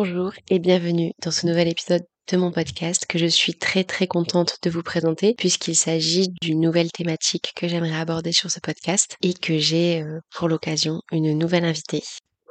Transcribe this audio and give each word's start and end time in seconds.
Bonjour 0.00 0.30
et 0.48 0.60
bienvenue 0.60 1.10
dans 1.24 1.32
ce 1.32 1.44
nouvel 1.44 1.66
épisode 1.66 2.06
de 2.30 2.36
mon 2.36 2.52
podcast 2.52 3.04
que 3.04 3.18
je 3.18 3.26
suis 3.26 3.54
très 3.54 3.82
très 3.82 4.06
contente 4.06 4.58
de 4.62 4.70
vous 4.70 4.84
présenter 4.84 5.34
puisqu'il 5.34 5.74
s'agit 5.74 6.28
d'une 6.40 6.60
nouvelle 6.60 6.92
thématique 6.92 7.50
que 7.56 7.66
j'aimerais 7.66 7.98
aborder 7.98 8.30
sur 8.30 8.48
ce 8.48 8.60
podcast 8.60 9.16
et 9.22 9.34
que 9.34 9.58
j'ai 9.58 10.00
euh, 10.02 10.20
pour 10.32 10.46
l'occasion 10.46 11.00
une 11.10 11.36
nouvelle 11.36 11.64
invitée. 11.64 12.04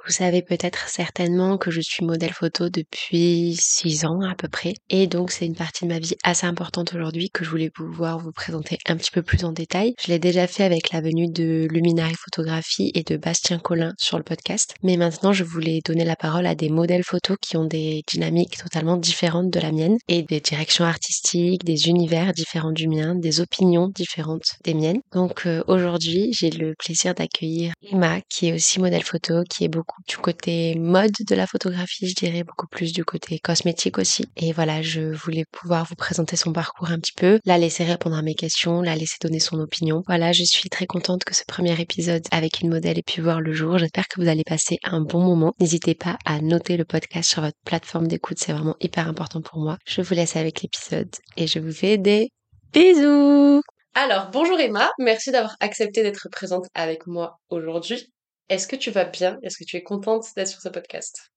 Vous 0.07 0.13
savez 0.13 0.41
peut-être 0.41 0.87
certainement 0.87 1.57
que 1.57 1.70
je 1.70 1.81
suis 1.81 2.05
modèle 2.05 2.31
photo 2.31 2.70
depuis 2.70 3.57
six 3.59 4.05
ans 4.05 4.21
à 4.21 4.35
peu 4.35 4.48
près. 4.48 4.73
Et 4.89 5.05
donc 5.05 5.31
c'est 5.31 5.45
une 5.45 5.53
partie 5.53 5.84
de 5.84 5.89
ma 5.89 5.99
vie 5.99 6.15
assez 6.23 6.48
importante 6.48 6.93
aujourd'hui 6.93 7.29
que 7.29 7.43
je 7.43 7.49
voulais 7.49 7.70
pouvoir 7.70 8.17
vous 8.17 8.31
présenter 8.31 8.77
un 8.88 8.95
petit 8.95 9.12
peu 9.12 9.21
plus 9.21 9.43
en 9.43 9.51
détail. 9.51 9.95
Je 10.01 10.07
l'ai 10.07 10.17
déjà 10.17 10.48
fait 10.48 10.63
avec 10.63 10.91
la 10.93 11.01
venue 11.01 11.29
de 11.29 11.67
Luminari 11.70 12.13
Photographie 12.15 12.89
et 12.95 13.03
de 13.03 13.17
Bastien 13.17 13.59
Collin 13.59 13.95
sur 13.98 14.17
le 14.17 14.23
podcast. 14.23 14.75
Mais 14.81 14.95
maintenant 14.95 15.34
je 15.34 15.43
voulais 15.43 15.81
donner 15.85 16.05
la 16.05 16.15
parole 16.15 16.48
à 16.48 16.55
des 16.55 16.70
modèles 16.70 17.03
photos 17.03 17.35
qui 17.41 17.57
ont 17.57 17.65
des 17.65 18.01
dynamiques 18.07 18.55
totalement 18.55 18.95
différentes 18.95 19.49
de 19.49 19.59
la 19.59 19.73
mienne 19.73 19.98
et 20.07 20.23
des 20.23 20.39
directions 20.39 20.85
artistiques, 20.85 21.65
des 21.65 21.89
univers 21.89 22.31
différents 22.31 22.71
du 22.71 22.87
mien, 22.87 23.13
des 23.13 23.41
opinions 23.41 23.89
différentes 23.89 24.55
des 24.63 24.73
miennes. 24.73 25.01
Donc 25.12 25.45
euh, 25.48 25.65
aujourd'hui 25.67 26.31
j'ai 26.31 26.49
le 26.49 26.76
plaisir 26.79 27.13
d'accueillir 27.13 27.73
Emma 27.91 28.21
qui 28.29 28.48
est 28.48 28.53
aussi 28.53 28.79
modèle 28.79 29.03
photo, 29.03 29.43
qui 29.49 29.65
est 29.65 29.67
beaucoup 29.67 29.96
du 30.07 30.17
côté 30.17 30.75
mode 30.75 31.11
de 31.27 31.35
la 31.35 31.47
photographie, 31.47 32.07
je 32.07 32.15
dirais 32.15 32.43
beaucoup 32.43 32.67
plus 32.67 32.93
du 32.93 33.03
côté 33.05 33.39
cosmétique 33.39 33.98
aussi. 33.98 34.26
Et 34.35 34.51
voilà, 34.54 34.81
je 34.81 35.01
voulais 35.01 35.45
pouvoir 35.51 35.85
vous 35.85 35.95
présenter 35.95 36.35
son 36.35 36.54
parcours 36.54 36.91
un 36.91 36.99
petit 36.99 37.13
peu, 37.13 37.39
la 37.45 37.57
laisser 37.57 37.84
répondre 37.84 38.15
à 38.15 38.21
mes 38.21 38.35
questions, 38.35 38.81
la 38.81 38.95
laisser 38.95 39.17
donner 39.21 39.39
son 39.39 39.59
opinion. 39.59 40.04
Voilà, 40.07 40.31
je 40.31 40.43
suis 40.43 40.70
très 40.70 40.85
contente 40.85 41.23
que 41.23 41.35
ce 41.35 41.43
premier 41.48 41.79
épisode 41.79 42.23
avec 42.31 42.62
une 42.62 42.70
modèle 42.70 42.99
ait 42.99 43.04
pu 43.04 43.21
voir 43.21 43.41
le 43.41 43.54
jour. 43.54 43.77
J'espère 43.77 44.07
que 44.07 44.21
vous 44.21 44.27
allez 44.27 44.43
passer 44.43 44.77
un 44.84 45.01
bon 45.01 45.21
moment. 45.23 45.54
N'hésitez 45.59 45.95
pas 45.95 46.17
à 46.26 46.41
noter 46.41 46.77
le 46.77 46.85
podcast 46.85 47.29
sur 47.29 47.41
votre 47.41 47.57
plateforme 47.65 48.07
d'écoute, 48.07 48.37
c'est 48.39 48.54
vraiment 48.54 48.76
hyper 48.79 49.07
important 49.07 49.41
pour 49.41 49.59
moi. 49.59 49.77
Je 49.85 50.01
vous 50.01 50.13
laisse 50.13 50.35
avec 50.35 50.61
l'épisode 50.61 51.13
et 51.35 51.48
je 51.48 51.59
vous 51.59 51.73
fais 51.73 51.98
des 51.98 52.29
bisous 52.73 53.61
alors, 53.99 54.29
bonjour 54.32 54.59
Emma, 54.59 54.91
merci 54.99 55.32
d'avoir 55.32 55.55
accepté 55.59 56.04
d'être 56.04 56.29
présente 56.29 56.67
avec 56.76 57.07
moi 57.07 57.39
aujourd'hui. 57.49 58.13
Est-ce 58.49 58.67
que 58.67 58.76
tu 58.76 58.91
vas 58.91 59.05
bien? 59.05 59.37
Est-ce 59.43 59.57
que 59.57 59.65
tu 59.65 59.76
es 59.76 59.84
contente 59.84 60.26
d'être 60.35 60.48
sur 60.48 60.62
ce 60.62 60.70
podcast? 60.70 61.31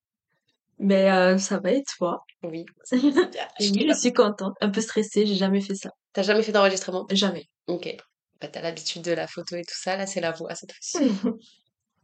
Mais 0.78 1.10
euh, 1.10 1.38
ça 1.38 1.58
va 1.58 1.72
et 1.72 1.82
toi? 1.98 2.24
Oui. 2.42 2.64
oui, 2.92 3.86
je 3.88 3.98
suis 3.98 4.12
contente. 4.12 4.54
Un 4.60 4.70
peu 4.70 4.80
stressée, 4.80 5.26
j'ai 5.26 5.34
jamais 5.34 5.60
fait 5.60 5.74
ça. 5.74 5.90
T'as 6.12 6.22
jamais 6.22 6.42
fait 6.42 6.52
d'enregistrement? 6.52 7.06
Jamais. 7.10 7.46
Ok. 7.66 7.96
Bah, 8.40 8.48
t'as 8.48 8.62
l'habitude 8.62 9.02
de 9.02 9.12
la 9.12 9.26
photo 9.26 9.56
et 9.56 9.62
tout 9.62 9.76
ça, 9.76 9.96
là 9.96 10.06
c'est 10.06 10.20
la 10.20 10.32
voix 10.32 10.54
cette 10.54 10.72
fois-ci. 10.72 10.98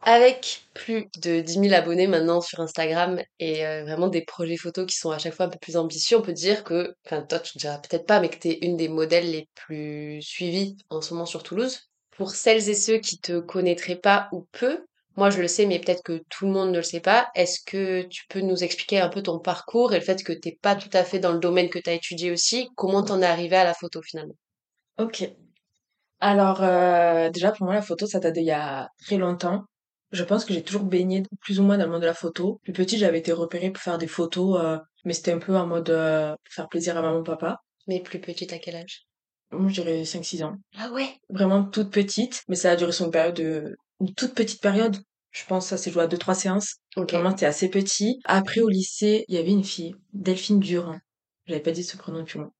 Avec 0.02 0.64
plus 0.74 1.08
de 1.22 1.41
10 1.41 1.54
000 1.54 1.74
abonnés 1.74 2.06
maintenant 2.06 2.42
sur 2.42 2.60
Instagram 2.60 3.22
et 3.38 3.66
euh, 3.66 3.82
vraiment 3.84 4.08
des 4.08 4.22
projets 4.22 4.58
photos 4.58 4.86
qui 4.86 4.96
sont 4.96 5.10
à 5.10 5.18
chaque 5.18 5.34
fois 5.34 5.46
un 5.46 5.48
peu 5.48 5.58
plus 5.58 5.78
ambitieux, 5.78 6.18
on 6.18 6.22
peut 6.22 6.34
dire 6.34 6.64
que, 6.64 6.94
enfin 7.06 7.22
toi 7.22 7.38
tu 7.41 7.56
ne 7.56 7.60
diras 7.60 7.78
peut-être 7.78 8.04
pas, 8.04 8.20
mais 8.20 8.28
que 8.28 8.38
t'es 8.38 8.58
une 8.60 8.76
des 8.76 8.88
modèles 8.88 9.30
les 9.30 9.48
plus 9.54 10.20
suivies 10.20 10.76
en 10.91 11.00
ce 11.00 11.14
moment 11.14 11.24
sur 11.24 11.42
Toulouse. 11.42 11.88
Pour 12.10 12.32
celles 12.32 12.68
et 12.68 12.74
ceux 12.74 12.98
qui 12.98 13.18
te 13.18 13.41
connaîtraient 13.41 13.96
pas 13.96 14.28
ou 14.32 14.46
peu, 14.52 14.84
moi, 15.17 15.31
je 15.31 15.41
le 15.41 15.48
sais, 15.48 15.64
mais 15.64 15.78
peut-être 15.78 16.03
que 16.03 16.22
tout 16.28 16.45
le 16.47 16.53
monde 16.53 16.70
ne 16.70 16.77
le 16.77 16.83
sait 16.83 17.00
pas. 17.00 17.28
Est-ce 17.34 17.61
que 17.64 18.03
tu 18.03 18.25
peux 18.28 18.41
nous 18.41 18.62
expliquer 18.62 19.00
un 19.00 19.09
peu 19.09 19.22
ton 19.22 19.39
parcours 19.39 19.95
et 19.95 19.98
le 19.98 20.05
fait 20.05 20.22
que 20.22 20.33
t'es 20.33 20.59
pas 20.61 20.77
tout 20.77 20.91
à 20.92 21.05
fait 21.05 21.19
dans 21.19 21.33
le 21.33 21.39
domaine 21.39 21.70
que 21.70 21.78
tu 21.78 21.89
as 21.89 21.95
étudié 21.95 22.31
aussi? 22.31 22.69
Comment 22.77 23.03
t'en 23.03 23.22
es 23.22 23.27
arrivé 23.27 23.56
à 23.56 23.64
la 23.64 23.72
photo 23.72 24.03
finalement? 24.03 24.37
Ok. 24.99 25.31
Alors, 26.21 26.62
euh, 26.62 27.31
déjà, 27.31 27.53
pour 27.53 27.65
moi, 27.65 27.75
la 27.75 27.82
photo, 27.82 28.06
ça 28.06 28.21
date 28.21 28.34
d'il 28.34 28.44
y 28.44 28.50
a 28.50 28.88
très 29.05 29.16
longtemps. 29.16 29.65
Je 30.12 30.22
pense 30.22 30.44
que 30.44 30.53
j'ai 30.53 30.62
toujours 30.62 30.84
baigné 30.84 31.22
plus 31.41 31.60
ou 31.60 31.62
moins 31.62 31.78
dans 31.78 31.87
le 31.87 31.91
monde 31.91 32.03
de 32.03 32.06
la 32.06 32.15
photo. 32.15 32.60
Plus 32.62 32.72
petit, 32.72 32.99
j'avais 32.99 33.19
été 33.19 33.32
repérée 33.32 33.71
pour 33.71 33.82
faire 33.82 33.99
des 33.99 34.06
photos, 34.06 34.60
euh, 34.60 34.78
mais 35.05 35.15
c'était 35.15 35.32
un 35.32 35.38
peu 35.38 35.56
en 35.56 35.66
mode 35.66 35.91
euh, 35.91 36.34
pour 36.44 36.55
faire 36.55 36.69
plaisir 36.69 36.97
à 36.97 37.03
maman 37.03 37.22
papa. 37.22 37.60
Mais 37.87 38.00
plus 38.00 38.21
petite, 38.21 38.53
à 38.53 38.59
quel 38.59 38.76
âge? 38.76 39.06
Moi, 39.50 39.71
je 39.71 39.81
dirais 39.81 40.05
5-6 40.05 40.44
ans. 40.44 40.56
Ah 40.76 40.91
ouais? 40.91 41.09
Vraiment 41.31 41.65
toute 41.65 41.91
petite, 41.91 42.43
mais 42.49 42.56
ça 42.56 42.72
a 42.72 42.76
duré 42.76 42.93
son 42.93 43.10
période 43.10 43.37
de 43.37 43.76
une 44.00 44.14
toute 44.14 44.34
petite 44.34 44.60
période. 44.60 44.96
Je 45.30 45.44
pense 45.46 45.66
ça 45.66 45.76
s'est 45.76 45.90
joué 45.90 46.02
à 46.02 46.06
deux, 46.06 46.18
trois 46.18 46.34
séances. 46.34 46.76
Ok. 46.96 47.12
Vraiment, 47.12 47.30
c'était 47.30 47.46
assez 47.46 47.68
petit. 47.68 48.20
Après, 48.24 48.60
au 48.60 48.68
lycée, 48.68 49.24
il 49.28 49.34
y 49.34 49.38
avait 49.38 49.50
une 49.50 49.64
fille, 49.64 49.94
Delphine 50.12 50.60
Durand. 50.60 50.98
J'avais 51.46 51.60
pas 51.60 51.72
dit 51.72 51.84
ce 51.84 51.96
prénom 51.96 52.20
depuis 52.20 52.38
moi. 52.38 52.50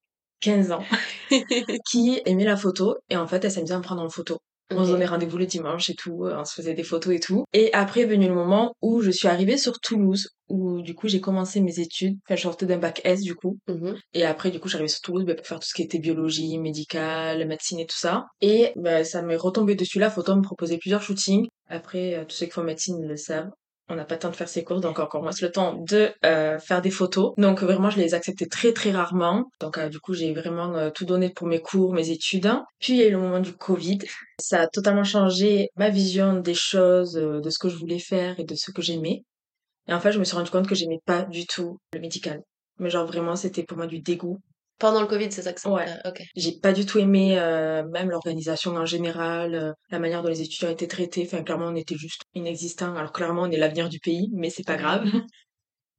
15 0.41 0.73
ans. 0.73 0.85
qui 1.91 2.21
aimait 2.27 2.45
la 2.45 2.57
photo. 2.57 2.97
Et 3.09 3.17
en 3.17 3.27
fait, 3.27 3.45
elle 3.45 3.51
s'amusait 3.51 3.75
à 3.75 3.79
me 3.79 3.83
prendre 3.83 4.03
en 4.03 4.11
photo. 4.11 4.39
On 4.71 4.85
se 4.85 4.91
donnait 4.91 5.07
rendez-vous 5.07 5.39
le 5.39 5.47
dimanche 5.47 5.91
et 5.91 5.95
tout, 5.95 6.25
on 6.25 6.45
se 6.45 6.55
faisait 6.55 6.75
des 6.75 6.83
photos 6.83 7.15
et 7.15 7.21
tout. 7.21 7.45
Et 7.53 7.73
après 7.73 8.01
est 8.01 8.07
venu 8.07 8.27
le 8.27 8.35
moment 8.35 8.75
où 8.83 9.01
je 9.01 9.11
suis 9.11 9.29
arrivée 9.29 9.59
sur 9.59 9.79
Toulouse, 9.81 10.31
où 10.49 10.83
du 10.83 10.95
coup 10.95 11.09
j'ai 11.09 11.21
commencé 11.21 11.61
mes 11.61 11.81
études. 11.81 12.19
Enfin, 12.27 12.37
je 12.37 12.43
sortais 12.43 12.67
d'un 12.67 12.79
bac 12.79 13.01
S 13.05 13.23
du 13.23 13.35
coup. 13.35 13.59
Mhm. 13.69 13.97
Et 14.15 14.25
après, 14.25 14.51
du 14.51 14.61
coup, 14.61 14.69
j'arrivais 14.69 14.89
sur 14.89 15.01
Toulouse 15.01 15.25
bah, 15.25 15.35
pour 15.35 15.47
faire 15.47 15.61
tout 15.61 15.69
ce 15.69 15.75
qui 15.75 15.83
était 15.83 15.99
biologie, 15.99 16.59
médicale, 16.59 17.47
médecine 17.47 17.81
et 17.81 17.87
tout 17.87 17.99
ça. 17.99 18.27
Et 18.41 18.73
bah, 18.77 19.05
ça 19.05 19.23
m'est 19.23 19.37
retombé 19.37 19.75
dessus. 19.75 19.99
La 19.99 20.11
photo 20.11 20.35
me 20.37 20.43
proposait 20.43 20.79
plusieurs 20.79 21.03
shootings. 21.03 21.47
Après, 21.69 22.15
euh, 22.15 22.25
tous 22.25 22.37
ceux 22.37 22.47
qui 22.47 22.53
font 22.53 22.63
médecine 22.63 23.07
le 23.07 23.17
savent. 23.17 23.51
On 23.89 23.95
n'a 23.95 24.05
pas 24.05 24.17
le 24.17 24.19
temps 24.19 24.31
de 24.31 24.37
faire 24.37 24.49
ses 24.49 24.65
courses, 24.65 24.81
donc 24.81 24.99
encore 24.99 25.23
moins 25.23 25.31
le 25.41 25.53
temps 25.53 25.75
de 25.75 26.11
euh, 26.25 26.59
faire 26.59 26.83
des 26.83 26.91
photos. 26.91 27.35
Donc 27.39 27.63
vraiment, 27.63 27.89
je 27.89 27.99
les 27.99 28.15
acceptais 28.15 28.47
très 28.47 28.73
très 28.73 28.91
rarement. 28.91 29.45
Donc 29.61 29.79
euh, 29.79 29.89
du 29.89 30.01
coup, 30.01 30.13
j'ai 30.13 30.35
vraiment 30.35 30.75
euh, 30.75 30.91
tout 30.91 31.05
donné 31.05 31.31
pour 31.31 31.47
mes 31.47 31.61
cours, 31.61 31.95
mes 31.95 32.11
études. 32.11 32.51
Puis 32.81 32.95
il 32.95 32.99
y 32.99 33.03
a 33.03 33.07
eu 33.07 33.13
le 33.13 33.19
moment 33.19 33.39
du 33.39 33.53
Covid. 33.53 33.99
Ça 34.41 34.63
a 34.63 34.67
totalement 34.67 35.05
changé 35.05 35.69
ma 35.77 35.89
vision 35.89 36.41
des 36.41 36.55
choses, 36.55 37.17
euh, 37.17 37.41
de 37.41 37.49
ce 37.49 37.61
que 37.61 37.69
je 37.69 37.77
voulais 37.77 38.01
faire 38.01 38.41
et 38.41 38.45
de 38.45 38.55
ce 38.57 38.73
que 38.73 38.83
j'aimais. 38.83 39.23
Et 39.89 39.95
en 39.95 40.01
fait, 40.01 40.11
je 40.11 40.19
me 40.19 40.25
suis 40.25 40.37
rendu 40.37 40.51
compte 40.51 40.67
que 40.67 40.75
j'aimais 40.75 41.01
pas 41.07 41.23
du 41.23 41.47
tout 41.47 41.79
le 41.93 42.01
médical. 42.01 42.41
Mais 42.81 42.91
genre 42.91 43.07
vraiment, 43.07 43.37
c'était 43.37 43.63
pour 43.63 43.77
moi 43.77 43.87
du 43.87 44.01
dégoût. 44.01 44.41
Pendant 44.79 45.01
le 45.01 45.07
Covid, 45.07 45.33
c'est 45.33 45.43
ça 45.43 45.53
que 45.53 45.61
ça 45.61 45.71
Ouais. 45.71 45.87
Ah, 45.89 46.11
Ok. 46.11 46.23
J'ai 46.37 46.53
pas 46.61 46.73
du 46.73 46.85
tout 46.85 46.99
aimé 46.99 47.39
euh, 47.39 47.83
même 47.89 48.11
l'organisation 48.11 48.75
en 48.77 48.85
général, 48.85 49.55
euh, 49.55 49.73
la 49.91 49.99
manière 49.99 50.23
dont 50.23 50.29
les 50.29 50.43
étudiants 50.43 50.69
étaient 50.71 50.87
traités. 50.87 51.27
Enfin, 51.27 51.43
clairement, 51.43 51.67
on 51.67 51.77
était 51.77 51.97
juste 51.97 52.23
inexistants. 52.35 52.95
Alors 52.95 53.13
clairement, 53.13 53.43
on 53.43 53.51
est 53.51 53.57
l'avenir 53.57 53.89
du 53.89 54.01
pays, 54.01 54.29
mais 54.35 54.51
c'est 54.51 54.67
pas 54.67 54.77
grave. 54.77 55.05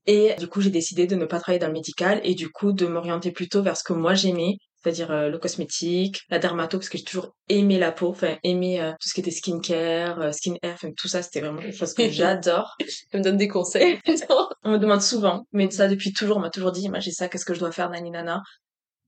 Et 0.07 0.35
du 0.39 0.47
coup, 0.47 0.61
j'ai 0.61 0.69
décidé 0.69 1.05
de 1.05 1.15
ne 1.15 1.25
pas 1.25 1.39
travailler 1.39 1.59
dans 1.59 1.67
le 1.67 1.73
médical 1.73 2.21
et 2.23 2.33
du 2.33 2.49
coup 2.49 2.71
de 2.71 2.87
m'orienter 2.87 3.31
plutôt 3.31 3.61
vers 3.61 3.75
ce 3.75 3.83
que 3.83 3.91
moi 3.91 4.13
j'aimais, 4.13 4.55
c'est-à-dire 4.81 5.11
euh, 5.11 5.29
le 5.29 5.37
cosmétique, 5.37 6.21
la 6.29 6.39
dermato, 6.39 6.77
parce 6.77 6.87
que 6.87 6.97
j'ai 6.97 7.03
toujours 7.03 7.35
aimé 7.49 7.77
la 7.77 7.91
peau, 7.91 8.07
enfin 8.07 8.37
aimé 8.43 8.81
euh, 8.81 8.91
tout 8.93 9.09
ce 9.09 9.13
qui 9.13 9.19
était 9.19 9.31
skincare, 9.31 10.21
euh, 10.21 10.31
skin 10.31 10.55
hair, 10.63 10.75
enfin 10.75 10.91
tout 10.95 11.09
ça, 11.09 11.21
c'était 11.21 11.41
vraiment 11.41 11.59
quelque 11.59 11.77
chose 11.77 11.93
que 11.93 12.09
j'adore. 12.09 12.77
Elle 13.11 13.19
me 13.19 13.23
donne 13.25 13.37
des 13.37 13.49
conseils. 13.49 13.99
On 14.63 14.71
me 14.71 14.77
demande 14.77 15.01
souvent, 15.01 15.45
mais 15.51 15.69
ça 15.71 15.89
depuis 15.89 16.13
toujours, 16.13 16.37
on 16.37 16.39
m'a 16.41 16.49
toujours 16.49 16.73
dit, 16.73 16.89
moi 16.89 16.99
j'ai 16.99 17.11
ça, 17.11 17.29
qu'est-ce 17.29 17.45
que 17.45 17.53
je 17.53 17.59
dois 17.59 17.71
faire, 17.71 17.89
nani 17.89 18.11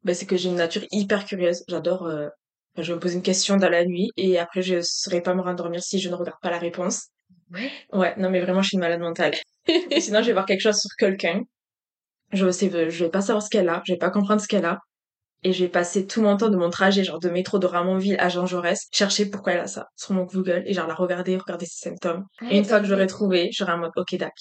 Ben, 0.03 0.15
c'est 0.15 0.25
que 0.25 0.37
j'ai 0.37 0.49
une 0.49 0.55
nature 0.55 0.83
hyper 0.91 1.25
curieuse. 1.25 1.63
J'adore, 1.67 2.05
euh, 2.07 2.27
enfin, 2.73 2.83
je 2.83 2.91
vais 2.91 2.95
me 2.95 2.99
poser 2.99 3.15
une 3.15 3.21
question 3.21 3.57
dans 3.57 3.69
la 3.69 3.85
nuit 3.85 4.09
et 4.17 4.39
après 4.39 4.61
je 4.61 4.81
saurais 4.81 5.21
pas 5.21 5.33
me 5.35 5.41
rendormir 5.41 5.81
si 5.83 5.99
je 5.99 6.09
ne 6.09 6.15
regarde 6.15 6.39
pas 6.41 6.51
la 6.51 6.59
réponse. 6.59 7.07
ouais. 7.53 7.71
Ouais, 7.93 8.13
non 8.17 8.29
mais 8.29 8.39
vraiment 8.41 8.61
je 8.61 8.69
suis 8.69 8.75
une 8.77 8.81
malade 8.81 9.01
mentale. 9.01 9.33
Et 9.91 10.01
sinon 10.01 10.21
je 10.21 10.27
vais 10.27 10.33
voir 10.33 10.45
quelque 10.45 10.61
chose 10.61 10.79
sur 10.79 10.89
quelqu'un. 10.97 11.41
Je 12.31 12.49
sais, 12.51 12.69
je 12.69 13.03
vais 13.03 13.09
pas 13.11 13.21
savoir 13.21 13.43
ce 13.43 13.49
qu'elle 13.49 13.69
a, 13.69 13.81
je 13.85 13.93
vais 13.93 13.97
pas 13.97 14.09
comprendre 14.11 14.41
ce 14.41 14.47
qu'elle 14.47 14.65
a. 14.65 14.79
Et 15.43 15.53
je 15.53 15.63
vais 15.63 15.69
passer 15.69 16.05
tout 16.05 16.21
mon 16.21 16.35
temps 16.37 16.49
de 16.49 16.57
mon 16.57 16.69
trajet, 16.69 17.03
genre 17.03 17.19
de 17.19 17.29
métro 17.29 17.59
de 17.59 17.65
Ramonville 17.65 18.17
à 18.19 18.27
Jean 18.29 18.45
Jaurès, 18.45 18.87
chercher 18.91 19.29
pourquoi 19.29 19.53
elle 19.53 19.61
a 19.61 19.67
ça 19.67 19.87
sur 19.95 20.13
mon 20.13 20.25
Google 20.25 20.63
et 20.65 20.73
genre 20.73 20.87
la 20.87 20.93
regarder, 20.93 21.37
regarder 21.37 21.65
ses 21.65 21.89
symptômes. 21.89 22.25
Et 22.49 22.57
une 22.57 22.65
fois 22.65 22.79
que 22.79 22.85
je 22.85 22.91
l'aurai 22.91 23.07
trouvé, 23.07 23.49
j'aurai 23.51 23.71
un 23.73 23.77
mode 23.77 23.91
ok 23.95 24.15
dac. 24.17 24.33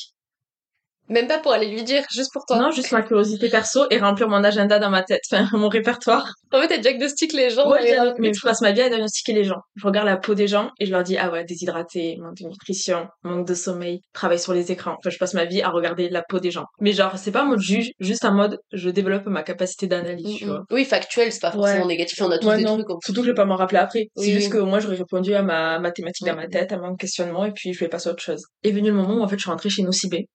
Même 1.09 1.27
pas 1.27 1.39
pour 1.39 1.53
aller 1.53 1.69
lui 1.69 1.83
dire, 1.83 2.05
juste 2.15 2.31
pour 2.33 2.45
toi. 2.47 2.59
Non, 2.59 2.71
juste 2.71 2.93
ma 2.93 3.03
curiosité 3.03 3.49
perso 3.49 3.87
et 3.91 3.99
remplir 3.99 4.29
mon 4.29 4.43
agenda 4.45 4.79
dans 4.79 4.91
ma 4.91 5.03
tête, 5.03 5.21
enfin 5.31 5.49
mon 5.57 5.69
répertoire. 5.69 6.33
En 6.53 6.61
fait, 6.61 6.71
elle 6.75 6.81
diagnostique 6.81 7.33
les 7.33 7.51
gens. 7.51 7.71
Ouais, 7.71 7.97
mais 8.19 8.33
je 8.33 8.41
passe 8.43 8.61
ma 8.61 8.73
vie 8.73 8.81
à 8.83 8.89
diagnostiquer 8.89 9.33
les 9.33 9.45
gens. 9.45 9.61
Je 9.77 9.87
regarde 9.87 10.07
la 10.07 10.17
peau 10.17 10.35
des 10.35 10.47
gens 10.49 10.71
et 10.79 10.87
je 10.87 10.91
leur 10.93 11.03
dis 11.03 11.17
ah 11.19 11.31
ouais 11.31 11.45
déshydraté, 11.45 12.17
manque 12.21 12.37
de 12.41 12.49
nutrition, 12.49 13.07
manque 13.23 13.47
de 13.47 13.55
sommeil, 13.55 14.01
travaille 14.13 14.39
sur 14.39 14.53
les 14.55 14.71
écrans. 14.73 14.97
Enfin 14.99 15.11
je 15.11 15.19
passe 15.19 15.35
ma 15.35 15.45
vie 15.45 15.63
à 15.63 15.71
regarder 15.71 16.09
la 16.09 16.23
peau 16.23 16.41
des 16.41 16.51
gens. 16.51 16.65
Mais 16.81 16.93
genre 16.93 17.17
c'est 17.17 17.31
pas 17.33 17.43
en 17.45 17.47
mode 17.47 17.61
juge, 17.61 17.91
juste 18.01 18.25
en 18.25 18.33
mode 18.33 18.59
je 18.73 18.91
développe 18.91 19.27
ma 19.27 19.43
capacité 19.43 19.87
d'analyse, 19.87 20.37
tu 20.37 20.47
vois. 20.47 20.65
Oui, 20.71 20.85
factuel, 20.85 21.33
c'est 21.33 21.41
pas 21.41 21.51
forcément 21.53 21.83
Ouais. 21.83 21.87
négatif. 21.89 22.21
On 22.23 22.31
a 22.31 22.39
tous 22.39 22.47
Ouais, 22.49 22.59
des 22.59 22.65
non. 22.65 22.75
trucs. 22.77 22.91
en 22.91 22.99
Surtout 23.05 23.21
que 23.21 23.27
je 23.27 23.31
vais 23.33 23.37
pas 23.37 23.45
m'en 23.45 23.57
rappeler 23.57 23.79
après. 23.79 24.09
Oui, 24.17 24.25
c'est 24.27 24.33
juste 24.33 24.53
que 24.53 24.59
moi 24.59 24.79
j'aurais 24.81 24.97
répondu 24.97 25.35
à 25.35 25.43
ma 25.43 25.79
mathématique 25.79 26.27
dans 26.27 26.37
ma 26.37 26.49
tête, 26.49 26.73
à 26.73 26.79
mon 26.79 26.97
questionnement 26.97 27.45
et 27.45 27.53
puis 27.53 27.73
je 27.73 27.79
vais 27.81 27.89
passer 27.89 28.09
à 28.09 28.13
autre 28.13 28.23
chose. 28.23 28.43
Est 28.63 28.73
venu 28.73 28.89
le 28.91 28.97
moment 28.97 29.15
où 29.15 29.23
en 29.23 29.29
fait 29.29 29.37
je 29.37 29.43
suis 29.43 29.51
rentrée 29.51 29.71
chez 29.71 29.83
Nocibé. 29.83 30.27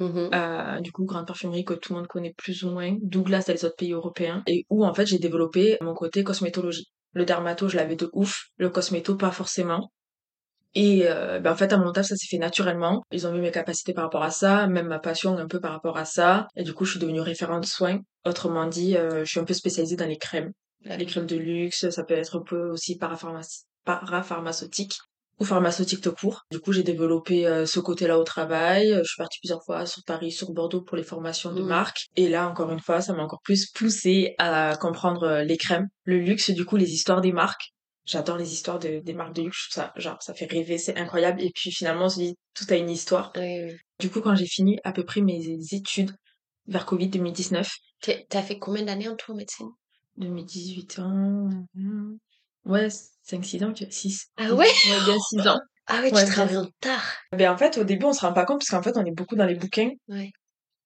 Mhm. 0.00 0.30
Euh, 0.34 0.80
du 0.80 0.90
coup, 0.92 1.04
grande 1.04 1.26
parfumerie 1.26 1.64
que 1.64 1.74
tout 1.74 1.92
le 1.92 1.98
monde 2.00 2.08
connaît 2.08 2.34
plus 2.36 2.64
ou 2.64 2.70
moins, 2.70 2.96
Douglas 3.02 3.44
dans 3.46 3.52
les 3.54 3.64
autres 3.64 3.76
pays 3.76 3.92
européens, 3.92 4.42
et 4.46 4.66
où 4.68 4.84
en 4.84 4.92
fait 4.92 5.06
j'ai 5.06 5.18
développé 5.18 5.76
mon 5.80 5.94
côté 5.94 6.24
cosmétologie. 6.24 6.86
Le 7.12 7.24
dermato, 7.24 7.68
je 7.68 7.76
l'avais 7.76 7.94
de 7.96 8.10
ouf, 8.12 8.46
le 8.56 8.70
cosméto, 8.70 9.16
pas 9.16 9.30
forcément. 9.30 9.92
Et 10.74 11.02
euh, 11.06 11.38
ben 11.40 11.52
en 11.52 11.56
fait, 11.56 11.72
à 11.72 11.78
mon 11.78 11.92
taf, 11.92 12.06
ça 12.06 12.16
s'est 12.16 12.26
fait 12.28 12.38
naturellement. 12.38 13.04
Ils 13.12 13.26
ont 13.28 13.32
vu 13.32 13.40
mes 13.40 13.52
capacités 13.52 13.94
par 13.94 14.04
rapport 14.04 14.24
à 14.24 14.30
ça, 14.30 14.66
même 14.66 14.88
ma 14.88 14.98
passion 14.98 15.36
un 15.38 15.46
peu 15.46 15.60
par 15.60 15.72
rapport 15.72 15.96
à 15.98 16.04
ça. 16.04 16.48
Et 16.56 16.64
du 16.64 16.74
coup, 16.74 16.84
je 16.84 16.92
suis 16.92 17.00
devenue 17.00 17.20
référente 17.20 17.64
soins. 17.66 18.00
Autrement 18.26 18.66
dit, 18.66 18.96
euh, 18.96 19.20
je 19.24 19.30
suis 19.30 19.40
un 19.40 19.44
peu 19.44 19.54
spécialisée 19.54 19.96
dans 19.96 20.06
les 20.08 20.18
crèmes. 20.18 20.52
Les 20.84 21.06
crèmes 21.06 21.26
de 21.26 21.36
luxe, 21.36 21.88
ça 21.90 22.04
peut 22.04 22.14
être 22.14 22.38
un 22.38 22.42
peu 22.42 22.70
aussi 22.70 22.96
parapharmacie- 22.98 23.64
parapharmaceutique. 23.84 24.98
Ou 25.40 25.44
pharmaceutique 25.44 26.00
tout 26.00 26.12
court. 26.12 26.42
Du 26.50 26.60
coup, 26.60 26.72
j'ai 26.72 26.82
développé 26.82 27.46
euh, 27.46 27.66
ce 27.66 27.80
côté-là 27.80 28.18
au 28.18 28.24
travail. 28.24 28.94
Je 28.98 29.02
suis 29.04 29.18
partie 29.18 29.38
plusieurs 29.40 29.64
fois 29.64 29.84
sur 29.86 30.02
Paris, 30.04 30.30
sur 30.32 30.52
Bordeaux 30.52 30.82
pour 30.82 30.96
les 30.96 31.02
formations 31.02 31.52
de 31.52 31.60
Mhm. 31.60 31.68
marque. 31.68 32.06
Et 32.16 32.28
là, 32.28 32.48
encore 32.48 32.70
une 32.70 32.80
fois, 32.80 33.00
ça 33.00 33.12
m'a 33.14 33.22
encore 33.22 33.40
plus 33.42 33.66
poussé 33.72 34.34
à 34.38 34.76
comprendre 34.80 35.24
euh, 35.24 35.44
les 35.44 35.56
crèmes, 35.56 35.88
le 36.04 36.18
luxe, 36.18 36.50
du 36.50 36.64
coup, 36.64 36.76
les 36.76 36.92
histoires 36.92 37.20
des 37.20 37.32
marques. 37.32 37.72
J'adore 38.06 38.36
les 38.36 38.52
histoires 38.52 38.78
de- 38.78 39.00
des 39.00 39.14
marques 39.14 39.34
de 39.34 39.42
luxe. 39.42 39.68
Ça, 39.70 39.92
genre, 39.96 40.22
ça 40.22 40.34
fait 40.34 40.44
rêver, 40.46 40.76
c'est 40.78 40.96
incroyable. 40.98 41.40
Et 41.42 41.50
puis 41.54 41.72
finalement, 41.72 42.04
on 42.04 42.08
se 42.10 42.18
dit, 42.20 42.34
tout 42.54 42.66
a 42.68 42.76
une 42.76 42.90
histoire. 42.90 43.32
Oui, 43.36 43.64
oui. 43.64 43.72
Du 43.98 44.10
coup, 44.10 44.20
quand 44.20 44.34
j'ai 44.34 44.46
fini 44.46 44.78
à 44.84 44.92
peu 44.92 45.04
près 45.04 45.20
mes 45.22 45.56
études 45.72 46.12
vers 46.66 46.84
Covid 46.86 47.08
2019, 47.08 47.70
T'es- 48.02 48.26
T'as 48.28 48.42
fait 48.42 48.58
combien 48.58 48.82
d'années 48.84 49.08
en 49.08 49.16
tout 49.16 49.32
en 49.32 49.34
médecine? 49.36 49.70
2018 50.18 50.98
ans, 50.98 51.48
ouais, 52.64 52.88
5-6 52.88 53.64
ans, 53.64 53.72
6. 53.90 54.26
Ah 54.36 54.52
ouais? 54.54 54.66
Ouais, 54.66 55.04
bien 55.04 55.18
6 55.18 55.46
ans. 55.48 55.58
Ah 55.86 56.00
ouais, 56.00 56.08
tu 56.08 56.14
Ouais, 56.14 56.24
travailles 56.24 56.48
bien. 56.54 56.62
en 56.62 56.68
tard. 56.80 57.12
Ben, 57.36 57.52
en 57.52 57.58
fait, 57.58 57.76
au 57.76 57.84
début, 57.84 58.06
on 58.06 58.14
se 58.14 58.22
rend 58.22 58.32
pas 58.32 58.46
compte 58.46 58.60
parce 58.60 58.70
qu'en 58.70 58.82
fait, 58.82 58.96
on 58.96 59.04
est 59.04 59.10
beaucoup 59.14 59.36
dans 59.36 59.44
les 59.44 59.54
bouquins 59.54 59.90
Ouais. 60.08 60.30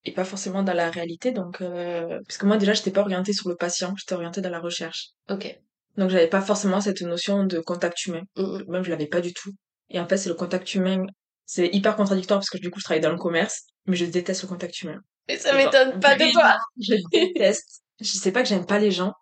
et 0.05 0.13
pas 0.13 0.25
forcément 0.25 0.65
dans 0.65 0.73
la 0.75 0.91
réalité. 0.91 1.31
Donc, 1.31 1.61
euh, 1.61 2.19
parce 2.27 2.37
que 2.37 2.47
moi, 2.47 2.57
déjà, 2.57 2.73
j'étais 2.73 2.91
pas 2.91 3.03
orientée 3.03 3.33
sur 3.33 3.49
le 3.49 3.55
patient, 3.55 3.95
j'étais 3.97 4.15
orientée 4.17 4.41
dans 4.41 4.51
la 4.51 4.59
recherche. 4.59 5.11
Ok. 5.31 5.57
Donc, 5.97 6.11
j'avais 6.11 6.27
pas 6.27 6.41
forcément 6.41 6.81
cette 6.81 7.01
notion 7.03 7.45
de 7.45 7.61
contact 7.61 8.07
humain. 8.07 8.23
Mhm. 8.37 8.65
Même, 8.67 8.83
je 8.83 8.91
l'avais 8.91 9.07
pas 9.07 9.21
du 9.21 9.33
tout. 9.33 9.53
Et 9.89 10.01
en 10.01 10.09
fait, 10.09 10.17
c'est 10.17 10.29
le 10.31 10.35
contact 10.35 10.75
humain. 10.75 11.05
C'est 11.47 11.69
hyper 11.69 11.95
contradictoire 11.95 12.41
parce 12.41 12.51
que 12.51 12.59
du 12.59 12.69
coup, 12.73 12.81
je 12.81 12.85
travaille 12.85 13.01
dans 13.01 13.13
le 13.13 13.19
commerce, 13.19 13.67
mais 13.87 13.95
je 13.95 14.05
déteste 14.05 14.43
le 14.43 14.49
contact 14.49 14.83
humain. 14.83 14.99
Mais 15.29 15.37
ça 15.39 15.55
m'étonne 15.57 16.01
pas 16.01 16.17
de 16.17 16.33
toi. 16.33 16.57
Je 16.77 16.95
déteste. 17.13 17.83
Je 18.01 18.07
sais 18.19 18.33
pas 18.33 18.43
que 18.43 18.49
j'aime 18.49 18.67
pas 18.67 18.81
les 18.81 18.91
gens, 18.91 19.13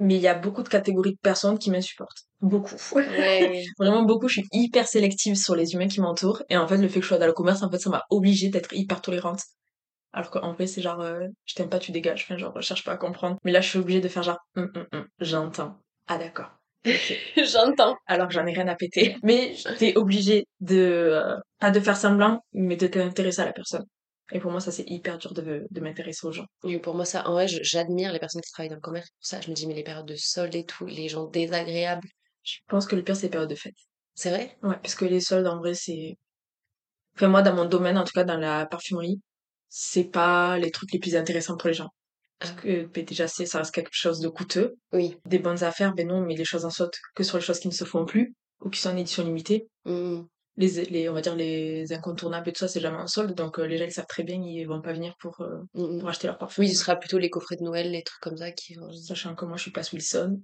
mais 0.00 0.16
il 0.16 0.20
y 0.22 0.28
a 0.28 0.34
beaucoup 0.34 0.62
de 0.62 0.68
catégories 0.68 1.12
de 1.12 1.18
personnes 1.22 1.58
qui 1.58 1.70
m'insupportent. 1.70 2.24
Beaucoup. 2.40 2.76
Ouais. 2.96 3.62
Vraiment 3.78 4.02
beaucoup. 4.02 4.28
Je 4.28 4.40
suis 4.40 4.48
hyper 4.52 4.88
sélective 4.88 5.36
sur 5.36 5.54
les 5.54 5.74
humains 5.74 5.88
qui 5.88 6.00
m'entourent. 6.00 6.42
Et 6.48 6.56
en 6.56 6.66
fait, 6.66 6.78
le 6.78 6.88
fait 6.88 7.00
que 7.00 7.04
je 7.04 7.08
sois 7.08 7.18
dans 7.18 7.26
le 7.26 7.32
commerce, 7.32 7.62
en 7.62 7.70
fait, 7.70 7.78
ça 7.78 7.90
m'a 7.90 8.02
obligée 8.10 8.48
d'être 8.48 8.72
hyper 8.74 9.00
tolérante. 9.02 9.42
Alors 10.12 10.30
qu'en 10.30 10.52
vrai, 10.54 10.66
c'est 10.66 10.82
genre, 10.82 11.00
euh, 11.00 11.26
je 11.46 11.54
t'aime 11.54 11.68
pas, 11.68 11.78
tu 11.78 11.92
dégages. 11.92 12.24
Enfin, 12.24 12.36
genre, 12.36 12.52
je 12.56 12.62
cherche 12.66 12.84
pas 12.84 12.92
à 12.92 12.96
comprendre. 12.96 13.36
Mais 13.44 13.52
là, 13.52 13.60
je 13.60 13.68
suis 13.68 13.78
obligée 13.78 14.00
de 14.00 14.08
faire 14.08 14.22
genre, 14.24 14.38
Hum, 14.56 14.70
hum, 14.74 14.86
hum, 14.92 15.06
j'entends. 15.20 15.78
Ah, 16.08 16.18
d'accord. 16.18 16.50
J'entends. 17.36 17.94
Alors 18.06 18.26
que 18.28 18.34
j'en 18.34 18.46
ai 18.46 18.52
rien 18.54 18.66
à 18.68 18.74
péter. 18.74 19.16
Mais 19.22 19.54
t'es 19.78 19.96
obligée 19.96 20.46
de, 20.60 20.76
euh, 20.78 21.36
pas 21.58 21.70
de 21.70 21.78
faire 21.78 21.96
semblant, 21.96 22.40
mais 22.54 22.76
de 22.76 22.86
t'intéresser 22.86 23.42
à 23.42 23.44
la 23.44 23.52
personne. 23.52 23.84
Et 24.32 24.40
pour 24.40 24.50
moi, 24.50 24.60
ça, 24.60 24.70
c'est 24.72 24.84
hyper 24.88 25.18
dur 25.18 25.32
de, 25.34 25.66
de 25.70 25.80
m'intéresser 25.80 26.26
aux 26.26 26.32
gens. 26.32 26.46
Oui, 26.62 26.78
pour 26.78 26.94
moi, 26.94 27.04
ça, 27.04 27.28
en 27.28 27.32
vrai, 27.32 27.46
j'admire 27.48 28.12
les 28.12 28.18
personnes 28.20 28.42
qui 28.42 28.50
travaillent 28.52 28.68
dans 28.70 28.76
le 28.76 28.80
commerce. 28.80 29.08
Pour 29.10 29.26
ça, 29.26 29.40
je 29.40 29.48
me 29.50 29.54
dis, 29.54 29.66
mais 29.66 29.74
les 29.74 29.82
périodes 29.82 30.06
de 30.06 30.14
soldes 30.16 30.54
et 30.54 30.64
tout, 30.64 30.86
les 30.86 31.08
gens 31.08 31.24
désagréables. 31.26 32.08
Je 32.42 32.58
pense 32.68 32.86
que 32.86 32.96
le 32.96 33.02
pire, 33.02 33.16
c'est 33.16 33.24
les 33.26 33.30
périodes 33.30 33.50
de 33.50 33.54
fête. 33.54 33.74
C'est 34.14 34.30
vrai? 34.30 34.56
Ouais, 34.62 34.76
parce 34.82 34.94
que 34.94 35.04
les 35.04 35.20
soldes, 35.20 35.46
en 35.46 35.58
vrai, 35.58 35.74
c'est... 35.74 36.16
Enfin, 37.16 37.28
moi, 37.28 37.42
dans 37.42 37.54
mon 37.54 37.64
domaine, 37.64 37.98
en 37.98 38.04
tout 38.04 38.12
cas, 38.14 38.24
dans 38.24 38.38
la 38.38 38.66
parfumerie, 38.66 39.20
c'est 39.68 40.04
pas 40.04 40.58
les 40.58 40.70
trucs 40.70 40.92
les 40.92 40.98
plus 40.98 41.16
intéressants 41.16 41.56
pour 41.56 41.68
les 41.68 41.74
gens. 41.74 41.88
Parce 42.38 42.52
Ah. 42.56 42.60
que, 42.62 42.86
ben, 42.86 43.04
déjà, 43.04 43.28
c'est, 43.28 43.46
ça 43.46 43.58
reste 43.58 43.74
quelque 43.74 43.90
chose 43.92 44.20
de 44.20 44.28
coûteux. 44.28 44.76
Oui. 44.92 45.16
Des 45.26 45.38
bonnes 45.38 45.62
affaires, 45.64 45.92
ben 45.94 46.06
non, 46.08 46.20
mais 46.20 46.34
les 46.36 46.44
choses 46.44 46.64
en 46.64 46.70
solde 46.70 46.92
que 47.14 47.22
sur 47.24 47.36
les 47.36 47.42
choses 47.44 47.58
qui 47.60 47.68
ne 47.68 47.72
se 47.72 47.84
font 47.84 48.04
plus, 48.06 48.34
ou 48.60 48.70
qui 48.70 48.80
sont 48.80 48.90
en 48.90 48.96
édition 48.96 49.24
limitée. 49.24 49.68
Mhm. 49.84 50.26
Les, 50.60 50.84
les, 50.84 51.08
on 51.08 51.14
va 51.14 51.22
dire, 51.22 51.34
les 51.34 51.90
incontournables 51.92 52.48
et 52.50 52.52
tout 52.52 52.58
ça, 52.60 52.68
c'est 52.68 52.80
jamais 52.80 52.98
en 52.98 53.06
solde. 53.06 53.34
Donc, 53.34 53.58
euh, 53.58 53.64
les 53.66 53.78
gens, 53.78 53.86
ils 53.86 53.92
savent 53.92 54.06
très 54.06 54.24
bien, 54.24 54.36
ils 54.42 54.66
vont 54.66 54.82
pas 54.82 54.92
venir 54.92 55.14
pour, 55.18 55.40
euh, 55.40 55.56
Mhm. 55.74 56.00
pour 56.00 56.08
acheter 56.10 56.26
leur 56.26 56.36
parfum. 56.36 56.60
Oui, 56.62 56.68
ce 56.68 56.76
sera 56.78 56.96
plutôt 56.96 57.16
les 57.18 57.30
coffrets 57.30 57.56
de 57.56 57.62
Noël, 57.64 57.90
les 57.90 58.02
trucs 58.02 58.20
comme 58.20 58.36
ça 58.36 58.50
qui. 58.52 58.76
Sachant 59.06 59.34
que 59.34 59.46
moi, 59.46 59.56
je 59.56 59.62
suis 59.62 59.70
pas 59.72 59.80
Wilson. 59.92 60.38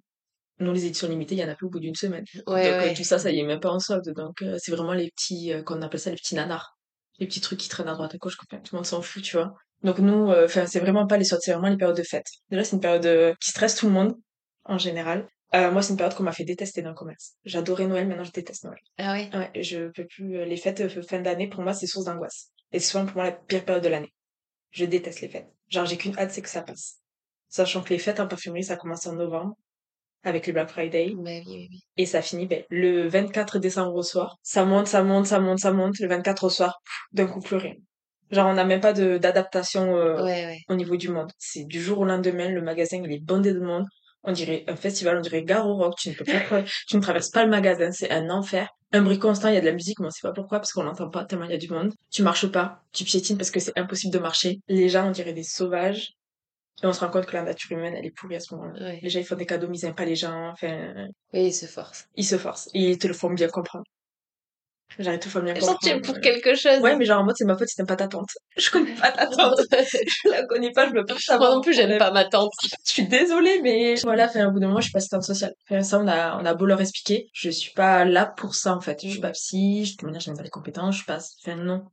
Nous, 0.58 0.72
les 0.72 0.86
éditions 0.86 1.06
limitées, 1.08 1.34
il 1.34 1.40
y 1.40 1.44
en 1.44 1.48
a 1.50 1.54
plus 1.54 1.66
au 1.66 1.70
bout 1.70 1.80
d'une 1.80 1.94
semaine. 1.94 2.24
Ouais, 2.34 2.42
donc, 2.44 2.56
euh, 2.56 2.78
ouais. 2.86 2.94
tout 2.94 3.04
ça, 3.04 3.18
ça 3.18 3.30
y 3.30 3.38
est 3.40 3.44
même 3.44 3.60
pas 3.60 3.70
en 3.70 3.78
solde. 3.78 4.08
Donc, 4.16 4.42
c'est 4.58 4.70
vraiment 4.72 4.94
les 4.94 5.10
petits, 5.10 5.52
qu'on 5.66 5.82
appelle 5.82 6.00
ça 6.00 6.08
les 6.10 6.16
petits 6.16 6.34
nanars. 6.34 6.78
Les 7.18 7.26
petits 7.26 7.42
trucs 7.42 7.60
qui 7.60 7.68
traînent 7.68 7.88
à 7.88 7.92
droite 7.94 8.14
à 8.14 8.16
gauche, 8.18 8.38
le 8.52 8.58
monde 8.72 8.86
s'en 8.86 9.02
fout, 9.02 9.22
tu 9.22 9.36
vois. 9.36 9.52
Donc, 9.82 9.98
nous, 9.98 10.30
enfin, 10.32 10.66
c'est 10.66 10.80
vraiment 10.80 11.06
pas 11.06 11.18
les 11.18 11.24
soldes, 11.24 11.42
c'est 11.44 11.52
vraiment 11.52 11.68
les 11.68 11.76
périodes 11.76 11.96
de 11.96 12.02
fête. 12.02 12.26
Déjà, 12.50 12.64
c'est 12.64 12.76
une 12.76 12.80
période 12.80 13.36
qui 13.38 13.50
stresse 13.50 13.74
tout 13.74 13.84
le 13.86 13.92
monde, 13.92 14.14
en 14.64 14.78
général. 14.78 15.28
Euh, 15.54 15.70
moi, 15.70 15.80
c'est 15.82 15.90
une 15.92 15.96
période 15.96 16.14
qu'on 16.16 16.24
m'a 16.24 16.32
fait 16.32 16.44
détester 16.44 16.82
dans 16.82 16.88
le 16.90 16.94
commerce. 16.94 17.34
J'adorais 17.44 17.86
Noël, 17.86 18.06
maintenant 18.08 18.24
je 18.24 18.32
déteste 18.32 18.64
Noël. 18.64 18.80
Ah 18.98 19.12
ouais? 19.12 19.30
Ouais, 19.32 19.62
je 19.62 19.88
peux 19.90 20.06
plus, 20.06 20.36
euh, 20.38 20.44
les 20.44 20.56
fêtes 20.56 20.80
euh, 20.80 21.02
fin 21.02 21.20
d'année, 21.20 21.48
pour 21.48 21.62
moi, 21.62 21.72
c'est 21.72 21.86
source 21.86 22.04
d'angoisse. 22.06 22.50
Et 22.72 22.80
c'est 22.80 22.90
souvent 22.90 23.06
pour 23.06 23.16
moi 23.16 23.24
la 23.26 23.32
pire 23.32 23.64
période 23.64 23.84
de 23.84 23.88
l'année. 23.88 24.12
Je 24.70 24.84
déteste 24.84 25.20
les 25.20 25.28
fêtes. 25.28 25.48
Genre, 25.68 25.86
j'ai 25.86 25.96
qu'une 25.96 26.18
hâte, 26.18 26.32
c'est 26.32 26.42
que 26.42 26.48
ça 26.48 26.62
passe. 26.62 26.96
Sachant 27.48 27.82
que 27.82 27.90
les 27.90 27.98
fêtes 27.98 28.18
en 28.20 28.26
parfumerie, 28.26 28.64
ça 28.64 28.76
commence 28.76 29.06
en 29.06 29.14
novembre, 29.14 29.54
avec 30.24 30.48
le 30.48 30.52
Black 30.52 30.68
Friday. 30.68 31.12
Bah 31.14 31.22
oui, 31.30 31.42
oui, 31.46 31.68
oui. 31.70 31.80
Et 31.96 32.06
ça 32.06 32.22
finit 32.22 32.46
ben, 32.46 32.64
le 32.68 33.06
24 33.08 33.60
décembre 33.60 33.94
au 33.94 34.02
soir. 34.02 34.36
Ça 34.42 34.64
monte, 34.64 34.88
ça 34.88 35.04
monte, 35.04 35.26
ça 35.26 35.38
monte, 35.38 35.60
ça 35.60 35.72
monte. 35.72 35.98
Le 36.00 36.08
24 36.08 36.44
au 36.44 36.50
soir, 36.50 36.80
d'un 37.12 37.26
coup 37.28 37.40
plus 37.40 37.56
rien. 37.56 37.74
Genre 38.32 38.48
on 38.48 38.54
n'a 38.54 38.64
même 38.64 38.80
pas 38.80 38.92
d'adaptation 38.92 39.94
euh, 39.96 40.16
Ouais, 40.16 40.46
ouais. 40.46 40.58
au 40.68 40.74
niveau 40.74 40.96
du 40.96 41.08
monde. 41.08 41.30
C'est 41.38 41.64
du 41.64 41.80
jour 41.80 42.00
au 42.00 42.04
lendemain, 42.04 42.48
le 42.48 42.60
magasin 42.60 43.00
il 43.04 43.12
est 43.12 43.20
bondé 43.24 43.52
de 43.52 43.60
monde. 43.60 43.86
On 44.26 44.32
dirait 44.32 44.64
un 44.66 44.76
festival, 44.76 45.16
on 45.18 45.20
dirait 45.20 45.44
Gare 45.44 45.66
au 45.68 45.76
Rock. 45.76 45.94
Tu 45.98 46.10
ne 46.10 46.14
peux 46.14 46.24
pas, 46.24 46.62
tu 46.88 46.96
ne 46.96 47.00
traverses 47.00 47.30
pas 47.30 47.44
le 47.44 47.50
magasin, 47.50 47.92
c'est 47.92 48.10
un 48.10 48.28
enfer. 48.28 48.68
Un 48.92 49.02
bruit 49.02 49.18
constant, 49.18 49.48
il 49.48 49.54
y 49.54 49.56
a 49.56 49.60
de 49.60 49.66
la 49.66 49.72
musique, 49.72 49.98
mais 50.00 50.06
on 50.06 50.10
sait 50.10 50.20
pas 50.26 50.32
pourquoi 50.32 50.58
parce 50.58 50.72
qu'on 50.72 50.82
l'entend 50.82 51.08
pas 51.10 51.24
tellement 51.24 51.44
il 51.44 51.50
y 51.52 51.54
a 51.54 51.58
du 51.58 51.68
monde. 51.68 51.92
Tu 52.10 52.22
marches 52.22 52.46
pas, 52.50 52.82
tu 52.92 53.04
piétines 53.04 53.36
parce 53.38 53.50
que 53.50 53.60
c'est 53.60 53.76
impossible 53.78 54.12
de 54.12 54.18
marcher. 54.18 54.60
Les 54.68 54.88
gens 54.88 55.06
on 55.08 55.10
dirait 55.12 55.32
des 55.32 55.42
sauvages. 55.44 56.12
Et 56.82 56.86
on 56.86 56.92
se 56.92 57.00
rend 57.00 57.08
compte 57.08 57.24
que 57.26 57.32
la 57.34 57.42
nature 57.42 57.72
humaine 57.72 57.94
elle 57.96 58.04
est 58.04 58.10
pourrie 58.10 58.36
à 58.36 58.40
ce 58.40 58.54
moment-là. 58.54 58.78
Ouais. 58.86 59.00
Les 59.02 59.08
gens 59.08 59.18
ils 59.20 59.24
font 59.24 59.34
des 59.36 59.46
cadeaux, 59.46 59.66
mais 59.68 59.78
ils 59.78 59.84
aiment 59.86 59.94
pas 59.94 60.04
les 60.04 60.14
gens. 60.16 60.50
Enfin, 60.50 60.92
Oui, 61.32 61.46
ils 61.46 61.52
se 61.52 61.64
forcent. 61.66 62.06
ils 62.16 62.24
se 62.24 62.36
forcent. 62.36 62.68
Et 62.74 62.90
ils 62.90 62.98
te 62.98 63.06
le 63.06 63.14
font 63.14 63.30
bien 63.30 63.48
comprendre. 63.48 63.84
J'arrive 64.98 65.20
tout 65.20 65.36
à 65.36 65.40
bien 65.42 65.54
Genre, 65.54 65.78
tu 65.78 65.88
es 65.88 65.92
comprendre. 65.94 66.14
pour 66.14 66.20
quelque 66.20 66.54
chose. 66.54 66.80
Ouais, 66.80 66.96
mais 66.96 67.04
genre 67.04 67.20
en 67.20 67.24
mode 67.24 67.34
c'est 67.36 67.44
ma 67.44 67.56
faute 67.56 67.68
si 67.68 67.76
t'aimes 67.76 67.86
pas 67.86 67.96
ta 67.96 68.08
tante. 68.08 68.30
Je 68.56 68.70
connais 68.70 68.94
pas 68.94 69.10
ta 69.12 69.26
tante. 69.26 69.60
je 69.70 70.30
la 70.30 70.44
connais 70.46 70.70
pas, 70.72 70.88
je 70.88 70.92
veux 70.94 71.04
pas 71.04 71.18
savoir. 71.18 71.50
Moi 71.50 71.56
non 71.56 71.60
plus, 71.62 71.74
j'aime 71.74 71.98
pas 71.98 72.10
ma 72.12 72.24
tante. 72.24 72.52
Je 72.86 72.90
suis 72.90 73.06
désolée, 73.06 73.60
mais 73.62 73.96
voilà, 74.02 74.26
enfin, 74.26 74.46
au 74.48 74.52
bout 74.52 74.60
d'un 74.60 74.68
moment, 74.68 74.80
je 74.80 74.84
suis 74.84 74.92
pas 74.92 74.98
assistante 74.98 75.24
sociale. 75.24 75.52
Enfin, 75.68 75.82
ça, 75.82 75.98
on 75.98 76.08
a, 76.08 76.38
on 76.40 76.46
a 76.46 76.54
beau 76.54 76.64
leur 76.66 76.80
expliquer. 76.80 77.28
Je 77.34 77.50
suis 77.50 77.72
pas 77.72 78.04
là 78.04 78.24
pour 78.26 78.54
ça, 78.54 78.74
en 78.74 78.80
fait. 78.80 79.00
Je 79.02 79.08
suis 79.10 79.20
pas 79.20 79.32
psy, 79.32 79.84
je, 79.84 79.92
de 79.92 79.96
toute 79.96 80.02
manière, 80.04 80.20
j'ai 80.20 80.30
même 80.30 80.38
pas 80.38 80.44
les 80.44 80.50
compétences, 80.50 80.94
je 80.94 80.98
suis 80.98 81.06
pas, 81.06 81.18
enfin, 81.44 81.56
non. 81.56 81.84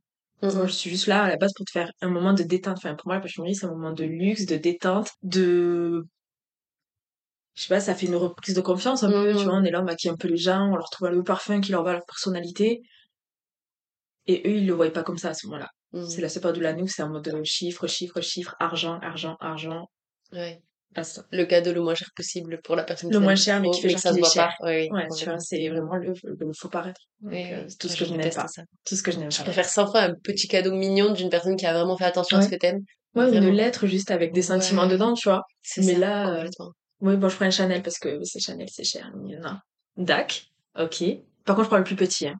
Moi, 0.42 0.66
je 0.66 0.72
suis 0.72 0.90
juste 0.90 1.06
là, 1.06 1.22
à 1.24 1.28
la 1.28 1.36
base, 1.36 1.52
pour 1.54 1.64
te 1.64 1.70
faire 1.72 1.90
un 2.02 2.08
moment 2.08 2.32
de 2.32 2.42
détente. 2.42 2.76
Enfin, 2.78 2.94
pour 2.94 3.06
moi, 3.08 3.16
la 3.16 3.20
parfumerie, 3.22 3.54
c'est 3.54 3.66
un 3.66 3.70
moment 3.70 3.92
de 3.92 4.04
luxe, 4.04 4.46
de 4.46 4.56
détente, 4.56 5.10
de, 5.22 6.06
je 7.54 7.62
sais 7.62 7.68
pas, 7.68 7.80
ça 7.80 7.94
fait 7.94 8.06
une 8.06 8.16
reprise 8.16 8.54
de 8.54 8.60
confiance 8.60 9.02
un 9.04 9.10
peu, 9.10 9.34
tu 9.36 9.44
vois, 9.44 9.54
on 9.54 9.64
est 9.64 9.70
là, 9.70 9.80
on 9.80 9.84
maquille 9.84 10.10
un 10.10 10.16
peu 10.16 10.28
les 10.28 10.36
gens, 10.36 10.70
on 10.72 10.76
leur 10.76 10.90
trouve 10.90 11.08
le 11.08 11.22
parfum 11.22 11.60
qui 11.60 11.70
leur 11.72 11.82
va 11.84 11.90
à 11.90 11.94
leur 11.94 12.06
personnalité. 12.06 12.82
Et 14.26 14.42
eux, 14.46 14.56
ils 14.56 14.66
le 14.66 14.72
voyaient 14.72 14.92
pas 14.92 15.02
comme 15.02 15.18
ça 15.18 15.30
à 15.30 15.34
ce 15.34 15.46
moment-là. 15.46 15.68
Mhm. 15.92 16.08
C'est 16.08 16.20
la 16.20 16.28
seule 16.28 16.42
période 16.42 16.58
de 16.58 16.62
l'année 16.62 16.82
où 16.82 16.88
c'est 16.88 17.02
en 17.02 17.10
mode 17.10 17.28
euh, 17.28 17.42
chiffre, 17.44 17.86
chiffre, 17.86 18.20
chiffre, 18.20 18.56
argent, 18.58 18.98
argent, 19.02 19.36
argent. 19.40 19.86
Ouais. 20.32 20.60
Le 21.32 21.44
cadeau 21.44 21.72
le 21.72 21.80
moins 21.80 21.96
cher 21.96 22.08
possible 22.14 22.60
pour 22.62 22.76
la 22.76 22.84
personne 22.84 23.12
Le 23.12 23.18
moins 23.18 23.34
cher, 23.34 23.60
mais 23.60 23.68
qui 23.70 23.80
fait 23.82 23.88
genre 23.90 23.98
ça 23.98 24.12
se 24.12 24.18
voit 24.18 24.30
cher. 24.30 24.54
pas. 24.60 24.66
Ouais, 24.66 24.88
oui, 24.92 24.96
Ouais, 24.96 25.08
tu 25.16 25.24
vois, 25.24 25.38
c'est 25.40 25.68
vraiment 25.68 25.96
le, 25.96 26.12
le 26.22 26.52
faux 26.56 26.68
paraître. 26.68 27.00
Donc, 27.20 27.32
Oui, 27.32 27.52
euh, 27.52 27.66
tout 27.80 27.88
ce 27.88 27.96
que 27.96 28.04
je 28.04 28.14
n'aime 28.14 28.30
pas. 28.32 28.46
Tout 28.86 28.94
ce 28.96 29.02
que 29.02 29.10
je 29.10 29.18
n'aime 29.18 29.30
Je 29.30 29.38
pas. 29.38 29.44
préfère 29.44 29.68
100 29.68 29.90
fois 29.90 30.02
un 30.02 30.14
petit 30.14 30.46
cadeau 30.46 30.72
mignon 30.72 31.12
d'une 31.12 31.30
personne 31.30 31.56
qui 31.56 31.66
a 31.66 31.72
vraiment 31.74 31.96
fait 31.96 32.04
attention 32.04 32.38
à 32.38 32.42
ce 32.42 32.48
que 32.48 32.54
t'aimes. 32.56 32.80
Ouais, 33.16 33.26
Vraiment. 33.26 33.48
une 33.48 33.54
lettre 33.54 33.86
juste 33.88 34.10
avec 34.12 34.32
des 34.32 34.42
sentiments 34.42 34.82
Ouais. 34.82 34.88
dedans, 34.88 35.14
tu 35.14 35.28
vois. 35.28 35.42
Mais 35.78 35.82
ça, 35.94 35.98
là, 35.98 36.42
euh. 36.44 36.48
Oui, 37.04 37.16
bon, 37.18 37.28
je 37.28 37.36
prends 37.36 37.44
un 37.44 37.50
Chanel 37.50 37.82
parce 37.82 37.98
que 37.98 38.22
c'est 38.24 38.40
Chanel, 38.40 38.68
c'est 38.70 38.82
cher. 38.84 39.12
Non. 39.14 39.58
Dac. 39.96 40.46
Ok. 40.78 41.04
Par 41.44 41.54
contre, 41.54 41.66
je 41.66 41.68
prends 41.68 41.78
le 41.78 41.84
plus 41.84 41.96
petit, 41.96 42.26
hein. 42.26 42.36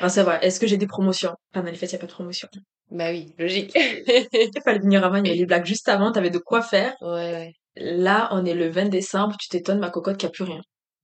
Alors, 0.00 0.10
ça 0.10 0.24
va. 0.24 0.42
Est-ce 0.42 0.58
que 0.58 0.66
j'ai 0.66 0.76
des 0.76 0.88
promotions? 0.88 1.34
Pendant 1.52 1.70
les 1.70 1.76
fêtes, 1.76 1.92
il 1.92 1.94
n'y 1.94 1.98
a 1.98 2.00
pas 2.00 2.06
de 2.08 2.12
promotion. 2.12 2.48
Bah 2.90 3.10
oui, 3.10 3.32
logique. 3.38 3.72
Il 3.76 4.50
fallait 4.64 4.80
venir 4.80 5.04
avant, 5.04 5.18
il 5.18 5.26
y 5.26 5.30
avait 5.30 5.38
les 5.38 5.46
blagues 5.46 5.66
juste 5.66 5.88
avant, 5.88 6.10
t'avais 6.10 6.30
de 6.30 6.38
quoi 6.38 6.62
faire. 6.62 6.94
ouais, 7.02 7.32
ouais. 7.32 7.52
Là, 7.76 8.28
on 8.32 8.44
est 8.44 8.54
le 8.54 8.68
20 8.70 8.86
décembre, 8.86 9.36
tu 9.38 9.48
t'étonnes, 9.48 9.78
ma 9.78 9.90
cocotte, 9.90 10.16
qu'il 10.16 10.26
n'y 10.26 10.32
a 10.32 10.34
plus 10.34 10.44
rien. 10.44 10.60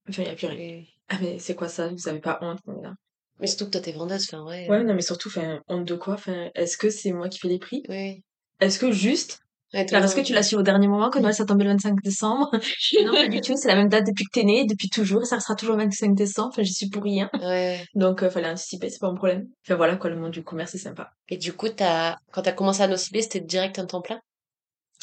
Enfin, 0.09 0.23
il 0.23 0.27
n'y 0.27 0.31
a 0.33 0.35
plus 0.35 0.47
rien. 0.49 0.57
Oui. 0.59 0.89
Ah, 1.09 1.17
mais 1.21 1.39
c'est 1.39 1.55
quoi 1.55 1.69
ça? 1.69 1.89
Vous 1.89 2.09
avez 2.09 2.21
pas 2.21 2.39
honte? 2.43 2.59
non. 2.67 2.95
Mais 3.41 3.47
surtout 3.47 3.67
que 3.67 3.71
toi, 3.71 3.81
t'es 3.81 3.93
vendeuse, 3.93 4.27
enfin, 4.33 4.45
ouais. 4.45 4.69
Ouais, 4.69 4.83
non, 4.83 4.95
mais 4.95 5.03
surtout, 5.03 5.29
enfin, 5.29 5.61
honte 5.69 5.85
de 5.87 5.95
quoi? 5.95 6.15
Enfin, 6.15 6.51
est-ce 6.55 6.77
que 6.77 6.89
c'est 6.91 7.13
moi 7.13 7.29
qui 7.29 7.39
fais 7.39 7.49
les 7.49 7.59
prix? 7.59 7.83
Oui. 7.89 8.23
Est-ce 8.61 8.79
que 8.79 8.91
juste, 8.93 9.41
Alors 9.75 10.01
le 10.01 10.05
est-ce 10.05 10.15
que 10.15 10.21
tu 10.21 10.33
l'as 10.33 10.43
su 10.43 10.55
au 10.55 10.63
dernier 10.63 10.87
moment 10.87 11.11
que 11.11 11.19
Noël 11.19 11.35
ça 11.35 11.45
tombait 11.45 11.65
le 11.65 11.71
25 11.71 12.01
décembre? 12.03 12.51
non, 13.05 13.13
pas 13.13 13.29
du 13.29 13.41
tout, 13.41 13.57
c'est 13.57 13.69
la 13.69 13.75
même 13.75 13.89
date 13.89 14.07
depuis 14.07 14.25
que 14.25 14.31
t'es 14.33 14.45
né, 14.45 14.67
depuis 14.67 14.89
toujours, 14.89 15.23
et 15.23 15.25
ça 15.25 15.37
restera 15.37 15.55
toujours 15.55 15.77
le 15.77 15.85
25 15.85 16.15
décembre, 16.15 16.51
enfin, 16.53 16.63
j'y 16.63 16.73
suis 16.73 16.89
pour 16.89 17.03
rien. 17.03 17.29
Ouais. 17.41 17.85
Donc, 17.95 18.23
euh, 18.23 18.31
fallait 18.31 18.49
anticiper, 18.49 18.89
c'est 18.89 19.01
pas 19.01 19.09
un 19.09 19.15
problème. 19.15 19.49
Enfin, 19.65 19.75
voilà, 19.75 19.97
quoi, 19.97 20.11
le 20.11 20.17
monde 20.17 20.31
du 20.31 20.45
commerce, 20.45 20.73
c'est 20.73 20.79
sympa. 20.79 21.11
Et 21.29 21.37
du 21.37 21.53
coup, 21.53 21.69
t'as, 21.69 22.17
quand 22.33 22.43
t'as 22.43 22.53
commencé 22.53 22.83
à 22.83 22.87
nocibler, 22.87 23.23
c'était 23.23 23.41
direct 23.41 23.79
un 23.79 23.87
temps 23.87 24.03
plein? 24.03 24.21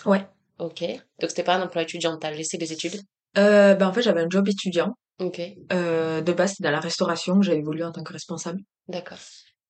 Ouais. 0.05 0.25
Ok. 0.59 0.83
Donc 1.19 1.29
c'était 1.29 1.43
pas 1.43 1.55
un 1.55 1.63
emploi 1.63 1.81
étudiant, 1.81 2.17
t'as 2.17 2.31
laissé 2.31 2.57
les 2.57 2.71
études? 2.71 3.01
Euh, 3.37 3.75
ben, 3.75 3.87
en 3.87 3.93
fait, 3.93 4.01
j'avais 4.01 4.21
un 4.21 4.29
job 4.29 4.47
étudiant. 4.47 4.93
Ok. 5.19 5.41
Euh, 5.71 6.21
de 6.21 6.33
base, 6.33 6.51
c'était 6.51 6.63
dans 6.63 6.71
la 6.71 6.79
restauration, 6.79 7.41
j'avais 7.41 7.59
évolué 7.59 7.83
en 7.83 7.91
tant 7.91 8.03
que 8.03 8.13
responsable. 8.13 8.59
D'accord. 8.87 9.17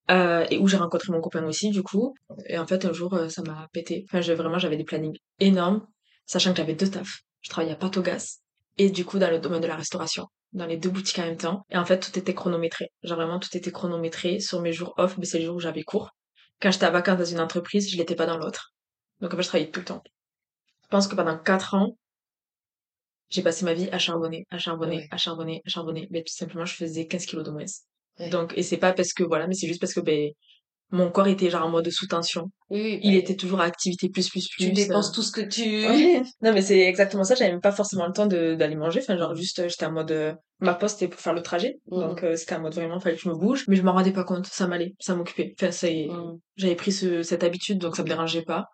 Euh, 0.10 0.46
et 0.50 0.58
où 0.58 0.68
j'ai 0.68 0.78
rencontré 0.78 1.12
mon 1.12 1.22
copain 1.22 1.44
aussi, 1.46 1.70
du 1.70 1.84
coup. 1.84 2.14
Et 2.48 2.58
en 2.58 2.66
fait, 2.68 2.86
un 2.86 2.92
jour, 2.94 3.14
euh, 3.14 3.30
ça 3.30 3.42
m'a 3.44 3.68
pété. 3.72 4.04
Enfin, 4.10 4.20
je, 4.22 4.34
vraiment, 4.34 4.58
j'avais 4.58 4.76
des 4.78 4.84
plannings 4.84 5.18
énormes, 5.40 5.86
sachant 6.26 6.52
que 6.52 6.58
j'avais 6.58 6.76
deux 6.76 6.90
tafs. 6.90 7.20
Je 7.42 7.50
travaillais 7.50 7.74
à 7.74 7.78
Patogas. 7.78 8.40
et 8.78 8.90
du 8.90 9.06
coup 9.06 9.20
dans 9.20 9.30
le 9.30 9.40
domaine 9.40 9.62
de 9.62 9.68
la 9.68 9.76
restauration 9.76 10.28
dans 10.54 10.66
les 10.66 10.78
deux 10.78 10.90
boutiques 10.90 11.20
en 11.20 11.24
même 11.26 11.38
temps 11.38 11.66
et 11.70 11.78
en 11.78 11.86
fait 11.86 12.00
tout 12.00 12.18
était 12.18 12.34
chronométré 12.34 12.90
genre 13.04 13.18
vraiment 13.18 13.40
tout 13.40 13.56
était 13.56 13.72
chronométré 13.72 14.40
sur 14.40 14.62
mes 14.62 14.72
jours 14.74 14.94
off 14.98 15.18
mais 15.18 15.26
c'est 15.26 15.40
les 15.40 15.46
jours 15.46 15.56
où 15.58 15.60
j'avais 15.60 15.84
cours 15.84 16.12
quand 16.62 16.72
j'étais 16.72 16.86
à 16.86 16.90
vacances 16.92 17.18
dans 17.20 17.26
une 17.26 17.40
entreprise 17.42 17.90
je 17.92 17.98
l'étais 17.98 18.16
pas 18.16 18.26
dans 18.26 18.38
l'autre 18.38 18.74
donc 19.22 19.34
en 19.34 19.38
fait 19.38 19.44
je 19.44 19.48
travaillais 19.50 19.72
tout 19.72 19.80
le 19.82 19.86
temps 19.86 20.04
je 20.84 20.88
pense 20.90 21.08
que 21.08 21.16
pendant 21.16 21.38
quatre 21.38 21.74
ans 21.76 21.98
j'ai 23.30 23.42
passé 23.42 23.66
ma 23.66 23.74
vie 23.74 23.90
à 23.92 24.00
charbonner 24.00 24.46
à 24.52 24.58
charbonner 24.58 24.98
Ouais. 24.98 25.08
à 25.12 25.18
charbonner 25.18 25.62
à 25.66 25.70
charbonner 25.70 26.08
mais 26.12 26.22
tout 26.24 26.34
simplement 26.34 26.66
je 26.66 26.76
faisais 26.76 27.08
15 27.08 27.26
kilos 27.26 27.46
de 27.46 27.52
moins 27.52 27.66
Ouais. 28.20 28.30
donc 28.30 28.54
et 28.58 28.64
c'est 28.64 28.78
pas 28.78 28.94
parce 28.94 29.14
que 29.14 29.24
voilà 29.24 29.48
mais 29.48 29.54
c'est 29.56 29.68
juste 29.68 29.80
parce 29.82 29.94
que 29.94 30.00
ben 30.02 30.30
mon 30.94 31.10
corps 31.10 31.28
était 31.28 31.50
genre 31.50 31.66
en 31.66 31.70
mode 31.70 31.90
sous 31.90 32.06
tension 32.06 32.52
Oui, 32.70 32.82
oui, 32.82 33.00
il 33.02 33.16
était 33.16 33.38
toujours 33.38 33.62
à 33.62 33.64
activité 33.64 34.10
plus 34.10 34.30
plus 34.30 34.46
plus 34.50 34.66
Tu 34.66 34.72
euh, 34.72 34.74
dépenses 34.74 35.14
tout 35.14 35.22
ce 35.22 35.32
que 35.32 35.40
tu. 35.40 35.88
Ouais. 35.88 36.22
Non, 36.42 36.52
mais 36.54 36.62
c'est 36.62 36.80
exactement 36.82 37.24
ça. 37.24 37.34
J'avais 37.34 37.52
même 37.52 37.62
pas 37.62 37.72
forcément 37.72 38.06
le 38.06 38.12
temps 38.12 38.26
d'aller 38.28 38.76
manger. 38.76 39.00
Enfin, 39.02 39.16
genre, 39.18 39.34
juste, 39.34 39.60
euh, 39.60 39.70
j'étais 39.70 39.86
en 39.86 39.94
mode, 39.94 40.12
euh, 40.12 40.34
ma 40.60 40.74
pause, 40.74 40.92
c'était 40.92 41.08
pour 41.08 41.22
faire 41.22 41.34
le 41.34 41.42
trajet. 41.42 41.80
Mhm. 41.90 42.00
Donc, 42.02 42.24
euh, 42.24 42.36
c'était 42.36 42.56
en 42.56 42.60
mode 42.60 42.74
vraiment, 42.74 43.00
fallait 43.00 43.16
que 43.16 43.22
je 43.22 43.30
me 43.30 43.36
bouge. 43.36 43.64
Mais 43.70 43.78
je 43.78 43.84
m'en 43.84 43.94
rendais 43.94 44.12
pas 44.12 44.26
compte. 44.26 44.48
Ça 44.48 44.68
m'allait. 44.68 44.94
Ça 45.00 45.16
m'occupait. 45.16 45.54
Enfin, 45.62 45.70
Mm. 45.88 46.38
j'avais 46.58 46.76
pris 46.76 46.92
ce, 46.92 47.24
cette 47.24 47.46
habitude, 47.46 47.78
donc 47.78 47.96
ça 47.96 48.04
me 48.04 48.10
dérangeait 48.10 48.44
pas. 48.44 48.66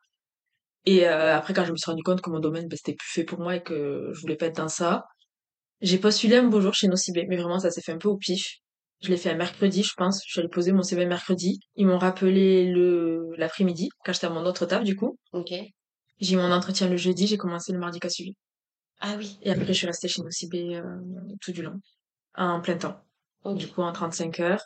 Et 0.87 1.07
euh, 1.07 1.35
après, 1.35 1.53
quand 1.53 1.65
je 1.65 1.71
me 1.71 1.77
suis 1.77 1.91
rendu 1.91 2.01
compte 2.01 2.21
que 2.21 2.31
mon 2.31 2.39
domaine, 2.39 2.67
bah, 2.67 2.77
c'était 2.77 2.95
plus 2.95 3.11
fait 3.11 3.25
pour 3.25 3.39
moi 3.39 3.57
et 3.57 3.61
que 3.61 4.09
je 4.11 4.19
voulais 4.21 4.37
pas 4.37 4.47
être 4.47 4.57
dans 4.57 4.69
ça, 4.69 5.03
j'ai 5.81 5.99
postulé 5.99 6.37
un 6.37 6.47
beau 6.47 6.61
jour 6.61 6.73
chez 6.73 6.87
Nocibé. 6.87 7.27
Mais 7.29 7.37
vraiment, 7.37 7.59
ça 7.59 7.69
s'est 7.69 7.81
fait 7.83 7.91
un 7.91 7.99
peu 7.99 8.09
au 8.09 8.17
pif. 8.17 8.55
Je 9.01 9.09
l'ai 9.09 9.17
fait 9.17 9.29
un 9.29 9.35
mercredi, 9.35 9.83
je 9.83 9.93
pense. 9.95 10.21
Je 10.25 10.31
suis 10.31 10.39
allée 10.39 10.49
poser 10.49 10.71
mon 10.71 10.81
CV 10.81 11.05
mercredi. 11.05 11.59
Ils 11.75 11.85
m'ont 11.85 11.99
rappelé 11.99 12.65
le 12.65 13.33
l'après-midi, 13.37 13.89
quand 14.03 14.13
j'étais 14.13 14.27
à 14.27 14.29
mon 14.31 14.45
autre 14.45 14.65
taf, 14.65 14.83
du 14.83 14.95
coup. 14.95 15.17
Ok. 15.33 15.53
J'ai 16.19 16.33
eu 16.33 16.37
mon 16.37 16.51
entretien 16.51 16.89
le 16.89 16.97
jeudi, 16.97 17.27
j'ai 17.27 17.37
commencé 17.37 17.71
le 17.71 17.79
mardi 17.79 17.99
qui 17.99 18.07
a 18.07 18.09
suivi. 18.09 18.35
Ah 18.99 19.15
oui. 19.17 19.37
Et 19.43 19.51
après, 19.51 19.67
je 19.67 19.73
suis 19.73 19.85
restée 19.85 20.07
chez 20.07 20.23
Nocibé 20.23 20.75
euh, 20.77 20.81
tout 21.41 21.51
du 21.51 21.61
long, 21.61 21.79
en 22.35 22.59
plein 22.61 22.77
temps. 22.77 22.99
Du 23.45 23.67
coup, 23.67 23.81
en 23.81 23.91
35 23.91 24.39
heures. 24.39 24.65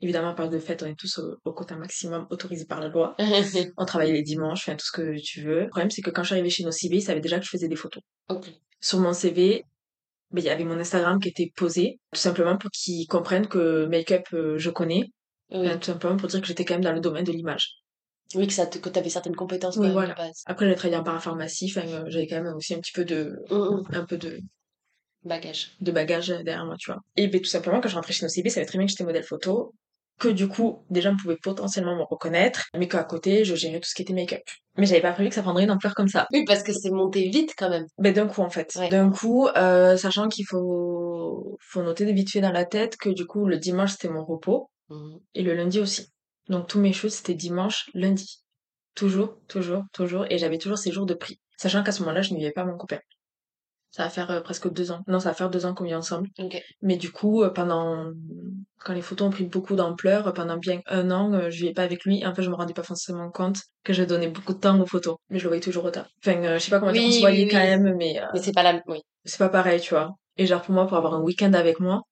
Évidemment, 0.00 0.28
en 0.30 0.34
période 0.34 0.52
de 0.52 0.58
fête, 0.58 0.82
on 0.82 0.86
est 0.86 0.98
tous 0.98 1.18
au, 1.18 1.36
au 1.44 1.52
quota 1.52 1.76
maximum 1.76 2.26
autorisé 2.30 2.66
par 2.66 2.80
la 2.80 2.88
loi. 2.88 3.16
On 3.76 3.84
travaillait 3.84 4.12
les 4.12 4.22
dimanches, 4.22 4.68
enfin 4.68 4.76
tout 4.76 4.84
ce 4.86 4.92
que 4.92 5.18
tu 5.20 5.42
veux. 5.42 5.62
Le 5.62 5.68
problème, 5.68 5.90
c'est 5.90 6.02
que 6.02 6.10
quand 6.10 6.22
je 6.22 6.28
suis 6.28 6.34
arrivée 6.34 6.50
chez 6.50 6.62
Nocibé, 6.64 6.96
ils 6.96 7.02
savaient 7.02 7.20
déjà 7.20 7.38
que 7.38 7.44
je 7.44 7.50
faisais 7.50 7.68
des 7.68 7.76
photos. 7.76 8.02
ok. 8.28 8.46
Sur 8.80 8.98
mon 9.00 9.14
CV, 9.14 9.64
ben, 10.34 10.42
il 10.42 10.46
y 10.46 10.50
avait 10.50 10.64
mon 10.64 10.78
Instagram 10.78 11.18
qui 11.20 11.28
était 11.28 11.52
posé, 11.56 11.98
tout 12.12 12.20
simplement 12.20 12.56
pour 12.58 12.70
qu'ils 12.70 13.06
comprennent 13.06 13.46
que 13.46 13.86
make-up, 13.86 14.24
euh, 14.34 14.58
je 14.58 14.70
connais. 14.70 15.04
Oui. 15.50 15.66
Enfin, 15.68 15.78
tout 15.78 15.86
simplement 15.86 16.16
pour 16.16 16.28
dire 16.28 16.40
que 16.40 16.46
j'étais 16.46 16.64
quand 16.64 16.74
même 16.74 16.84
dans 16.84 16.92
le 16.92 17.00
domaine 17.00 17.24
de 17.24 17.32
l'image. 17.32 17.70
Oui, 18.34 18.46
que 18.46 18.52
ça 18.52 18.66
te... 18.66 18.78
que 18.78 18.88
t'avais 18.88 19.10
certaines 19.10 19.36
compétences 19.36 19.76
Oui, 19.76 19.90
voilà. 19.90 20.14
base. 20.14 20.42
Après, 20.46 20.68
j'ai 20.68 20.74
travaillé 20.74 20.98
en 20.98 21.04
parapharmacie, 21.04 21.72
euh, 21.76 22.04
j'avais 22.08 22.26
quand 22.26 22.42
même 22.42 22.54
aussi 22.54 22.74
un 22.74 22.80
petit 22.80 22.92
peu 22.92 23.04
de, 23.04 23.36
Mm, 23.50 23.54
mm. 23.54 23.84
un 23.94 24.04
peu 24.04 24.16
de, 24.18 24.40
Bagage. 25.22 25.70
de 25.80 25.92
bagages 25.92 26.28
derrière 26.28 26.66
moi, 26.66 26.76
tu 26.78 26.90
vois. 26.90 27.00
Et 27.16 27.28
ben, 27.28 27.40
tout 27.40 27.48
simplement, 27.48 27.80
quand 27.80 27.88
je 27.88 27.94
rentrais 27.94 28.12
chez 28.12 28.24
Nocibé, 28.26 28.50
ça 28.50 28.56
savait 28.56 28.66
très 28.66 28.78
bien 28.78 28.86
que 28.86 28.90
j'étais 28.90 29.04
modèle 29.04 29.22
photo, 29.22 29.72
que 30.18 30.28
du 30.28 30.48
coup, 30.48 30.84
déjà, 30.90 31.10
on 31.10 31.16
pouvait 31.16 31.36
potentiellement 31.36 31.96
me 31.96 32.02
reconnaître, 32.02 32.64
mais 32.78 32.88
qu'à 32.88 33.04
côté, 33.04 33.44
je 33.44 33.54
gérais 33.54 33.80
tout 33.80 33.88
ce 33.88 33.94
qui 33.94 34.02
était 34.02 34.12
make-up. 34.14 34.42
Mais 34.76 34.86
j'avais 34.86 35.00
pas 35.00 35.12
prévu 35.12 35.28
que 35.28 35.34
ça 35.34 35.42
prendrait 35.42 35.64
une 35.64 35.70
ampleur 35.70 35.94
comme 35.94 36.08
ça. 36.08 36.26
Oui, 36.32 36.44
parce 36.46 36.62
que 36.62 36.72
c'est 36.72 36.90
monté 36.90 37.28
vite 37.28 37.54
quand 37.56 37.68
même. 37.70 37.86
Ben, 37.98 38.12
d'un 38.12 38.26
coup, 38.26 38.40
en 38.42 38.50
fait. 38.50 38.72
Ouais. 38.76 38.88
D'un 38.88 39.10
coup, 39.10 39.46
euh, 39.56 39.96
sachant 39.96 40.28
qu'il 40.28 40.46
faut, 40.46 41.56
faut 41.60 41.82
noter 41.82 42.10
vite 42.12 42.30
fait 42.30 42.40
dans 42.40 42.52
la 42.52 42.64
tête 42.64 42.96
que 42.96 43.10
du 43.10 43.26
coup, 43.26 43.46
le 43.46 43.58
dimanche, 43.58 43.92
c'était 43.92 44.08
mon 44.08 44.24
repos, 44.24 44.70
Mhm. 44.90 45.18
et 45.34 45.42
le 45.42 45.54
lundi 45.54 45.80
aussi. 45.80 46.08
Donc, 46.48 46.66
tous 46.68 46.78
mes 46.78 46.92
shoots, 46.92 47.10
c'était 47.10 47.34
dimanche, 47.34 47.88
lundi. 47.94 48.42
Toujours, 48.94 49.38
toujours, 49.48 49.82
toujours, 49.92 50.26
et 50.30 50.38
j'avais 50.38 50.58
toujours 50.58 50.78
ces 50.78 50.92
jours 50.92 51.06
de 51.06 51.14
prix. 51.14 51.40
Sachant 51.56 51.82
qu'à 51.82 51.90
ce 51.92 52.00
moment-là, 52.00 52.22
je 52.22 52.32
ne 52.34 52.38
vivais 52.38 52.52
pas 52.52 52.64
mon 52.64 52.76
copain. 52.76 52.98
Ça 53.94 54.02
va 54.02 54.10
faire 54.10 54.28
euh, 54.32 54.40
presque 54.40 54.68
deux 54.72 54.90
ans. 54.90 55.02
Non, 55.06 55.20
ça 55.20 55.28
va 55.28 55.34
faire 55.36 55.50
deux 55.50 55.66
ans 55.66 55.72
qu'on 55.72 55.84
vit 55.84 55.94
ensemble. 55.94 56.28
Mais 56.82 56.96
du 56.96 57.12
coup, 57.12 57.44
euh, 57.44 57.50
pendant 57.50 58.10
quand 58.80 58.92
les 58.92 59.02
photos 59.02 59.28
ont 59.28 59.30
pris 59.30 59.44
beaucoup 59.44 59.76
d'ampleur, 59.76 60.26
euh, 60.26 60.32
pendant 60.32 60.56
bien 60.56 60.80
un 60.86 61.12
an, 61.12 61.48
je 61.48 61.56
vivais 61.58 61.72
pas 61.74 61.84
avec 61.84 62.04
lui. 62.04 62.26
En 62.26 62.34
fait, 62.34 62.42
je 62.42 62.50
me 62.50 62.56
rendais 62.56 62.74
pas 62.74 62.82
forcément 62.82 63.30
compte 63.30 63.58
que 63.84 63.92
je 63.92 64.02
donnais 64.02 64.26
beaucoup 64.26 64.52
de 64.52 64.58
temps 64.58 64.80
aux 64.80 64.86
photos. 64.86 65.14
Mais 65.30 65.38
je 65.38 65.44
le 65.44 65.50
voyais 65.50 65.62
toujours 65.62 65.84
au 65.84 65.90
tard. 65.92 66.08
Enfin, 66.26 66.54
je 66.54 66.58
sais 66.58 66.70
pas 66.72 66.80
comment 66.80 66.90
dire, 66.90 67.02
on 67.02 67.06
Oui, 67.06 67.12
se 67.12 67.20
voyait 67.20 67.44
oui, 67.44 67.50
quand 67.52 67.58
oui. 67.60 67.66
même, 67.68 67.94
mais 67.96 68.20
Mais 68.32 68.40
c'est 68.42 68.52
pas 68.52 68.64
la. 68.64 68.82
Oui. 68.88 68.98
c'est 69.24 69.38
pas 69.38 69.48
pareil, 69.48 69.80
tu 69.80 69.90
vois. 69.94 70.10
Et 70.38 70.46
genre, 70.46 70.62
pour 70.62 70.74
moi, 70.74 70.88
pour 70.88 70.96
avoir 70.96 71.14
un 71.14 71.20
week-end 71.20 71.52
avec 71.52 71.78
moi, 71.78 72.02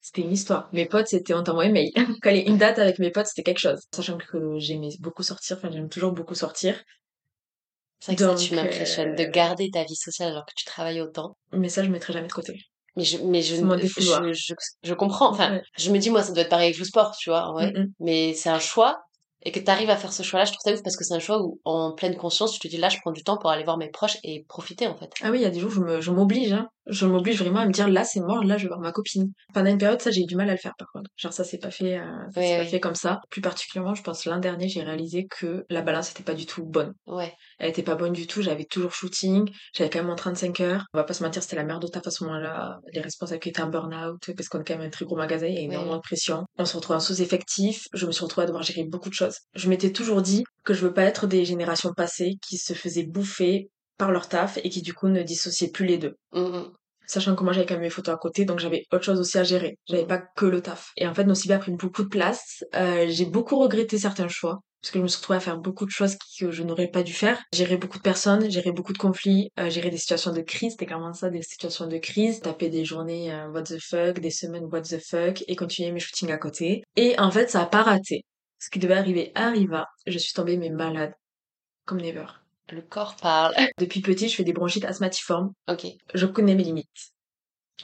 c'était 0.00 0.22
une 0.22 0.30
histoire. 0.32 0.68
Mes 0.72 0.86
potes, 0.86 1.08
c'était, 1.08 1.34
on 1.34 1.42
t'envoyait 1.42 1.72
mail. 1.72 1.90
Caler 2.22 2.44
une 2.46 2.56
date 2.56 2.78
avec 2.78 3.00
mes 3.00 3.10
potes, 3.10 3.26
c'était 3.26 3.42
quelque 3.42 3.58
chose. 3.58 3.80
Sachant 3.92 4.16
que 4.16 4.38
j'aimais 4.58 4.90
beaucoup 5.00 5.24
sortir, 5.24 5.56
enfin, 5.56 5.70
j'aime 5.72 5.88
toujours 5.88 6.12
beaucoup 6.12 6.36
sortir. 6.36 6.80
C'est 8.04 8.16
vrai 8.16 8.16
que 8.16 8.36
ça, 8.36 8.44
tu 8.48 8.54
m'impressionnes 8.56 9.14
de 9.14 9.22
euh, 9.22 9.30
garder 9.30 9.70
ta 9.70 9.84
vie 9.84 9.94
sociale 9.94 10.30
alors 10.30 10.44
que 10.44 10.52
tu 10.56 10.64
travailles 10.64 11.00
autant. 11.00 11.36
Mais 11.52 11.68
ça, 11.68 11.84
je 11.84 11.88
mettrai 11.88 12.12
jamais 12.12 12.26
de 12.26 12.32
côté. 12.32 12.58
Mais 12.96 13.04
je, 13.04 13.18
mais 13.18 13.42
je, 13.42 13.54
je, 13.54 14.32
je, 14.32 14.54
je 14.82 14.94
comprends. 14.94 15.30
Enfin, 15.30 15.52
Ouais. 15.52 15.62
je 15.78 15.92
me 15.92 15.98
dis, 15.98 16.10
moi, 16.10 16.24
ça 16.24 16.32
doit 16.32 16.42
être 16.42 16.48
pareil 16.48 16.66
avec 16.66 16.78
le 16.78 16.84
sport, 16.84 17.14
tu 17.16 17.30
vois, 17.30 17.54
ouais. 17.54 17.70
Mm, 17.70 17.78
mm. 17.78 17.92
Mais 18.00 18.34
c'est 18.34 18.50
un 18.50 18.58
choix. 18.58 18.98
Et 19.44 19.50
que 19.50 19.58
tu 19.58 19.68
arrives 19.72 19.90
à 19.90 19.96
faire 19.96 20.12
ce 20.12 20.22
choix-là, 20.22 20.44
je 20.44 20.52
trouve 20.52 20.60
ça 20.64 20.72
ouf 20.72 20.84
parce 20.84 20.96
que 20.96 21.02
c'est 21.02 21.14
un 21.14 21.18
choix 21.18 21.42
où, 21.42 21.60
en 21.64 21.90
pleine 21.96 22.16
conscience, 22.16 22.52
tu 22.52 22.60
te 22.60 22.68
dis 22.68 22.76
là, 22.76 22.88
je 22.88 22.98
prends 23.02 23.10
du 23.10 23.24
temps 23.24 23.38
pour 23.38 23.50
aller 23.50 23.64
voir 23.64 23.76
mes 23.76 23.90
proches 23.90 24.16
et 24.22 24.44
profiter, 24.48 24.86
en 24.86 24.94
fait. 24.96 25.10
Ah 25.20 25.32
oui, 25.32 25.38
il 25.38 25.42
y 25.42 25.46
a 25.46 25.50
des 25.50 25.58
jours, 25.58 25.72
je 25.72 25.80
me, 25.80 26.00
je 26.00 26.12
m'oblige, 26.12 26.52
hein. 26.52 26.68
Je 26.86 27.06
m'oblige 27.06 27.38
vraiment 27.40 27.58
à 27.58 27.66
me 27.66 27.72
dire, 27.72 27.88
là, 27.88 28.04
c'est 28.04 28.20
mort, 28.20 28.44
là, 28.44 28.56
je 28.56 28.62
vais 28.64 28.68
voir 28.68 28.78
ma 28.78 28.92
copine. 28.92 29.32
Pendant 29.52 29.70
une 29.70 29.78
période, 29.78 30.00
ça, 30.00 30.12
j'ai 30.12 30.20
eu 30.20 30.26
du 30.26 30.36
mal 30.36 30.48
à 30.48 30.52
le 30.52 30.58
faire, 30.58 30.74
par 30.78 30.86
contre. 30.92 31.10
Genre, 31.16 31.32
ça, 31.32 31.42
c'est 31.42 31.58
pas 31.58 31.72
fait, 31.72 31.98
euh, 31.98 32.04
ça, 32.32 32.40
c'est 32.40 32.58
pas 32.58 32.64
fait 32.66 32.78
comme 32.80 32.94
ça. 32.94 33.20
Plus 33.30 33.40
particulièrement, 33.40 33.96
je 33.96 34.02
pense, 34.04 34.26
l'an 34.26 34.38
dernier, 34.38 34.68
j'ai 34.68 34.82
réalisé 34.82 35.26
que 35.26 35.64
la 35.68 35.82
balance 35.82 36.12
était 36.12 36.22
pas 36.22 36.34
du 36.34 36.46
tout 36.46 36.64
bonne. 36.64 36.92
Ouais. 37.08 37.34
Elle 37.62 37.70
était 37.70 37.84
pas 37.84 37.94
bonne 37.94 38.12
du 38.12 38.26
tout, 38.26 38.42
j'avais 38.42 38.64
toujours 38.64 38.92
shooting, 38.92 39.48
j'avais 39.72 39.88
quand 39.88 40.00
même 40.00 40.08
mon 40.08 40.16
35 40.16 40.60
heures. 40.60 40.84
On 40.92 40.98
va 40.98 41.04
pas 41.04 41.14
se 41.14 41.22
mentir, 41.22 41.44
c'était 41.44 41.54
la 41.54 41.62
merde 41.62 41.84
au 41.84 41.88
taf 41.88 42.04
à 42.04 42.10
ce 42.10 42.24
moment-là. 42.24 42.80
Les 42.92 43.00
responsables 43.00 43.38
qui 43.38 43.50
étaient 43.50 43.62
en 43.62 43.68
burn-out, 43.68 44.32
parce 44.36 44.48
qu'on 44.48 44.60
est 44.60 44.64
quand 44.64 44.76
même 44.76 44.88
un 44.88 44.90
très 44.90 45.04
gros 45.04 45.14
magasin, 45.14 45.46
il 45.46 45.54
y 45.54 45.58
a 45.58 45.60
énormément 45.60 45.96
de 45.96 46.02
pression. 46.02 46.44
On 46.58 46.64
se 46.64 46.74
retrouve 46.74 46.96
en 46.96 47.00
sous-effectif, 47.00 47.86
je 47.92 48.04
me 48.04 48.10
suis 48.10 48.24
retrouvée 48.24 48.42
à 48.42 48.46
devoir 48.46 48.64
gérer 48.64 48.82
beaucoup 48.82 49.10
de 49.10 49.14
choses. 49.14 49.36
Je 49.54 49.68
m'étais 49.68 49.92
toujours 49.92 50.22
dit 50.22 50.42
que 50.64 50.74
je 50.74 50.84
veux 50.84 50.92
pas 50.92 51.04
être 51.04 51.28
des 51.28 51.44
générations 51.44 51.92
passées 51.92 52.34
qui 52.42 52.58
se 52.58 52.72
faisaient 52.72 53.06
bouffer 53.06 53.70
par 53.96 54.10
leur 54.10 54.28
taf 54.28 54.58
et 54.64 54.68
qui 54.68 54.82
du 54.82 54.92
coup 54.92 55.06
ne 55.06 55.22
dissociaient 55.22 55.70
plus 55.70 55.86
les 55.86 55.98
deux. 55.98 56.16
Mm, 56.32 56.40
mm. 56.40 56.72
Sachant 57.12 57.36
que 57.36 57.44
moi 57.44 57.52
j'avais 57.52 57.66
quand 57.66 57.74
même 57.74 57.82
mes 57.82 57.90
photos 57.90 58.14
à 58.14 58.16
côté, 58.16 58.46
donc 58.46 58.58
j'avais 58.58 58.86
autre 58.90 59.04
chose 59.04 59.20
aussi 59.20 59.36
à 59.36 59.44
gérer. 59.44 59.76
J'avais 59.86 60.06
pas 60.06 60.16
que 60.16 60.46
le 60.46 60.62
taf. 60.62 60.92
Et 60.96 61.06
en 61.06 61.12
fait, 61.12 61.24
Nocibé 61.24 61.52
a 61.52 61.58
pris 61.58 61.70
beaucoup 61.70 62.04
de 62.04 62.08
place. 62.08 62.64
Euh, 62.74 63.04
j'ai 63.10 63.26
beaucoup 63.26 63.58
regretté 63.58 63.98
certains 63.98 64.28
choix. 64.28 64.60
Parce 64.80 64.92
que 64.92 64.98
je 64.98 65.02
me 65.02 65.08
suis 65.08 65.18
retrouvée 65.18 65.36
à 65.36 65.40
faire 65.40 65.58
beaucoup 65.58 65.84
de 65.84 65.90
choses 65.90 66.16
que 66.40 66.50
je 66.50 66.62
n'aurais 66.62 66.88
pas 66.88 67.02
dû 67.02 67.12
faire. 67.12 67.38
Gérer 67.52 67.76
beaucoup 67.76 67.98
de 67.98 68.02
personnes, 68.02 68.50
gérer 68.50 68.72
beaucoup 68.72 68.94
de 68.94 68.98
conflits, 68.98 69.50
euh, 69.60 69.68
gérer 69.68 69.90
des 69.90 69.98
situations 69.98 70.32
de 70.32 70.40
crise, 70.40 70.72
c'était 70.72 70.86
clairement 70.86 71.12
ça, 71.12 71.28
des 71.28 71.42
situations 71.42 71.86
de 71.86 71.98
crise. 71.98 72.40
Taper 72.40 72.70
des 72.70 72.86
journées 72.86 73.30
euh, 73.30 73.50
what 73.50 73.64
the 73.64 73.78
fuck, 73.78 74.18
des 74.18 74.30
semaines 74.30 74.64
what 74.72 74.80
the 74.80 74.98
fuck, 74.98 75.44
et 75.46 75.54
continuer 75.54 75.92
mes 75.92 76.00
shootings 76.00 76.32
à 76.32 76.38
côté. 76.38 76.82
Et 76.96 77.14
en 77.18 77.30
fait, 77.30 77.50
ça 77.50 77.60
a 77.60 77.66
pas 77.66 77.82
raté. 77.82 78.24
Ce 78.58 78.70
qui 78.70 78.78
devait 78.78 78.94
arriver 78.94 79.32
arriva. 79.34 79.86
Je 80.06 80.16
suis 80.16 80.32
tombée 80.32 80.56
mais 80.56 80.70
malade. 80.70 81.12
Comme 81.84 82.00
never. 82.00 82.24
Le 82.72 82.80
corps 82.80 83.16
parle. 83.16 83.54
Depuis 83.78 84.00
petit, 84.00 84.30
je 84.30 84.36
fais 84.36 84.44
des 84.44 84.54
bronchites 84.54 84.86
asthmatiformes. 84.86 85.52
ok. 85.68 85.86
je 86.14 86.26
connais 86.26 86.54
mes 86.54 86.64
limites. 86.64 87.12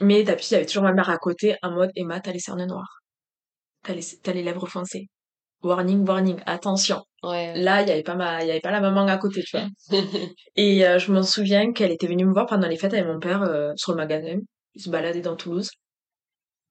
Mais 0.01 0.23
d'habitude, 0.23 0.51
il 0.51 0.53
y 0.53 0.57
avait 0.57 0.65
toujours 0.65 0.83
ma 0.83 0.93
mère 0.93 1.09
à 1.11 1.17
côté, 1.17 1.55
en 1.61 1.71
mode 1.71 1.91
Emma, 1.95 2.19
t'as 2.19 2.31
les 2.31 2.39
cernes 2.39 2.65
noires. 2.65 3.01
T'as 3.83 3.93
les, 3.93 4.03
t'as 4.23 4.33
les 4.33 4.41
lèvres 4.41 4.67
foncées. 4.67 5.07
Warning, 5.61 6.07
warning, 6.07 6.41
attention. 6.47 7.03
Ouais. 7.21 7.53
Là, 7.55 7.83
il 7.83 7.87
y 7.87 7.91
avait 7.91 8.01
pas 8.01 8.15
ma, 8.15 8.43
il 8.43 8.47
y 8.47 8.51
avait 8.51 8.61
pas 8.61 8.71
la 8.71 8.81
maman 8.81 9.05
à 9.05 9.17
côté, 9.17 9.43
tu 9.43 9.57
vois. 9.57 9.67
Et 10.55 10.87
euh, 10.87 10.97
je 10.97 11.11
m'en 11.11 11.21
souviens 11.21 11.71
qu'elle 11.71 11.91
était 11.91 12.07
venue 12.07 12.25
me 12.25 12.33
voir 12.33 12.47
pendant 12.47 12.67
les 12.67 12.77
fêtes 12.77 12.93
avec 12.93 13.05
mon 13.05 13.19
père 13.19 13.43
euh, 13.43 13.73
sur 13.75 13.91
le 13.91 13.97
magasin. 13.97 14.39
Il 14.73 14.81
se 14.81 14.89
baladait 14.89 15.21
dans 15.21 15.35
Toulouse. 15.35 15.69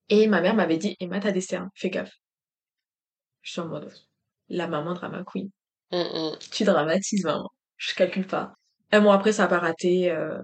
Et 0.09 0.27
ma 0.27 0.41
mère 0.41 0.55
m'avait 0.55 0.77
dit, 0.77 0.97
Emma, 0.99 1.19
t'as 1.21 1.31
des 1.31 1.41
cernes, 1.41 1.69
fais 1.75 1.89
gaffe. 1.89 2.11
Je 3.43 3.51
suis 3.51 3.61
en 3.61 3.67
mode, 3.67 3.93
la 4.49 4.67
maman 4.67 4.93
drama 4.93 5.23
queen. 5.25 5.49
Mm, 5.91 5.97
mm. 5.97 6.37
Tu 6.51 6.63
dramatises, 6.65 7.23
maman. 7.23 7.49
Je 7.79 7.95
calcule 7.95 8.27
pas. 8.27 8.53
Un 8.91 8.99
mois 9.01 9.15
après, 9.15 9.33
ça 9.33 9.45
a 9.45 9.47
pas 9.47 9.59
raté. 9.59 10.11
euh, 10.11 10.37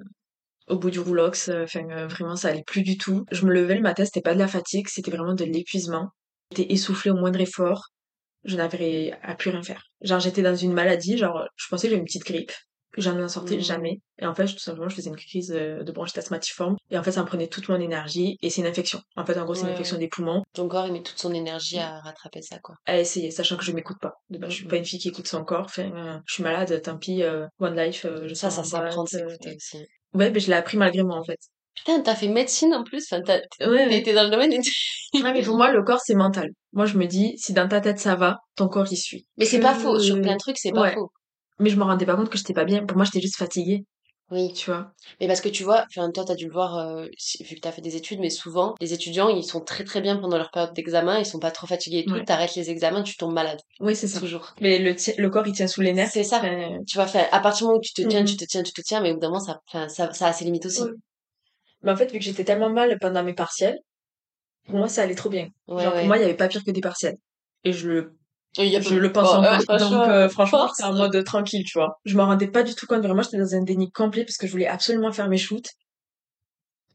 au 0.68 0.78
bout 0.80 0.90
du 0.92 1.00
roulox, 1.00 1.50
euh, 1.50 1.64
enfin 1.64 1.88
euh, 1.92 2.08
vraiment 2.08 2.36
ça 2.36 2.50
allait 2.50 2.64
plus 2.66 2.82
du 2.84 2.98
tout. 2.98 3.26
Je 3.32 3.46
me 3.46 3.54
levais 3.54 3.76
le 3.76 3.82
matin, 3.82 4.06
c'était 4.06 4.22
pas 4.22 4.34
de 4.34 4.40
la 4.40 4.48
fatigue, 4.48 4.88
c'était 4.90 5.12
vraiment 5.12 5.36
de 5.36 5.46
l'épuisement. 5.46 6.10
J'étais 6.52 6.74
essoufflée 6.74 7.12
au 7.12 7.16
moindre 7.16 7.40
effort. 7.42 7.90
Je 8.46 8.56
n'avais 8.58 9.14
à 9.24 9.36
plus 9.36 9.50
rien 9.52 9.64
faire. 9.64 9.84
Genre 10.02 10.20
j'étais 10.20 10.42
dans 10.44 10.56
une 10.56 10.74
maladie, 10.74 11.18
genre 11.18 11.48
je 11.56 11.68
pensais 11.70 11.88
que 11.88 11.92
j'avais 11.92 12.00
une 12.02 12.06
petite 12.06 12.26
grippe. 12.26 12.52
J'en 12.98 13.22
en 13.22 13.28
sortais 13.28 13.56
Mhm. 13.56 13.62
jamais. 13.62 14.00
Et 14.20 14.26
en 14.26 14.34
fait, 14.34 14.46
tout 14.46 14.60
simplement, 14.60 14.88
je 14.90 14.96
faisais 14.96 15.10
une 15.10 15.16
crise 15.16 15.52
euh, 15.56 15.84
de 15.84 15.92
bronchite 15.92 16.18
asthmatiforme. 16.18 16.76
Et 16.92 16.98
en 16.98 17.04
fait, 17.04 17.12
ça 17.12 17.22
me 17.22 17.28
prenait 17.28 17.48
toute 17.48 17.68
mon 17.70 17.80
énergie. 17.80 18.38
Et 18.42 18.50
c'est 18.50 18.62
une 18.62 18.68
infection. 18.68 19.00
En 19.16 19.26
fait, 19.26 19.38
en 19.38 19.44
gros, 19.44 19.54
c'est 19.54 19.64
une 19.64 19.70
infection 19.74 19.96
ouais. 19.96 20.02
des 20.02 20.08
poumons. 20.08 20.44
Ton 20.54 20.68
corps, 20.68 20.88
il 20.88 20.94
met 20.94 21.02
toute 21.04 21.20
son 21.20 21.34
énergie 21.34 21.78
à 21.80 22.00
rattraper 22.00 22.42
ça, 22.42 22.60
quoi. 22.60 22.76
À 22.86 22.98
essayer, 23.00 23.32
sachant 23.32 23.58
que 23.58 23.64
je 23.66 23.72
m'écoute 23.74 23.98
pas. 24.02 24.14
De 24.30 24.38
base, 24.38 24.50
je 24.52 24.56
suis 24.56 24.64
Mhm. 24.66 24.70
pas 24.72 24.78
une 24.78 24.86
fille 24.86 25.00
qui 25.00 25.10
écoute 25.10 25.28
son 25.28 25.44
corps. 25.44 25.66
Enfin, 25.66 25.92
euh, 25.96 26.18
je 26.26 26.34
suis 26.36 26.44
malade, 26.44 26.82
tant 26.82 26.98
pis, 26.98 27.24
euh, 27.24 27.46
one 27.60 27.76
life, 27.76 28.06
euh, 28.06 28.28
je 28.28 28.34
Ça, 28.34 28.50
ça 28.50 28.62
en 28.62 28.64
s'apprend 28.64 29.04
de 29.04 29.10
s'écouter 29.10 29.56
aussi. 29.56 29.86
Ouais, 30.14 30.32
mais 30.32 30.40
je 30.40 30.48
l'ai 30.48 30.54
appris 30.54 30.78
malgré 30.78 31.04
moi, 31.04 31.18
en 31.18 31.24
fait. 31.24 31.40
Putain, 31.76 32.00
t'as 32.00 32.16
fait 32.16 32.30
médecine 32.30 32.74
en 32.74 32.86
plus. 32.86 33.06
Enfin, 33.12 33.22
t'as- 33.22 33.42
Ouais, 33.60 33.68
ouais. 33.68 33.90
t'étais 33.90 34.14
dans 34.14 34.24
le 34.24 34.30
domaine 34.30 34.54
et 34.54 34.60
Ouais, 35.22 35.34
mais 35.34 35.44
pour 35.44 35.58
moi, 35.58 35.72
le 35.72 35.84
corps, 35.84 36.00
c'est 36.02 36.16
mental. 36.16 36.50
Moi, 36.72 36.86
je 36.86 36.98
me 36.98 37.06
dis, 37.06 37.34
si 37.38 37.52
dans 37.52 37.68
ta 37.68 37.82
tête 37.82 38.00
ça 38.00 38.16
va, 38.16 38.38
ton 38.56 38.68
corps 38.70 38.90
y 38.92 38.96
suit. 38.98 39.26
Mais 39.38 39.44
c'est 39.46 39.60
pas 39.60 39.74
faux. 39.76 40.00
Sur 40.00 40.22
plein 40.22 40.34
de 40.34 40.38
trucs, 40.40 40.58
c'est 40.58 40.72
pas 40.72 40.92
faux. 40.94 41.12
Mais 41.60 41.70
je 41.70 41.78
me 41.78 41.84
rendais 41.84 42.06
pas 42.06 42.16
compte 42.16 42.30
que 42.30 42.38
j'étais 42.38 42.54
pas 42.54 42.66
bien. 42.66 42.86
Pour 42.86 42.98
moi, 42.98 43.06
j'étais 43.06 43.22
juste 43.22 43.38
fatiguée. 43.38 43.86
Oui. 44.32 44.52
tu 44.54 44.72
vois? 44.72 44.92
Mais 45.22 45.28
parce 45.28 45.40
que 45.40 45.50
tu 45.50 45.64
vois, 45.64 45.86
enfin, 45.88 46.10
toi, 46.12 46.26
t'as 46.26 46.34
dû 46.34 46.48
le 46.48 46.52
voir, 46.52 46.78
euh, 46.80 47.06
vu 47.42 47.56
que 47.56 47.60
t'as 47.62 47.72
fait 47.72 47.82
des 47.84 47.96
études, 47.96 48.20
mais 48.20 48.32
souvent, 48.32 48.74
les 48.82 48.92
étudiants, 48.92 49.30
ils 49.30 49.44
sont 49.44 49.62
très 49.62 49.84
très 49.84 50.02
bien 50.02 50.18
pendant 50.18 50.38
leur 50.38 50.50
période 50.50 50.74
d'examen, 50.74 51.20
ils 51.20 51.28
sont 51.28 51.38
pas 51.40 51.52
trop 51.52 51.68
fatigués 51.68 52.00
et 52.00 52.06
tout. 52.06 52.16
Ouais. 52.16 52.26
T'arrêtes 52.26 52.56
les 52.56 52.72
examens, 52.72 53.04
tu 53.04 53.16
tombes 53.18 53.34
malade. 53.34 53.60
Oui, 53.80 53.96
c'est 53.96 54.08
ça. 54.08 54.20
Toujours. 54.20 54.56
Mais 54.62 54.80
le, 54.80 54.96
le 55.22 55.30
corps, 55.30 55.46
il 55.48 55.54
tient 55.54 55.68
sous 55.68 55.82
les 55.82 55.94
nerfs. 55.94 56.10
C'est 56.12 56.24
ça. 56.24 56.44
Euh, 56.44 56.80
Tu 56.88 56.98
vois, 56.98 57.06
à 57.32 57.40
partir 57.40 57.60
du 57.60 57.64
moment 57.66 57.78
où 57.78 57.82
tu 57.82 57.94
te 57.94 58.02
tiens, 58.08 58.22
Mhm. 58.22 58.26
tu 58.28 58.36
te 58.38 58.46
tiens, 58.46 58.64
tu 58.64 58.74
te 58.74 58.82
tiens, 58.82 59.00
mais 59.02 59.12
au 59.12 59.14
bout 59.14 59.20
d'un 59.20 59.30
moment, 59.30 59.40
ça, 59.40 59.60
ça, 59.88 60.12
ça 60.12 60.28
a 60.28 60.34
ses 60.34 60.44
limites 60.46 60.66
aussi. 60.66 60.82
Ouais. 60.82 60.92
Mais 61.84 61.92
en 61.92 61.96
fait, 61.96 62.12
vu 62.12 62.18
que 62.18 62.26
j'étais 62.26 62.44
tellement 62.44 62.72
mal 62.72 62.98
pendant 63.00 63.24
mes 63.24 63.34
partiels, 63.36 63.78
pour 64.66 64.78
moi, 64.80 64.88
ça 64.88 65.04
allait 65.04 65.14
trop 65.14 65.30
bien. 65.30 65.50
Ouais, 65.68 65.84
Genre, 65.84 65.94
pour 65.94 66.06
moi, 66.06 66.18
il 66.18 66.22
y 66.22 66.24
avait 66.24 66.34
pas 66.34 66.48
pire 66.48 66.64
que 66.66 66.72
des 66.72 66.82
partiels. 66.82 67.18
Et 67.64 67.74
je 67.74 67.88
le, 67.88 68.18
y 68.64 68.76
a 68.78 68.82
je 68.82 68.96
le 68.96 69.12
pense 69.12 69.28
Bon, 69.34 69.40
encore. 69.40 69.52
euh, 69.54 69.58
Donc, 69.58 69.66
franchement, 69.80 70.04
euh, 70.04 70.30
franchement, 70.30 70.68
c'était 70.74 70.88
en 70.88 70.94
mode 70.94 71.24
tranquille, 71.26 71.64
tu 71.66 71.78
vois. 71.78 72.00
Je 72.06 72.16
m'en 72.16 72.26
rendais 72.26 72.48
pas 72.48 72.64
du 72.64 72.74
tout 72.74 72.86
compte. 72.88 73.02
Vraiment, 73.04 73.22
j'étais 73.22 73.38
dans 73.38 73.54
un 73.54 73.62
déni 73.64 73.92
complet 73.92 74.24
parce 74.24 74.38
que 74.38 74.48
je 74.48 74.52
voulais 74.52 74.68
absolument 74.68 75.12
faire 75.12 75.28
mes 75.28 75.38
shoots. 75.38 75.68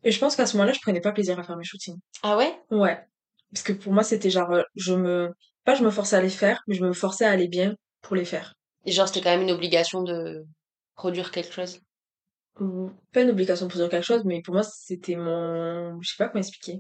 Et 0.02 0.10
je 0.12 0.18
pense 0.18 0.36
qu'à 0.36 0.46
ce 0.46 0.56
moment-là, 0.56 0.72
je 0.72 0.80
prenais 0.80 1.00
pas 1.00 1.12
plaisir 1.12 1.38
à 1.38 1.42
faire 1.42 1.56
mes 1.58 1.64
shootings. 1.64 1.98
Ah 2.22 2.36
ouais? 2.38 2.58
Ouais. 2.70 2.98
Parce 3.52 3.62
que 3.62 3.72
pour 3.74 3.92
moi, 3.92 4.02
c'était 4.02 4.30
genre, 4.30 4.50
euh, 4.52 4.62
je 4.74 4.94
me, 4.94 5.30
pas 5.64 5.74
je 5.74 5.84
me 5.84 5.90
forçais 5.90 6.16
à 6.16 6.22
les 6.22 6.30
faire, 6.30 6.62
mais 6.66 6.74
je 6.74 6.82
me 6.84 6.92
forçais 6.94 7.26
à 7.26 7.30
aller 7.30 7.48
bien 7.48 7.74
pour 8.00 8.16
les 8.16 8.24
faire. 8.24 8.54
Et 8.86 8.92
genre, 8.92 9.06
c'était 9.08 9.20
quand 9.20 9.30
même 9.30 9.42
une 9.42 9.50
obligation 9.50 10.02
de 10.02 10.44
produire 10.94 11.30
quelque 11.30 11.52
chose? 11.52 11.80
Pas 13.12 13.22
une 13.22 13.30
obligation 13.30 13.68
pour 13.68 13.78
dire 13.78 13.88
quelque 13.88 14.04
chose, 14.04 14.22
mais 14.24 14.40
pour 14.42 14.54
moi, 14.54 14.62
c'était 14.62 15.16
mon, 15.16 16.00
je 16.00 16.08
sais 16.08 16.14
pas 16.18 16.28
comment 16.28 16.40
expliquer. 16.42 16.78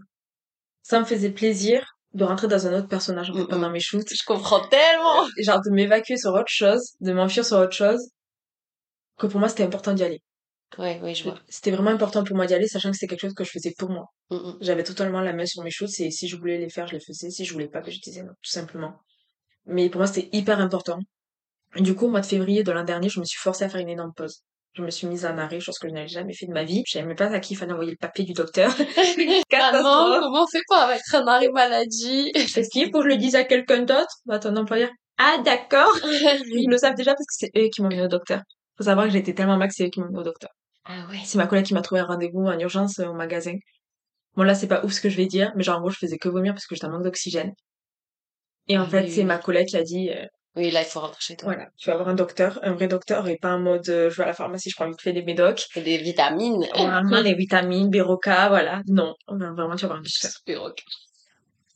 Ça 0.82 0.98
me 0.98 1.04
faisait 1.04 1.30
plaisir 1.30 1.84
de 2.14 2.24
rentrer 2.24 2.48
dans 2.48 2.66
un 2.66 2.78
autre 2.78 2.88
personnage 2.88 3.30
en 3.30 3.34
fait, 3.34 3.46
pendant 3.46 3.70
mes 3.70 3.80
shoots. 3.80 4.08
Je 4.10 4.24
comprends 4.26 4.66
tellement! 4.68 5.26
Genre 5.38 5.60
de 5.64 5.70
m'évacuer 5.70 6.16
sur 6.16 6.32
autre 6.32 6.48
chose, 6.48 6.94
de 7.00 7.12
m'enfuir 7.12 7.44
sur 7.44 7.58
autre 7.58 7.72
chose. 7.72 8.00
Que 9.18 9.26
pour 9.26 9.38
moi, 9.38 9.48
c'était 9.48 9.64
important 9.64 9.92
d'y 9.92 10.02
aller. 10.02 10.22
Ouais, 10.78 11.00
ouais, 11.00 11.14
je 11.14 11.24
vois. 11.24 11.38
C'était 11.48 11.70
vraiment 11.70 11.90
important 11.90 12.24
pour 12.24 12.36
moi 12.36 12.46
d'y 12.46 12.54
aller, 12.54 12.68
sachant 12.68 12.90
que 12.90 12.96
c'était 12.96 13.08
quelque 13.08 13.20
chose 13.20 13.34
que 13.34 13.44
je 13.44 13.50
faisais 13.50 13.74
pour 13.76 13.90
moi. 13.90 14.06
Mm. 14.30 14.52
J'avais 14.60 14.84
totalement 14.84 15.20
la 15.20 15.32
main 15.32 15.46
sur 15.46 15.62
mes 15.62 15.70
shoots 15.70 16.00
et 16.00 16.10
si 16.10 16.28
je 16.28 16.36
voulais 16.36 16.58
les 16.58 16.70
faire, 16.70 16.86
je 16.86 16.94
les 16.94 17.00
faisais. 17.00 17.30
Si 17.30 17.44
je 17.44 17.52
voulais 17.52 17.68
pas, 17.68 17.80
ben, 17.80 17.92
je 17.92 18.00
disais 18.00 18.22
non, 18.22 18.32
tout 18.42 18.50
simplement. 18.50 19.00
Mais 19.66 19.90
pour 19.90 19.98
moi, 19.98 20.06
c'était 20.06 20.28
hyper 20.36 20.60
important. 20.60 20.98
Et 21.76 21.82
du 21.82 21.94
coup, 21.94 22.06
au 22.06 22.10
mois 22.10 22.20
de 22.20 22.26
février 22.26 22.62
de 22.62 22.72
l'an 22.72 22.84
dernier, 22.84 23.08
je 23.08 23.20
me 23.20 23.24
suis 23.24 23.38
forcée 23.38 23.64
à 23.64 23.68
faire 23.68 23.80
une 23.80 23.88
énorme 23.88 24.12
pause. 24.14 24.42
Je 24.74 24.82
me 24.82 24.90
suis 24.90 25.06
mise 25.08 25.26
en 25.26 25.36
arrêt, 25.36 25.58
chose 25.60 25.78
que 25.78 25.88
je 25.88 25.92
n'avais 25.94 26.06
jamais 26.08 26.32
fait 26.32 26.46
de 26.46 26.52
ma 26.52 26.62
vie. 26.64 26.82
Je 26.86 26.92
savais 26.92 27.06
même 27.06 27.16
pas 27.16 27.26
à 27.26 27.40
qui 27.40 27.54
il 27.54 27.56
fallait 27.56 27.72
envoyer 27.72 27.90
le 27.90 27.96
papier 27.96 28.24
du 28.24 28.32
docteur. 28.32 28.70
Maman, 28.76 29.42
Catastrophe. 29.48 30.20
comment 30.20 30.42
on 30.44 30.46
fait 30.46 30.62
pour 30.68 30.76
avec 30.76 31.00
un 31.12 31.26
arrêt 31.26 31.48
maladie? 31.50 32.30
Est-ce 32.34 32.68
qu'il 32.70 32.86
faut 32.90 32.98
que 32.98 33.02
je 33.04 33.08
le 33.08 33.16
dise 33.16 33.34
à 33.34 33.44
quelqu'un 33.44 33.82
d'autre? 33.82 34.14
Bah, 34.26 34.38
ton 34.38 34.54
employeur. 34.56 34.90
Ah, 35.18 35.38
d'accord. 35.44 35.92
Ils 36.04 36.68
le 36.70 36.78
savent 36.78 36.94
déjà 36.94 37.12
parce 37.12 37.26
que 37.26 37.34
c'est 37.34 37.50
eux 37.56 37.68
qui 37.74 37.82
m'ont 37.82 37.88
mis 37.88 38.00
au 38.00 38.08
docteur. 38.08 38.42
Faut 38.78 38.84
savoir 38.84 39.06
que 39.06 39.12
j'étais 39.12 39.34
tellement 39.34 39.56
mal 39.56 39.68
que 39.68 39.74
c'est 39.74 39.86
eux 39.86 39.90
qui 39.90 40.00
m'ont 40.00 40.08
mis 40.08 40.18
au 40.18 40.22
docteur. 40.22 40.50
ah 40.84 41.06
ouais. 41.10 41.18
C'est 41.24 41.36
ma 41.38 41.46
collègue 41.48 41.66
qui 41.66 41.74
m'a 41.74 41.82
trouvé 41.82 42.00
un 42.00 42.06
rendez-vous 42.06 42.46
en 42.46 42.58
urgence 42.58 43.00
euh, 43.00 43.06
au 43.06 43.14
magasin. 43.14 43.54
Bon, 44.36 44.44
là, 44.44 44.54
c'est 44.54 44.68
pas 44.68 44.84
ouf 44.84 44.92
ce 44.92 45.00
que 45.00 45.08
je 45.10 45.16
vais 45.16 45.26
dire, 45.26 45.52
mais 45.56 45.64
genre, 45.64 45.78
en 45.78 45.80
gros, 45.80 45.90
je 45.90 45.98
faisais 45.98 46.16
que 46.16 46.28
vomir 46.28 46.54
parce 46.54 46.66
que 46.66 46.74
j'étais 46.76 46.86
en 46.86 46.90
manque 46.92 47.02
d'oxygène. 47.02 47.52
Et 48.68 48.78
en 48.78 48.82
Ah 48.84 48.86
fait, 48.86 49.08
c'est 49.08 49.24
ma 49.24 49.38
collègue 49.38 49.66
qui 49.68 49.76
a 49.76 49.82
dit, 49.82 50.10
euh, 50.10 50.24
Oui, 50.56 50.70
là, 50.70 50.80
il 50.82 50.86
faut 50.86 51.00
rentrer 51.00 51.20
chez 51.20 51.36
toi. 51.36 51.52
voilà, 51.54 51.68
tu 51.76 51.88
vas 51.88 51.94
avoir 51.94 52.08
un 52.08 52.14
docteur, 52.14 52.58
un 52.62 52.72
vrai 52.72 52.88
docteur, 52.88 53.28
et 53.28 53.36
pas 53.36 53.54
en 53.54 53.60
mode, 53.60 53.88
euh, 53.88 54.10
je 54.10 54.16
vais 54.16 54.24
à 54.24 54.26
la 54.26 54.32
pharmacie, 54.32 54.68
je 54.70 54.74
prends 54.76 54.88
vite 54.88 55.00
fait 55.00 55.12
des 55.12 55.22
médocs. 55.22 55.66
Et 55.76 55.80
des 55.80 55.98
vitamines. 55.98 56.66
Vraiment, 56.74 57.22
des 57.22 57.34
vitamines, 57.34 57.88
Béroca, 57.88 58.48
voilà. 58.48 58.82
Non, 58.88 59.14
vraiment, 59.28 59.76
tu 59.76 59.86
vas 59.86 59.94
avoir 59.94 59.98
un 59.98 60.02
docteur. 60.02 60.30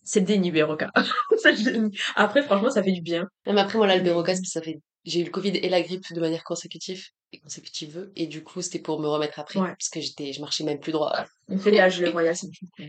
C'est 0.07 0.21
le 0.21 0.26
déni, 0.26 0.50
Béroca. 0.50 0.90
Après, 2.16 2.43
franchement, 2.43 2.71
ça 2.71 2.83
fait 2.83 2.93
du 2.93 3.00
bien. 3.00 3.26
Même 3.47 3.57
après, 3.59 3.78
moi, 3.78 3.87
là, 3.87 3.97
le 3.97 4.02
Berocas, 4.02 4.37
ça 4.45 4.61
fait, 4.61 4.81
j'ai 5.07 5.21
eu 5.21 5.25
le 5.25 5.31
Covid 5.31 5.57
et 5.57 5.69
la 5.71 5.81
grippe 5.81 6.12
de 6.12 6.21
manière 6.21 6.45
consécutive, 6.45 7.07
et 7.33 7.38
consécutive, 7.38 8.10
et 8.15 8.26
du 8.26 8.43
coup, 8.45 8.60
c'était 8.60 8.80
pour 8.80 9.00
me 9.00 9.08
remettre 9.08 9.39
après, 9.39 9.60
Ouais. 9.60 9.69
parce 9.69 9.89
que 9.89 10.00
j'étais, 10.00 10.32
je 10.34 10.41
marchais 10.43 10.65
même 10.65 10.78
plus 10.78 10.93
droit. 10.93 11.25
L'âge, 11.49 12.00
le 12.00 12.13
c'est 12.34 12.49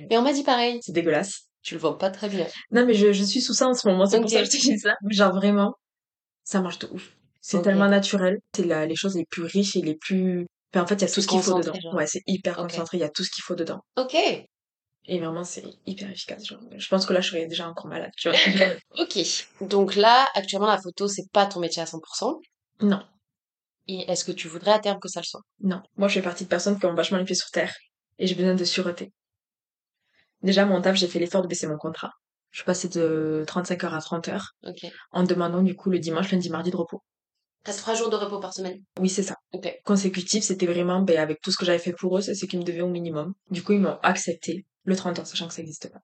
Et 0.09 0.17
on 0.17 0.23
m'a 0.23 0.33
dit 0.33 0.43
pareil. 0.43 0.79
c'est 0.81 0.91
dégueulasse. 0.91 1.47
Tu 1.65 1.73
le 1.73 1.79
vends 1.79 1.93
pas 1.95 2.11
très 2.11 2.29
bien. 2.29 2.45
Non, 2.71 2.85
mais 2.85 2.93
je, 2.93 3.11
je 3.11 3.23
suis 3.23 3.41
sous 3.41 3.55
ça 3.55 3.67
en 3.67 3.73
ce 3.73 3.87
moment, 3.87 4.05
c'est 4.05 4.21
pour 4.21 4.29
ça 4.29 4.39
que 4.39 4.45
je 4.45 4.51
dis 4.51 4.79
ça. 4.79 4.95
Genre, 5.09 5.33
vraiment, 5.33 5.73
ça 6.43 6.61
marche 6.61 6.77
de 6.79 6.87
ouf. 6.91 7.17
C'est 7.41 7.61
tellement 7.63 7.87
naturel. 7.89 8.37
C'est 8.55 8.85
les 8.87 8.95
choses 8.95 9.15
les 9.15 9.25
plus 9.25 9.43
riches 9.43 9.75
et 9.75 9.81
les 9.81 9.95
plus... 9.95 10.45
Enfin, 10.73 10.83
en 10.83 10.87
fait, 10.87 10.95
il 10.95 11.01
y 11.01 11.05
a 11.05 11.07
tout 11.11 11.21
ce 11.21 11.27
qu'il 11.27 11.41
faut 11.41 11.59
dedans. 11.59 11.73
genre. 11.81 11.93
Ouais, 11.95 12.05
c'est 12.07 12.21
hyper 12.27 12.55
concentré, 12.55 12.97
il 12.97 13.01
y 13.01 13.03
a 13.03 13.09
tout 13.09 13.23
ce 13.23 13.31
qu'il 13.31 13.43
faut 13.43 13.55
dedans. 13.55 13.79
Ok. 13.97 14.15
Et 15.07 15.19
vraiment, 15.19 15.43
c'est 15.43 15.63
hyper 15.85 16.09
efficace. 16.11 16.45
Genre, 16.45 16.59
je 16.75 16.87
pense 16.87 17.05
que 17.05 17.13
là, 17.13 17.21
je 17.21 17.29
serais 17.29 17.47
déjà 17.47 17.67
encore 17.67 17.87
malade, 17.87 18.11
tu 18.17 18.29
vois. 18.29 18.37
Ok. 18.99 19.17
Donc 19.61 19.95
là, 19.95 20.27
actuellement, 20.35 20.67
la 20.67 20.79
photo, 20.81 21.07
c'est 21.07 21.29
pas 21.31 21.45
ton 21.47 21.59
métier 21.59 21.81
à 21.81 21.85
100%. 21.85 22.39
non, 22.81 23.01
Et 23.87 24.01
est-ce 24.11 24.23
que 24.25 24.31
tu 24.31 24.47
voudrais 24.47 24.71
à 24.73 24.79
terme 24.79 24.99
que 24.99 25.07
ça 25.07 25.19
le 25.21 25.25
soit? 25.25 25.41
non. 25.61 25.81
Moi, 25.97 26.07
je 26.09 26.15
fais 26.15 26.21
partie 26.21 26.43
de 26.43 26.49
personnes 26.49 26.79
qui 26.79 26.85
ont 26.85 26.93
vachement 26.95 27.17
les 27.17 27.23
pieds 27.25 27.35
sur 27.35 27.49
terre. 27.51 27.73
Et 28.19 28.27
j'ai 28.27 28.35
besoin 28.35 28.55
de 28.55 28.65
sûreté. 28.65 29.11
Déjà, 30.45 30.65
mon 30.65 30.79
taf, 30.79 30.95
j'ai 30.95 31.07
fait 31.07 31.17
l'effort 31.19 31.41
de 31.41 31.47
baisser 31.47 31.65
mon 31.67 31.77
contrat. 31.77 32.11
Je 32.51 32.59
suis 32.59 32.65
passée 32.65 32.87
de 32.87 33.43
35 33.47 33.83
heures 33.83 33.93
à 33.95 33.99
30 33.99 34.27
heures 34.29 34.51
Ok. 34.63 34.85
en 35.11 35.23
demandant 35.23 35.61
du 35.63 35.75
coup 35.75 35.89
le 35.89 35.97
dimanche, 35.99 36.31
lundi, 36.31 36.49
mardi 36.49 36.69
de 36.71 36.77
repos. 36.77 37.01
T'as 37.63 37.73
trois 37.73 37.95
jours 37.95 38.11
de 38.11 38.15
repos 38.15 38.39
par 38.39 38.53
semaine? 38.53 38.79
Oui, 38.99 39.09
c'est 39.09 39.23
ça. 39.23 39.35
Ok. 39.53 39.75
Consécutif, 39.83 40.43
c'était 40.43 40.67
vraiment, 40.67 41.01
ben, 41.01 41.17
avec 41.17 41.41
tout 41.41 41.51
ce 41.51 41.57
que 41.57 41.65
j'avais 41.65 41.79
fait 41.79 41.93
pour 41.93 42.15
eux, 42.17 42.21
c'est 42.21 42.35
ce 42.35 42.45
qu'ils 42.45 42.59
me 42.59 42.63
devaient 42.63 42.81
au 42.81 42.89
minimum. 42.89 43.33
Du 43.49 43.63
coup, 43.63 43.73
ils 43.73 43.79
m'ont 43.81 43.97
accepté 44.03 44.65
le 44.83 44.95
30 44.95 45.17
heures, 45.17 45.25
sachant 45.27 45.47
que 45.47 45.53
ça 45.55 45.63
n'existe 45.63 45.91
pas. 45.91 45.99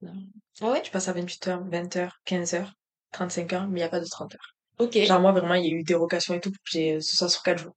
Ah 0.62 0.71
ouais? 0.71 0.82
Tu 0.82 0.89
passes 0.89 1.08
à 1.08 1.13
28 1.13 1.47
heures, 1.47 1.63
20 1.69 1.95
heures, 1.97 2.15
15 2.25 2.56
heures, 2.56 2.73
35 3.13 3.54
heures, 3.54 3.67
mais 3.67 3.80
il 3.80 3.84
n'y 3.84 3.88
a 3.88 3.89
pas 3.89 3.99
de 3.99 4.06
30 4.10 4.34
heures. 4.34 4.56
Ok. 4.80 4.97
Genre, 4.97 5.19
moi, 5.21 5.34
vraiment, 5.34 5.54
il 5.54 5.65
y 5.67 5.69
a 5.71 5.75
eu 5.75 5.84
des 5.84 5.93
rotations 5.93 6.34
et 6.34 6.39
tout 6.41 6.49
pour 6.49 6.58
que 6.63 6.71
j'ai, 6.71 6.99
ce 6.99 7.15
soit 7.15 7.30
sur 7.30 7.43
4 7.43 7.60
jours. 7.60 7.75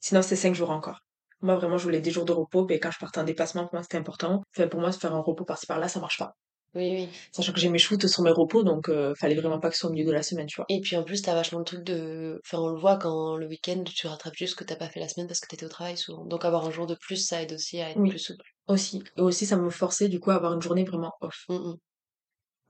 Sinon, 0.00 0.20
c'est 0.20 0.36
5 0.36 0.54
jours 0.54 0.70
encore. 0.70 1.00
Moi, 1.42 1.56
vraiment, 1.56 1.76
je 1.76 1.82
voulais 1.84 2.00
des 2.00 2.10
jours 2.10 2.24
de 2.24 2.32
repos, 2.32 2.64
ben, 2.64 2.78
quand 2.80 2.90
je 2.90 2.98
partais 2.98 3.20
en 3.20 3.24
déplacement, 3.24 3.64
pour 3.64 3.74
moi, 3.74 3.82
c'était 3.82 3.98
important. 3.98 4.42
Enfin, 4.56 4.68
pour 4.68 4.80
moi, 4.80 4.92
faire 4.92 5.14
un 5.14 5.20
repos 5.20 5.44
par-ci 5.44 5.66
par-là, 5.66 5.88
ça 5.88 6.00
marche 6.00 6.18
pas. 6.18 6.32
Oui, 6.74 6.90
oui. 6.94 7.08
Sachant 7.32 7.52
que 7.52 7.60
j'ai 7.60 7.68
mes 7.68 7.78
shoots 7.78 8.06
sur 8.06 8.22
mes 8.22 8.30
repos, 8.30 8.62
donc, 8.62 8.88
euh, 8.88 9.12
fallait 9.20 9.34
vraiment 9.34 9.60
pas 9.60 9.68
que 9.68 9.74
ce 9.74 9.80
soit 9.80 9.90
au 9.90 9.92
milieu 9.92 10.06
de 10.06 10.12
la 10.12 10.22
semaine, 10.22 10.46
tu 10.46 10.56
vois. 10.56 10.64
Et 10.70 10.80
puis 10.80 10.96
en 10.96 11.02
plus, 11.02 11.20
t'as 11.20 11.34
vachement 11.34 11.58
le 11.58 11.66
truc 11.66 11.82
de. 11.84 12.40
Enfin, 12.46 12.62
on 12.62 12.68
le 12.68 12.78
voit 12.80 12.96
quand 12.96 13.36
le 13.36 13.46
week-end, 13.46 13.84
tu 13.84 14.06
rattrapes 14.06 14.34
juste 14.34 14.52
ce 14.52 14.56
que 14.56 14.64
t'as 14.64 14.76
pas 14.76 14.88
fait 14.88 14.98
la 15.00 15.08
semaine 15.08 15.26
parce 15.26 15.40
que 15.40 15.48
t'étais 15.48 15.66
au 15.66 15.68
travail 15.68 15.98
souvent. 15.98 16.24
Donc 16.24 16.46
avoir 16.46 16.64
un 16.64 16.70
jour 16.70 16.86
de 16.86 16.94
plus, 16.94 17.16
ça 17.16 17.42
aide 17.42 17.52
aussi 17.52 17.78
à 17.80 17.90
être 17.90 17.98
Oui. 17.98 18.08
plus 18.08 18.18
souple. 18.18 18.44
Aussi. 18.68 19.02
Et 19.18 19.20
aussi, 19.20 19.44
ça 19.44 19.56
me 19.56 19.68
forçait, 19.68 20.08
du 20.08 20.18
coup, 20.18 20.30
à 20.30 20.36
avoir 20.36 20.54
une 20.54 20.62
journée 20.62 20.84
vraiment 20.84 21.12
off. 21.20 21.44
Mm, 21.50 21.54
mm. 21.56 21.76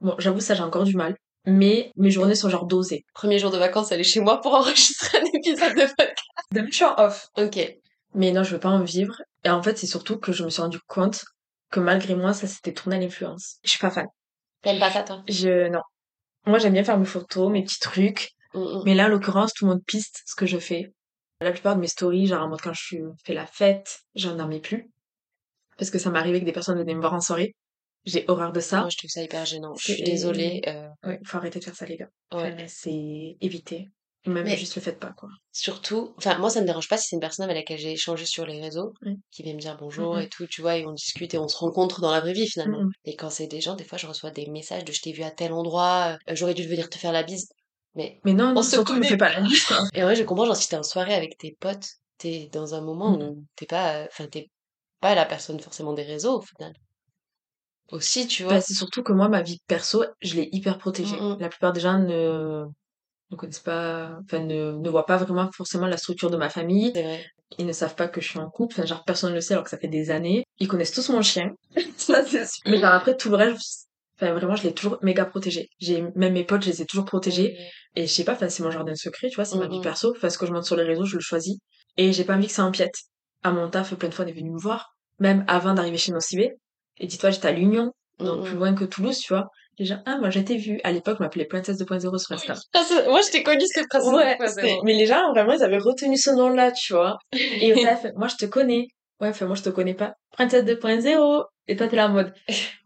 Bon, 0.00 0.14
j'avoue, 0.18 0.40
ça, 0.40 0.54
j'ai 0.54 0.62
encore 0.64 0.82
du 0.84 0.96
mal. 0.96 1.14
Mais 1.46 1.92
mes 1.96 2.10
journées 2.10 2.34
sont 2.34 2.48
genre 2.48 2.66
dosées. 2.66 3.04
Premier 3.14 3.38
jour 3.38 3.50
de 3.52 3.58
vacances, 3.58 3.92
aller 3.92 4.04
chez 4.04 4.20
moi 4.20 4.40
pour 4.40 4.54
enregistrer 4.54 5.18
un 5.18 5.24
épisode 5.32 5.74
de 5.74 5.86
podcast. 5.96 6.16
Je 6.54 6.70
suis 6.74 6.84
en 6.84 6.94
off. 6.98 7.28
Ok. 7.36 7.72
Mais 8.14 8.30
non, 8.32 8.42
je 8.42 8.52
veux 8.54 8.60
pas 8.60 8.68
en 8.70 8.82
vivre. 8.82 9.20
Et 9.44 9.50
en 9.50 9.62
fait, 9.62 9.76
c'est 9.78 9.86
surtout 9.86 10.18
que 10.18 10.32
je 10.32 10.44
me 10.44 10.50
suis 10.50 10.62
rendu 10.62 10.78
compte 10.86 11.24
que 11.70 11.80
malgré 11.80 12.14
moi, 12.14 12.32
ça 12.34 12.46
s'était 12.46 12.72
tourné 12.74 12.96
à 12.96 13.00
l'influence. 13.00 13.56
Je 13.64 13.70
suis 13.70 13.78
pas 13.78 13.90
fan. 13.90 14.06
T'aimes 14.62 14.78
pas 14.78 14.90
ça, 14.90 15.02
toi? 15.02 15.22
Je, 15.28 15.68
non. 15.68 15.80
Moi, 16.46 16.58
j'aime 16.58 16.74
bien 16.74 16.84
faire 16.84 16.98
mes 16.98 17.06
photos, 17.06 17.50
mes 17.50 17.62
petits 17.64 17.80
trucs. 17.80 18.30
Mm, 18.54 18.58
mm. 18.60 18.82
Mais 18.84 18.94
là, 18.94 19.06
en 19.06 19.08
l'occurrence, 19.08 19.52
tout 19.54 19.64
le 19.64 19.70
monde 19.72 19.84
piste 19.86 20.22
ce 20.26 20.34
que 20.34 20.46
je 20.46 20.58
fais. 20.58 20.92
La 21.40 21.52
plupart 21.52 21.74
de 21.74 21.80
mes 21.80 21.88
stories, 21.88 22.26
genre 22.28 22.42
en 22.44 22.48
mode 22.48 22.60
quand 22.60 22.72
je 22.74 22.96
fais 23.24 23.34
la 23.34 23.46
fête, 23.46 24.00
j'en 24.14 24.36
dormais 24.36 24.60
plus. 24.60 24.90
Parce 25.78 25.90
que 25.90 25.98
ça 25.98 26.10
m'arrivait 26.10 26.40
que 26.40 26.44
des 26.44 26.52
personnes 26.52 26.78
venaient 26.78 26.94
me 26.94 27.00
voir 27.00 27.14
en 27.14 27.20
soirée. 27.20 27.54
J'ai 28.04 28.24
horreur 28.28 28.52
de 28.52 28.60
ça. 28.60 28.80
Moi, 28.80 28.90
je 28.90 28.96
trouve 28.98 29.10
ça 29.10 29.22
hyper 29.22 29.44
gênant. 29.46 29.74
Je 29.76 29.92
suis 29.94 30.02
désolée. 30.02 30.60
euh, 30.66 30.88
Ouais, 31.04 31.18
faut 31.24 31.38
arrêter 31.38 31.58
de 31.60 31.64
faire 31.64 31.74
ça, 31.74 31.86
les 31.86 31.96
gars. 31.96 32.08
ouais. 32.32 32.52
Enfin, 32.52 32.64
c'est 32.68 33.36
éviter. 33.40 33.88
Même 34.24 34.44
Mais- 34.44 34.56
juste 34.56 34.76
le 34.76 34.82
faites 34.82 35.00
pas, 35.00 35.12
quoi. 35.16 35.28
Surtout, 35.50 36.14
enfin, 36.16 36.38
moi, 36.38 36.48
ça 36.48 36.60
me 36.60 36.66
dérange 36.66 36.88
pas 36.88 36.96
si 36.96 37.08
c'est 37.08 37.16
une 37.16 37.20
personne 37.20 37.44
avec 37.44 37.56
laquelle 37.56 37.78
j'ai 37.78 37.92
échangé 37.92 38.24
sur 38.24 38.46
les 38.46 38.60
réseaux, 38.60 38.92
Oui. 39.04 39.16
qui 39.32 39.42
vient 39.42 39.54
me 39.54 39.58
dire 39.58 39.76
bonjour 39.78 40.14
Mhm. 40.14 40.20
et 40.22 40.28
tout, 40.28 40.46
tu 40.46 40.60
vois, 40.62 40.76
et 40.76 40.86
on 40.86 40.92
discute 40.92 41.34
et 41.34 41.38
on 41.38 41.48
se 41.48 41.56
rencontre 41.56 42.00
dans 42.00 42.12
la 42.12 42.20
vraie 42.20 42.32
vie 42.32 42.46
finalement. 42.46 42.88
Et 43.04 43.16
quand 43.16 43.30
c'est 43.30 43.48
des 43.48 43.60
gens, 43.60 43.74
des 43.74 43.82
fois, 43.84 43.98
je 43.98 44.06
reçois 44.06 44.30
des 44.30 44.46
messages 44.46 44.84
de 44.84 44.92
je 44.92 45.00
t'ai 45.02 45.10
vu 45.12 45.24
à 45.24 45.30
tel 45.32 45.52
endroit, 45.52 46.16
euh, 46.28 46.34
j'aurais 46.36 46.54
dû 46.54 46.62
venir 46.68 46.88
te 46.88 46.98
faire 46.98 47.10
la 47.12 47.24
bise. 47.24 47.48
Mais, 47.96 48.20
Mais 48.24 48.32
non, 48.32 48.54
non, 48.54 48.62
se 48.62 48.70
surtout, 48.70 48.94
ne 48.96 49.02
fais 49.02 49.16
pas 49.16 49.28
la 49.38 49.46
quoi. 49.66 49.78
et 49.92 50.04
ouais, 50.04 50.14
je 50.16 50.22
comprends, 50.22 50.46
genre, 50.46 50.56
si 50.56 50.68
t'es 50.68 50.76
en 50.76 50.82
soirée 50.84 51.14
avec 51.14 51.36
tes 51.36 51.56
potes, 51.58 51.88
t'es 52.18 52.48
dans 52.52 52.74
un 52.76 52.80
moment 52.80 53.18
où 53.18 53.44
t'es 53.56 53.66
pas, 53.66 53.96
euh, 54.02 54.06
enfin, 54.08 54.28
t'es 54.28 54.50
pas 55.00 55.14
la 55.16 55.26
personne 55.26 55.58
forcément 55.58 55.92
des 55.94 56.04
réseaux 56.04 56.38
au 56.38 56.40
final. 56.42 56.72
Aussi, 57.90 58.26
tu 58.26 58.44
vois. 58.44 58.54
Bah, 58.54 58.60
c'est 58.60 58.74
surtout 58.74 59.02
que 59.02 59.12
moi, 59.12 59.28
ma 59.28 59.42
vie 59.42 59.58
perso, 59.66 60.04
je 60.22 60.36
l'ai 60.36 60.48
hyper 60.52 60.78
protégée. 60.78 61.16
Mm. 61.20 61.36
La 61.40 61.48
plupart 61.48 61.72
des 61.74 61.80
gens 61.80 61.98
ne, 61.98 62.64
ne 63.32 63.36
connaissent 63.36 63.60
pas, 63.60 64.18
enfin, 64.24 64.40
ne, 64.40 64.72
ne 64.72 64.90
voient 64.90 65.06
pas 65.06 65.16
vraiment 65.16 65.50
forcément 65.52 65.86
la 65.86 65.96
structure 65.96 66.30
de 66.30 66.36
ma 66.36 66.48
famille. 66.48 66.92
Ils 67.58 67.66
ne 67.66 67.72
savent 67.72 67.94
pas 67.94 68.08
que 68.08 68.20
je 68.20 68.28
suis 68.28 68.38
en 68.38 68.48
couple. 68.48 68.74
Enfin, 68.76 68.86
genre, 68.86 69.04
personne 69.04 69.30
ne 69.30 69.34
le 69.34 69.40
sait 69.40 69.54
alors 69.54 69.64
que 69.64 69.70
ça 69.70 69.78
fait 69.78 69.88
des 69.88 70.10
années. 70.10 70.44
Ils 70.58 70.68
connaissent 70.68 70.92
tous 70.92 71.08
mon 71.10 71.22
chien. 71.22 71.50
ça, 71.96 72.24
c'est 72.24 72.46
sûr. 72.46 72.62
Mais 72.66 72.78
genre, 72.78 72.92
après, 72.92 73.16
tout 73.16 73.28
le 73.28 73.36
reste, 73.36 73.88
enfin, 74.16 74.32
vraiment, 74.32 74.56
je 74.56 74.62
l'ai 74.64 74.72
toujours 74.72 74.98
méga 75.02 75.24
protégé. 75.24 75.68
J'ai, 75.78 76.02
même 76.14 76.32
mes 76.32 76.44
potes, 76.44 76.62
je 76.62 76.70
les 76.70 76.82
ai 76.82 76.86
toujours 76.86 77.04
protégés. 77.04 77.56
Et 77.94 78.06
je 78.06 78.12
sais 78.12 78.24
pas, 78.24 78.32
enfin, 78.32 78.48
c'est 78.48 78.62
mon 78.62 78.70
jardin 78.70 78.94
secret, 78.94 79.28
tu 79.28 79.36
vois, 79.36 79.44
c'est 79.44 79.58
ma 79.58 79.66
vie 79.66 79.80
perso. 79.80 80.14
Enfin, 80.16 80.30
ce 80.30 80.38
que 80.38 80.46
je 80.46 80.52
monte 80.52 80.64
sur 80.64 80.76
les 80.76 80.84
réseaux, 80.84 81.04
je 81.04 81.16
le 81.16 81.20
choisis. 81.20 81.58
Et 81.96 82.12
j'ai 82.12 82.24
pas 82.24 82.34
envie 82.34 82.46
que 82.46 82.52
ça 82.52 82.64
empiète. 82.64 82.94
À 83.42 83.50
mon 83.50 83.68
taf, 83.68 83.94
plein 83.94 84.08
de 84.08 84.14
fois, 84.14 84.24
on 84.24 84.28
est 84.28 84.32
venu 84.32 84.50
me 84.50 84.58
voir. 84.58 84.94
Même 85.18 85.44
avant 85.48 85.74
d'arriver 85.74 85.98
chez 85.98 86.12
Nocibé. 86.12 86.52
Et 86.98 87.06
dis-toi, 87.06 87.30
j'étais 87.30 87.48
à 87.48 87.52
l'Union. 87.52 87.92
donc 88.18 88.44
plus 88.46 88.54
loin 88.54 88.74
que 88.74 88.84
Toulouse, 88.84 89.18
tu 89.18 89.32
vois. 89.32 89.48
Ah, 90.06 90.18
moi, 90.18 90.30
je 90.30 90.40
t'ai 90.40 90.56
vu. 90.56 90.80
À 90.84 90.92
l'époque, 90.92 91.16
on 91.20 91.22
m'appelait 91.24 91.44
Princesse 91.46 91.78
2.0 91.78 92.18
sur 92.18 92.32
Insta. 92.34 92.54
Moi, 93.08 93.20
je 93.26 93.30
t'ai 93.30 93.42
connu 93.42 93.64
cette 93.66 93.86
phrase. 93.90 94.06
Ouais, 94.06 94.36
c'était- 94.48 94.78
mais 94.84 94.94
les 94.94 95.06
gens, 95.06 95.30
vraiment, 95.32 95.52
ils 95.52 95.62
avaient 95.62 95.78
retenu 95.78 96.16
ce 96.16 96.30
nom-là, 96.30 96.72
tu 96.72 96.92
vois. 96.92 97.18
Et 97.32 97.74
on 97.74 97.86
a 97.86 97.96
fait, 97.96 98.12
moi, 98.16 98.28
je 98.28 98.36
te 98.36 98.46
connais. 98.46 98.86
Ouais, 99.20 99.28
enfin, 99.28 99.46
moi, 99.46 99.54
je 99.54 99.62
te 99.62 99.68
connais 99.70 99.94
pas. 99.94 100.14
Princesse 100.32 100.64
2.0. 100.64 101.44
Et 101.68 101.76
toi, 101.76 101.86
t'es 101.86 101.96
là 101.96 102.06
en 102.08 102.10
mode, 102.12 102.32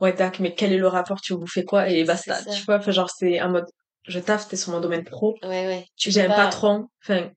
ouais, 0.01 0.15
tac, 0.15 0.39
mais 0.41 0.55
quel 0.55 0.73
est 0.73 0.77
le 0.79 0.89
rapport? 0.89 1.21
Tu 1.21 1.33
veux 1.33 1.39
bouffer 1.39 1.65
quoi? 1.65 1.89
Et 1.89 2.05
basta, 2.05 2.35
tu 2.55 2.65
vois. 2.65 2.77
Enfin, 2.77 2.91
genre, 2.93 3.09
c'est 3.11 3.41
en 3.41 3.49
mode, 3.51 3.65
je 4.07 4.19
taffe, 4.21 4.49
t'es 4.49 4.57
sur 4.57 4.73
mon 4.73 4.81
domaine 4.81 5.05
pro. 5.05 5.35
Ouais, 5.43 5.67
ouais. 5.67 5.87
J'ai 5.97 6.23
un 6.23 6.29
patron. 6.37 6.87
Enfin, 7.03 7.31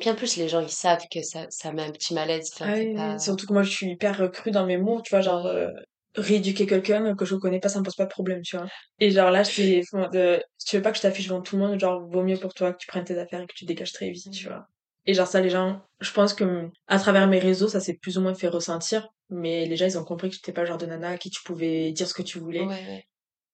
Puis 0.00 0.10
en 0.10 0.16
plus, 0.16 0.36
les 0.36 0.48
gens, 0.48 0.58
ils 0.60 0.68
savent 0.68 1.04
que 1.12 1.22
ça, 1.22 1.46
ça 1.50 1.70
met 1.72 1.82
un 1.82 1.92
petit 1.92 2.14
malaise. 2.14 2.50
Enfin, 2.54 2.66
ah 2.68 2.74
c'est 2.74 2.86
oui, 2.88 2.94
pas- 2.96 3.18
surtout 3.20 3.46
que 3.46 3.52
moi, 3.52 3.62
je 3.62 3.70
suis 3.70 3.90
hyper 3.92 4.28
crue 4.32 4.50
dans 4.50 4.66
mes 4.66 4.76
mots, 4.78 5.00
tu 5.02 5.10
vois, 5.10 5.20
genre, 5.20 5.46
euh, 5.46 5.68
rééduquer 6.16 6.66
quelqu'un 6.66 7.14
que 7.16 7.24
je 7.24 7.34
connais 7.34 7.60
pas, 7.60 7.68
ça 7.68 7.78
me 7.78 7.84
pose 7.84 7.96
pas 7.96 8.04
de 8.04 8.10
problème, 8.10 8.42
tu 8.42 8.56
vois. 8.56 8.66
Et 9.00 9.10
genre, 9.10 9.30
là, 9.30 9.44
c'est, 9.44 9.82
de, 10.12 10.42
si 10.58 10.66
tu 10.68 10.76
veux 10.76 10.82
pas 10.82 10.90
que 10.92 10.96
je 10.96 11.02
t'affiche 11.02 11.26
devant 11.28 11.42
tout 11.42 11.56
le 11.56 11.66
monde, 11.66 11.80
genre, 11.80 12.06
vaut 12.08 12.22
mieux 12.22 12.36
pour 12.38 12.54
toi 12.54 12.72
que 12.72 12.78
tu 12.78 12.86
prennes 12.86 13.04
tes 13.04 13.18
affaires 13.18 13.40
et 13.40 13.46
que 13.46 13.54
tu 13.54 13.64
dégages 13.64 13.92
très 13.92 14.10
vite, 14.10 14.30
tu 14.30 14.46
vois. 14.48 14.66
Et 15.06 15.14
genre, 15.14 15.26
ça, 15.26 15.40
les 15.40 15.50
gens, 15.50 15.82
je 16.00 16.10
pense 16.12 16.32
que, 16.32 16.68
à 16.86 16.98
travers 16.98 17.26
mes 17.28 17.38
réseaux, 17.38 17.68
ça 17.68 17.80
s'est 17.80 17.94
plus 17.94 18.16
ou 18.16 18.22
moins 18.22 18.34
fait 18.34 18.48
ressentir, 18.48 19.08
mais 19.28 19.66
les 19.66 19.76
gens, 19.76 19.86
ils 19.86 19.98
ont 19.98 20.04
compris 20.04 20.30
que 20.30 20.36
j'étais 20.36 20.52
pas 20.52 20.62
le 20.62 20.66
genre 20.66 20.78
de 20.78 20.86
nana 20.86 21.10
à 21.10 21.18
qui 21.18 21.30
tu 21.30 21.42
pouvais 21.42 21.92
dire 21.92 22.08
ce 22.08 22.14
que 22.14 22.22
tu 22.22 22.38
voulais 22.38 22.62
Ouais, 22.62 22.66
ouais. 22.68 23.04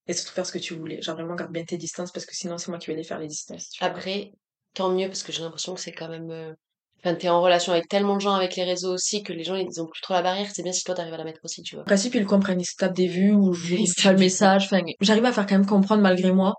et 0.07 0.13
surtout 0.13 0.33
faire 0.33 0.45
ce 0.45 0.51
que 0.53 0.59
tu 0.59 0.75
voulais. 0.75 1.01
Genre, 1.01 1.15
vraiment, 1.15 1.35
garde 1.35 1.51
bien 1.51 1.65
tes 1.65 1.77
distances 1.77 2.11
parce 2.11 2.25
que 2.25 2.35
sinon, 2.35 2.57
c'est 2.57 2.69
moi 2.69 2.79
qui 2.79 2.87
vais 2.87 2.95
les 2.95 3.03
faire, 3.03 3.19
les 3.19 3.27
distances, 3.27 3.69
tu 3.71 3.79
vois. 3.83 3.89
Après, 3.89 4.31
tant 4.73 4.91
mieux, 4.91 5.07
parce 5.07 5.23
que 5.23 5.31
j'ai 5.33 5.41
l'impression 5.41 5.73
que 5.73 5.81
c'est 5.81 5.91
quand 5.91 6.07
même... 6.09 6.55
Enfin, 7.03 7.15
t'es 7.15 7.29
en 7.29 7.41
relation 7.41 7.73
avec 7.73 7.87
tellement 7.87 8.15
de 8.15 8.21
gens 8.21 8.33
avec 8.33 8.55
les 8.55 8.63
réseaux 8.63 8.93
aussi 8.93 9.23
que 9.23 9.33
les 9.33 9.43
gens, 9.43 9.55
ils 9.55 9.81
ont 9.81 9.87
plus 9.87 10.01
trop 10.01 10.13
la 10.13 10.21
barrière. 10.21 10.49
C'est 10.53 10.61
bien 10.61 10.71
si 10.71 10.83
toi, 10.83 10.93
t'arrives 10.93 11.13
à 11.13 11.17
la 11.17 11.23
mettre 11.23 11.39
aussi, 11.43 11.63
tu 11.63 11.75
vois. 11.75 11.83
En 11.83 11.85
principe, 11.85 12.13
ils 12.15 12.25
comprennent, 12.25 12.61
ils 12.61 12.65
se 12.65 12.75
tapent 12.75 12.95
des 12.95 13.07
vues 13.07 13.31
ou 13.31 13.53
je 13.53 14.03
pas 14.03 14.13
le 14.13 14.19
message. 14.19 14.65
Enfin, 14.65 14.81
j'arrive 14.99 15.25
à 15.25 15.31
faire 15.31 15.47
quand 15.47 15.55
même 15.55 15.65
comprendre 15.65 16.03
malgré 16.03 16.31
moi 16.31 16.53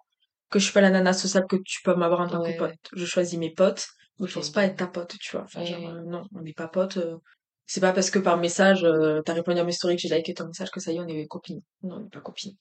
que 0.50 0.58
je 0.58 0.64
suis 0.64 0.72
pas 0.72 0.80
la 0.80 0.90
nana 0.90 1.12
sociable 1.12 1.46
que 1.48 1.56
tu 1.64 1.80
peux 1.82 1.94
m'avoir 1.94 2.20
en 2.20 2.28
tant 2.28 2.42
Ouais, 2.42 2.54
que 2.54 2.58
pote. 2.58 2.74
Je 2.94 3.06
choisis 3.06 3.38
mes 3.38 3.50
potes, 3.52 3.86
mais 4.18 4.26
je 4.26 4.34
pense 4.34 4.50
pas 4.50 4.64
être 4.64 4.76
ta 4.76 4.86
pote, 4.86 5.14
tu 5.20 5.30
vois. 5.32 5.44
Enfin, 5.44 5.64
genre, 5.64 5.88
euh, 5.88 6.02
non, 6.04 6.24
on 6.34 6.42
n'est 6.42 6.52
pas 6.52 6.68
potes. 6.68 6.96
euh, 6.96 7.16
C'est 7.66 7.80
pas 7.80 7.92
parce 7.92 8.10
que 8.10 8.18
par 8.18 8.36
message, 8.36 8.84
euh, 8.84 9.22
t'as 9.24 9.34
répondu 9.34 9.60
à 9.60 9.64
mes 9.64 9.72
stories 9.72 9.96
que 9.96 10.02
j'ai 10.02 10.14
liké 10.14 10.34
ton 10.34 10.46
message 10.48 10.70
que 10.70 10.80
ça 10.80 10.92
y 10.92 10.96
est, 10.96 11.00
on 11.00 11.06
est 11.06 11.26
copines. 11.26 11.62
Non, 11.82 11.96
on 11.96 12.00
n'est 12.00 12.08
pas 12.10 12.20
copines. 12.20 12.56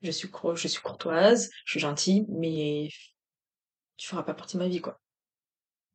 Je 0.00 0.10
suis, 0.10 0.28
je 0.54 0.68
suis 0.68 0.80
courtoise, 0.82 1.48
je 1.66 1.72
suis 1.72 1.80
gentille, 1.80 2.24
mais 2.28 2.88
tu 3.96 4.08
feras 4.08 4.22
pas 4.22 4.34
partie 4.34 4.56
de 4.56 4.62
ma 4.62 4.68
vie, 4.68 4.80
quoi. 4.80 4.98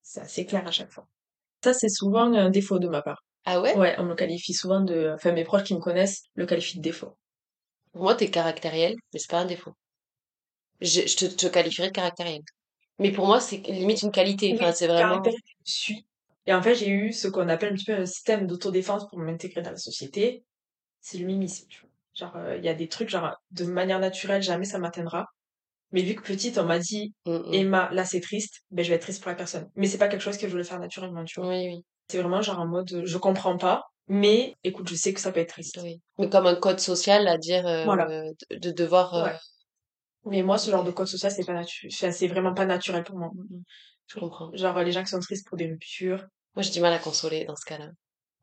C'est 0.09 0.21
assez 0.21 0.45
clair 0.45 0.65
à 0.65 0.71
chaque 0.71 0.89
fois. 0.89 1.05
Ça, 1.61 1.73
c'est 1.73 1.89
souvent 1.89 2.33
un 2.33 2.49
défaut 2.49 2.79
de 2.79 2.87
ma 2.87 3.01
part. 3.01 3.25
Ah 3.43 3.59
ouais? 3.59 3.75
Ouais, 3.75 3.93
on 3.97 4.05
me 4.05 4.15
qualifie 4.15 4.53
souvent 4.53 4.79
de... 4.79 5.11
Enfin, 5.13 5.33
mes 5.33 5.43
proches 5.43 5.65
qui 5.65 5.75
me 5.75 5.81
connaissent 5.81 6.23
le 6.35 6.45
qualifient 6.45 6.77
de 6.77 6.81
défaut. 6.81 7.17
Moi, 7.93 8.15
t'es 8.15 8.31
caractériel, 8.31 8.95
mais 9.11 9.19
c'est 9.19 9.29
pas 9.29 9.39
un 9.39 9.45
défaut. 9.45 9.73
Je, 10.79 11.01
je 11.01 11.17
te, 11.17 11.25
te 11.25 11.47
qualifierais 11.47 11.89
de 11.89 11.93
caractériel. 11.93 12.41
Mais 12.99 13.11
pour 13.11 13.25
moi, 13.27 13.41
c'est 13.41 13.57
limite 13.57 14.01
une 14.01 14.11
qualité. 14.11 14.53
Enfin, 14.55 14.71
c'est 14.71 14.87
vraiment... 14.87 15.21
je 15.25 15.31
suis. 15.65 16.05
Et 16.45 16.53
en 16.53 16.61
fait, 16.61 16.75
j'ai 16.75 16.87
eu 16.87 17.11
ce 17.11 17.27
qu'on 17.27 17.49
appelle 17.49 17.73
un 17.73 17.75
petit 17.75 17.85
peu 17.85 17.95
un 17.95 18.05
système 18.05 18.47
d'autodéfense 18.47 19.09
pour 19.09 19.19
m'intégrer 19.19 19.61
dans 19.61 19.71
la 19.71 19.77
société. 19.77 20.45
C'est 21.01 21.17
le 21.17 21.25
mimisme, 21.25 21.67
tu 21.67 21.81
vois. 21.81 21.89
Genre, 22.13 22.35
euh, 22.37 22.55
il 22.55 22.63
y 22.63 22.69
a 22.69 22.73
des 22.73 22.87
trucs, 22.87 23.09
genre, 23.09 23.35
de 23.51 23.65
manière 23.65 23.99
naturelle, 23.99 24.41
jamais 24.41 24.63
ça 24.63 24.79
m'atteindra. 24.79 25.27
Mais 25.91 26.01
vu 26.01 26.15
que 26.15 26.21
petite, 26.21 26.57
on 26.57 26.65
m'a 26.65 26.79
dit, 26.79 27.13
Mm, 27.25 27.31
mm. 27.31 27.53
Emma, 27.53 27.89
là, 27.93 28.03
c'est 28.05 28.19
triste, 28.21 28.61
ben, 28.71 28.83
je 28.83 28.89
vais 28.89 28.95
être 28.95 29.03
triste 29.03 29.21
pour 29.21 29.29
la 29.29 29.35
personne. 29.35 29.69
Mais 29.75 29.87
c'est 29.87 29.97
pas 29.97 30.07
quelque 30.09 30.21
chose 30.21 30.37
que 30.37 30.47
je 30.47 30.51
voulais 30.51 30.63
faire 30.63 30.79
naturellement, 30.79 31.23
tu 31.25 31.39
vois. 31.39 31.49
Oui, 31.49 31.67
oui, 31.67 31.85
C'est 32.09 32.19
vraiment 32.21 32.41
genre 32.41 32.59
en 32.59 32.67
mode, 32.67 33.03
je 33.05 33.17
comprends 33.17 33.57
pas, 33.57 33.85
mais 34.07 34.55
écoute, 34.63 34.89
je 34.89 34.95
sais 34.95 35.13
que 35.13 35.19
ça 35.21 35.31
peut 35.31 35.39
être 35.39 35.49
triste. 35.49 35.79
oui. 35.83 36.01
Mais 36.17 36.29
comme 36.29 36.45
un 36.47 36.55
code 36.55 36.79
social 36.79 37.27
à 37.27 37.37
dire 37.37 37.65
euh, 37.67 37.85
Voilà. 37.85 38.05
de, 38.51 38.57
de 38.57 38.71
devoir... 38.71 39.13
euh, 39.15 39.25
Ouais. 39.25 39.35
Mais 40.25 40.43
moi, 40.43 40.57
ce 40.57 40.69
genre 40.71 40.83
de 40.83 40.91
code 40.91 41.07
social, 41.07 41.31
c'est 41.31 41.45
pas 41.45 41.53
naturel. 41.53 41.91
C'est 42.13 42.27
vraiment 42.27 42.53
pas 42.53 42.65
naturel 42.65 43.03
pour 43.03 43.17
moi. 43.17 43.29
mm, 43.33 43.55
mm. 43.57 43.63
Je 44.07 44.19
comprends. 44.19 44.51
Genre, 44.55 44.77
les 44.83 44.91
gens 44.91 45.03
qui 45.03 45.09
sont 45.09 45.19
tristes 45.19 45.47
pour 45.47 45.57
des 45.57 45.67
ruptures, 45.67 46.25
Moi, 46.55 46.63
j'ai 46.63 46.71
du 46.71 46.79
mal 46.81 46.91
à 46.93 46.99
consoler 46.99 47.45
dans 47.45 47.55
ce 47.55 47.65
cas-là. 47.65 47.89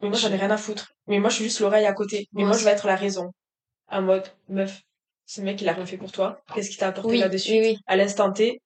Mais 0.01 0.09
moi, 0.09 0.19
j'en 0.19 0.31
ai 0.33 0.37
rien 0.37 0.51
à 0.51 0.57
foutre. 0.57 0.93
Mais 1.07 1.19
moi, 1.21 1.29
je 1.31 1.37
suis 1.37 1.45
juste 1.45 1.61
l'oreille 1.61 1.87
à 1.87 1.93
côté. 1.93 2.29
Mais 2.33 2.43
Moi 2.43 2.49
moi, 2.51 2.59
je 2.59 2.65
vais 2.65 2.71
être 2.71 2.87
la 2.87 2.97
raison. 2.97 3.33
En 3.89 4.03
mode, 4.03 4.27
meuf, 4.49 4.81
ce 5.27 5.41
mec, 5.41 5.61
il 5.61 5.69
a 5.69 5.73
rien 5.73 5.87
fait 5.87 5.97
pour 5.97 6.13
toi. 6.13 6.43
Qu'est-ce 6.55 6.69
qu'il 6.69 6.79
t'a 6.79 6.89
apporté 6.89 7.13
Oui, 7.13 7.19
là-dessus? 7.21 7.53
oui, 7.53 7.61
oui. 7.63 7.77
À 7.87 7.97
l'instant 7.97 8.33
T, 8.33 8.61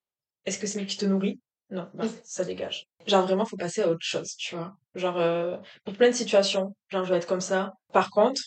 est-ce 0.44 0.58
que 0.58 0.66
c'est 0.66 0.78
lui 0.80 0.86
qui 0.86 0.96
te 0.96 1.06
nourrit? 1.06 1.40
Non, 1.70 1.88
bah, 1.94 2.04
ça 2.24 2.44
dégage. 2.44 2.86
Genre, 3.06 3.26
vraiment, 3.26 3.44
faut 3.44 3.56
passer 3.56 3.82
à 3.82 3.88
autre 3.88 4.04
chose, 4.04 4.34
tu 4.36 4.56
vois. 4.56 4.76
Genre, 4.94 5.18
euh, 5.18 5.56
pour 5.84 5.94
plein 5.94 6.08
de 6.08 6.14
situations, 6.14 6.74
genre, 6.88 7.04
je 7.04 7.10
vais 7.10 7.18
être 7.18 7.26
comme 7.26 7.40
ça. 7.40 7.72
Par 7.92 8.10
contre, 8.10 8.40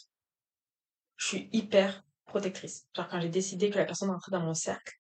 je 1.18 1.28
suis 1.28 1.50
hyper 1.54 2.04
protectrice. 2.26 2.88
Genre, 2.96 3.08
quand 3.08 3.22
j'ai 3.22 3.30
décidé 3.30 3.70
que 3.70 3.78
la 3.78 3.86
personne 3.86 4.10
rentrait 4.10 4.32
dans 4.32 4.42
mon 4.42 4.54
cercle, 4.56 4.94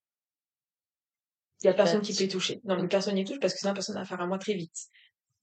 il 1.63 1.67
y 1.67 1.69
a 1.69 1.73
personne 1.73 2.01
qui 2.01 2.15
peut 2.15 2.23
y 2.23 2.27
toucher. 2.27 2.59
Non, 2.63 2.79
mais 2.81 2.87
personne 2.87 3.15
n'y 3.15 3.23
touche 3.25 3.39
parce 3.39 3.53
que 3.53 3.59
sinon, 3.59 3.73
personne 3.73 3.95
va 3.95 4.05
faire 4.05 4.21
à 4.21 4.25
moi 4.27 4.37
très 4.37 4.53
vite. 4.53 4.75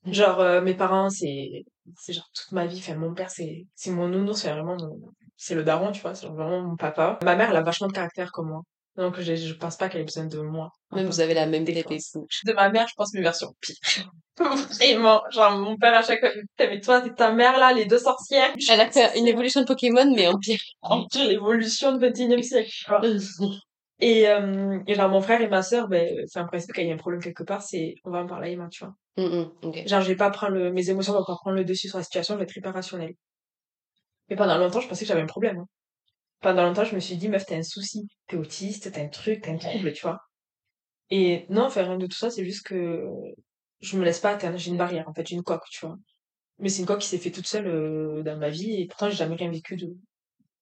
Mhm. 0.05 0.13
Genre, 0.15 0.41
euh, 0.41 0.61
mes 0.61 0.75
parents, 0.75 1.11
c'est, 1.11 1.65
c'est 1.97 2.13
genre 2.13 2.29
toute 2.35 2.53
ma 2.53 2.67
vie. 2.67 2.79
Enfin, 2.79 2.95
mon 2.97 3.15
père, 3.15 3.31
c'est, 3.31 3.67
c'est 3.75 3.91
mon 3.91 4.09
nounours, 4.09 4.41
c'est 4.43 4.51
vraiment 4.53 4.77
mon, 4.77 5.13
c'est 5.39 5.55
le 5.55 5.63
daron, 5.63 5.93
tu 5.93 6.03
vois, 6.03 6.15
c'est 6.15 6.27
vraiment 6.27 6.61
mon 6.61 6.77
papa. 6.77 7.19
Ma 7.23 7.37
mère, 7.37 7.51
elle 7.51 7.57
a 7.57 7.63
vachement 7.63 7.87
de 7.87 7.93
caractère 7.93 8.33
comme 8.33 8.49
moi. 8.49 8.63
Donc, 8.97 9.21
je, 9.21 9.37
je 9.37 9.55
pense 9.55 9.77
pas 9.77 9.89
qu'elle 9.89 10.01
ait 10.01 10.05
besoin 10.05 10.27
de 10.27 10.41
moi. 10.41 10.73
Même 10.93 11.07
vous 11.07 11.21
avez 11.21 11.33
la 11.33 11.47
même 11.47 11.65
tête 11.65 11.77
et 11.77 11.83
défense. 11.85 12.11
tout. 12.11 12.27
De 12.45 12.53
ma 12.53 12.69
mère, 12.69 12.89
je 12.89 12.95
pense 12.97 13.15
mes 13.15 13.23
versions 13.23 13.55
pires. 13.61 14.11
Vraiment. 14.37 15.23
Genre, 15.31 15.57
mon 15.57 15.77
père, 15.77 15.95
à 15.95 16.03
chaque 16.03 16.19
fois, 16.19 16.31
Putain, 16.31 16.69
mais 16.69 16.81
toi, 16.81 17.01
c'est 17.05 17.15
ta 17.15 17.33
mère, 17.33 17.59
là, 17.59 17.73
les 17.73 17.85
deux 17.87 17.99
sorcières. 17.99 18.53
Elle 18.69 18.81
a 18.81 18.91
fait 18.91 19.17
une 19.17 19.29
évolution 19.29 19.61
de 19.61 19.67
Pokémon, 19.67 20.13
mais 20.15 20.27
en 20.27 20.37
pire. 20.37 20.61
En 20.83 21.07
pire, 21.07 21.29
l'évolution 21.29 21.97
du 21.97 22.05
21e 22.05 22.43
siècle. 22.43 22.71
Et, 24.01 24.29
euh, 24.29 24.79
et 24.87 24.95
genre, 24.95 25.09
mon 25.09 25.21
frère 25.21 25.41
et 25.41 25.49
ma 25.49 25.63
sœur, 25.63 25.89
ben, 25.89 26.25
c'est 26.27 26.39
un 26.39 26.47
principe, 26.47 26.73
quand 26.75 26.83
il 26.83 26.89
y 26.89 26.91
a 26.91 26.95
un 26.95 26.99
problème 26.99 27.21
quelque 27.21 27.43
part, 27.43 27.63
c'est, 27.63 27.95
on 28.05 28.11
va 28.11 28.21
en 28.23 28.27
parler 28.27 28.51
à 28.51 28.53
Emma, 28.53 28.69
tu 28.71 28.85
vois. 28.85 28.95
Mm, 29.17 29.47
mm. 29.63 29.89
Genre, 29.89 30.01
je 30.01 30.09
vais 30.09 30.17
pas 30.17 30.31
prendre 30.31 30.55
le, 30.55 30.73
mes 30.73 30.91
émotions 30.91 31.13
vont 31.13 31.25
pas 31.25 31.37
prendre 31.37 31.57
le 31.57 31.65
dessus 31.65 31.89
sur 31.89 31.99
la 31.99 32.05
situation, 32.05 32.35
je 32.35 32.39
vais 32.39 32.45
être 32.45 32.57
hyper 32.57 32.73
rationnelle. 32.73 33.15
Mais 34.31 34.37
pendant 34.37 34.59
longtemps, 34.59 34.81
je 34.81 34.89
pensais 34.89 35.05
que 35.05 35.09
j'avais 35.09 35.23
un 35.23 35.27
problème. 35.27 35.59
hein. 35.59 35.67
Pendant 36.41 36.65
longtemps, 36.65 36.85
je 36.85 36.95
me 36.97 37.01
suis 37.01 37.17
dit, 37.17 37.29
meuf, 37.29 37.47
t'as 37.47 37.57
un 37.57 37.63
souci, 37.65 38.09
t'es 38.29 38.37
autiste, 38.37 38.93
t'as 38.93 39.03
un 39.03 39.09
truc, 39.09 39.43
t'as 39.43 39.53
un 39.53 39.59
trouble, 39.59 39.93
tu 39.93 40.03
vois. 40.03 40.21
Et 41.11 41.47
non, 41.51 41.65
enfin, 41.67 41.85
rien 41.85 41.99
de 41.99 42.07
tout 42.07 42.17
ça, 42.17 42.31
c'est 42.31 42.45
juste 42.45 42.67
que 42.67 43.05
je 43.81 43.99
me 43.99 44.05
laisse 44.05 44.21
pas 44.21 44.31
atteindre, 44.33 44.59
j'ai 44.59 44.71
une 44.71 44.77
barrière, 44.79 45.09
en 45.09 45.15
fait, 45.15 45.27
j'ai 45.27 45.37
une 45.37 45.43
coque, 45.43 45.65
tu 45.71 45.87
vois. 45.87 45.97
Mais 46.61 46.69
c'est 46.71 46.81
une 46.83 46.87
coque 46.89 47.01
qui 47.01 47.09
s'est 47.09 47.19
fait 47.19 47.33
toute 47.33 47.47
seule 47.49 47.69
euh, 47.69 48.23
dans 48.25 48.39
ma 48.39 48.51
vie, 48.51 48.83
et 48.83 48.87
pourtant, 48.89 49.11
j'ai 49.11 49.17
jamais 49.17 49.37
rien 49.37 49.51
vécu 49.51 49.77
de 49.77 49.89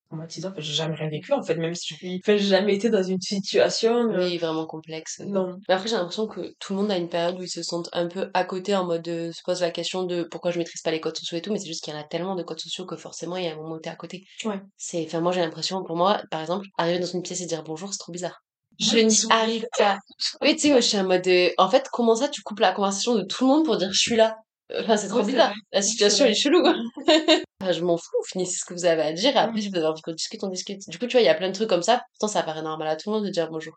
traumatisant, 0.09 0.51
enfin, 0.51 0.61
j'ai 0.61 0.73
jamais 0.73 0.95
rien 0.95 1.09
vécu, 1.09 1.33
en 1.33 1.42
fait, 1.42 1.57
même 1.57 1.75
si 1.75 1.95
je 1.95 1.95
suis, 1.97 2.21
enfin, 2.25 2.37
j'ai 2.37 2.47
jamais 2.47 2.75
été 2.77 2.90
dans 2.90 3.03
une 3.03 3.21
situation, 3.21 4.11
euh, 4.12 4.19
Oui, 4.19 4.38
vraiment 4.38 4.66
complexe. 4.66 5.21
non. 5.27 5.57
Mais 5.69 5.75
après, 5.75 5.88
j'ai 5.88 5.97
l'impression 5.97 6.27
que 6.27 6.55
tout 6.61 6.75
le 6.75 6.81
monde 6.81 6.90
a 6.90 6.97
une 6.97 7.09
période 7.09 7.38
où 7.38 7.42
ils 7.42 7.49
se 7.49 7.62
sentent 7.62 7.88
un 7.92 8.07
peu 8.09 8.31
à 8.35 8.45
côté 8.45 8.75
en 8.77 8.85
mode 8.85 9.07
euh, 9.09 9.33
se 9.33 9.42
pose 9.45 9.61
la 9.62 9.71
question 9.71 10.05
de 10.05 10.23
pourquoi 10.31 10.51
je 10.51 10.59
maîtrise 10.59 10.81
pas 10.83 10.90
les 10.90 11.01
codes 11.01 11.16
sociaux 11.16 11.38
et 11.38 11.42
tout, 11.42 11.53
mais 11.53 11.59
c'est 11.59 11.66
juste 11.66 11.83
qu'il 11.85 11.92
y 11.92 11.97
en 11.97 12.01
a 12.01 12.05
tellement 12.05 12.35
de 12.37 12.42
codes 12.42 12.61
sociaux 12.61 12.87
que 12.87 12.97
forcément 12.97 13.37
il 13.37 13.45
y 13.45 13.49
a 13.49 13.53
un 13.53 13.57
moment 13.57 13.75
où 13.75 13.81
t'es 13.81 13.90
à 13.90 13.97
côté. 13.97 14.25
Ouais. 14.45 14.61
C'est, 14.77 15.05
enfin, 15.07 15.21
moi 15.21 15.33
j'ai 15.33 15.40
l'impression, 15.40 15.83
pour 15.85 15.97
moi, 15.97 16.23
par 16.31 16.40
exemple, 16.40 16.66
arriver 16.79 16.99
dans 17.01 17.07
une 17.07 17.23
pièce 17.23 17.40
et 17.40 17.47
dire 17.47 17.62
bonjour, 17.64 17.92
c'est 17.92 17.99
trop 17.99 18.12
bizarre. 18.12 18.42
Je 18.79 18.99
n'y 18.99 19.16
arrive 19.33 19.66
pas. 19.79 19.99
Oui, 20.42 20.55
tu 20.55 20.61
sais, 20.62 20.69
moi 20.71 20.81
je 20.81 20.87
suis 20.87 20.99
en 20.99 21.05
mode, 21.05 21.27
euh, 21.27 21.49
en 21.57 21.69
fait, 21.71 21.88
comment 21.90 22.14
ça 22.14 22.29
tu 22.29 22.42
coupes 22.42 22.61
la 22.61 22.73
conversation 22.73 23.14
de 23.14 23.23
tout 23.23 23.45
le 23.47 23.51
monde 23.55 23.64
pour 23.64 23.77
dire 23.79 23.88
je 23.92 23.99
suis 23.99 24.16
là? 24.16 24.37
Enfin, 24.81 24.97
c'est 24.97 25.09
trop 25.09 25.21
Ouais, 25.21 25.27
bizarre. 25.27 25.53
La 25.73 25.83
situation 25.83 26.25
elle 26.25 26.33
est 26.33 26.35
chelou. 26.35 26.63
Enfin, 27.63 27.73
je 27.73 27.83
m'en 27.83 27.97
fous, 27.97 28.23
finissez 28.27 28.59
ce 28.59 28.65
que 28.67 28.75
vous 28.75 28.85
avez 28.85 29.01
à 29.03 29.13
dire, 29.15 29.35
et 29.35 29.39
après, 29.39 29.61
si 29.63 29.71
vous 29.71 29.77
avez 29.77 29.87
envie 29.87 30.03
qu'on 30.03 30.13
discute, 30.13 30.45
on 30.45 30.49
discute. 30.51 30.83
Du 30.91 30.99
coup, 30.99 31.07
tu 31.07 31.13
vois, 31.13 31.23
il 31.23 31.25
y 31.25 31.29
a 31.29 31.35
plein 31.35 31.49
de 31.49 31.55
trucs 31.55 31.71
comme 31.71 31.83
ça, 31.83 32.03
pourtant 32.13 32.29
ça 32.29 32.43
paraît 32.43 32.63
normal 32.63 32.87
à 32.87 32.97
tout 32.97 33.09
le 33.11 33.17
monde 33.17 33.25
de 33.25 33.31
dire 33.31 33.49
bonjour. 33.51 33.75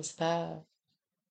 C'est 0.00 0.16
pas... 0.16 0.62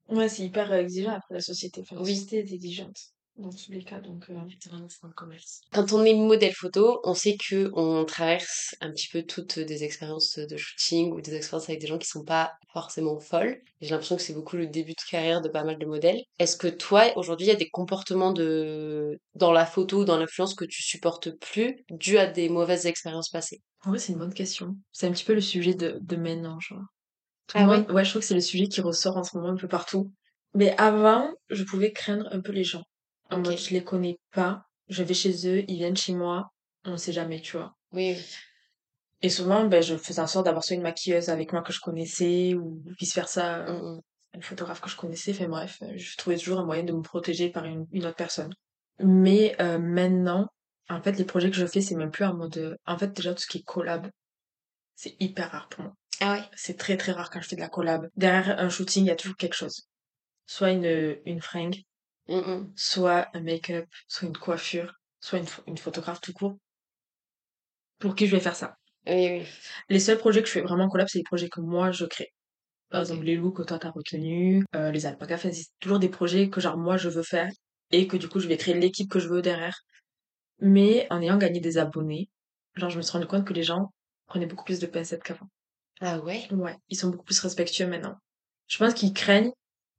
Ouais, 0.09 0.27
c'est 0.29 0.43
hyper 0.43 0.73
exigeant 0.73 1.11
après 1.13 1.35
la 1.35 1.41
société. 1.41 1.81
Enfin, 1.81 1.95
la 1.95 2.01
Oui. 2.01 2.15
société 2.15 2.39
est 2.39 2.53
exigeante 2.53 2.97
dans 3.37 3.49
tous 3.49 3.71
les 3.71 3.83
cas, 3.83 3.99
donc. 3.99 4.29
euh, 4.29 4.35
C'est 4.59 4.69
vraiment 4.69 4.87
le 5.03 5.13
commerce. 5.13 5.61
Quand 5.71 5.91
on 5.93 6.03
est 6.03 6.13
modèle 6.13 6.53
photo, 6.53 7.01
on 7.03 7.13
sait 7.13 7.35
que 7.37 7.71
on 7.73 8.05
traverse 8.05 8.75
un 8.79 8.91
petit 8.91 9.07
peu 9.07 9.23
toutes 9.23 9.59
des 9.59 9.83
expériences 9.83 10.37
de 10.37 10.55
shooting 10.55 11.11
ou 11.11 11.21
des 11.21 11.35
expériences 11.35 11.69
avec 11.69 11.81
des 11.81 11.87
gens 11.87 11.97
qui 11.97 12.07
sont 12.07 12.23
pas 12.23 12.51
forcément 12.71 13.19
folles. 13.19 13.61
J'ai 13.81 13.89
l'impression 13.89 14.15
que 14.15 14.21
c'est 14.21 14.33
beaucoup 14.33 14.55
le 14.55 14.67
début 14.67 14.91
de 14.91 15.09
carrière 15.09 15.41
de 15.41 15.49
pas 15.49 15.63
mal 15.63 15.77
de 15.79 15.85
modèles. 15.85 16.21
Est-ce 16.39 16.57
que 16.57 16.67
toi, 16.67 17.11
aujourd'hui, 17.17 17.47
il 17.47 17.49
y 17.49 17.53
a 17.53 17.55
des 17.57 17.69
comportements 17.69 18.33
de 18.33 19.17
dans 19.35 19.51
la 19.51 19.65
photo 19.65 20.01
ou 20.01 20.05
dans 20.05 20.17
l'influence 20.17 20.53
que 20.53 20.65
tu 20.65 20.83
supportes 20.83 21.31
plus 21.39 21.83
dû 21.89 22.17
à 22.17 22.27
des 22.27 22.49
mauvaises 22.49 22.85
expériences 22.85 23.29
passées? 23.29 23.61
En 23.85 23.89
vrai, 23.89 23.99
c'est 23.99 24.13
une 24.13 24.19
bonne 24.19 24.33
question. 24.33 24.77
C'est 24.91 25.07
un 25.07 25.11
petit 25.11 25.25
peu 25.25 25.33
le 25.33 25.41
sujet 25.41 25.73
de, 25.73 25.97
de 26.01 26.15
maintenant, 26.15 26.59
genre. 26.59 26.83
Tout 27.47 27.57
Ah 27.57 27.67
ouais, 27.67 28.05
je 28.05 28.09
trouve 28.09 28.21
que 28.21 28.27
c'est 28.27 28.33
le 28.33 28.41
sujet 28.41 28.67
qui 28.67 28.81
ressort 28.81 29.17
en 29.17 29.23
ce 29.23 29.35
moment 29.35 29.49
un 29.51 29.57
peu 29.57 29.67
partout. 29.67 30.11
Mais 30.53 30.75
avant, 30.77 31.33
je 31.49 31.63
pouvais 31.63 31.91
craindre 31.91 32.27
un 32.31 32.39
peu 32.41 32.51
les 32.51 32.63
gens. 32.63 32.83
En 33.33 33.39
Ok. 33.39 33.45
mode, 33.45 33.57
je 33.57 33.69
les 33.71 33.83
connais 33.83 34.17
pas, 34.31 34.63
je 34.89 35.03
vais 35.03 35.13
chez 35.13 35.47
eux, 35.47 35.63
ils 35.67 35.75
viennent 35.77 35.97
chez 35.97 36.13
moi, 36.13 36.49
on 36.85 36.97
sait 36.97 37.13
jamais, 37.13 37.41
tu 37.41 37.57
vois. 37.57 37.75
Oui. 37.91 38.17
Et 39.21 39.29
souvent, 39.29 39.65
ben, 39.67 39.81
je 39.81 39.95
faisais 39.95 40.21
en 40.21 40.27
sorte 40.27 40.45
d'avoir 40.45 40.63
soit 40.63 40.75
une 40.75 40.81
maquilleuse 40.81 41.29
avec 41.29 41.53
moi 41.53 41.61
que 41.61 41.71
je 41.73 41.79
connaissais, 41.79 42.53
ou 42.55 42.83
vice-versa, 42.99 43.65
Mm, 43.69 43.95
mm. 43.97 44.01
une 44.35 44.43
photographe 44.43 44.81
que 44.81 44.89
je 44.89 44.97
connaissais. 44.97 45.31
Enfin 45.31 45.47
bref, 45.47 45.77
euh, 45.81 45.93
je 45.95 46.17
trouvais 46.17 46.37
toujours 46.37 46.59
un 46.59 46.65
moyen 46.65 46.83
de 46.83 46.91
me 46.93 47.01
protéger 47.01 47.49
par 47.49 47.65
une, 47.65 47.85
une 47.91 48.05
autre 48.05 48.15
personne. 48.17 48.53
Mais 48.99 49.55
euh, 49.61 49.79
maintenant, 49.79 50.47
en 50.89 51.01
fait, 51.01 51.13
les 51.13 51.25
projets 51.25 51.49
que 51.49 51.55
je 51.55 51.65
fais, 51.65 51.81
c'est 51.81 51.95
même 51.95 52.11
plus 52.11 52.25
en 52.25 52.33
mode... 52.35 52.57
euh, 52.57 52.75
En 52.85 52.97
fait, 52.97 53.11
déjà, 53.13 53.33
tout 53.33 53.41
ce 53.41 53.47
qui 53.47 53.59
est 53.59 53.63
collab, 53.63 54.09
C'est 54.95 55.15
hyper 55.21 55.51
rare 55.51 55.69
pour 55.69 55.83
moi. 55.83 55.93
Ah 56.19 56.33
ouais? 56.33 56.43
C'est 56.55 56.77
très 56.77 56.97
très 56.97 57.11
rare 57.13 57.29
quand 57.29 57.41
je 57.41 57.47
fais 57.47 57.55
de 57.55 57.61
la 57.61 57.69
collab. 57.69 58.07
Derrière 58.15 58.59
un 58.59 58.69
shooting, 58.69 59.05
il 59.05 59.07
y 59.07 59.11
a 59.11 59.15
toujours 59.15 59.37
quelque 59.37 59.55
chose. 59.55 59.87
Soit 60.45 60.71
une, 60.71 61.17
une 61.25 61.41
fringue, 61.41 61.77
Mm, 62.27 62.73
soit 62.75 63.29
un 63.33 63.39
make-up, 63.41 63.87
soit 64.09 64.27
une 64.27 64.35
coiffure, 64.37 64.93
soit 65.21 65.39
une, 65.39 65.47
une 65.67 65.77
photographe 65.77 66.19
tout 66.19 66.33
court. 66.33 66.57
Pour 67.99 68.15
qui 68.15 68.27
je 68.27 68.35
vais 68.35 68.41
faire 68.41 68.55
ça 68.55 68.75
Oui, 69.07 69.27
oui. 69.41 69.47
Les 69.89 69.99
seuls 69.99 70.17
projets 70.17 70.41
que 70.41 70.47
je 70.47 70.53
fais 70.53 70.61
vraiment 70.61 70.85
en 70.85 70.89
collab, 70.89 71.07
c'est 71.07 71.19
les 71.19 71.23
projets 71.23 71.49
que 71.49 71.61
moi 71.61 71.91
je 71.91 72.05
crée. 72.05 72.33
Par 72.89 73.01
exemple, 73.01 73.25
les 73.25 73.35
looks 73.37 73.57
que 73.57 73.63
toi 73.63 73.79
t'as 73.79 73.91
retenus, 73.91 74.65
euh, 74.75 74.91
les 74.91 75.05
alpacas, 75.05 75.35
enfin, 75.35 75.51
c'est 75.53 75.67
toujours 75.81 75.99
des 75.99 76.09
projets 76.09 76.49
que 76.49 76.61
genre 76.61 76.77
moi 76.77 76.97
je 76.97 77.09
veux 77.09 77.23
faire 77.23 77.51
et 77.91 78.07
que 78.07 78.17
du 78.17 78.29
coup 78.29 78.39
je 78.41 78.47
vais 78.47 78.57
créer 78.57 78.75
l'équipe 78.75 79.09
que 79.11 79.19
je 79.19 79.29
veux 79.29 79.41
derrière. 79.43 79.77
Mais 80.59 81.07
en 81.11 81.21
ayant 81.21 81.37
gagné 81.37 81.59
des 81.61 81.77
abonnés, 81.79 82.29
genre 82.75 82.89
je 82.91 82.97
me 82.97 83.01
suis 83.03 83.13
rendu 83.13 83.27
compte 83.27 83.45
que 83.47 83.53
les 83.53 83.63
gens 83.63 83.93
prenaient 84.27 84.47
beaucoup 84.47 84.65
plus 84.65 84.79
de 84.79 84.87
pincettes 84.87 85.23
qu'avant. 85.23 85.49
Ah 86.01 86.19
ouais? 86.21 86.47
Ouais, 86.51 86.77
ils 86.89 86.97
sont 86.97 87.09
beaucoup 87.09 87.25
plus 87.25 87.39
respectueux 87.41 87.87
maintenant. 87.87 88.15
Je 88.67 88.77
pense 88.77 88.93
qu'ils 88.93 89.13
craignent 89.13 89.51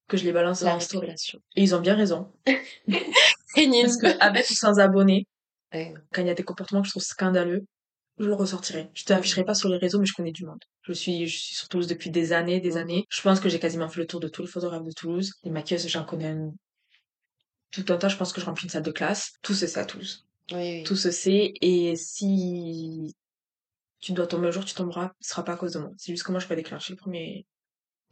que 0.08 0.16
je 0.16 0.24
les 0.24 0.32
balance 0.32 0.62
La 0.62 0.76
en 0.76 0.80
story. 0.80 1.06
réputation. 1.06 1.40
Et 1.56 1.62
ils 1.62 1.74
ont 1.74 1.80
bien 1.80 1.94
raison. 1.94 2.32
Parce 2.86 3.96
que 3.98 4.18
avec 4.20 4.48
ou 4.50 4.54
sans 4.54 4.78
abonnés, 4.80 5.26
Ouais. 5.72 5.92
quand 6.12 6.20
il 6.22 6.28
y 6.28 6.30
a 6.30 6.34
des 6.34 6.44
comportements 6.44 6.80
que 6.82 6.86
je 6.86 6.92
trouve 6.92 7.02
scandaleux, 7.02 7.64
je 8.18 8.26
le 8.26 8.34
ressortirai. 8.34 8.90
Je 8.94 9.04
t'afficherai 9.04 9.44
pas 9.44 9.54
sur 9.54 9.68
les 9.68 9.76
réseaux, 9.76 9.98
mais 9.98 10.06
je 10.06 10.12
connais 10.12 10.30
du 10.30 10.44
monde. 10.44 10.60
Je 10.82 10.92
suis, 10.92 11.26
je 11.26 11.36
suis 11.36 11.54
sur 11.56 11.68
Toulouse 11.68 11.88
depuis 11.88 12.10
des 12.10 12.32
années, 12.32 12.60
des 12.60 12.76
années. 12.76 13.06
Je 13.10 13.20
pense 13.22 13.40
que 13.40 13.48
j'ai 13.48 13.58
quasiment 13.58 13.88
fait 13.88 13.98
le 14.00 14.06
tour 14.06 14.20
de 14.20 14.28
tous 14.28 14.42
les 14.42 14.48
photographes 14.48 14.84
de 14.84 14.92
Toulouse. 14.92 15.32
Les 15.42 15.50
maquilleuses, 15.50 15.88
j'en 15.88 16.04
connais 16.04 16.28
un... 16.28 16.52
tout 17.72 17.84
un 17.88 17.96
tas. 17.96 18.08
Je 18.08 18.16
pense 18.16 18.32
que 18.32 18.40
je 18.40 18.46
remplis 18.46 18.64
une 18.64 18.70
salle 18.70 18.84
de 18.84 18.92
classe. 18.92 19.32
Tout 19.42 19.54
se 19.54 19.66
sait 19.66 19.80
à 19.80 19.84
Toulouse. 19.84 20.24
Oui, 20.52 20.58
oui. 20.58 20.82
Tout 20.84 20.94
se 20.96 21.10
sait. 21.10 21.54
Et 21.60 21.96
si 21.96 23.14
tu 24.00 24.12
dois 24.12 24.28
tomber 24.28 24.46
un 24.48 24.50
jour, 24.52 24.64
tu 24.64 24.74
tomberas. 24.74 25.10
Ce 25.20 25.30
sera 25.30 25.44
pas 25.44 25.54
à 25.54 25.56
cause 25.56 25.72
de 25.72 25.80
moi. 25.80 25.90
C'est 25.96 26.12
juste 26.12 26.22
que 26.22 26.30
moi, 26.30 26.38
je 26.40 26.46
vais 26.46 26.54
déclencher 26.56 26.92
le 26.92 26.98
premier 26.98 27.46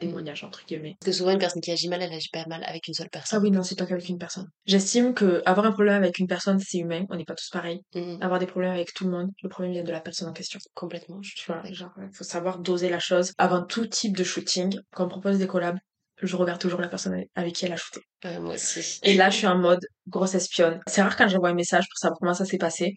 témoignage, 0.06 0.44
entre 0.44 0.64
guillemets. 0.66 0.96
Parce 1.00 1.10
que 1.12 1.16
souvent, 1.18 1.30
une 1.32 1.38
personne 1.38 1.60
qui 1.62 1.70
agit 1.70 1.88
mal, 1.88 2.02
elle 2.02 2.12
agit 2.12 2.28
pas 2.32 2.44
mal 2.46 2.62
avec 2.64 2.86
une 2.88 2.94
seule 2.94 3.06
Ah 3.10 3.18
personne. 3.18 3.42
oui, 3.42 3.50
non, 3.50 3.62
c'est 3.62 3.78
pas 3.78 3.86
qu'avec 3.86 4.08
une 4.08 4.18
personne. 4.18 4.48
J'estime 4.66 5.14
que 5.14 5.42
avoir 5.46 5.66
un 5.66 5.72
problème 5.72 5.96
avec 6.02 6.18
une 6.18 6.26
personne, 6.26 6.58
c'est 6.58 6.78
humain. 6.78 7.04
On 7.10 7.16
n'est 7.16 7.24
pas 7.24 7.34
tous 7.34 7.48
pareils. 7.50 7.80
Mm, 7.94 8.18
Avoir 8.20 8.38
des 8.40 8.46
problèmes 8.46 8.72
avec 8.72 8.92
tout 8.94 9.04
le 9.04 9.10
monde, 9.10 9.30
le 9.42 9.48
problème 9.48 9.72
vient 9.72 9.82
de 9.84 9.92
la 9.92 10.00
personne 10.00 10.28
en 10.28 10.32
question. 10.32 10.58
Complètement. 10.74 11.20
Je 11.22 11.34
Tu 11.34 11.46
vois, 11.50 11.62
genre, 11.72 11.92
il 11.98 12.14
faut 12.14 12.24
savoir 12.24 12.58
doser 12.58 12.88
la 12.88 12.98
chose. 12.98 13.32
Avant 13.38 13.64
tout 13.64 13.86
type 13.86 14.16
de 14.16 14.24
shooting, 14.24 14.78
quand 14.94 15.04
on 15.06 15.08
propose 15.08 15.38
des 15.38 15.46
collabs, 15.46 15.78
je 16.20 16.36
regarde 16.36 16.60
toujours 16.60 16.80
la 16.80 16.88
personne 16.88 17.20
avec 17.34 17.54
qui 17.54 17.64
elle 17.66 17.72
a 17.72 17.76
shooté. 17.76 18.00
Ouais, 18.24 18.38
moi 18.38 18.54
aussi. 18.54 19.00
Et 19.02 19.14
là, 19.14 19.28
je 19.30 19.38
suis 19.38 19.46
en 19.46 19.58
mode 19.58 19.80
grosse 20.06 20.34
espionne. 20.34 20.80
C'est 20.86 21.02
rare 21.02 21.16
quand 21.16 21.26
j'envoie 21.28 21.48
un 21.48 21.54
message 21.54 21.84
pour 21.88 21.98
savoir 21.98 22.18
comment 22.20 22.34
ça 22.34 22.44
s'est 22.44 22.58
passé. 22.58 22.94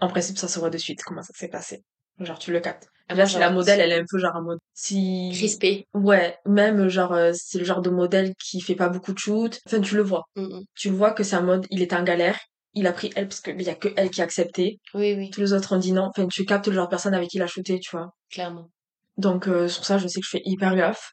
En 0.00 0.08
principe, 0.08 0.36
ça 0.36 0.48
se 0.48 0.58
voit 0.58 0.70
de 0.70 0.78
suite 0.78 1.02
comment 1.04 1.22
ça 1.22 1.32
s'est 1.34 1.48
passé. 1.48 1.82
Genre, 2.20 2.38
tu 2.38 2.52
le 2.52 2.60
captes. 2.60 2.88
Ah, 3.08 3.14
Là, 3.14 3.26
si 3.26 3.38
la 3.38 3.50
modèle, 3.50 3.80
elle 3.80 3.92
est 3.92 4.00
un 4.00 4.04
peu 4.10 4.18
genre 4.18 4.34
en 4.34 4.42
mode... 4.42 4.58
Si... 4.74 5.30
Crispé. 5.32 5.86
Ouais, 5.94 6.36
même 6.44 6.88
genre, 6.88 7.12
euh, 7.12 7.30
c'est 7.34 7.58
le 7.58 7.64
genre 7.64 7.80
de 7.82 7.90
modèle 7.90 8.32
qui 8.42 8.60
fait 8.60 8.74
pas 8.74 8.88
beaucoup 8.88 9.12
de 9.12 9.18
shoot. 9.18 9.60
Enfin, 9.66 9.80
tu 9.80 9.94
le 9.96 10.02
vois. 10.02 10.24
Mm, 10.34 10.42
mm. 10.42 10.64
Tu 10.74 10.90
le 10.90 10.96
vois 10.96 11.12
que 11.12 11.22
c'est 11.22 11.36
un 11.36 11.42
mode, 11.42 11.66
il 11.70 11.82
est 11.82 11.92
en 11.92 12.02
galère. 12.02 12.38
Il 12.74 12.86
a 12.86 12.92
pris 12.92 13.10
elle 13.14 13.28
parce 13.28 13.40
qu'il 13.40 13.62
y 13.62 13.70
a 13.70 13.74
que 13.76 13.88
elle 13.96 14.10
qui 14.10 14.20
a 14.20 14.24
accepté. 14.24 14.78
Oui, 14.92 15.14
oui, 15.16 15.30
Tous 15.30 15.40
les 15.40 15.52
autres 15.52 15.74
ont 15.74 15.78
dit 15.78 15.92
non. 15.92 16.10
Enfin, 16.14 16.26
tu 16.26 16.44
captes 16.44 16.66
le 16.66 16.74
genre 16.74 16.86
de 16.86 16.90
personne 16.90 17.14
avec 17.14 17.28
qui 17.30 17.36
il 17.38 17.42
a 17.42 17.46
shooté, 17.46 17.78
tu 17.80 17.90
vois. 17.96 18.10
clairement. 18.30 18.70
Donc 19.18 19.48
euh, 19.48 19.66
sur 19.68 19.84
ça, 19.86 19.96
je 19.98 20.08
sais 20.08 20.20
que 20.20 20.26
je 20.26 20.30
fais 20.30 20.42
hyper 20.44 20.74
gaffe 20.76 21.12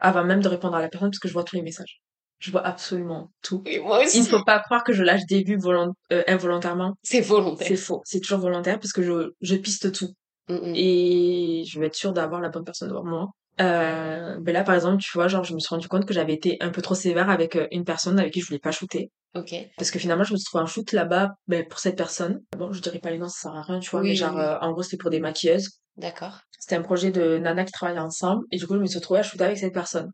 avant 0.00 0.24
même 0.24 0.40
de 0.40 0.48
répondre 0.48 0.74
à 0.74 0.80
la 0.82 0.88
personne 0.88 1.10
parce 1.10 1.20
que 1.20 1.28
je 1.28 1.32
vois 1.34 1.44
tous 1.44 1.54
les 1.56 1.62
messages. 1.62 2.00
Je 2.40 2.50
vois 2.50 2.66
absolument 2.66 3.30
tout. 3.42 3.62
Oui, 3.64 3.78
moi 3.78 4.00
Il 4.02 4.06
aussi. 4.06 4.20
ne 4.22 4.26
faut 4.26 4.42
pas 4.42 4.58
croire 4.58 4.82
que 4.82 4.92
je 4.92 5.02
lâche 5.04 5.24
des 5.28 5.44
vues 5.44 5.56
volont- 5.56 5.94
euh, 6.12 6.24
involontairement. 6.26 6.94
C'est 7.04 7.20
volontaire. 7.20 7.68
C'est 7.68 7.76
faux. 7.76 8.02
C'est 8.04 8.18
toujours 8.20 8.40
volontaire 8.40 8.80
parce 8.80 8.92
que 8.92 9.02
je, 9.02 9.30
je 9.40 9.54
piste 9.56 9.92
tout. 9.92 10.08
Mm, 10.48 10.54
mm. 10.54 10.72
Et 10.76 11.64
je 11.66 11.80
vais 11.80 11.86
être 11.86 11.94
sûre 11.94 12.12
d'avoir 12.12 12.40
la 12.40 12.48
bonne 12.48 12.64
personne 12.64 12.88
devant 12.88 13.04
moi. 13.04 13.28
Euh, 13.60 14.36
ben 14.40 14.52
là, 14.52 14.64
par 14.64 14.74
exemple, 14.74 15.00
tu 15.02 15.10
vois, 15.14 15.28
genre, 15.28 15.44
je 15.44 15.54
me 15.54 15.60
suis 15.60 15.68
rendu 15.68 15.86
compte 15.88 16.06
que 16.06 16.12
j'avais 16.14 16.34
été 16.34 16.56
un 16.60 16.70
peu 16.70 16.82
trop 16.82 16.94
sévère 16.96 17.30
avec 17.30 17.54
euh, 17.56 17.68
une 17.70 17.84
personne 17.84 18.18
avec 18.18 18.32
qui 18.32 18.40
je 18.40 18.46
voulais 18.46 18.58
pas 18.58 18.72
shooter. 18.72 19.10
Ok. 19.36 19.54
Parce 19.76 19.90
que 19.90 19.98
finalement, 19.98 20.24
je 20.24 20.32
me 20.32 20.38
suis 20.38 20.44
trouvé 20.44 20.62
un 20.62 20.66
shoot 20.66 20.90
là-bas, 20.92 21.30
ben, 21.46 21.64
pour 21.68 21.78
cette 21.78 21.96
personne. 21.96 22.40
Bon, 22.56 22.72
je 22.72 22.80
dirais 22.80 22.98
pas 22.98 23.10
les 23.10 23.18
noms, 23.18 23.28
ça 23.28 23.42
sert 23.50 23.56
à 23.56 23.62
rien, 23.62 23.78
tu 23.78 23.90
vois, 23.90 24.00
Oui, 24.00 24.08
mais 24.10 24.14
genre, 24.16 24.34
oui. 24.34 24.40
euh, 24.42 24.58
en 24.60 24.72
gros, 24.72 24.82
c'était 24.82 24.96
pour 24.96 25.10
des 25.10 25.20
maquilleuses. 25.20 25.70
D'accord. 25.96 26.40
C'était 26.58 26.76
un 26.76 26.82
projet 26.82 27.10
de 27.12 27.38
nana 27.38 27.64
qui 27.64 27.70
travaillait 27.72 28.00
ensemble 28.00 28.44
et 28.50 28.56
du 28.56 28.66
coup 28.66 28.74
je 28.74 28.80
me 28.80 28.86
suis 28.86 28.98
retrouvée 28.98 29.20
à 29.20 29.22
shooter 29.22 29.44
avec 29.44 29.58
cette 29.58 29.72
personne. 29.74 30.10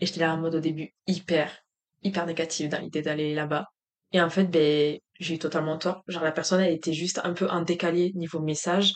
Et 0.00 0.06
j'étais 0.06 0.20
là 0.20 0.32
en 0.32 0.38
mode 0.38 0.54
au 0.54 0.60
début 0.60 0.94
hyper, 1.06 1.52
hyper 2.02 2.24
négative 2.24 2.70
dans 2.70 2.78
l'idée 2.78 3.02
d'aller 3.02 3.34
là-bas. 3.34 3.66
Et 4.12 4.20
en 4.22 4.30
fait, 4.30 4.44
ben, 4.44 4.96
j'ai 5.20 5.34
eu 5.34 5.38
totalement 5.38 5.76
tort. 5.76 6.02
Genre 6.06 6.22
la 6.22 6.32
personne 6.32 6.60
elle 6.60 6.72
était 6.72 6.92
juste 6.94 7.20
un 7.24 7.34
peu 7.34 7.46
en 7.50 7.60
décalé 7.62 8.12
niveau 8.14 8.40
message. 8.40 8.94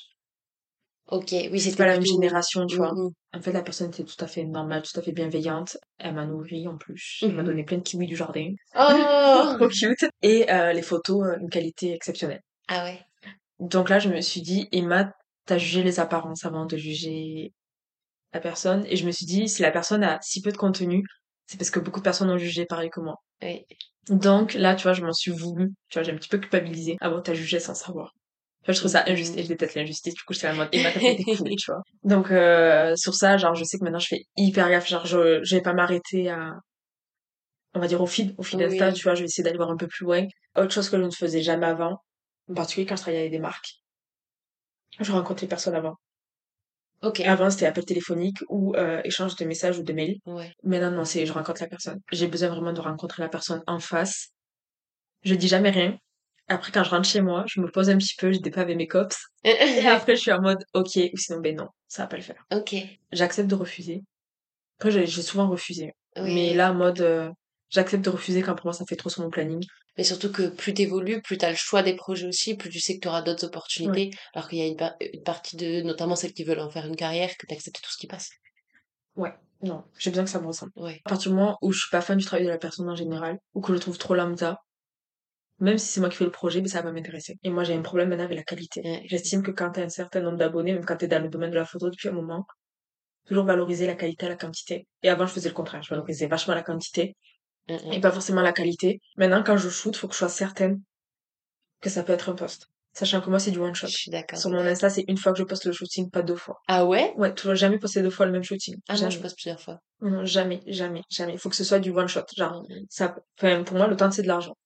Ok. 1.12 1.35
Oui, 1.51 1.61
c'était 1.61 1.77
pas 1.77 1.87
la 1.87 1.92
même 1.92 2.07
génération, 2.07 2.64
tu 2.66 2.77
vois. 2.77 2.94
Mm, 2.94 3.09
mm. 3.09 3.11
En 3.35 3.40
fait, 3.42 3.53
la 3.53 3.61
personne 3.62 3.88
était 3.88 4.03
tout 4.05 4.16
à 4.25 4.27
fait 4.27 4.44
normale, 4.44 4.81
tout 4.83 4.98
à 4.98 5.03
fait 5.03 5.12
bienveillante. 5.12 5.77
Elle 5.98 6.14
m'a 6.14 6.25
nourri 6.25 6.66
en 6.66 6.79
plus. 6.79 7.18
Elle 7.20 7.33
m'a 7.35 7.42
Mhm. 7.42 7.48
donné 7.48 7.64
plein 7.64 7.77
de 7.77 7.83
kiwis 7.83 8.07
du 8.07 8.16
jardin. 8.16 8.48
Oh 8.75 8.88
Trop 9.59 9.68
cute. 9.68 10.07
Et 10.22 10.51
euh, 10.51 10.72
les 10.72 10.81
photos, 10.81 11.27
euh, 11.27 11.37
une 11.38 11.51
qualité 11.51 11.92
exceptionnelle. 11.92 12.40
Ah 12.68 12.85
ouais. 12.85 12.98
Donc 13.59 13.90
là, 13.90 13.98
je 13.98 14.09
me 14.09 14.22
suis 14.22 14.40
dit, 14.40 14.68
Emma, 14.72 15.12
t'as 15.44 15.59
jugé 15.59 15.83
les 15.83 16.01
apparences 16.01 16.46
avant 16.46 16.64
de 16.64 16.79
juger 16.79 17.53
la 18.33 18.40
personne. 18.40 18.87
Et 18.88 18.96
je 18.96 19.05
me 19.05 19.11
suis 19.11 19.27
dit, 19.27 19.51
si 19.51 19.61
la 19.61 19.70
personne 19.70 20.03
a 20.05 20.18
si 20.22 20.40
peu 20.40 20.51
de 20.51 20.57
contenu, 20.57 21.05
c'est 21.46 21.59
parce 21.59 21.70
que 21.70 21.79
beaucoup 21.79 22.01
de 22.01 22.05
personnes 22.05 22.31
ont 22.31 22.38
jugé 22.38 22.64
pareil 22.64 22.88
que 22.88 23.01
moi. 23.01 23.16
Oui. 23.42 23.66
Donc 24.09 24.55
là, 24.55 24.75
tu 24.75 24.85
vois, 24.85 24.94
je 24.94 25.03
m'en 25.05 25.12
suis 25.12 25.31
voulu. 25.31 25.72
Tu 25.90 25.98
vois, 25.98 26.05
j'ai 26.05 26.12
un 26.12 26.16
petit 26.16 26.31
peu 26.31 26.38
culpabilisé. 26.38 26.96
Ah 27.03 27.11
bon, 27.11 27.20
t'as 27.20 27.35
jugé 27.35 27.61
sans 27.61 27.75
savoir. 27.75 28.14
Je 28.68 28.72
trouve 28.79 28.90
ça 28.90 29.05
injuste. 29.07 29.37
Et 29.37 29.42
je 29.42 29.48
déteste 29.48 29.75
l'injustice. 29.75 30.14
Du 30.14 30.22
coup, 30.22 30.35
j'étais 30.35 30.48
en 30.48 30.55
mode, 30.55 30.68
t'as 30.70 30.90
fait 30.90 31.16
tes 31.16 31.37
couilles, 31.37 31.57
tu 31.57 31.70
vois. 31.70 31.83
Donc, 32.05 32.31
euh, 32.31 32.94
sur 32.96 33.14
ça, 33.14 33.37
genre, 33.37 33.55
je 33.55 33.64
sais 33.64 33.79
que 33.79 33.85
maintenant, 33.85 33.98
je 33.98 34.09
fais 34.09 34.25
hyper 34.37 34.70
gaffe. 34.70 34.88
Genre, 34.88 35.05
je, 35.05 35.42
je 35.42 35.57
vais 35.57 35.62
pas 35.62 35.72
m'arrêter 35.72 36.31
à, 36.31 36.53
on 37.75 37.81
va 37.81 37.88
dire, 37.88 38.01
au 38.01 38.07
feed, 38.07 38.35
au 38.38 38.42
feed 38.42 38.61
Oui. 38.61 38.66
Insta, 38.66 38.92
tu 38.92 39.03
vois, 39.03 39.14
je 39.14 39.20
vais 39.20 39.27
essayer 39.27 39.42
d'aller 39.42 39.57
voir 39.57 39.70
un 39.70 39.77
peu 39.77 39.88
plus 39.88 40.05
loin. 40.05 40.27
Autre 40.57 40.72
chose 40.72 40.88
que 40.88 40.96
je 40.96 41.03
ne 41.03 41.11
faisais 41.11 41.42
jamais 41.42 41.66
avant, 41.66 41.98
en 42.48 42.55
particulier 42.55 42.87
quand 42.87 42.96
je 42.96 43.03
travaillais 43.03 43.22
avec 43.22 43.33
des 43.33 43.38
marques. 43.38 43.70
Je 45.01 45.11
rencontre 45.11 45.42
les 45.42 45.48
personnes 45.48 45.75
avant. 45.75 45.94
Ok. 47.03 47.20
Avant, 47.20 47.51
c'était 47.51 47.66
appel 47.66 47.85
téléphonique 47.85 48.38
ou 48.48 48.77
euh, 48.77 49.01
échange 49.05 49.35
de 49.37 49.44
messages 49.44 49.79
ou 49.79 49.83
de 49.83 49.92
mails. 49.92 50.18
Ouais. 50.27 50.53
Maintenant, 50.62 50.90
non, 50.92 51.05
c'est 51.05 51.27
je 51.27 51.33
rencontre 51.33 51.62
la 51.62 51.68
personne. 51.68 51.98
J'ai 52.12 52.29
besoin 52.29 52.48
vraiment 52.48 52.72
de 52.72 52.81
rencontrer 52.81 53.22
la 53.22 53.29
personne 53.29 53.62
en 53.66 53.81
face. 53.81 54.29
Je 55.25 55.35
dis 55.35 55.48
jamais 55.48 55.70
rien. 55.70 55.96
Après, 56.48 56.72
quand 56.72 56.85
je 56.85 56.90
rentre 56.90 57.09
chez 57.09 57.20
moi, 57.20 57.44
je 57.46 57.61
me 57.61 57.70
pose 57.70 57.88
un 57.90 57.98
petit 57.98 58.14
peu, 58.18 58.33
je 58.33 58.38
dépave 58.40 58.68
mes 58.68 58.87
cops. 58.87 59.16
Et 59.44 59.87
après, 59.87 60.16
je 60.16 60.20
suis 60.20 60.33
en 60.33 60.40
mode, 60.40 60.64
ok, 60.74 60.98
ou 61.12 61.16
sinon, 61.16 61.40
ben 61.40 61.57
non, 61.57 61.68
ça 61.88 62.02
va 62.02 62.09
pas 62.09 62.16
le 62.16 62.22
faire. 62.22 62.44
ok. 62.52 62.74
J'accepte 63.12 63.48
de 63.48 63.55
refuser. 63.55 64.02
Après, 64.78 64.90
j'ai 64.90 65.22
souvent 65.22 65.48
refusé. 65.48 65.92
Oui. 66.16 66.35
Mais 66.35 66.55
là, 66.55 66.72
en 66.72 66.74
mode, 66.74 67.00
euh, 67.00 67.31
j'accepte 67.70 68.05
de 68.05 68.11
refuser 68.11 68.42
quand 68.42 68.55
pour 68.55 68.66
moi, 68.66 68.72
ça 68.72 68.85
fait 68.87 68.96
trop 68.96 69.09
sur 69.09 69.22
mon 69.22 69.31
planning. 69.31 69.64
Mais 69.96 70.05
surtout 70.05 70.33
que 70.33 70.48
plus 70.48 70.72
t'évolues, 70.74 71.20
plus 71.22 71.37
t'as 71.38 71.50
le 71.50 71.57
choix 71.57 71.83
des 71.83 71.94
projets 71.94 72.26
aussi, 72.26 72.57
plus 72.57 72.70
tu 72.70 72.81
sais 72.81 72.94
que 72.94 73.00
t'auras 73.00 73.22
d'autres 73.22 73.46
opportunités. 73.46 74.11
Alors 74.35 74.48
qu'il 74.48 74.59
y 74.59 74.62
a 74.62 74.66
une, 74.66 74.76
par- 74.76 74.94
une 75.00 75.22
partie 75.22 75.57
de, 75.57 75.83
notamment 75.83 76.16
celles 76.16 76.33
qui 76.33 76.44
veulent 76.44 76.61
en 76.61 76.70
faire 76.70 76.87
une 76.87 76.96
carrière, 76.96 77.31
que 77.38 77.46
t'acceptes 77.46 77.81
tout 77.83 77.90
ce 77.90 77.98
qui 77.98 78.07
passe. 78.07 78.31
Ouais, 79.16 79.35
non, 79.62 79.85
j'ai 79.98 80.11
besoin 80.11 80.24
que 80.24 80.31
ça 80.31 80.40
me 80.40 80.46
ressemble. 80.46 80.72
Ouais. 80.76 81.00
À 81.05 81.11
partir 81.11 81.31
du 81.31 81.37
moment 81.37 81.59
où 81.61 81.72
je 81.72 81.78
suis 81.81 81.90
pas 81.90 82.00
fan 82.00 82.16
du 82.16 82.24
travail 82.24 82.44
de 82.46 82.50
la 82.50 82.59
personne 82.59 82.88
en 82.88 82.96
général, 82.96 83.38
ou 83.55 83.61
que 83.61 83.68
je 83.68 83.74
le 83.74 83.81
trouve 83.81 83.98
trop 83.98 84.14
lambda, 84.14 84.59
même 85.62 85.79
si 85.79 85.87
c'est 85.87 86.01
moi 86.01 86.11
qui 86.11 86.16
fais 86.16 86.25
le 86.25 86.31
projet, 86.31 86.61
mais 86.61 86.68
ça 86.68 86.79
va 86.79 86.85
pas 86.88 86.92
m'intéresser. 86.92 87.38
Et 87.42 87.51
moi, 87.51 87.64
j'ai 87.64 87.75
un 87.75 87.83
problème 87.83 88.09
maintenant 88.11 88.25
avec 88.25 88.37
la 88.37 88.44
qualité. 88.44 88.83
J'estime 89.07 89.42
que 89.42 89.51
quand 89.51 89.70
t'as 89.70 89.85
un 89.85 89.88
certain 89.88 90.20
nombre 90.20 90.37
d'abonnés, 90.37 90.72
même 90.75 90.85
quand 90.85 90.96
t'es 90.96 91.09
dans 91.09 91.22
le 91.22 91.29
domaine 91.29 91.51
de 91.51 91.57
la 91.57 91.64
photo 91.64 91.88
depuis 91.88 92.09
un 92.09 92.12
moment, 92.12 92.46
toujours 93.27 93.44
valoriser 93.44 93.87
la 93.87 93.94
qualité 93.94 94.27
à 94.27 94.29
la 94.29 94.37
quantité. 94.37 94.87
Et 95.03 95.09
avant, 95.09 95.27
je 95.27 95.33
faisais 95.33 95.48
le 95.48 95.55
contraire. 95.55 95.83
Je 95.83 95.90
valorisais 95.90 96.27
vachement 96.27 96.55
la 96.55 96.62
quantité 96.62 97.16
Mm, 97.68 97.75
mm. 97.75 97.92
et 97.92 98.01
pas 98.01 98.11
forcément 98.11 98.42
la 98.42 98.53
qualité. 98.53 99.01
Maintenant, 99.16 99.42
quand 99.44 99.57
je 99.57 99.68
shoot, 99.68 99.96
faut 99.96 100.09
que 100.09 100.14
je 100.14 100.18
sois 100.18 100.29
certaine 100.29 100.81
que 101.81 101.90
ça 101.90 102.03
peut 102.03 102.12
être 102.12 102.29
un 102.31 102.35
post. 102.35 102.66
Sachant 102.92 103.20
que 103.20 103.31
moi, 103.31 103.38
c'est 103.38 103.53
du 103.53 103.59
one 103.59 103.75
shot. 103.75 103.87
Je 103.87 103.96
suis 103.96 104.11
d'accord. 104.11 104.38
Sur 104.38 104.51
mon 104.51 104.59
Insta, 104.66 104.90
c'est 104.90 105.05
une 105.09 105.16
fois 105.16 105.33
que 105.33 105.38
je 105.38 105.44
poste 105.44 105.64
le 105.64 105.72
shooting, 105.72 106.11
pas 106.11 106.22
deux 106.22 106.37
fois. 106.37 106.61
Ah 106.68 106.85
ouais? 106.85 107.14
Ouais, 107.16 107.33
toujours 107.33 107.55
jamais 107.55 107.79
poster 107.79 108.03
deux 108.03 108.11
fois 108.11 108.27
le 108.27 108.33
même 108.33 108.42
shooting. 108.42 108.75
Ah, 108.88 108.96
jamais. 108.96 109.11
je 109.12 109.20
poste 109.20 109.37
plusieurs 109.37 109.61
fois. 109.61 109.79
Non, 110.01 110.25
jamais, 110.25 110.61
jamais, 110.66 111.03
jamais. 111.09 111.33
Il 111.35 111.38
faut 111.38 111.48
que 111.48 111.57
ce 111.57 111.64
soit 111.64 111.79
du 111.79 111.90
one 111.90 112.09
shot. 112.09 112.22
Genre, 112.37 112.62
Mm, 112.68 112.75
mm. 112.75 112.87
ça, 112.90 113.14
enfin, 113.38 113.62
pour 113.62 113.77
moi, 113.77 113.87
le 113.87 113.96
temps, 113.96 114.11
c'est 114.11 114.22
de 114.22 114.29
l'argent. 114.29 114.57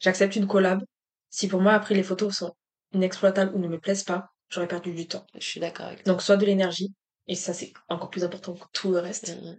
J'accepte 0.00 0.36
une 0.36 0.46
collab. 0.46 0.82
Si 1.30 1.48
pour 1.48 1.60
moi, 1.60 1.72
après, 1.72 1.94
les 1.94 2.02
photos 2.02 2.34
sont 2.34 2.54
inexploitables 2.92 3.54
ou 3.54 3.58
ne 3.58 3.68
me 3.68 3.78
plaisent 3.78 4.04
pas, 4.04 4.28
j'aurais 4.48 4.68
perdu 4.68 4.92
du 4.92 5.06
temps. 5.06 5.26
Je 5.34 5.46
suis 5.46 5.60
d'accord 5.60 5.86
avec 5.86 6.04
toi. 6.04 6.12
Donc, 6.12 6.22
soit 6.22 6.36
de 6.36 6.46
l'énergie, 6.46 6.94
et 7.26 7.34
ça, 7.34 7.52
c'est 7.52 7.72
encore 7.88 8.10
plus 8.10 8.24
important 8.24 8.54
que 8.54 8.66
tout 8.72 8.90
le 8.90 8.98
reste. 8.98 9.36
Mm, 9.36 9.50
mm. 9.50 9.56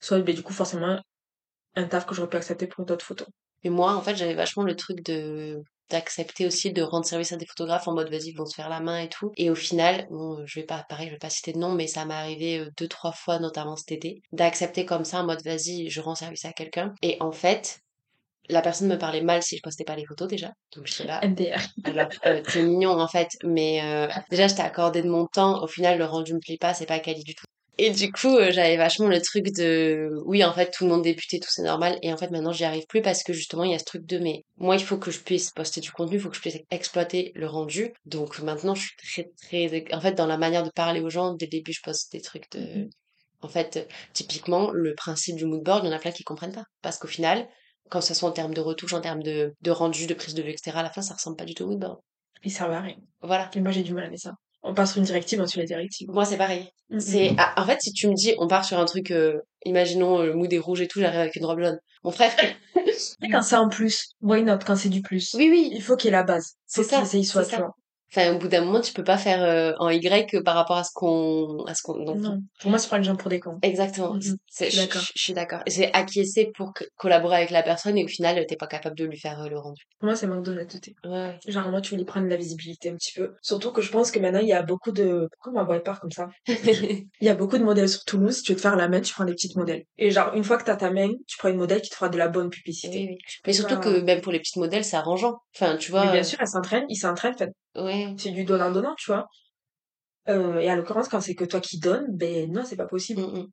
Soit, 0.00 0.20
ben, 0.20 0.34
du 0.34 0.42
coup, 0.42 0.52
forcément, 0.52 1.00
un 1.74 1.84
taf 1.84 2.06
que 2.06 2.14
j'aurais 2.14 2.28
pu 2.28 2.36
accepter 2.36 2.66
pour 2.66 2.84
d'autres 2.84 3.04
photos. 3.04 3.28
Mais 3.64 3.70
moi, 3.70 3.94
en 3.94 4.02
fait, 4.02 4.16
j'avais 4.16 4.34
vachement 4.34 4.64
le 4.64 4.76
truc 4.76 5.02
de 5.04 5.62
d'accepter 5.90 6.46
aussi 6.46 6.72
de 6.72 6.82
rendre 6.82 7.04
service 7.04 7.32
à 7.32 7.36
des 7.36 7.44
photographes 7.44 7.86
en 7.86 7.92
mode 7.92 8.10
vas-y 8.10 8.30
ils 8.30 8.36
vont 8.36 8.46
se 8.46 8.54
faire 8.54 8.70
la 8.70 8.80
main 8.80 8.98
et 8.98 9.10
tout 9.10 9.30
et 9.36 9.50
au 9.50 9.54
final 9.54 10.06
bon 10.10 10.42
je 10.46 10.60
vais 10.60 10.64
pas 10.64 10.84
pareil 10.88 11.08
je 11.08 11.12
vais 11.12 11.18
pas 11.18 11.28
citer 11.28 11.52
de 11.52 11.58
nom 11.58 11.74
mais 11.74 11.86
ça 11.86 12.06
m'est 12.06 12.14
arrivé 12.14 12.60
euh, 12.60 12.70
deux 12.78 12.88
trois 12.88 13.12
fois 13.12 13.38
notamment 13.38 13.76
cet 13.76 13.92
été 13.92 14.22
d'accepter 14.32 14.86
comme 14.86 15.04
ça 15.04 15.20
en 15.20 15.26
mode 15.26 15.44
vas-y 15.44 15.90
je 15.90 16.00
rends 16.00 16.14
service 16.14 16.46
à 16.46 16.52
quelqu'un 16.52 16.94
et 17.02 17.18
en 17.20 17.30
fait 17.30 17.81
la 18.52 18.62
personne 18.62 18.88
me 18.88 18.98
parlait 18.98 19.22
mal 19.22 19.42
si 19.42 19.56
je 19.56 19.62
postais 19.62 19.84
pas 19.84 19.96
les 19.96 20.04
photos 20.06 20.28
déjà. 20.28 20.50
Donc 20.76 20.86
je 20.86 20.92
sais 20.92 21.06
pas. 21.06 21.20
MDR. 21.22 21.60
Alors, 21.84 22.08
euh, 22.26 22.42
c'est 22.48 22.62
mignon 22.62 22.98
en 22.98 23.08
fait, 23.08 23.28
mais 23.44 23.80
euh, 23.82 24.08
déjà 24.30 24.48
je 24.48 24.54
t'ai 24.54 24.62
accordé 24.62 25.02
de 25.02 25.08
mon 25.08 25.26
temps. 25.26 25.62
Au 25.62 25.66
final, 25.66 25.98
le 25.98 26.04
rendu 26.04 26.34
me 26.34 26.40
plaît 26.40 26.58
pas, 26.60 26.74
c'est 26.74 26.86
pas 26.86 26.98
quali 27.00 27.22
du 27.24 27.34
tout. 27.34 27.44
Et 27.78 27.90
du 27.90 28.12
coup, 28.12 28.36
euh, 28.36 28.50
j'avais 28.52 28.76
vachement 28.76 29.08
le 29.08 29.20
truc 29.20 29.46
de, 29.56 30.10
oui, 30.26 30.44
en 30.44 30.52
fait, 30.52 30.70
tout 30.70 30.84
le 30.84 30.90
monde 30.90 31.02
débutait, 31.02 31.38
tout 31.38 31.48
c'est 31.50 31.62
normal. 31.62 31.98
Et 32.02 32.12
en 32.12 32.18
fait, 32.18 32.30
maintenant, 32.30 32.52
j'y 32.52 32.64
arrive 32.64 32.84
plus 32.86 33.00
parce 33.00 33.22
que 33.22 33.32
justement, 33.32 33.64
il 33.64 33.72
y 33.72 33.74
a 33.74 33.78
ce 33.78 33.84
truc 33.84 34.04
de, 34.04 34.18
mais 34.18 34.44
moi, 34.58 34.76
il 34.76 34.82
faut 34.84 34.98
que 34.98 35.10
je 35.10 35.18
puisse 35.20 35.50
poster 35.50 35.80
du 35.80 35.90
contenu, 35.90 36.16
il 36.16 36.20
faut 36.20 36.28
que 36.28 36.36
je 36.36 36.42
puisse 36.42 36.58
exploiter 36.70 37.32
le 37.34 37.46
rendu. 37.46 37.94
Donc 38.04 38.38
maintenant, 38.40 38.74
je 38.74 38.82
suis 38.82 38.92
très, 38.96 39.30
très, 39.70 39.94
en 39.94 40.00
fait, 40.02 40.12
dans 40.12 40.26
la 40.26 40.36
manière 40.36 40.62
de 40.64 40.70
parler 40.70 41.00
aux 41.00 41.08
gens, 41.10 41.32
dès 41.34 41.46
le 41.46 41.50
début, 41.50 41.72
je 41.72 41.80
poste 41.82 42.12
des 42.12 42.20
trucs 42.20 42.50
de, 42.52 42.60
Mhm. 42.60 42.90
en 43.40 43.48
fait, 43.48 43.88
typiquement, 44.12 44.70
le 44.70 44.94
principe 44.94 45.36
du 45.36 45.46
mood 45.46 45.62
board, 45.62 45.82
il 45.84 45.88
y 45.88 45.90
en 45.92 45.96
a 45.96 45.98
plein 45.98 46.12
qui 46.12 46.24
comprennent 46.24 46.52
pas. 46.52 46.64
Parce 46.82 46.98
qu'au 46.98 47.08
final, 47.08 47.48
quand 47.90 48.00
ça 48.00 48.14
soit 48.14 48.28
en 48.28 48.32
termes 48.32 48.54
de 48.54 48.60
retouche, 48.60 48.92
en 48.94 49.00
termes 49.00 49.22
de, 49.22 49.54
de 49.60 49.70
rendu, 49.70 50.06
de 50.06 50.14
prise 50.14 50.34
de 50.34 50.42
vue, 50.42 50.50
etc., 50.50 50.72
à 50.76 50.82
la 50.82 50.90
fin, 50.90 51.02
ça 51.02 51.14
ressemble 51.14 51.36
pas 51.36 51.44
du 51.44 51.54
tout 51.54 51.64
au 51.64 51.68
mood 51.68 51.78
board. 51.78 51.98
Il 52.44 52.50
servent 52.50 52.72
à 52.72 52.80
rien. 52.80 52.96
Voilà. 53.20 53.50
Et 53.54 53.60
moi, 53.60 53.70
j'ai 53.70 53.82
du 53.82 53.94
mal 53.94 54.04
avec 54.04 54.18
ça. 54.18 54.32
On 54.64 54.74
passe 54.74 54.92
sur 54.92 54.98
une 54.98 55.04
directive, 55.04 55.40
on 55.40 55.46
suit 55.46 55.60
la 55.60 55.66
directive. 55.66 56.08
Moi, 56.10 56.24
c'est 56.24 56.36
pareil. 56.36 56.68
Mhm. 56.90 57.00
C'est, 57.00 57.34
ah, 57.38 57.52
en 57.56 57.64
fait, 57.66 57.80
si 57.80 57.92
tu 57.92 58.08
me 58.08 58.14
dis, 58.14 58.34
on 58.38 58.46
part 58.46 58.64
sur 58.64 58.78
un 58.78 58.84
truc, 58.84 59.10
euh, 59.10 59.38
imaginons, 59.64 60.22
le 60.22 60.34
mood 60.34 60.52
est 60.52 60.58
rouge 60.58 60.80
et 60.80 60.88
tout, 60.88 61.00
j'arrive 61.00 61.20
avec 61.20 61.36
une 61.36 61.44
robe 61.44 61.60
jaune. 61.60 61.78
Mon 62.04 62.10
frère. 62.10 62.32
Quand 63.30 63.42
c'est 63.42 63.56
en 63.56 63.68
plus, 63.68 64.10
why 64.20 64.42
not, 64.42 64.58
quand 64.66 64.76
c'est 64.76 64.88
du 64.88 65.02
plus? 65.02 65.34
oui, 65.34 65.48
oui. 65.50 65.70
Il 65.72 65.82
faut 65.82 65.96
qu'il 65.96 66.08
y 66.08 66.08
ait 66.08 66.16
la 66.16 66.22
base. 66.24 66.54
C'est 66.66 66.82
Faut 66.82 66.88
ça, 66.90 67.02
qu'il 67.02 67.26
soit, 67.26 67.44
c'est 67.44 67.56
ça. 67.56 67.68
Enfin, 68.14 68.34
au 68.34 68.38
bout 68.38 68.48
d'un 68.48 68.62
moment, 68.64 68.80
tu 68.80 68.92
peux 68.92 69.04
pas 69.04 69.16
faire 69.16 69.42
euh, 69.42 69.72
en 69.78 69.88
Y 69.88 70.42
par 70.44 70.54
rapport 70.54 70.76
à 70.76 70.84
ce 70.84 70.90
qu'on, 70.92 71.64
à 71.66 71.74
ce 71.74 71.82
qu'on, 71.82 72.04
donc, 72.04 72.18
Non. 72.18 72.40
Pour 72.60 72.70
moi, 72.70 72.78
c'est 72.78 72.90
pas 72.90 72.98
les 72.98 73.04
gens 73.04 73.16
pour 73.16 73.30
des 73.30 73.40
cons. 73.40 73.58
Exactement. 73.62 74.14
Mhm. 74.14 74.36
C'est- 74.50 74.66
Je 74.66 74.70
suis 74.70 74.80
je, 74.80 74.86
d'accord. 74.86 75.02
je- 75.02 75.12
je 75.16 75.22
suis 75.22 75.32
d'accord. 75.32 75.60
Et 75.66 75.70
C'est 75.70 75.92
acquiescer 75.94 76.50
pour 76.54 76.74
que- 76.74 76.84
collaborer 76.96 77.36
avec 77.36 77.50
la 77.50 77.62
personne 77.62 77.96
et 77.96 78.04
au 78.04 78.08
final, 78.08 78.44
t'es 78.46 78.56
pas 78.56 78.66
capable 78.66 78.96
de 78.96 79.04
lui 79.06 79.18
faire 79.18 79.40
euh, 79.42 79.48
le 79.48 79.58
rendu. 79.58 79.82
Pour 79.98 80.06
moi, 80.08 80.16
c'est 80.16 80.26
manque 80.26 80.44
d'honnêteté. 80.44 80.94
Ouais. 81.04 81.38
Genre, 81.46 81.68
moi, 81.70 81.80
tu 81.80 81.90
voulais 81.94 82.04
prendre 82.04 82.28
la 82.28 82.36
visibilité 82.36 82.90
un 82.90 82.96
petit 82.96 83.12
peu. 83.14 83.32
Surtout 83.40 83.72
que 83.72 83.80
je 83.80 83.90
pense 83.90 84.10
que 84.10 84.18
maintenant, 84.18 84.40
il 84.40 84.48
y 84.48 84.52
a 84.52 84.62
beaucoup 84.62 84.92
de... 84.92 85.28
Pourquoi 85.32 85.52
ma 85.60 85.64
voix 85.64 85.80
part 85.80 86.00
comme 86.00 86.10
ça? 86.12 86.28
Il 86.46 87.26
y 87.26 87.28
a 87.28 87.34
beaucoup 87.34 87.56
de 87.56 87.64
modèles 87.64 87.88
sur 87.88 88.04
Toulouse. 88.04 88.36
Si 88.36 88.42
tu 88.42 88.52
veux 88.52 88.56
te 88.56 88.62
faire 88.62 88.76
la 88.76 88.88
main, 88.88 89.00
tu 89.00 89.12
prends 89.14 89.24
des 89.24 89.32
petites 89.32 89.56
modèles. 89.56 89.84
Et 89.96 90.10
genre, 90.10 90.34
une 90.34 90.44
fois 90.44 90.58
que 90.58 90.64
t'as 90.64 90.76
ta 90.76 90.90
main, 90.90 91.08
tu 91.26 91.38
prends 91.38 91.48
une 91.48 91.56
modèle 91.56 91.80
qui 91.80 91.88
te 91.90 91.94
fera 91.94 92.08
de 92.08 92.18
la 92.18 92.28
bonne 92.28 92.50
publicité. 92.50 92.98
Oui, 92.98 93.06
oui. 93.12 93.18
Mais 93.46 93.52
surtout 93.52 93.78
que 93.78 94.00
même 94.02 94.20
pour 94.20 94.32
les 94.32 94.38
petites 94.40 94.56
modèles, 94.56 94.84
c'est 94.84 94.96
arrangeant. 94.96 95.36
Enfin, 95.56 95.76
tu 95.76 95.90
vois. 95.90 96.04
Mais 96.06 96.12
bien 96.12 96.22
sûr, 96.24 96.38
elle 96.40 96.46
s'entraîne, 96.48 96.84
il 96.88 96.96
s'entraîne, 96.96 97.32
enfin, 97.34 97.46
euh, 97.71 97.71
Ouais. 97.76 98.14
c'est 98.18 98.30
du 98.30 98.44
donnant-donnant, 98.44 98.94
tu 98.96 99.10
vois. 99.10 99.26
Euh, 100.28 100.58
et 100.58 100.68
à 100.68 100.76
l'occurrence, 100.76 101.08
quand 101.08 101.20
c'est 101.20 101.34
que 101.34 101.44
toi 101.44 101.60
qui 101.60 101.78
donnes, 101.78 102.06
ben 102.10 102.50
non, 102.50 102.64
c'est 102.64 102.76
pas 102.76 102.86
possible. 102.86 103.22
Mm, 103.22 103.46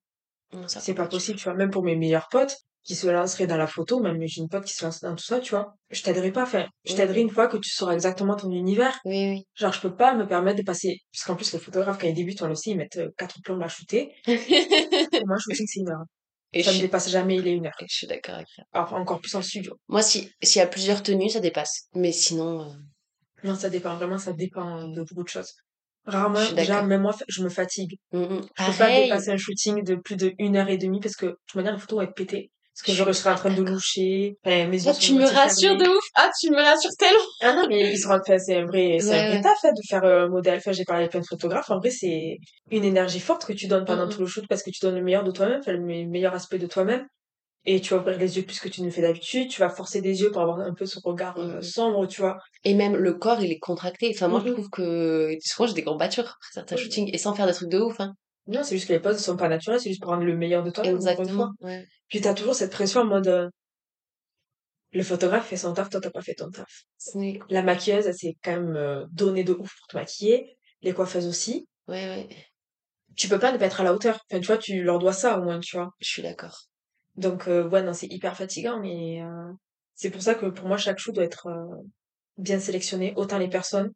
mm. 0.54 0.68
Ça 0.68 0.80
C'est 0.80 0.94
pas 0.94 1.08
possible, 1.08 1.38
tu 1.38 1.46
vois. 1.46 1.56
Même 1.56 1.72
pour 1.72 1.84
mes 1.84 1.96
meilleurs 1.96 2.28
potes 2.30 2.58
qui 2.84 2.96
se 2.96 3.08
lanceraient 3.08 3.48
dans 3.48 3.58
la 3.58 3.68
photo, 3.68 4.00
même 4.00 4.20
j'ai 4.26 4.42
une 4.42 4.50
pote 4.50 4.66
qui 4.66 4.74
se 4.74 4.84
lance 4.86 5.02
dans 5.02 5.16
tout 5.16 5.24
ça, 5.24 5.40
tu 5.40 5.52
vois. 5.52 5.76
Je 5.90 6.02
t'aiderai 6.02 6.32
pas, 6.32 6.44
enfin, 6.44 6.68
je 6.86 6.96
t'aiderai 6.96 7.22
une 7.22 7.30
fois 7.30 7.48
que 7.48 7.58
tu 7.58 7.70
sauras 7.70 7.94
exactement 7.94 8.36
ton 8.36 8.52
univers. 8.52 9.00
Oui, 9.06 9.46
Genre, 9.56 9.74
je 9.74 9.82
peux 9.82 9.96
pas 9.96 10.16
me 10.16 10.26
permettre 10.26 10.58
de 10.58 10.64
passer, 10.64 10.98
parce 11.12 11.26
qu'en 11.26 11.36
plus, 11.36 11.52
les 11.54 11.60
photographes, 11.60 12.00
quand 12.00 12.08
ils 12.08 12.14
débutent, 12.14 12.42
on 12.42 12.48
le 12.48 12.56
sait, 12.56 12.72
ils 12.72 12.78
mettent 12.78 12.98
euh, 12.98 13.10
quatre 13.18 13.42
plombs 13.44 13.62
à 13.62 13.68
shooter. 13.68 14.14
moi, 14.28 14.36
un 15.36 15.40
shooting, 15.40 15.68
c'est 15.68 15.80
une 15.82 15.90
heure. 15.90 16.04
Et 16.52 16.64
ça 16.64 16.72
je, 16.72 16.78
me 16.78 16.82
dépasse 16.82 17.10
jamais 17.10 17.40
les 17.40 17.52
une 17.52 17.68
heure. 17.68 17.78
je 17.80 17.96
suis 17.96 18.08
d'accord 18.08 18.36
avec 18.36 18.48
ça. 18.56 18.64
Alors, 18.74 18.94
encore 18.94 19.22
plus 19.22 19.36
en 19.36 19.42
studio. 19.42 19.76
Moi, 19.88 20.02
si, 20.02 20.32
s'il 20.42 20.60
y 20.60 20.64
a 20.64 20.68
plusieurs 20.68 21.04
tenues, 21.04 21.30
ça 21.30 21.42
dépasse. 21.42 21.90
Mais 21.94 22.12
sinon, 22.12 22.62
euh, 22.62 22.74
Non, 23.44 23.56
ça 23.56 23.70
dépend, 23.70 23.96
vraiment, 23.96 24.18
ça 24.18 24.34
dépend 24.34 24.88
de 24.88 25.02
beaucoup 25.04 25.24
de 25.24 25.30
choses. 25.30 25.54
Rarement, 26.06 26.40
déjà, 26.56 26.82
même 26.82 27.02
moi, 27.02 27.16
je 27.28 27.44
me 27.44 27.50
fatigue. 27.50 27.98
mm, 28.14 28.20
mm. 28.20 28.42
Je 28.58 28.66
peux 28.66 28.78
pas 28.78 28.90
dépasser 28.92 29.30
un 29.32 29.38
shooting 29.38 29.84
de 29.84 29.96
plus 29.96 30.16
de 30.16 30.34
une 30.40 30.56
heure 30.56 30.70
et 30.70 30.78
demie 30.78 31.00
parce 31.00 31.16
que, 31.16 31.28
de 31.28 31.38
toute 31.48 31.56
manière, 31.56 31.74
la 31.74 31.78
photo 31.80 31.98
va 31.98 32.06
être 32.06 32.16
pétée. 32.16 32.52
Parce 32.76 32.98
que 32.98 33.04
Je 33.06 33.12
serai 33.12 33.32
en 33.32 33.36
train 33.36 33.54
de 33.54 33.62
loucher. 33.62 34.38
Enfin, 34.46 34.66
mes 34.68 34.88
Ah, 34.88 34.92
yeux 34.92 34.98
tu 34.98 35.08
sont 35.08 35.16
me 35.18 35.26
rassures 35.26 35.70
fermés. 35.78 35.84
de 35.84 35.90
ouf. 35.90 36.04
Ah, 36.16 36.30
tu 36.40 36.50
me 36.50 36.62
rassures 36.64 36.92
tellement. 36.98 37.20
Ah 37.42 37.54
non, 37.54 37.68
mais 37.68 37.92
ils 37.92 37.98
se 38.00 38.08
rendent, 38.08 38.22
c'est 38.26 38.56
un 38.56 38.66
vrai, 38.66 38.98
c'est 39.02 39.10
Ouais, 39.10 39.20
un 39.20 39.26
vrai 39.28 39.36
ouais. 39.36 39.42
taf, 39.42 39.58
hein, 39.66 39.72
de 39.76 39.82
faire 39.90 40.04
euh, 40.06 40.26
un 40.26 40.30
modèle. 40.30 40.58
Enfin, 40.60 40.72
j'ai 40.72 40.86
parlé 40.86 41.02
avec 41.02 41.12
plein 41.12 41.20
de 41.20 41.26
photographes. 41.26 41.70
En 41.70 41.80
vrai, 41.80 41.90
c'est 41.92 42.38
une 42.72 42.86
énergie 42.86 43.20
forte 43.20 43.46
que 43.46 43.52
tu 43.54 43.68
donnes 43.68 43.84
pendant 43.86 44.06
Mm, 44.06 44.10
mm. 44.10 44.14
tout 44.14 44.20
le 44.22 44.28
shoot 44.28 44.46
parce 44.48 44.64
que 44.64 44.70
tu 44.72 44.80
donnes 44.82 44.96
le 44.96 45.04
meilleur 45.04 45.24
de 45.26 45.32
toi-même, 45.32 45.60
enfin, 45.60 45.74
le 45.74 45.82
me- 45.82 46.06
meilleur 46.08 46.34
aspect 46.34 46.58
de 46.58 46.68
toi-même. 46.68 47.06
Et 47.66 47.82
tu 47.82 47.94
vas 47.94 48.00
ouvrir 48.00 48.18
les 48.18 48.38
yeux 48.38 48.44
plus 48.44 48.60
que 48.60 48.70
tu 48.70 48.82
ne 48.82 48.90
fais 48.90 49.02
d'habitude. 49.02 49.50
Tu 49.50 49.60
vas 49.60 49.70
forcer 49.70 50.02
des 50.02 50.22
yeux 50.22 50.32
pour 50.32 50.42
avoir 50.42 50.60
un 50.60 50.74
peu 50.74 50.86
ce 50.86 51.00
regard 51.04 51.38
euh, 51.38 51.56
Mhm. 51.58 51.62
sombre, 51.62 52.08
tu 52.08 52.22
vois. 52.22 52.38
Et 52.64 52.74
même 52.74 52.96
le 52.96 53.14
corps, 53.14 53.42
il 53.42 53.52
est 53.52 53.60
contracté. 53.60 54.12
Enfin, 54.16 54.28
moi, 54.30 54.40
je 54.44 54.48
Mhm. 54.50 54.54
trouve 54.54 54.70
que 54.70 55.36
souvent, 55.42 55.68
j'ai 55.68 55.74
des 55.74 55.84
courbatures 55.84 56.24
après 56.26 56.50
certains 56.54 56.76
shootings 56.78 57.10
et 57.14 57.18
sans 57.18 57.34
faire 57.34 57.46
des 57.48 57.54
trucs 57.54 57.70
de 57.70 57.80
ouf, 57.80 58.00
hein. 58.00 58.14
Non, 58.48 58.64
c'est 58.64 58.76
juste 58.76 58.88
que 58.88 58.94
les 58.94 59.00
poses 59.00 59.18
ne 59.18 59.22
sont 59.22 59.38
pas 59.38 59.50
naturelles, 59.50 59.80
c'est 59.80 59.90
juste 59.90 60.02
pour 60.02 60.10
rendre 60.12 60.24
le 60.24 60.36
meilleur 60.36 60.64
de 60.64 60.72
fois. 60.72 60.84
Exactement. 60.86 61.52
Ouais. 61.62 61.86
Puis 62.08 62.22
t'as 62.22 62.34
toujours 62.34 62.56
cette 62.56 62.72
pression 62.72 63.02
en 63.02 63.06
mode, 63.06 63.28
euh, 63.28 63.48
le 64.92 65.04
photographe 65.04 65.48
fait 65.48 65.58
son 65.58 65.74
taf, 65.74 65.90
toi 65.90 66.00
t'as 66.02 66.10
pas 66.10 66.22
fait 66.22 66.34
ton 66.34 66.50
taf. 66.50 66.86
La 67.50 67.62
maquilleuse, 67.62 68.08
elle 68.08 68.16
s'est 68.16 68.38
quand 68.44 68.52
même 68.52 68.76
euh, 68.76 69.06
donnée 69.12 69.44
de 69.44 69.54
ouf 69.54 69.76
pour 69.78 69.88
te 69.88 69.98
maquiller. 69.98 70.58
Les 70.82 70.94
coiffeuses 70.94 71.28
aussi. 71.28 71.68
Ouais, 71.88 72.06
ouais. 72.08 72.30
Tu 73.16 73.28
peux 73.28 73.38
pas 73.38 73.52
ne 73.52 73.58
pas 73.58 73.66
être 73.66 73.82
à 73.82 73.84
la 73.84 73.94
hauteur. 73.94 74.20
Enfin, 74.32 74.40
tu 74.40 74.48
vois, 74.48 74.58
tu 74.58 74.82
leur 74.82 74.98
dois 74.98 75.14
ça 75.14 75.38
au 75.38 75.44
moins, 75.44 75.60
tu 75.60 75.76
vois. 75.76 75.92
Je 76.00 76.08
suis 76.08 76.22
d'accord. 76.22 76.69
Donc, 77.20 77.48
euh, 77.48 77.68
ouais, 77.70 77.84
non, 77.84 77.94
c'est 77.94 78.08
hyper 78.08 78.36
fatigant, 78.36 78.80
mais 78.80 79.22
euh, 79.22 79.52
c'est 79.96 80.10
pour 80.10 80.22
ça 80.22 80.36
que 80.36 80.48
pour 80.48 80.68
moi, 80.68 80.78
chaque 80.78 81.00
shoot 81.00 81.14
doit 81.14 81.24
être 81.26 81.48
euh, 81.48 81.66
bien 82.38 82.60
sélectionné, 82.60 83.14
autant 83.18 83.38
les 83.38 83.50
personnes 83.50 83.92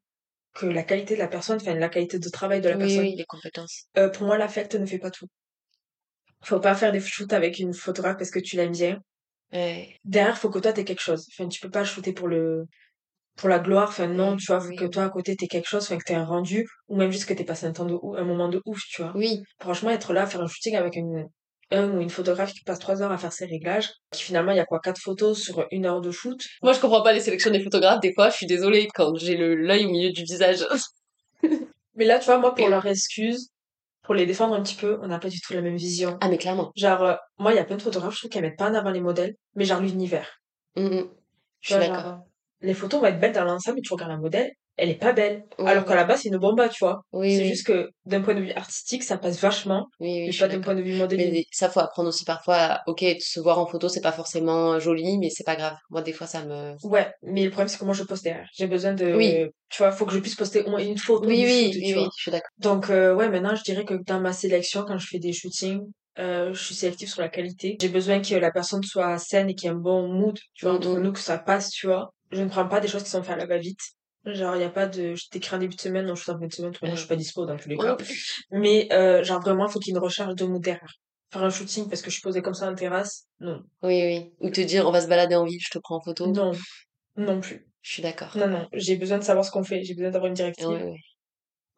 que 0.54 0.66
la 0.68 0.84
qualité 0.84 1.16
de 1.16 1.20
la 1.20 1.28
personne, 1.28 1.58
enfin, 1.62 1.74
la 1.76 1.90
qualité 1.90 2.20
de 2.20 2.30
travail 2.30 2.62
de 2.62 2.70
la 2.70 2.76
Oui, 2.76 2.82
personne. 2.82 3.00
oui, 3.00 3.16
les 3.16 3.26
compétences. 3.26 3.86
Euh, 3.98 4.10
pour 4.10 4.28
moi, 4.28 4.38
l'affect 4.38 4.76
ne 4.76 4.86
fait 4.86 5.00
pas 5.00 5.12
tout. 5.12 5.28
Faut 6.44 6.60
pas 6.60 6.76
faire 6.76 6.92
des 6.92 7.00
shoots 7.00 7.34
avec 7.34 7.58
une 7.60 7.74
photographe 7.74 8.18
parce 8.18 8.30
que 8.32 8.40
tu 8.40 8.56
l'aimes 8.58 8.72
bien. 8.74 9.00
Ouais. 9.54 9.98
Derrière, 10.04 10.38
faut 10.38 10.50
que 10.50 10.60
toi 10.60 10.74
t'aies 10.74 10.84
quelque 10.84 11.02
chose. 11.02 11.28
Enfin, 11.32 11.48
tu 11.48 11.60
peux 11.62 11.70
pas 11.70 11.84
shooter 11.86 12.14
pour 12.14 12.28
le 12.28 12.66
pour 13.38 13.50
la 13.50 13.60
gloire. 13.60 13.90
Enfin, 13.90 14.08
non, 14.08 14.36
tu 14.38 14.48
vois, 14.48 14.60
faut 14.62 14.68
oui, 14.70 14.76
que 14.76 14.86
toi 14.86 15.06
à 15.06 15.10
côté 15.10 15.36
t'aies 15.36 15.48
quelque 15.48 15.68
chose, 15.70 15.84
enfin 15.84 15.98
que 15.98 16.04
t'aies 16.04 16.16
un 16.16 16.26
rendu, 16.26 16.68
ou 16.88 16.98
même 16.98 17.12
juste 17.12 17.26
que 17.28 17.34
t'aies 17.34 17.46
passé 17.46 17.66
un 17.66 17.72
temps 17.74 17.86
de 17.86 17.96
ouf, 18.02 18.18
un 18.18 18.26
moment 18.26 18.50
de 18.50 18.62
ouf, 18.66 18.82
tu 18.90 19.02
vois. 19.02 19.14
Oui. 19.16 19.42
Franchement, 19.60 19.90
être 19.92 20.14
là, 20.14 20.28
faire 20.28 20.42
un 20.42 20.48
shooting 20.48 20.76
avec 20.76 20.96
une 20.96 21.28
un 21.72 21.90
ou 21.90 22.02
une 22.02 22.10
photographe 22.10 22.54
qui 22.54 22.64
passe 22.64 22.80
trois 22.80 23.02
heures 23.02 23.12
à 23.12 23.18
faire 23.18 23.34
ses 23.34 23.46
réglages, 23.46 23.90
qui 24.12 24.24
finalement 24.24 24.52
il 24.52 24.58
y 24.58 24.60
a 24.60 24.66
quoi 24.66 24.80
quatre 24.80 25.02
photos 25.02 25.42
sur 25.42 25.66
une 25.72 25.86
heure 25.86 26.02
de 26.02 26.12
shoot. 26.12 26.40
Moi, 26.62 26.74
je 26.74 26.80
comprends 26.80 27.02
pas 27.02 27.14
les 27.14 27.20
sélections 27.20 27.52
des 27.52 27.64
photographes. 27.64 28.00
Des 28.02 28.14
fois, 28.14 28.30
je 28.30 28.36
suis 28.36 28.46
désolée 28.46 28.88
quand 28.94 29.16
j'ai 29.16 29.38
le 29.38 29.56
l'œil 29.56 29.86
au 29.86 29.90
milieu 29.90 30.12
du 30.12 30.24
visage. 30.24 30.66
Mais 31.96 32.06
là, 32.06 32.20
tu 32.20 32.26
vois, 32.26 32.40
moi 32.40 32.56
pour 32.56 32.70
leur 32.70 32.86
excuse, 32.86 33.50
pour 34.04 34.14
les 34.14 34.26
défendre 34.26 34.56
un 34.56 34.62
petit 34.62 34.76
peu, 34.76 35.00
on 35.02 35.08
n'a 35.08 35.20
pas 35.20 35.30
du 35.30 35.40
tout 35.40 35.54
la 35.54 35.62
même 35.62 35.78
vision. 35.78 36.18
Ah, 36.22 36.28
mais 36.28 36.38
clairement. 36.38 36.72
Genre, 36.76 37.04
euh, 37.04 37.16
moi, 37.38 37.54
il 37.54 37.56
y 37.56 37.60
a 37.60 37.64
plein 37.64 37.78
de 37.78 37.82
photographes, 37.82 38.14
je 38.14 38.20
trouve 38.20 38.32
qu'elles 38.32 38.42
mettent 38.42 38.58
pas 38.58 38.70
en 38.70 38.74
avant 38.74 38.92
les 38.92 39.00
modèles, 39.00 39.36
mais 39.56 39.64
genre 39.64 39.80
l'univers. 39.80 40.40
Mm, 40.76 40.88
mm. 40.88 41.10
Je 41.62 41.68
suis 41.68 41.80
d'accord. 41.80 42.04
genre, 42.04 42.20
les 42.62 42.74
photos 42.74 43.00
vont 43.00 43.08
être 43.08 43.20
belles 43.20 43.34
dans 43.34 43.46
l'ensemble, 43.46 43.76
mais 43.76 43.82
tu 43.82 43.94
regardes 43.94 44.12
la 44.12 44.18
modèle, 44.18 44.52
elle 44.78 44.90
est 44.90 44.96
pas 44.96 45.14
belle. 45.14 45.44
Oui, 45.60 45.70
Alors 45.70 45.86
qu'à 45.86 45.96
la 45.96 46.04
base, 46.04 46.22
c'est 46.22 46.30
une 46.30 46.38
bomba, 46.38 46.68
tu 46.70 46.84
vois. 46.84 47.02
Oui, 47.14 47.36
c'est 47.36 47.44
oui. 47.44 47.50
juste 47.50 47.68
que 47.68 47.90
d'un 48.06 48.22
point 48.22 48.34
de 48.34 48.42
vue 48.42 48.52
artistique, 48.52 49.04
ça 49.04 49.18
passe 49.18 49.40
vachement, 49.40 49.88
Oui, 50.00 50.10
oui, 50.10 50.28
mais 50.32 50.38
pas 50.38 50.48
d'un 50.48 50.62
point 50.62 50.76
de 50.76 50.82
vue 50.82 50.96
modélisme. 50.96 51.32
Mais 51.32 51.46
ça, 51.52 51.70
faut 51.70 51.80
apprendre 51.80 52.10
aussi 52.10 52.26
parfois. 52.26 52.56
à- 52.56 52.82
Ok, 52.88 53.04
se 53.20 53.40
voir 53.40 53.60
en 53.60 53.68
photo, 53.68 53.88
c'est 53.88 54.02
pas 54.02 54.12
forcément 54.12 54.80
joli, 54.80 55.18
mais 55.20 55.30
c'est 55.30 55.44
pas 55.44 55.56
grave. 55.56 55.78
Moi, 55.90 56.02
des 56.02 56.14
fois, 56.14 56.28
ça 56.28 56.44
me. 56.46 56.76
Ouais, 56.84 57.14
mais 57.22 57.44
le 57.44 57.50
problème, 57.52 57.68
c'est 57.68 57.82
moi, 57.84 57.94
je 57.94 58.04
poste 58.04 58.24
derrière. 58.24 58.48
J'ai 58.54 58.68
besoin 58.68 58.94
de... 58.94 59.14
Oui. 59.14 59.46
Tu 59.70 59.78
vois, 59.82 59.92
faut 59.92 60.06
que 60.06 60.14
je 60.14 60.20
puisse 60.20 60.36
poster 60.36 60.64
au 60.64 60.70
moins 60.70 60.80
une 60.80 60.98
photo 60.98 61.28
Oui, 61.28 61.44
oui, 61.46 61.64
shoot, 61.66 61.76
oui, 61.76 61.80
tu 61.80 61.86
oui, 61.86 61.94
vois. 61.94 62.10
je 62.18 62.22
suis 62.22 62.32
d'accord. 62.32 62.50
Donc, 62.58 62.90
euh, 62.90 63.14
ouais, 63.16 63.30
maintenant, 63.30 63.56
je 63.56 63.64
dirais 63.64 63.86
que 63.86 63.96
dans 64.06 64.20
ma 64.20 64.34
sélection, 64.34 64.84
quand 64.88 64.98
je 64.98 65.08
fais 65.08 65.20
des 65.20 65.34
shootings, 65.34 65.82
euh, 66.20 66.54
je 66.54 66.64
suis 66.64 66.76
sélective 66.76 67.10
sur 67.10 67.22
la 67.22 67.30
qualité. 67.30 67.78
J'ai 67.80 67.90
besoin 67.90 68.22
que 68.22 68.36
la 68.36 68.52
personne 68.52 68.84
soit 68.84 69.18
saine 69.18 69.50
et 69.50 69.56
qu'il 69.56 69.68
y 69.68 69.72
ait 69.72 69.76
un 69.76 69.80
bon 69.80 70.08
mood, 70.08 70.38
tu 70.54 70.66
vois, 70.66 70.74
Mm, 70.74 70.78
entre 70.78 70.90
mm. 70.90 71.02
nous, 71.02 71.12
que 71.14 71.20
ça 71.20 71.38
passe, 71.40 71.70
tu 71.72 71.88
vois. 71.88 72.14
Je 72.32 72.42
ne 72.42 72.50
prends 72.50 72.68
pas 72.68 72.80
des 72.80 72.88
choses 72.88 73.04
qui 73.04 73.10
sont 73.10 73.24
faites 73.24 73.34
à 73.34 73.38
la 73.38 73.46
va-vite. 73.48 73.80
Genre, 74.26 74.56
il 74.56 74.60
n'y 74.60 74.64
a 74.64 74.70
pas 74.70 74.86
de, 74.86 75.16
je 75.16 75.28
t'écris 75.30 75.56
en 75.56 75.60
début 75.60 75.76
de 75.76 75.82
semaine, 75.82 76.06
non, 76.06 76.16
je 76.16 76.24
suis 76.24 76.32
en 76.32 76.40
fin 76.40 76.48
de 76.48 76.54
semaine, 76.54 76.72
toute 76.72 76.82
manière, 76.82 76.96
je 76.96 77.02
suis 77.02 77.10
pas 77.10 77.18
dispo 77.18 77.46
dans 77.46 77.58
tous 77.58 77.68
les 77.68 77.78
cas. 77.78 77.98
Mais, 78.52 78.88
euh, 78.94 79.24
genre, 79.24 79.42
vraiment, 79.42 79.68
faut 79.68 79.80
qu'il 79.80 79.94
y 79.94 79.96
ait 79.96 80.00
une 80.00 80.04
recharge 80.04 80.36
de 80.36 80.46
mood 80.46 80.62
derrière. 80.62 80.94
Faire 81.32 81.44
un 81.44 81.50
shooting 81.50 81.90
parce 81.90 82.02
que 82.02 82.10
je 82.10 82.14
suis 82.14 82.22
posée 82.22 82.42
comme 82.42 82.54
ça 82.54 82.70
en 82.70 82.76
terrasse, 82.76 83.26
non. 83.40 83.62
Oui, 83.82 84.02
oui. 84.04 84.34
Ou 84.40 84.50
te 84.50 84.62
dire, 84.62 84.88
on 84.88 84.92
va 84.92 85.02
se 85.02 85.08
balader 85.08 85.36
en 85.36 85.46
ville, 85.46 85.60
je 85.60 85.72
te 85.72 85.80
prends 85.80 85.98
en 85.98 86.02
photo. 86.02 86.28
Non. 86.28 86.52
Non 87.18 87.42
plus. 87.42 87.68
Je 87.82 87.92
suis 87.92 88.02
d'accord. 88.02 88.38
Non, 88.38 88.48
non. 88.48 88.68
J'ai 88.74 88.96
besoin 88.96 89.18
de 89.18 89.24
savoir 89.24 89.44
ce 89.44 89.52
qu'on 89.52 89.64
fait. 89.64 89.84
J'ai 89.84 89.94
besoin 89.94 90.12
d'avoir 90.12 90.30
une 90.30 90.36
directive. 90.36 90.68
Ouais, 90.68 90.84
ouais. 90.84 91.00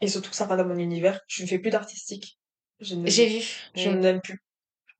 Et 0.01 0.07
surtout 0.07 0.29
que 0.29 0.35
ça 0.35 0.45
rentre 0.45 0.63
dans 0.63 0.67
mon 0.67 0.77
univers. 0.77 1.19
Je 1.27 1.41
ne 1.43 1.47
fais 1.47 1.57
plus 1.57 1.71
d'artistique. 1.71 2.37
Ne, 2.79 3.09
J'ai 3.09 3.27
vu. 3.39 3.45
je 3.75 3.89
n'aime 3.89 4.21
plus. 4.21 4.37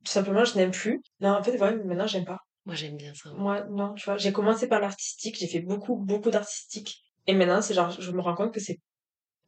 Tout 0.04 0.12
simplement, 0.12 0.46
je 0.46 0.56
n'aime 0.56 0.72
plus. 0.72 1.02
Non, 1.20 1.30
en 1.30 1.44
fait, 1.44 1.60
ouais, 1.60 1.76
maintenant, 1.84 2.08
j'aime 2.08 2.26
pas. 2.26 2.40
Moi, 2.66 2.76
j'aime 2.76 2.98
bien 2.98 3.14
ça. 3.14 3.30
Moi, 3.34 3.66
non, 3.70 3.94
tu 3.94 4.06
vois. 4.06 4.18
J'ai 4.18 4.32
commencé 4.32 4.68
par 4.68 4.80
l'artistique. 4.80 5.38
J'ai 5.38 5.48
fait 5.48 5.60
beaucoup, 5.60 5.96
beaucoup 5.96 6.32
d'artistique. 6.32 7.04
Et 7.28 7.34
maintenant, 7.34 7.62
c'est 7.62 7.74
genre, 7.74 7.90
je 7.92 8.12
me 8.12 8.22
rends 8.22 8.36
compte 8.36 8.54
que 8.54 8.60
c'est. 8.60 8.80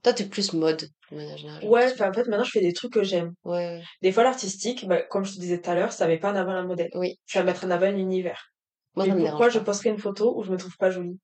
Toi, 0.03 0.13
t'es 0.13 0.25
plus 0.25 0.53
mode, 0.53 0.89
de 1.11 1.15
manière 1.15 1.37
générale. 1.37 1.61
j'ai 1.61 1.67
Ouais, 1.67 1.91
enfin, 1.91 2.09
en 2.09 2.13
fait, 2.13 2.27
maintenant, 2.27 2.43
je 2.43 2.51
fais 2.51 2.61
des 2.61 2.73
trucs 2.73 2.93
que 2.93 3.03
j'aime. 3.03 3.33
Ouais. 3.43 3.81
Des 4.01 4.11
fois, 4.11 4.23
l'artistique, 4.23 4.87
bah, 4.87 5.01
comme 5.01 5.25
je 5.25 5.33
te 5.33 5.39
disais 5.39 5.59
tout 5.61 5.69
à 5.69 5.75
l'heure, 5.75 5.91
ça 5.91 6.07
met 6.07 6.17
pas 6.19 6.31
en 6.31 6.35
avant 6.35 6.53
la 6.53 6.63
modèle. 6.63 6.89
Oui. 6.95 7.19
Je 7.25 7.39
vais 7.39 7.45
mettre 7.45 7.65
en 7.65 7.71
avant 7.71 7.87
un 7.87 7.97
univers. 7.97 8.51
Moi, 8.95 9.05
Et 9.05 9.09
ça 9.09 9.15
me 9.15 9.21
pourquoi 9.21 9.49
je 9.49 9.59
pas. 9.59 9.65
posterai 9.65 9.89
une 9.89 9.97
photo 9.99 10.37
où 10.37 10.43
je 10.43 10.51
me 10.51 10.57
trouve 10.57 10.75
pas 10.77 10.91
jolie? 10.91 11.19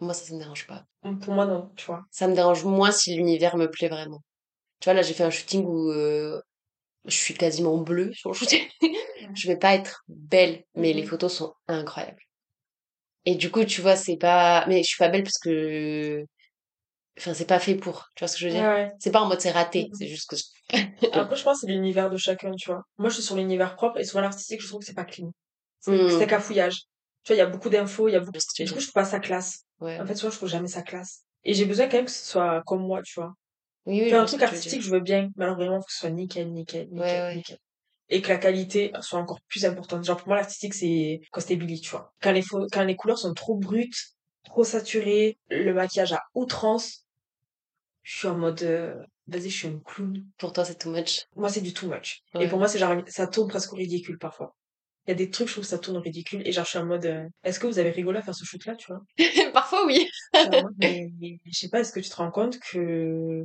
Moi, 0.00 0.14
ça, 0.14 0.24
ça 0.26 0.34
me 0.34 0.38
dérange 0.40 0.66
pas. 0.66 0.84
Pour 1.20 1.34
moi, 1.34 1.46
non, 1.46 1.70
tu 1.76 1.86
vois. 1.86 2.02
Ça 2.10 2.26
me 2.28 2.34
dérange 2.34 2.64
moins 2.64 2.90
si 2.92 3.14
l'univers 3.16 3.56
me 3.56 3.70
plaît 3.70 3.88
vraiment. 3.88 4.22
Tu 4.80 4.86
vois, 4.86 4.94
là, 4.94 5.02
j'ai 5.02 5.14
fait 5.14 5.24
un 5.24 5.30
shooting 5.30 5.64
où 5.64 5.90
euh, 5.90 6.40
je 7.06 7.16
suis 7.16 7.34
quasiment 7.34 7.78
bleue 7.78 8.12
sur 8.12 8.30
le 8.30 8.34
shooting. 8.34 8.66
je 9.34 9.46
vais 9.48 9.56
pas 9.58 9.74
être 9.74 10.02
belle, 10.08 10.62
mais 10.74 10.92
les 10.92 11.02
Mhm. 11.02 11.08
photos 11.08 11.34
sont 11.34 11.54
incroyables. 11.68 12.22
Et 13.26 13.34
du 13.34 13.50
coup, 13.50 13.64
tu 13.64 13.80
vois, 13.80 13.96
c'est 13.96 14.16
pas. 14.16 14.64
Mais 14.68 14.82
je 14.82 14.88
suis 14.88 14.98
pas 14.98 15.08
belle 15.08 15.24
parce 15.24 15.38
que. 15.38 16.24
Enfin, 17.18 17.34
c'est 17.34 17.46
pas 17.46 17.58
fait 17.58 17.74
pour. 17.74 18.08
Tu 18.14 18.20
vois 18.22 18.28
ce 18.28 18.34
que 18.34 18.40
je 18.40 18.46
veux 18.46 18.52
dire? 18.52 18.62
Ouais, 18.62 18.68
ouais. 18.68 18.92
C'est 18.98 19.10
pas 19.10 19.20
en 19.20 19.26
mode 19.26 19.40
c'est 19.40 19.50
raté. 19.50 19.84
Mhm. 19.84 19.94
C'est 19.94 20.06
juste 20.06 20.30
que. 20.30 20.36
Après, 21.12 21.36
je 21.36 21.42
pense 21.42 21.60
que 21.60 21.66
c'est 21.66 21.72
l'univers 21.72 22.08
de 22.08 22.16
chacun, 22.16 22.52
tu 22.52 22.70
vois. 22.70 22.82
Moi, 22.98 23.08
je 23.10 23.14
suis 23.14 23.22
sur 23.24 23.36
l'univers 23.36 23.74
propre 23.74 23.98
et 23.98 24.04
souvent 24.04 24.22
l'artistique, 24.22 24.62
je 24.62 24.68
trouve 24.68 24.80
que 24.80 24.86
c'est 24.86 24.94
pas 24.94 25.04
clean. 25.04 25.32
C'est 25.80 26.08
c'est 26.10 26.26
cafouillage. 26.26 26.82
Tu 27.24 27.32
vois, 27.32 27.36
il 27.36 27.38
y 27.38 27.42
a 27.42 27.46
beaucoup 27.46 27.68
d'infos, 27.68 28.08
il 28.08 28.12
y 28.12 28.16
a 28.16 28.20
beaucoup. 28.20 28.32
Du 28.32 28.72
coup, 28.72 28.80
je 28.80 28.84
trouve 28.84 28.92
pas 28.92 29.04
ça 29.04 29.18
classe. 29.18 29.64
Ouais. 29.80 30.00
En 30.00 30.06
fait, 30.06 30.14
souvent, 30.14 30.30
je 30.30 30.36
trouve 30.36 30.48
jamais 30.48 30.68
ça 30.68 30.82
classe. 30.82 31.22
Et 31.44 31.54
j'ai 31.54 31.64
besoin 31.64 31.86
quand 31.88 31.96
même 31.96 32.06
que 32.06 32.10
ce 32.12 32.24
soit 32.24 32.62
comme 32.66 32.86
moi, 32.86 33.02
tu 33.02 33.20
vois. 33.20 33.32
Oui, 33.86 34.02
oui, 34.02 34.10
Faire 34.10 34.20
un 34.20 34.24
truc 34.24 34.42
artistique, 34.42 34.82
je 34.82 34.90
veux 34.90 35.00
bien, 35.00 35.30
mais 35.36 35.44
alors 35.44 35.56
vraiment, 35.56 35.80
faut 35.80 35.86
que 35.86 35.92
ce 35.92 36.00
soit 36.00 36.10
nickel, 36.10 36.52
nickel, 36.52 36.88
nickel, 36.90 36.98
Ouais, 36.98 37.20
ouais. 37.20 37.36
nickel. 37.36 37.58
Et 38.08 38.22
que 38.22 38.28
la 38.28 38.38
qualité 38.38 38.92
soit 39.00 39.18
encore 39.18 39.40
plus 39.48 39.64
importante. 39.64 40.04
Genre, 40.04 40.16
pour 40.16 40.28
moi, 40.28 40.36
l'artistique, 40.36 40.74
c'est 40.74 41.20
costability, 41.32 41.80
tu 41.80 41.90
vois. 41.90 42.12
Quand 42.22 42.32
les, 42.32 42.42
quand 42.72 42.84
les 42.84 42.96
couleurs 42.96 43.18
sont 43.18 43.34
trop 43.34 43.56
brutes, 43.56 44.14
trop 44.44 44.64
saturées, 44.64 45.38
le 45.50 45.72
maquillage 45.72 46.12
à 46.12 46.22
outrance, 46.34 47.04
je 48.02 48.18
suis 48.18 48.28
en 48.28 48.38
mode, 48.38 48.62
euh, 48.62 48.94
vas-y, 49.26 49.50
je 49.50 49.58
suis 49.58 49.68
un 49.68 49.80
clown. 49.84 50.24
Pour 50.38 50.52
toi, 50.52 50.64
c'est 50.64 50.78
too 50.78 50.90
much. 50.90 51.26
Moi, 51.34 51.48
c'est 51.48 51.60
du 51.60 51.74
too 51.74 51.88
much. 51.88 52.22
Et 52.38 52.46
pour 52.46 52.58
moi, 52.58 52.68
c'est 52.68 52.78
genre, 52.78 52.94
ça 53.08 53.26
tourne 53.26 53.48
presque 53.48 53.72
au 53.72 53.76
ridicule 53.76 54.18
parfois. 54.18 54.54
Il 55.06 55.10
y 55.10 55.12
a 55.12 55.16
des 55.16 55.30
trucs, 55.30 55.48
je 55.48 55.54
trouve 55.54 55.64
que 55.64 55.70
ça 55.70 55.78
tourne 55.78 55.96
au 55.96 56.00
ridicule. 56.00 56.42
Et 56.46 56.52
genre, 56.52 56.64
je 56.64 56.70
suis 56.70 56.78
en 56.78 56.86
mode, 56.86 57.06
euh, 57.06 57.28
est-ce 57.42 57.58
que 57.58 57.66
vous 57.66 57.78
avez 57.80 57.90
rigolé 57.90 58.18
à 58.18 58.22
faire 58.22 58.34
ce 58.34 58.44
shoot-là, 58.44 58.76
tu 58.76 58.92
vois? 58.92 59.02
Parfois, 59.52 59.84
oui. 59.86 60.08
Mais 60.78 61.10
je 61.44 61.58
sais 61.58 61.68
pas, 61.68 61.80
est-ce 61.80 61.92
que 61.92 62.00
tu 62.00 62.08
te 62.08 62.16
rends 62.16 62.30
compte 62.30 62.58
que, 62.60 63.44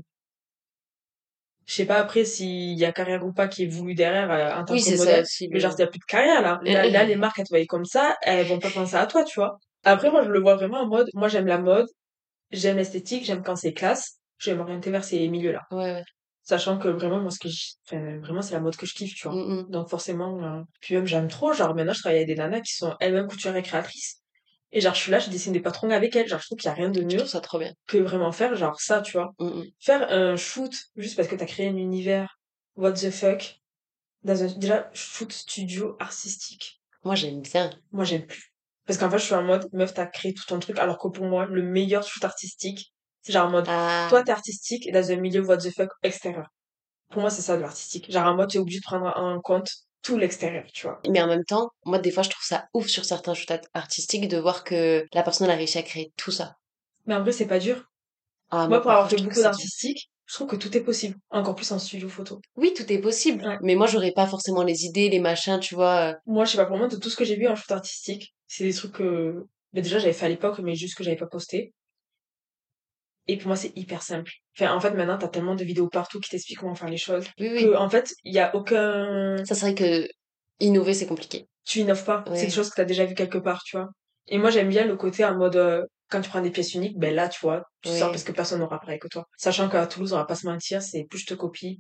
je 1.66 1.74
sais 1.76 1.86
pas 1.86 1.98
après 2.00 2.26
s'il 2.26 2.78
y 2.78 2.86
a 2.86 2.92
carrière 2.92 3.26
ou 3.26 3.32
pas 3.34 3.48
qui 3.48 3.64
est 3.64 3.68
voulu 3.68 3.94
derrière 3.96 4.32
euh, 4.32 4.60
en 4.62 4.66
tant 4.66 4.74
Oui, 4.74 4.80
que 4.82 4.86
c'est 4.86 4.98
ça 4.98 5.04
modèle. 5.06 5.22
aussi. 5.22 5.48
Mais 5.50 5.60
genre, 5.60 5.74
il 5.78 5.82
y 5.82 5.84
a 5.84 5.88
plus 5.88 6.00
de 6.00 6.06
carrière, 6.06 6.42
là. 6.42 6.60
Là, 6.64 6.88
là, 6.88 7.04
les 7.06 7.16
marques, 7.16 7.40
elles 7.40 7.46
te 7.48 7.56
voient 7.56 7.66
comme 7.68 7.86
ça, 7.86 8.16
elles 8.24 8.46
vont 8.48 8.60
pas 8.60 8.72
penser 8.72 8.96
à 8.96 9.06
toi, 9.08 9.24
tu 9.24 9.40
vois. 9.40 9.58
Après, 9.84 10.12
moi, 10.12 10.24
je 10.24 10.30
le 10.30 10.40
vois 10.40 10.56
vraiment 10.56 10.80
en 10.82 10.88
mode, 10.88 11.08
moi, 11.14 11.28
j'aime 11.28 11.48
la 11.48 11.58
mode, 11.60 11.88
j'aime 12.52 12.78
l'esthétique, 12.78 13.26
j'aime 13.26 13.44
quand 13.44 13.56
c'est 13.56 13.74
classe, 13.74 14.20
je 14.38 14.52
vais 14.52 14.58
m'orienter 14.58 14.92
vers 14.92 15.04
ces 15.04 15.28
milieux-là. 15.30 15.62
Ouais, 15.72 15.94
ouais. 15.94 16.04
Sachant 16.44 16.80
que 16.80 16.88
vraiment, 16.90 17.20
moi, 17.22 17.32
ce 17.32 17.40
que 17.40 17.50
je, 17.50 17.74
enfin, 17.88 18.20
vraiment, 18.20 18.42
c'est 18.42 18.54
la 18.56 18.60
mode 18.62 18.76
que 18.76 18.86
je 18.86 18.94
kiffe, 18.94 19.14
tu 19.16 19.28
vois. 19.28 19.38
Mm, 19.38 19.62
mm. 19.68 19.72
Donc 19.72 19.90
forcément, 19.90 20.44
euh, 20.44 20.62
puis 20.82 20.96
même 20.96 21.06
j'aime 21.06 21.28
trop, 21.28 21.54
genre 21.54 21.76
maintenant 21.76 21.94
je 21.94 22.00
travaille 22.02 22.18
avec 22.20 22.28
des 22.28 22.36
nanas 22.36 22.62
qui 22.62 22.74
sont 22.76 22.96
elles-mêmes 23.00 23.28
couturières 23.28 23.58
et 23.58 23.64
créatrices. 23.64 24.21
Et 24.74 24.82
genre 24.82 24.94
je 24.94 25.02
suis 25.02 25.12
là, 25.12 25.20
je 25.20 25.30
dessine 25.30 25.54
des 25.54 25.60
patrons 25.60 25.90
avec 25.90 26.16
elles, 26.16 26.28
genre 26.28 26.40
je 26.40 26.46
trouve 26.46 26.58
qu'il 26.58 26.68
y 26.68 26.72
a 26.72 26.76
rien 26.76 26.90
de 26.90 27.02
mieux 27.02 27.26
ça 27.26 27.42
trop 27.42 27.60
bien. 27.60 27.74
que 27.88 27.98
vraiment 27.98 28.32
faire 28.32 28.56
genre 28.56 28.80
ça, 28.80 29.02
tu 29.02 29.14
vois. 29.14 29.34
Mm, 29.40 29.46
mm. 29.48 29.66
Faire 29.80 30.12
un 30.12 30.36
shoot 30.36 30.74
juste 30.96 31.16
parce 31.18 31.28
que 31.28 31.36
t'as 31.36 31.46
créé 31.46 31.68
un 31.68 31.76
univers, 31.76 32.40
what 32.76 32.94
the 32.94 33.10
fuck, 33.12 33.60
dans 34.24 34.44
un, 34.44 34.48
déjà 34.58 34.90
shoot 34.94 35.32
studio 35.32 35.96
artistique. 36.00 36.82
Moi, 37.04 37.16
j'aime 37.16 37.42
bien. 37.42 37.72
Moi 37.92 38.06
j'aime 38.06 38.26
plus. 38.26 38.54
Parce 38.86 38.98
qu'en 39.00 39.10
fait 39.10 39.20
je 39.20 39.26
suis 39.26 39.34
en 39.36 39.44
mode, 39.44 39.68
meuf 39.74 39.94
t'as 39.94 40.06
créé 40.06 40.34
tout 40.34 40.46
ton 40.48 40.60
truc, 40.60 40.78
alors 40.80 40.98
que 40.98 41.08
pour 41.08 41.26
moi 41.26 41.46
le 41.46 41.64
meilleur 41.64 42.04
shoot 42.04 42.24
artistique, 42.24 42.94
c'est 43.22 43.34
genre 43.34 43.48
en 43.48 43.52
mode, 43.52 43.66
Ah. 43.68 44.08
toi 44.10 44.24
t'es 44.24 44.32
artistique 44.32 44.88
et 44.88 44.92
dans 44.92 45.12
un 45.12 45.16
milieu 45.18 45.42
what 45.46 45.58
the 45.58 45.72
fuck 45.74 45.90
extérieur. 46.04 46.48
Pour 47.10 47.22
moi 47.22 47.30
c'est 47.30 47.42
ça 47.42 47.58
de 47.58 47.62
l'artistique. 47.62 48.12
Genre 48.12 48.26
en 48.26 48.36
mode 48.36 48.50
t'es 48.50 48.58
obligé 48.58 48.80
de 48.80 48.84
prendre 48.84 49.12
en 49.18 49.40
compte 49.42 49.70
tout 50.02 50.18
l'extérieur, 50.18 50.64
tu 50.74 50.88
vois. 50.88 51.00
Mais 51.10 51.22
en 51.22 51.28
même 51.28 51.46
temps, 51.46 51.70
moi, 51.86 52.00
des 52.00 52.12
fois, 52.12 52.24
je 52.24 52.30
trouve 52.30 52.44
ça 52.46 52.66
ouf 52.74 52.88
sur 52.88 53.06
certains 53.06 53.34
shoots 53.34 53.52
art- 53.52 53.60
artistiques 53.74 54.28
de 54.28 54.38
voir 54.38 54.64
que 54.64 55.06
la 55.14 55.24
personne 55.24 55.46
elle 55.48 55.54
a 55.54 55.58
réussi 55.58 55.78
à 55.78 55.84
créer 55.84 56.12
tout 56.18 56.32
ça. 56.32 56.56
Mais 57.06 57.16
en 57.16 57.22
vrai 57.22 57.32
c'est 57.32 57.48
pas 57.48 57.60
dur. 57.60 57.84
Ah, 58.50 58.68
Moi, 58.68 58.82
pour 58.82 58.92
avoir 58.92 59.10
fait 59.10 59.18
beaucoup 59.18 59.42
d'artistique, 59.42 60.10
je 60.26 60.34
trouve 60.36 60.48
que 60.48 60.56
tout 60.56 60.76
est 60.76 60.82
possible. 60.82 61.16
Encore 61.30 61.56
plus 61.56 61.72
en 61.72 61.80
studio 61.80 62.10
photo. 62.10 62.40
Oui, 62.56 62.74
tout 62.76 62.92
est 62.92 63.00
possible. 63.00 63.46
Ouais. 63.46 63.58
Mais 63.62 63.76
moi, 63.76 63.88
j'aurais 63.88 64.12
pas 64.12 64.28
forcément 64.28 64.64
les 64.64 64.86
idées, 64.86 65.10
les 65.10 65.20
machins, 65.20 65.60
tu 65.60 65.76
vois. 65.76 66.12
euh. 66.12 66.14
Moi, 66.26 66.46
je 66.46 66.52
sais 66.52 66.58
pas, 66.58 66.66
pour 66.66 66.78
moi, 66.78 66.88
de 66.88 66.96
tout 66.98 67.10
ce 67.10 67.16
que 67.16 67.26
j'ai 67.26 67.36
vu 67.38 67.48
en 67.48 67.56
shoot 67.56 67.72
artistique, 67.72 68.34
c'est 68.48 68.64
des 68.66 68.74
trucs 68.74 68.94
que, 68.94 69.46
bah, 69.74 69.82
déjà, 69.82 70.00
j'avais 70.00 70.14
fait 70.14 70.26
à 70.26 70.30
l'époque, 70.30 70.60
mais 70.60 70.76
juste 70.76 70.96
que 70.98 71.04
j'avais 71.04 71.16
pas 71.18 71.28
posté. 71.28 71.74
Et 73.28 73.38
pour 73.38 73.48
moi, 73.48 73.56
c'est 73.56 73.72
hyper 73.78 74.02
simple. 74.02 74.32
Enfin, 74.58 74.74
en 74.74 74.80
fait, 74.80 74.92
maintenant, 74.92 75.18
t'as 75.18 75.28
tellement 75.28 75.56
de 75.56 75.64
vidéos 75.64 75.88
partout 75.88 76.20
qui 76.20 76.30
t'expliquent 76.30 76.60
comment 76.60 76.76
faire 76.76 76.90
les 76.90 76.98
choses. 76.98 77.26
Oui, 77.40 77.50
oui. 77.54 77.64
Que, 77.66 77.76
en 77.76 77.90
fait, 77.90 78.14
il 78.24 78.34
y 78.34 78.40
a 78.40 78.56
aucun, 78.56 79.38
Ça, 79.46 79.54
vrai 79.56 79.76
que 79.76 80.08
innover, 80.60 80.94
c'est 80.94 81.08
compliqué. 81.08 81.48
tu 81.66 81.80
innoves 81.80 82.04
pas. 82.04 82.24
Ouais. 82.28 82.36
C'est 82.38 82.46
des 82.48 82.52
choses 82.52 82.70
que 82.70 82.76
t'as 82.76 82.86
déjà 82.86 83.06
vu 83.06 83.14
quelque 83.16 83.38
part, 83.38 83.62
tu 83.64 83.78
vois. 83.78 83.90
Et 84.28 84.38
moi, 84.38 84.50
j'aime 84.50 84.70
bien 84.70 84.86
le 84.86 84.96
côté 84.96 85.24
en 85.26 85.36
mode, 85.38 85.56
euh, 85.56 85.84
quand 86.10 86.22
tu 86.22 86.30
prends 86.30 86.42
des 86.42 86.52
pièces 86.52 86.74
uniques, 86.74 86.98
ben 86.98 87.14
là, 87.14 87.30
tu 87.30 87.40
vois, 87.42 87.64
tu 87.82 87.90
Oui. 87.90 87.98
sors 88.00 88.10
parce 88.12 88.24
que 88.24 88.32
personne 88.32 88.60
n'aura 88.60 88.80
pareil 88.80 89.00
que 89.00 89.08
toi. 89.08 89.26
Sachant 89.38 89.70
qu'à 89.70 89.86
Toulouse, 89.88 90.14
on 90.14 90.18
va 90.18 90.26
pas 90.26 90.36
se 90.36 90.46
mentir, 90.48 90.82
c'est 90.82 91.06
plus 91.10 91.20
je 91.20 91.28
te 91.28 91.34
copie, 91.36 91.80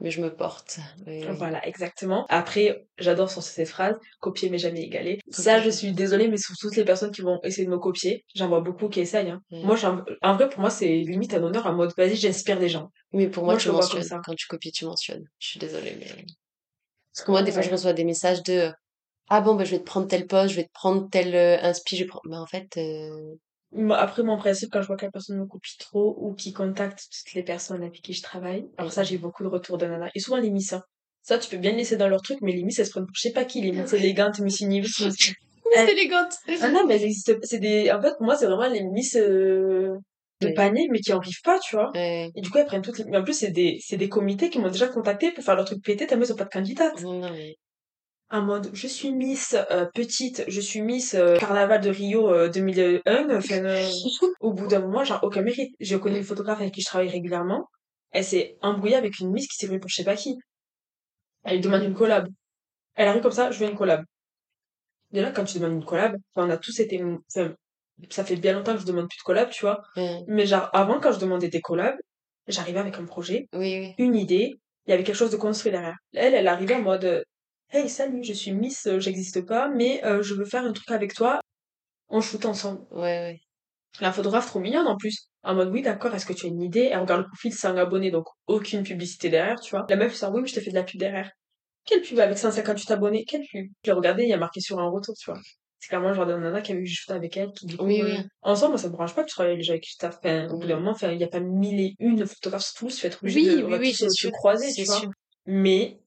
Mais 0.00 0.10
je 0.10 0.20
me 0.20 0.34
porte. 0.34 0.80
Oui, 1.06 1.24
oui. 1.26 1.36
Voilà, 1.38 1.66
exactement. 1.66 2.26
Après, 2.28 2.86
j'adore 2.98 3.30
sur 3.30 3.42
cette 3.42 3.68
phrase, 3.68 3.94
copier 4.20 4.50
mais 4.50 4.58
jamais 4.58 4.82
égaler. 4.82 5.20
Ça, 5.30 5.60
je 5.60 5.70
suis 5.70 5.92
désolée, 5.92 6.28
mais 6.28 6.36
sur 6.36 6.54
toutes 6.58 6.76
les 6.76 6.84
personnes 6.84 7.12
qui 7.12 7.20
vont 7.22 7.40
essayer 7.44 7.64
de 7.64 7.70
me 7.70 7.78
copier, 7.78 8.24
j'en 8.34 8.48
vois 8.48 8.60
beaucoup 8.60 8.88
qui 8.88 9.00
essayent. 9.00 9.30
Hein. 9.30 9.40
Ouais. 9.50 9.62
Moi, 9.62 9.76
j'en- 9.76 10.02
en 10.22 10.34
vrai, 10.34 10.48
pour 10.48 10.60
moi, 10.60 10.70
c'est 10.70 10.88
limite 10.88 11.32
un 11.34 11.42
honneur 11.42 11.66
en 11.66 11.74
mode, 11.74 11.92
vas-y, 11.96 12.16
j'inspire 12.16 12.58
des 12.58 12.68
gens. 12.68 12.90
Mais 13.12 13.28
pour 13.28 13.44
moi, 13.44 13.54
Moi, 13.54 13.60
tu 13.60 13.70
mentionnes. 13.70 14.02
ça. 14.02 14.20
Quand 14.24 14.34
tu 14.34 14.46
copies, 14.48 14.72
tu 14.72 14.84
mentionnes. 14.84 15.24
Je 15.38 15.48
suis 15.50 15.60
désolée, 15.60 15.96
mais. 15.98 16.06
Parce 16.06 17.24
que 17.24 17.30
moi, 17.30 17.42
des 17.42 17.52
fois, 17.52 17.62
je 17.62 17.70
reçois 17.70 17.92
des 17.92 18.04
messages 18.04 18.42
de 18.42 18.72
Ah 19.28 19.40
bon, 19.40 19.54
bah, 19.54 19.64
je 19.64 19.70
vais 19.70 19.78
te 19.78 19.84
prendre 19.84 20.06
tel 20.08 20.26
poste, 20.26 20.50
je 20.50 20.56
vais 20.56 20.64
te 20.64 20.72
prendre 20.74 21.08
tel 21.10 21.34
euh, 21.34 21.58
inspi, 21.62 21.96
je 21.96 22.02
vais 22.02 22.08
prendre. 22.08 22.24
Mais 22.28 22.36
en 22.36 22.46
fait, 22.46 22.76
euh, 22.76 23.36
Après, 23.90 24.22
mon 24.22 24.36
principe, 24.36 24.70
quand 24.72 24.82
je 24.82 24.86
vois 24.86 24.96
que 24.96 25.04
la 25.04 25.10
personne 25.10 25.38
me 25.38 25.46
copie 25.46 25.76
trop 25.78 26.16
ou 26.20 26.34
qui 26.34 26.52
contacte 26.52 27.00
toutes 27.10 27.34
les 27.34 27.42
personnes 27.42 27.82
avec 27.82 28.00
qui 28.02 28.12
je 28.12 28.22
travaille, 28.22 28.66
alors 28.78 28.92
ça, 28.92 29.02
j'ai 29.02 29.18
beaucoup 29.18 29.42
de 29.42 29.48
retours 29.48 29.78
de 29.78 29.86
nana. 29.86 30.10
Et 30.14 30.20
souvent, 30.20 30.36
les 30.38 30.50
miss, 30.50 30.72
hein. 30.72 30.82
Ça, 31.22 31.38
tu 31.38 31.48
peux 31.48 31.56
bien 31.56 31.70
le 31.72 31.78
laisser 31.78 31.96
dans 31.96 32.08
leur 32.08 32.20
truc, 32.22 32.38
mais 32.42 32.52
les 32.52 32.62
miss, 32.62 32.78
elles 32.78 32.86
se 32.86 32.90
prennent 32.90 33.06
pour 33.06 33.14
je 33.16 33.20
sais 33.22 33.32
pas 33.32 33.44
qui, 33.44 33.62
les 33.62 33.72
miss 33.72 33.92
élégantes, 33.94 34.38
miss 34.40 34.60
univers. 34.60 34.88
miss- 35.00 35.32
c'est 35.74 35.92
élégante. 35.92 36.34
Ah 36.60 36.70
non, 36.70 36.86
mais 36.86 36.96
elles 36.96 37.04
existent. 37.04 37.32
C'est 37.42 37.58
des, 37.58 37.90
en 37.90 38.00
fait, 38.02 38.12
pour 38.18 38.24
moi, 38.26 38.36
c'est 38.36 38.46
vraiment 38.46 38.68
les 38.68 38.82
miss, 38.84 39.16
euh, 39.16 39.94
de 40.40 40.46
Ouais. 40.48 40.52
panier, 40.54 40.86
mais 40.90 40.98
qui 41.00 41.12
en 41.12 41.20
vivent 41.20 41.40
pas, 41.42 41.58
tu 41.58 41.76
vois. 41.76 41.90
Et 41.94 42.40
du 42.42 42.50
coup, 42.50 42.58
elles 42.58 42.66
prennent 42.66 42.82
toutes 42.82 42.98
les... 42.98 43.04
Mais 43.06 43.16
en 43.16 43.24
plus, 43.24 43.32
c'est 43.34 43.50
des, 43.50 43.78
c'est 43.80 43.96
des 43.96 44.08
comités 44.08 44.50
qui 44.50 44.58
m'ont 44.58 44.68
déjà 44.70 44.88
contacté 44.88 45.30
pour 45.32 45.42
faire 45.42 45.56
leur 45.56 45.64
truc 45.64 45.82
pété, 45.82 46.06
tellement 46.06 46.24
ils 46.24 46.32
ont 46.32 46.36
pas 46.36 46.44
de 46.44 46.50
candidate. 46.50 47.00
Non, 47.02 47.14
non, 47.20 47.30
mais. 47.32 47.54
En 48.34 48.42
mode, 48.42 48.70
je 48.72 48.88
suis 48.88 49.12
Miss 49.12 49.54
euh, 49.70 49.86
petite, 49.94 50.42
je 50.48 50.60
suis 50.60 50.82
Miss 50.82 51.14
euh, 51.14 51.36
Carnaval 51.38 51.80
de 51.80 51.88
Rio 51.88 52.28
euh, 52.32 52.48
2001. 52.48 53.30
Enfin, 53.30 53.64
euh, 53.64 53.88
au 54.40 54.52
bout 54.52 54.66
d'un 54.66 54.80
moment, 54.80 55.04
genre, 55.04 55.20
aucun 55.22 55.42
mérite. 55.42 55.72
Je 55.78 55.96
connais 55.96 56.18
une 56.18 56.24
photographe 56.24 56.60
avec 56.60 56.74
qui 56.74 56.80
je 56.80 56.86
travaille 56.86 57.08
régulièrement. 57.08 57.68
Elle 58.10 58.24
s'est 58.24 58.56
embrouillée 58.60 58.96
avec 58.96 59.20
une 59.20 59.30
Miss 59.30 59.46
qui 59.46 59.56
s'est 59.56 59.68
pris 59.68 59.78
pour 59.78 59.88
je 59.88 59.94
sais 59.94 60.04
pas 60.04 60.16
qui. 60.16 60.36
Elle 61.44 61.58
lui 61.58 61.60
demande 61.60 61.84
une 61.84 61.94
collab. 61.94 62.26
Elle 62.96 63.06
arrive 63.06 63.22
comme 63.22 63.30
ça, 63.30 63.52
je 63.52 63.58
veux 63.60 63.70
une 63.70 63.76
collab. 63.76 64.02
Déjà, 65.12 65.30
quand 65.30 65.44
tu 65.44 65.60
demandes 65.60 65.74
une 65.74 65.84
collab, 65.84 66.16
on 66.34 66.50
a 66.50 66.56
tous 66.56 66.80
été... 66.80 67.00
enfin, 67.04 67.54
ça 68.10 68.24
fait 68.24 68.34
bien 68.34 68.54
longtemps 68.54 68.74
que 68.74 68.80
je 68.80 68.86
demande 68.86 69.08
plus 69.08 69.18
de 69.18 69.22
collab, 69.22 69.50
tu 69.50 69.60
vois. 69.64 69.80
Mais 70.26 70.44
genre, 70.44 70.70
avant, 70.72 70.98
quand 70.98 71.12
je 71.12 71.20
demandais 71.20 71.50
des 71.50 71.60
collabs, 71.60 71.98
j'arrivais 72.48 72.80
avec 72.80 72.96
un 72.98 73.04
projet, 73.04 73.46
Oui, 73.52 73.78
oui. 73.78 73.94
une 73.98 74.16
idée, 74.16 74.54
il 74.86 74.90
y 74.90 74.92
avait 74.92 75.04
quelque 75.04 75.14
chose 75.14 75.30
de 75.30 75.36
construit 75.36 75.70
derrière. 75.70 75.94
Elle, 76.14 76.34
elle 76.34 76.48
arrivait 76.48 76.74
en 76.74 76.82
mode 76.82 77.24
Hey, 77.74 77.88
salut, 77.90 78.22
je 78.22 78.32
suis 78.32 78.52
Miss, 78.52 78.86
euh, 78.86 79.00
j'existe 79.00 79.44
pas, 79.44 79.68
mais 79.68 80.02
euh, 80.04 80.22
je 80.22 80.34
veux 80.34 80.44
faire 80.44 80.64
un 80.64 80.72
truc 80.72 80.88
avec 80.92 81.12
toi. 81.12 81.40
On 82.08 82.20
shoot 82.20 82.44
ensemble. 82.46 82.86
Ouais, 82.90 83.00
ouais. 83.02 83.40
La 84.00 84.12
photographe 84.12 84.46
trop 84.46 84.60
mignonne 84.60 84.86
en 84.86 84.96
plus. 84.96 85.28
En 85.42 85.54
mode 85.54 85.70
oui, 85.70 85.82
d'accord, 85.82 86.14
est-ce 86.14 86.26
que 86.26 86.32
tu 86.32 86.46
as 86.46 86.48
une 86.48 86.62
idée? 86.62 86.88
Elle 86.92 87.00
regarde 87.00 87.22
le 87.22 87.26
profil, 87.28 87.52
100 87.52 87.76
abonnés, 87.76 88.10
donc 88.12 88.26
aucune 88.46 88.82
publicité 88.84 89.28
derrière, 89.28 89.60
tu 89.60 89.70
vois. 89.70 89.86
La 89.88 89.96
meuf, 89.96 90.14
ça, 90.14 90.30
oui, 90.30 90.42
mais 90.42 90.48
je 90.48 90.54
te 90.54 90.60
fais 90.60 90.70
de 90.70 90.74
la 90.76 90.84
pub 90.84 91.00
derrière. 91.00 91.30
Quelle 91.84 92.02
pub 92.02 92.18
avec 92.20 92.38
158 92.38 92.90
abonnés? 92.92 93.24
Quelle 93.24 93.42
pub? 93.50 93.66
Je 93.84 93.90
l'ai 93.90 93.96
regardé, 93.96 94.22
il 94.24 94.28
y 94.28 94.32
a 94.32 94.38
marqué 94.38 94.60
sur 94.60 94.78
un 94.80 94.88
retour, 94.90 95.14
tu 95.18 95.30
vois. 95.30 95.40
C'est 95.80 95.88
clairement 95.88 96.08
le 96.08 96.14
genre 96.14 96.26
de 96.26 96.34
nana 96.34 96.62
qui 96.62 96.72
avait 96.72 96.80
eu 96.82 96.86
shoot 96.86 97.10
avec 97.14 97.36
elle, 97.36 97.50
qui 97.52 97.66
coup. 97.76 97.84
Oui, 97.84 98.00
euh, 98.02 98.04
oui. 98.06 98.18
Ensemble, 98.42 98.72
moi, 98.72 98.78
ça 98.78 98.88
me 98.88 98.92
branche 98.92 99.14
pas 99.14 99.22
que 99.24 99.28
tu 99.28 99.34
travailles 99.34 99.62
gens 99.62 99.72
avec. 99.74 99.86
Enfin, 100.02 100.48
au 100.48 100.58
bout 100.58 100.66
d'un 100.66 100.76
Mhm. 100.76 100.84
moment, 100.84 100.96
il 101.02 101.18
y 101.18 101.24
a 101.24 101.28
pas 101.28 101.40
mille 101.40 101.80
et 101.80 101.94
une 101.98 102.26
photographes 102.26 102.62
sur 102.64 102.74
Toulouse, 102.74 102.96
tu 102.96 103.02
vas 103.02 103.08
être 103.08 103.22
obligé 103.22 103.40
Oui, 103.40 103.48
de, 103.56 103.62
oui, 103.64 103.76
oui, 103.80 103.90
tous 103.92 103.98
c'est 103.98 104.08
se 104.10 104.28
croiser, 104.28 104.70
C'est 104.70 104.82
tu 104.82 104.86
vois. 104.86 105.02
Mais 105.46 105.98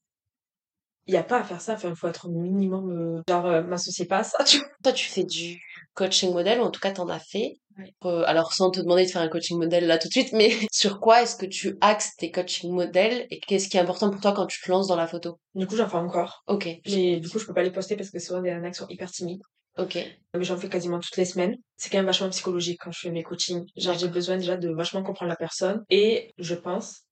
il 1.08 1.14
y 1.14 1.16
a 1.16 1.22
pas 1.24 1.40
à 1.40 1.44
faire 1.44 1.60
ça. 1.60 1.74
Enfin, 1.74 1.88
il 1.90 1.96
faut 1.96 2.06
être 2.08 2.26
au 2.28 2.30
minimum, 2.30 2.90
euh, 2.90 3.22
genre, 3.28 3.46
euh, 3.46 3.62
m'associer 3.62 4.06
pas 4.06 4.18
à 4.18 4.24
ça, 4.24 4.44
tu 4.44 4.58
vois. 4.58 4.68
Toi, 4.84 4.92
tu 4.92 5.06
fais 5.06 5.24
du 5.24 5.60
coaching 5.94 6.32
modèle, 6.32 6.60
ou 6.60 6.64
en 6.64 6.70
tout 6.70 6.80
cas, 6.80 6.92
t'en 6.92 7.08
as 7.08 7.18
fait. 7.18 7.56
Ouais. 7.78 7.92
Euh, 8.04 8.22
alors, 8.26 8.52
sans 8.52 8.70
te 8.70 8.80
demander 8.80 9.04
de 9.06 9.10
faire 9.10 9.22
un 9.22 9.28
coaching 9.28 9.58
modèle 9.58 9.86
là 9.86 9.98
tout 9.98 10.08
de 10.08 10.12
suite, 10.12 10.32
mais 10.32 10.50
sur 10.72 11.00
quoi 11.00 11.22
est-ce 11.22 11.36
que 11.36 11.46
tu 11.46 11.76
axes 11.80 12.14
tes 12.16 12.30
coaching 12.30 12.72
modèles 12.72 13.26
et 13.30 13.40
qu'est-ce 13.40 13.68
qui 13.68 13.76
est 13.76 13.80
important 13.80 14.10
pour 14.10 14.20
toi 14.20 14.32
quand 14.32 14.46
tu 14.46 14.60
te 14.60 14.70
lances 14.70 14.86
dans 14.88 14.96
la 14.96 15.06
photo? 15.06 15.38
Du 15.54 15.66
coup, 15.66 15.76
j'en 15.76 15.88
fais 15.88 15.96
encore. 15.96 16.42
Ok, 16.46 16.68
Mais 16.86 17.18
du 17.20 17.28
coup, 17.28 17.38
je 17.38 17.46
peux 17.46 17.54
pas 17.54 17.62
les 17.62 17.70
poster 17.72 17.96
parce 17.96 18.10
que 18.10 18.18
souvent 18.18 18.42
des 18.42 18.50
nanas 18.50 18.74
sont 18.74 18.86
hyper 18.88 19.10
timides. 19.10 19.42
ok. 19.78 19.96
Mais 20.34 20.44
j'en 20.44 20.56
fais 20.56 20.68
quasiment 20.68 20.98
toutes 21.00 21.16
les 21.16 21.24
semaines. 21.24 21.56
C'est 21.76 21.90
quand 21.90 21.98
même 21.98 22.06
vachement 22.06 22.28
psychologique 22.30 22.78
quand 22.82 22.90
je 22.92 23.00
fais 23.00 23.10
mes 23.10 23.22
coachings. 23.22 23.64
Genre, 23.76 23.96
j'ai 23.96 24.08
besoin 24.08 24.36
déjà 24.36 24.56
de 24.56 24.68
vachement 24.70 25.02
comprendre 25.02 25.30
la 25.30 25.36
personne. 25.36 25.84
Et 25.90 26.32
je 26.38 26.54
pense, 26.54 27.02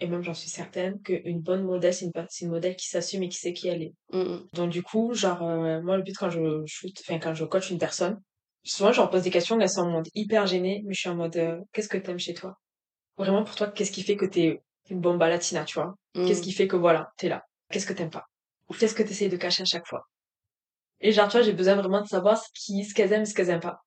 et 0.00 0.06
même 0.06 0.22
j'en 0.22 0.34
suis 0.34 0.48
certaine, 0.48 1.00
qu'une 1.02 1.40
bonne 1.40 1.64
modèle, 1.64 1.92
c'est 1.92 2.06
une, 2.06 2.50
modèle 2.50 2.76
qui 2.76 2.86
s'assume 2.86 3.24
et 3.24 3.28
qui 3.28 3.38
sait 3.38 3.52
qui 3.52 3.68
elle 3.68 3.82
est. 3.82 3.94
Mm, 4.12 4.20
mm. 4.20 4.48
Donc 4.52 4.70
du 4.70 4.82
coup, 4.82 5.12
genre, 5.12 5.42
euh, 5.42 5.82
moi, 5.82 5.96
le 5.96 6.02
but 6.02 6.16
quand 6.16 6.30
je 6.30 6.62
shoot, 6.66 6.92
enfin, 7.00 7.18
quand 7.18 7.34
je 7.34 7.44
coach 7.44 7.70
une 7.70 7.78
personne, 7.78 8.20
souvent, 8.64 8.92
je 8.92 9.00
leur 9.00 9.10
pose 9.10 9.22
des 9.22 9.30
questions, 9.30 9.58
elles 9.60 9.68
sont 9.68 9.82
en 9.82 9.90
mode 9.90 10.08
hyper 10.14 10.46
gênée, 10.46 10.82
mais 10.86 10.94
je 10.94 11.00
suis 11.00 11.08
en 11.08 11.16
mode, 11.16 11.36
euh, 11.36 11.58
qu'est-ce 11.72 11.88
que 11.88 11.98
t'aimes 11.98 12.18
chez 12.18 12.34
toi? 12.34 12.58
Vraiment, 13.16 13.42
pour 13.42 13.56
toi, 13.56 13.68
qu'est-ce 13.68 13.90
qui 13.90 14.02
fait 14.02 14.16
que 14.16 14.26
t'es 14.26 14.60
une 14.88 15.00
bomba 15.00 15.28
latina, 15.28 15.64
tu 15.64 15.74
vois? 15.80 15.94
Mm. 16.14 16.26
Qu'est-ce 16.26 16.42
qui 16.42 16.52
fait 16.52 16.68
que 16.68 16.76
voilà, 16.76 17.10
t'es 17.16 17.28
là? 17.28 17.42
Qu'est-ce 17.70 17.86
que 17.86 17.92
t'aimes 17.92 18.10
pas? 18.10 18.26
Ou 18.68 18.74
qu'est-ce 18.74 18.94
que 18.94 19.02
t'essayes 19.02 19.28
de 19.28 19.36
cacher 19.36 19.62
à 19.62 19.66
chaque 19.66 19.86
fois? 19.86 20.04
Et 21.00 21.12
genre, 21.12 21.26
tu 21.28 21.32
vois, 21.32 21.42
j'ai 21.42 21.52
besoin 21.52 21.74
vraiment 21.74 22.02
de 22.02 22.06
savoir 22.06 22.38
ce 22.38 22.48
qui, 22.54 22.84
ce 22.84 22.94
qu'elles 22.94 23.12
aiment 23.12 23.22
et 23.22 23.26
ce 23.26 23.34
qu'elles 23.34 23.50
aiment 23.50 23.60
pas. 23.60 23.80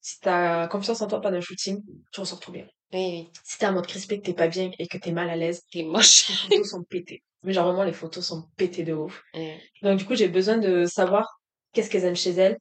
Si 0.00 0.20
t'as 0.20 0.68
confiance 0.68 1.00
en 1.00 1.06
toi 1.06 1.20
pendant 1.20 1.38
un 1.38 1.40
shooting, 1.40 1.82
tu 2.12 2.20
ressors 2.20 2.40
trop 2.40 2.52
bien. 2.52 2.66
Oui, 2.94 3.00
oui. 3.10 3.30
Si 3.42 3.58
t'es 3.58 3.66
en 3.66 3.72
mode 3.72 3.86
crispé, 3.86 4.20
que 4.20 4.24
t'es 4.26 4.34
pas 4.34 4.46
bien 4.48 4.70
et 4.78 4.86
que 4.86 4.96
t'es 4.98 5.10
mal 5.10 5.28
à 5.28 5.34
l'aise, 5.36 5.62
T'es 5.72 5.82
moche. 5.82 6.28
les 6.28 6.34
photos 6.36 6.70
sont 6.70 6.84
pétées. 6.84 7.22
Mais 7.42 7.52
genre, 7.52 7.66
vraiment, 7.66 7.82
les 7.84 7.92
photos 7.92 8.24
sont 8.24 8.48
pétées 8.56 8.84
de 8.84 8.94
ouf. 8.94 9.22
Ouais. 9.34 9.60
Donc, 9.82 9.98
du 9.98 10.04
coup, 10.06 10.14
j'ai 10.14 10.28
besoin 10.28 10.58
de 10.58 10.84
savoir 10.86 11.26
qu'est-ce 11.72 11.90
qu'elles 11.90 12.04
aiment 12.04 12.16
chez 12.16 12.30
elles. 12.30 12.56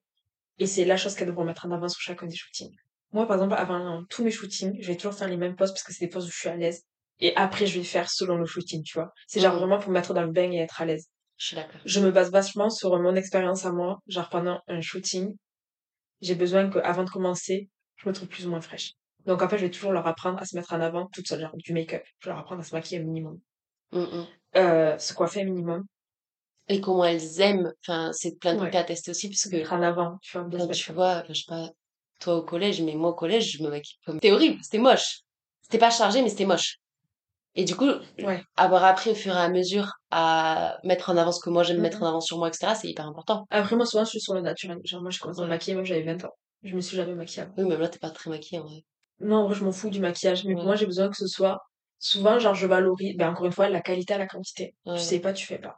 Et 0.60 0.66
c'est 0.66 0.86
la 0.86 0.98
chose 0.98 1.16
qu'elles 1.16 1.28
devront 1.28 1.46
mettre 1.46 1.66
en 1.68 1.72
avant 1.72 1.88
sur 1.88 2.02
chacun 2.02 2.26
des 2.26 2.36
shootings. 2.36 2.76
Moi, 3.12 3.28
par 3.28 3.38
exemple, 3.38 3.54
avant 3.54 4.04
tous 4.10 4.24
mes 4.24 4.32
shootings, 4.32 4.76
je 4.82 4.88
vais 4.88 4.98
toujours 4.98 5.14
faire 5.14 5.28
les 5.28 5.38
mêmes 5.38 5.56
poses 5.56 5.72
parce 5.72 5.84
que 5.84 5.94
c'est 5.94 6.06
des 6.06 6.10
poses 6.12 6.26
où 6.28 6.32
je 6.32 6.38
suis 6.38 6.50
à 6.50 6.56
l'aise. 6.56 6.82
Et 7.20 7.36
après, 7.36 7.68
je 7.68 7.78
vais 7.78 7.86
faire 7.86 8.10
selon 8.10 8.36
le 8.36 8.46
shooting, 8.48 8.82
tu 8.84 8.96
vois. 8.96 9.14
C'est 9.28 9.40
genre 9.40 9.56
vraiment 9.56 9.78
pour 9.78 9.90
me 9.90 9.94
mettre 9.94 10.16
dans 10.16 10.24
le 10.24 10.32
bain 10.32 10.52
et 10.52 10.58
être 10.58 10.82
à 10.82 10.86
l'aise. 10.86 11.08
Je 11.38 11.46
suis 11.48 11.56
d'accord. 11.56 11.80
Je 11.86 12.00
me 12.00 12.10
base 12.12 12.32
vachement 12.32 12.72
sur 12.72 13.00
mon 13.00 13.16
expérience 13.16 13.66
à 13.66 13.72
moi. 13.72 14.00
Genre, 14.08 14.30
pendant 14.30 14.62
un 14.68 14.82
shooting, 14.82 15.36
j'ai 16.22 16.36
besoin 16.36 16.70
que, 16.70 16.80
avant 16.80 17.04
de 17.04 17.10
commencer, 17.10 17.70
je 17.98 18.10
me 18.10 18.14
trouve 18.14 18.28
plus 18.28 18.48
ou 18.48 18.50
moins 18.50 18.62
fraîche. 18.62 18.94
Donc, 19.26 19.42
en 19.42 19.50
fait, 19.50 19.58
je 19.58 19.66
vais 19.66 19.72
toujours 19.72 19.92
leur 19.94 20.06
apprendre 20.08 20.42
à 20.42 20.46
se 20.46 20.56
mettre 20.56 20.74
en 20.74 20.82
avant 20.82 21.08
toute 21.08 21.28
seule, 21.28 21.42
genre 21.42 21.56
du 21.56 21.74
make-up. 21.74 22.04
Je 22.20 22.28
vais 22.30 22.34
leur 22.34 22.42
apprendre 22.42 22.62
à 22.62 22.64
se 22.64 22.76
maquiller 22.76 23.02
un 23.02 23.04
minimum. 23.06 23.40
Mm, 23.92 24.00
mm. 24.00 24.28
Euh, 24.58 24.98
se 24.98 25.14
coiffer 25.14 25.42
un 25.42 25.46
minimum. 25.46 25.84
Et 26.70 26.80
comment 26.82 27.06
elles 27.06 27.42
aiment. 27.42 27.72
Enfin, 27.82 28.12
c'est 28.14 28.38
plein 28.40 28.54
de 28.54 28.60
trucs 28.60 28.74
Ouais. 28.74 28.80
à 28.80 28.84
tester 28.84 29.12
aussi, 29.12 29.28
parce 29.30 29.42
Se 29.42 29.50
que 29.50 29.56
mettre 29.58 29.74
en 29.74 29.82
avant, 29.82 30.18
tu 30.22 30.38
vois, 30.38 30.48
bien 30.48 30.68
tu 30.68 30.92
vois, 30.94 31.24
je 31.28 31.34
sais 31.34 31.44
pas, 31.48 31.70
toi 32.20 32.36
au 32.38 32.44
collège, 32.44 32.82
mais 32.82 32.96
moi 32.96 33.10
au 33.10 33.14
collège, 33.14 33.52
je 33.58 33.64
me 33.64 33.70
maquille 33.70 33.98
comme. 34.06 34.16
C'était 34.16 34.32
horrible, 34.32 34.60
c'était 34.64 34.78
moche. 34.78 35.20
C'était 35.62 35.78
pas 35.80 35.90
chargé, 35.90 36.22
mais 36.22 36.30
c'était 36.30 36.46
moche. 36.46 36.78
Et 37.56 37.66
du 37.66 37.76
coup, 37.76 37.90
Ouais. 38.20 38.42
avoir 38.56 38.84
appris 38.86 39.12
au 39.12 39.16
fur 39.16 39.34
et 39.36 39.40
à 39.40 39.50
mesure 39.50 39.92
à 40.10 40.78
mettre 40.84 41.10
en 41.12 41.18
avant 41.18 41.32
ce 41.32 41.40
que 41.44 41.50
moi 41.50 41.64
j'aime 41.64 41.78
Mhm. 41.78 41.84
mettre 41.84 42.02
en 42.02 42.08
avant 42.08 42.22
sur 42.22 42.38
moi, 42.40 42.48
etc., 42.48 42.74
c'est 42.76 42.90
hyper 42.90 43.06
important. 43.08 43.46
Après, 43.50 43.76
moi, 43.76 43.86
souvent, 43.86 44.06
je 44.06 44.10
suis 44.12 44.22
sur 44.22 44.34
le 44.34 44.42
naturel. 44.42 44.80
Genre, 44.86 45.02
moi, 45.02 45.12
je 45.12 45.20
commence 45.20 45.40
à 45.40 45.44
me 45.44 45.48
maquiller, 45.50 45.76
même 45.76 45.86
j'avais 45.86 46.02
20 46.04 46.24
ans. 46.26 46.34
Je 46.64 46.76
me 46.76 46.82
suis 46.82 46.96
jamais 46.98 47.14
maquillée 47.14 47.44
avant. 47.44 47.54
Oui, 47.58 47.66
même 47.66 47.80
là, 47.82 47.90
t'es 47.90 48.00
pas 48.00 48.10
très 48.10 48.30
maquillée 48.30 48.60
en 48.62 48.66
vrai. 48.66 48.84
Non, 49.20 49.38
en 49.38 49.46
vrai, 49.48 49.56
je 49.56 49.64
m'en 49.64 49.72
fous 49.72 49.90
du 49.90 50.00
maquillage. 50.00 50.46
Mais 50.46 50.54
pour 50.54 50.66
moi, 50.66 50.76
j'ai 50.76 50.86
besoin 50.86 51.10
que 51.10 51.18
ce 51.18 51.28
soit, 51.28 51.60
souvent, 52.00 52.40
genre, 52.40 52.56
je 52.56 52.68
valorise, 52.68 53.16
ben, 53.18 53.30
encore 53.30 53.46
une 53.46 53.52
fois, 53.52 53.70
la 53.70 53.82
qualité 53.82 54.14
à 54.14 54.18
la 54.18 54.28
quantité. 54.28 54.76
Tu 54.86 54.98
sais 55.00 55.20
pas, 55.20 55.34
tu 55.34 55.46
fais 55.46 55.60
pas. 55.60 55.78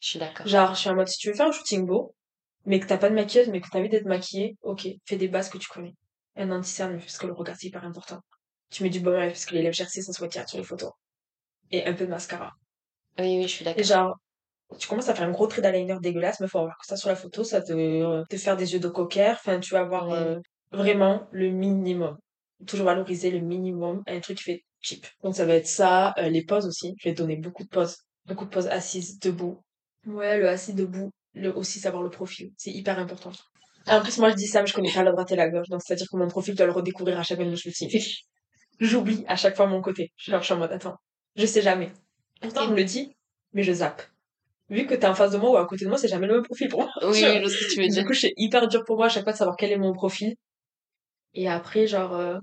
Je 0.00 0.08
suis 0.08 0.18
d'accord. 0.18 0.46
Genre, 0.46 0.74
je 0.74 0.80
suis 0.80 0.90
en 0.90 0.94
mode, 0.94 1.08
si 1.08 1.18
tu 1.18 1.28
veux 1.28 1.34
faire 1.34 1.46
un 1.46 1.52
shooting 1.52 1.86
beau, 1.86 2.14
mais 2.64 2.80
que 2.80 2.86
t'as 2.86 2.98
pas 2.98 3.10
de 3.10 3.14
maquilleuse, 3.14 3.48
mais 3.48 3.60
que 3.60 3.68
t'as 3.70 3.78
envie 3.78 3.88
d'être 3.88 4.06
maquillée, 4.06 4.56
ok, 4.62 4.88
fais 5.06 5.16
des 5.16 5.28
bases 5.28 5.50
que 5.50 5.58
tu 5.58 5.68
connais. 5.68 5.94
Un 6.36 6.50
anti-cerne, 6.50 6.98
parce 6.98 7.18
que 7.18 7.26
le 7.26 7.32
regard, 7.32 7.56
c'est 7.58 7.68
hyper 7.68 7.84
important. 7.84 8.20
Tu 8.70 8.82
mets 8.82 8.90
du 8.90 9.00
baume 9.00 9.14
parce 9.16 9.46
que 9.46 9.54
les 9.54 9.62
lèvres 9.62 9.74
gercées, 9.74 10.02
ça 10.02 10.12
se 10.12 10.18
voit 10.18 10.28
direct 10.28 10.48
sur 10.48 10.58
les 10.58 10.64
photos. 10.64 10.92
Et 11.70 11.84
un 11.86 11.94
peu 11.94 12.04
de 12.06 12.10
mascara. 12.10 12.52
Oui, 13.18 13.38
oui, 13.38 13.42
je 13.42 13.48
suis 13.48 13.64
Et 13.64 13.64
d'accord. 13.64 13.84
genre, 13.84 14.16
tu 14.78 14.88
commences 14.88 15.08
à 15.08 15.14
faire 15.14 15.28
un 15.28 15.32
gros 15.32 15.46
trait 15.46 15.62
d'eyeliner 15.62 15.96
dégueulasse, 16.00 16.40
mais 16.40 16.48
faut 16.48 16.58
avoir 16.58 16.78
que 16.78 16.86
ça 16.86 16.96
sur 16.96 17.08
la 17.08 17.16
photo, 17.16 17.44
ça 17.44 17.62
te, 17.62 18.24
te 18.28 18.36
faire 18.36 18.56
des 18.56 18.72
yeux 18.74 18.80
de 18.80 18.88
cocker, 18.88 19.32
enfin, 19.32 19.60
tu 19.60 19.74
vas 19.74 19.80
avoir 19.80 20.10
euh, 20.10 20.38
vraiment 20.72 21.28
le 21.32 21.50
minimum. 21.50 22.18
Toujours 22.66 22.86
valoriser 22.86 23.30
le 23.30 23.40
minimum, 23.40 24.02
un 24.06 24.20
truc 24.20 24.38
qui 24.38 24.44
fait 24.44 24.64
cheap. 24.80 25.06
Donc 25.22 25.34
ça 25.34 25.44
va 25.46 25.54
être 25.54 25.66
ça, 25.66 26.14
euh, 26.18 26.28
les 26.28 26.44
poses 26.44 26.66
aussi. 26.66 26.94
Je 26.98 27.08
vais 27.08 27.14
donner 27.14 27.36
beaucoup 27.36 27.64
de 27.64 27.68
poses. 27.68 27.96
Beaucoup 28.26 28.44
de 28.44 28.50
poses 28.50 28.66
assises, 28.68 29.18
debout. 29.18 29.58
Ouais, 30.06 30.38
le 30.38 30.48
assis 30.48 30.74
debout, 30.74 31.10
le 31.34 31.54
aussi 31.56 31.78
savoir 31.80 32.02
le 32.02 32.10
profil. 32.10 32.50
C'est 32.56 32.70
hyper 32.70 32.98
important. 32.98 33.32
Et 33.86 33.90
en 33.92 34.02
plus, 34.02 34.18
moi, 34.18 34.30
je 34.30 34.34
dis 34.36 34.46
ça, 34.46 34.60
mais 34.60 34.66
je 34.66 34.74
connais 34.74 34.92
pas 34.92 35.02
la 35.02 35.12
droite 35.12 35.32
et 35.32 35.36
la 35.36 35.48
gauche. 35.48 35.68
Donc, 35.68 35.80
c'est-à-dire 35.82 36.06
que 36.10 36.16
mon 36.16 36.28
profil, 36.28 36.52
je 36.52 36.58
dois 36.58 36.66
le 36.66 36.72
redécouvrir 36.72 37.18
à 37.18 37.22
chaque 37.22 37.38
fois 37.38 37.46
que 37.46 37.54
je 37.54 37.70
suis 37.70 38.24
J'oublie 38.80 39.24
à 39.28 39.36
chaque 39.36 39.56
fois 39.56 39.66
mon 39.66 39.80
côté. 39.82 40.12
Genre, 40.16 40.40
je 40.40 40.44
suis 40.46 40.54
en 40.54 40.58
mode, 40.58 40.72
attends, 40.72 40.96
je 41.36 41.46
sais 41.46 41.62
jamais. 41.62 41.92
Pourtant, 42.40 42.64
on 42.66 42.70
me 42.70 42.76
le 42.76 42.84
dit, 42.84 43.14
mais 43.52 43.62
je 43.62 43.72
zappe. 43.72 44.02
Vu 44.70 44.86
que 44.86 44.94
t'es 44.94 45.06
en 45.06 45.14
face 45.14 45.32
de 45.32 45.38
moi 45.38 45.50
ou 45.50 45.56
à 45.56 45.66
côté 45.66 45.84
de 45.84 45.90
moi, 45.90 45.98
c'est 45.98 46.08
jamais 46.08 46.26
le 46.26 46.34
même 46.34 46.42
profil 46.44 46.68
pour 46.68 46.80
moi. 46.82 46.90
Oui, 47.02 47.20
je 47.42 47.48
sais 47.48 47.56
ce 47.56 47.64
que 47.66 47.72
tu 47.74 47.80
veux 47.80 47.88
Du 47.88 47.92
dire. 47.92 48.04
coup, 48.06 48.14
c'est 48.14 48.32
hyper 48.36 48.68
dur 48.68 48.84
pour 48.84 48.96
moi 48.96 49.06
à 49.06 49.08
chaque 49.08 49.24
fois 49.24 49.32
de 49.32 49.38
savoir 49.38 49.56
quel 49.58 49.72
est 49.72 49.76
mon 49.78 49.92
profil. 49.92 50.34
Et 51.34 51.48
après, 51.48 51.86
genre, 51.86 52.14
euh, 52.14 52.38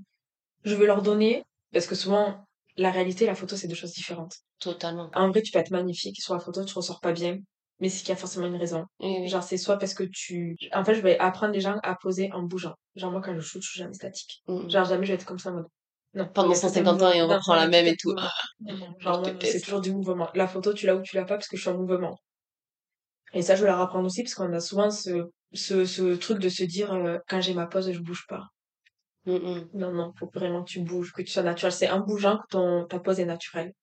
je 0.63 0.75
vais 0.75 0.85
leur 0.85 1.01
donner, 1.01 1.43
parce 1.73 1.87
que 1.87 1.95
souvent, 1.95 2.45
la 2.77 2.91
réalité 2.91 3.25
et 3.25 3.27
la 3.27 3.35
photo, 3.35 3.55
c'est 3.55 3.67
deux 3.67 3.75
choses 3.75 3.93
différentes. 3.93 4.35
Totalement. 4.59 5.09
En 5.13 5.29
vrai, 5.29 5.41
tu 5.41 5.51
peux 5.51 5.59
être 5.59 5.71
magnifique 5.71 6.21
sur 6.21 6.33
la 6.33 6.39
photo, 6.39 6.63
tu 6.63 6.73
ressors 6.73 6.99
pas 6.99 7.11
bien, 7.11 7.37
mais 7.79 7.89
c'est 7.89 7.99
qu'il 7.99 8.09
y 8.09 8.13
a 8.13 8.15
forcément 8.15 8.47
une 8.47 8.55
raison. 8.55 8.85
Genre, 8.99 9.43
c'est 9.43 9.57
soit 9.57 9.77
parce 9.77 9.93
que 9.93 10.03
tu... 10.03 10.55
En 10.73 10.83
fait, 10.83 10.95
je 10.95 11.01
vais 11.01 11.17
apprendre 11.19 11.53
les 11.53 11.61
gens 11.61 11.77
à 11.83 11.95
poser 11.95 12.31
en 12.31 12.43
bougeant. 12.43 12.75
Genre, 12.95 13.11
moi, 13.11 13.21
quand 13.21 13.35
je 13.35 13.41
shoot, 13.41 13.61
je 13.61 13.69
suis 13.69 13.79
jamais 13.79 13.93
statique. 13.93 14.41
Genre, 14.47 14.85
jamais 14.85 15.05
je 15.05 15.11
vais 15.11 15.15
être 15.15 15.25
comme 15.25 15.39
ça 15.39 15.51
en 15.51 15.55
mode... 15.55 15.65
Non. 16.13 16.27
Pendant 16.33 16.49
il 16.49 16.55
y 16.55 16.57
a 16.57 16.61
tout 16.61 16.65
un 16.67 16.69
150 16.69 17.01
ans 17.03 17.11
et 17.11 17.21
on 17.21 17.27
reprend 17.27 17.53
la 17.55 17.67
même 17.67 17.85
et 17.85 17.95
tout. 17.95 18.15
Non, 18.61 18.75
non, 18.75 18.95
Genre, 18.99 19.23
c'est 19.41 19.61
toujours 19.61 19.81
du 19.81 19.91
mouvement. 19.91 20.29
La 20.33 20.47
photo, 20.47 20.73
tu 20.73 20.87
l'as 20.87 20.95
ou 20.95 21.01
tu 21.03 21.15
l'as 21.15 21.25
pas 21.25 21.35
parce 21.35 21.47
que 21.47 21.57
je 21.57 21.61
suis 21.61 21.69
en 21.69 21.77
mouvement. 21.77 22.17
Et 23.33 23.41
ça, 23.41 23.55
je 23.55 23.61
vais 23.61 23.67
leur 23.67 23.79
apprendre 23.79 24.05
aussi 24.05 24.23
parce 24.23 24.33
qu'on 24.33 24.51
a 24.53 24.59
souvent 24.59 24.89
ce, 24.89 25.29
ce, 25.53 25.85
ce 25.85 26.15
truc 26.15 26.39
de 26.39 26.49
se 26.49 26.63
dire, 26.63 26.93
euh, 26.93 27.17
quand 27.27 27.41
j'ai 27.41 27.53
ma 27.53 27.67
pose, 27.67 27.91
je 27.91 27.99
bouge 27.99 28.25
pas. 28.27 28.45
Mm, 29.27 29.35
mm. 29.35 29.69
Non, 29.73 29.91
non, 29.91 30.13
faut 30.17 30.31
vraiment 30.33 30.63
que 30.63 30.69
tu 30.69 30.79
bouges, 30.79 31.11
que 31.11 31.21
tu 31.21 31.31
sois 31.31 31.43
naturel. 31.43 31.73
C'est 31.73 31.89
en 31.89 31.99
bougeant 31.99 32.37
que 32.37 32.47
ton, 32.49 32.85
ta 32.85 32.99
pose 32.99 33.19
est 33.19 33.25
naturelle. 33.25 33.73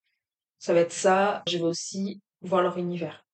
Ça 0.59 0.72
va 0.72 0.80
être 0.80 0.92
ça. 0.92 1.42
Je 1.47 1.59
vais 1.59 1.64
aussi 1.64 2.22
voir 2.40 2.62
leur 2.62 2.78
univers. 2.78 3.24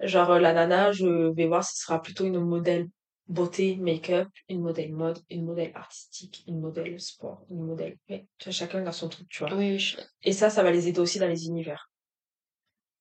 Genre, 0.00 0.32
euh, 0.32 0.38
la 0.38 0.52
nana, 0.52 0.92
je 0.92 1.32
vais 1.32 1.46
voir 1.46 1.64
si 1.64 1.76
ce 1.76 1.84
sera 1.84 2.02
plutôt 2.02 2.26
une 2.26 2.40
modèle 2.40 2.88
beauté, 3.26 3.76
make-up, 3.76 4.28
une 4.50 4.60
modèle 4.60 4.92
mode, 4.92 5.18
une 5.30 5.46
modèle 5.46 5.72
artistique, 5.74 6.44
une 6.46 6.60
modèle 6.60 7.00
sport, 7.00 7.46
une 7.48 7.64
modèle... 7.64 7.96
Ouais, 8.10 8.26
tu 8.36 8.44
vois, 8.44 8.52
chacun 8.52 8.86
a 8.86 8.92
son 8.92 9.08
truc, 9.08 9.26
tu 9.30 9.44
vois. 9.44 9.54
Oui, 9.54 9.78
je 9.78 9.96
Et 10.22 10.32
ça, 10.32 10.50
ça 10.50 10.62
va 10.62 10.70
les 10.70 10.88
aider 10.88 11.00
aussi 11.00 11.18
dans 11.18 11.28
les 11.28 11.46
univers. 11.46 11.90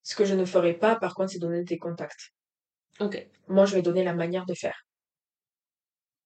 Ce 0.03 0.15
que 0.15 0.23
je 0.23 0.33
ne 0.33 0.45
ferai 0.45 0.73
pas, 0.73 0.95
par 0.95 1.13
contre, 1.13 1.31
c'est 1.31 1.39
donner 1.39 1.63
des 1.65 1.77
contacts. 1.77 2.31
Ok. 3.01 3.27
Moi, 3.49 3.65
je 3.65 3.75
vais 3.75 3.81
donner 3.81 4.05
la 4.05 4.13
manière 4.13 4.45
de 4.45 4.53
faire. 4.53 4.85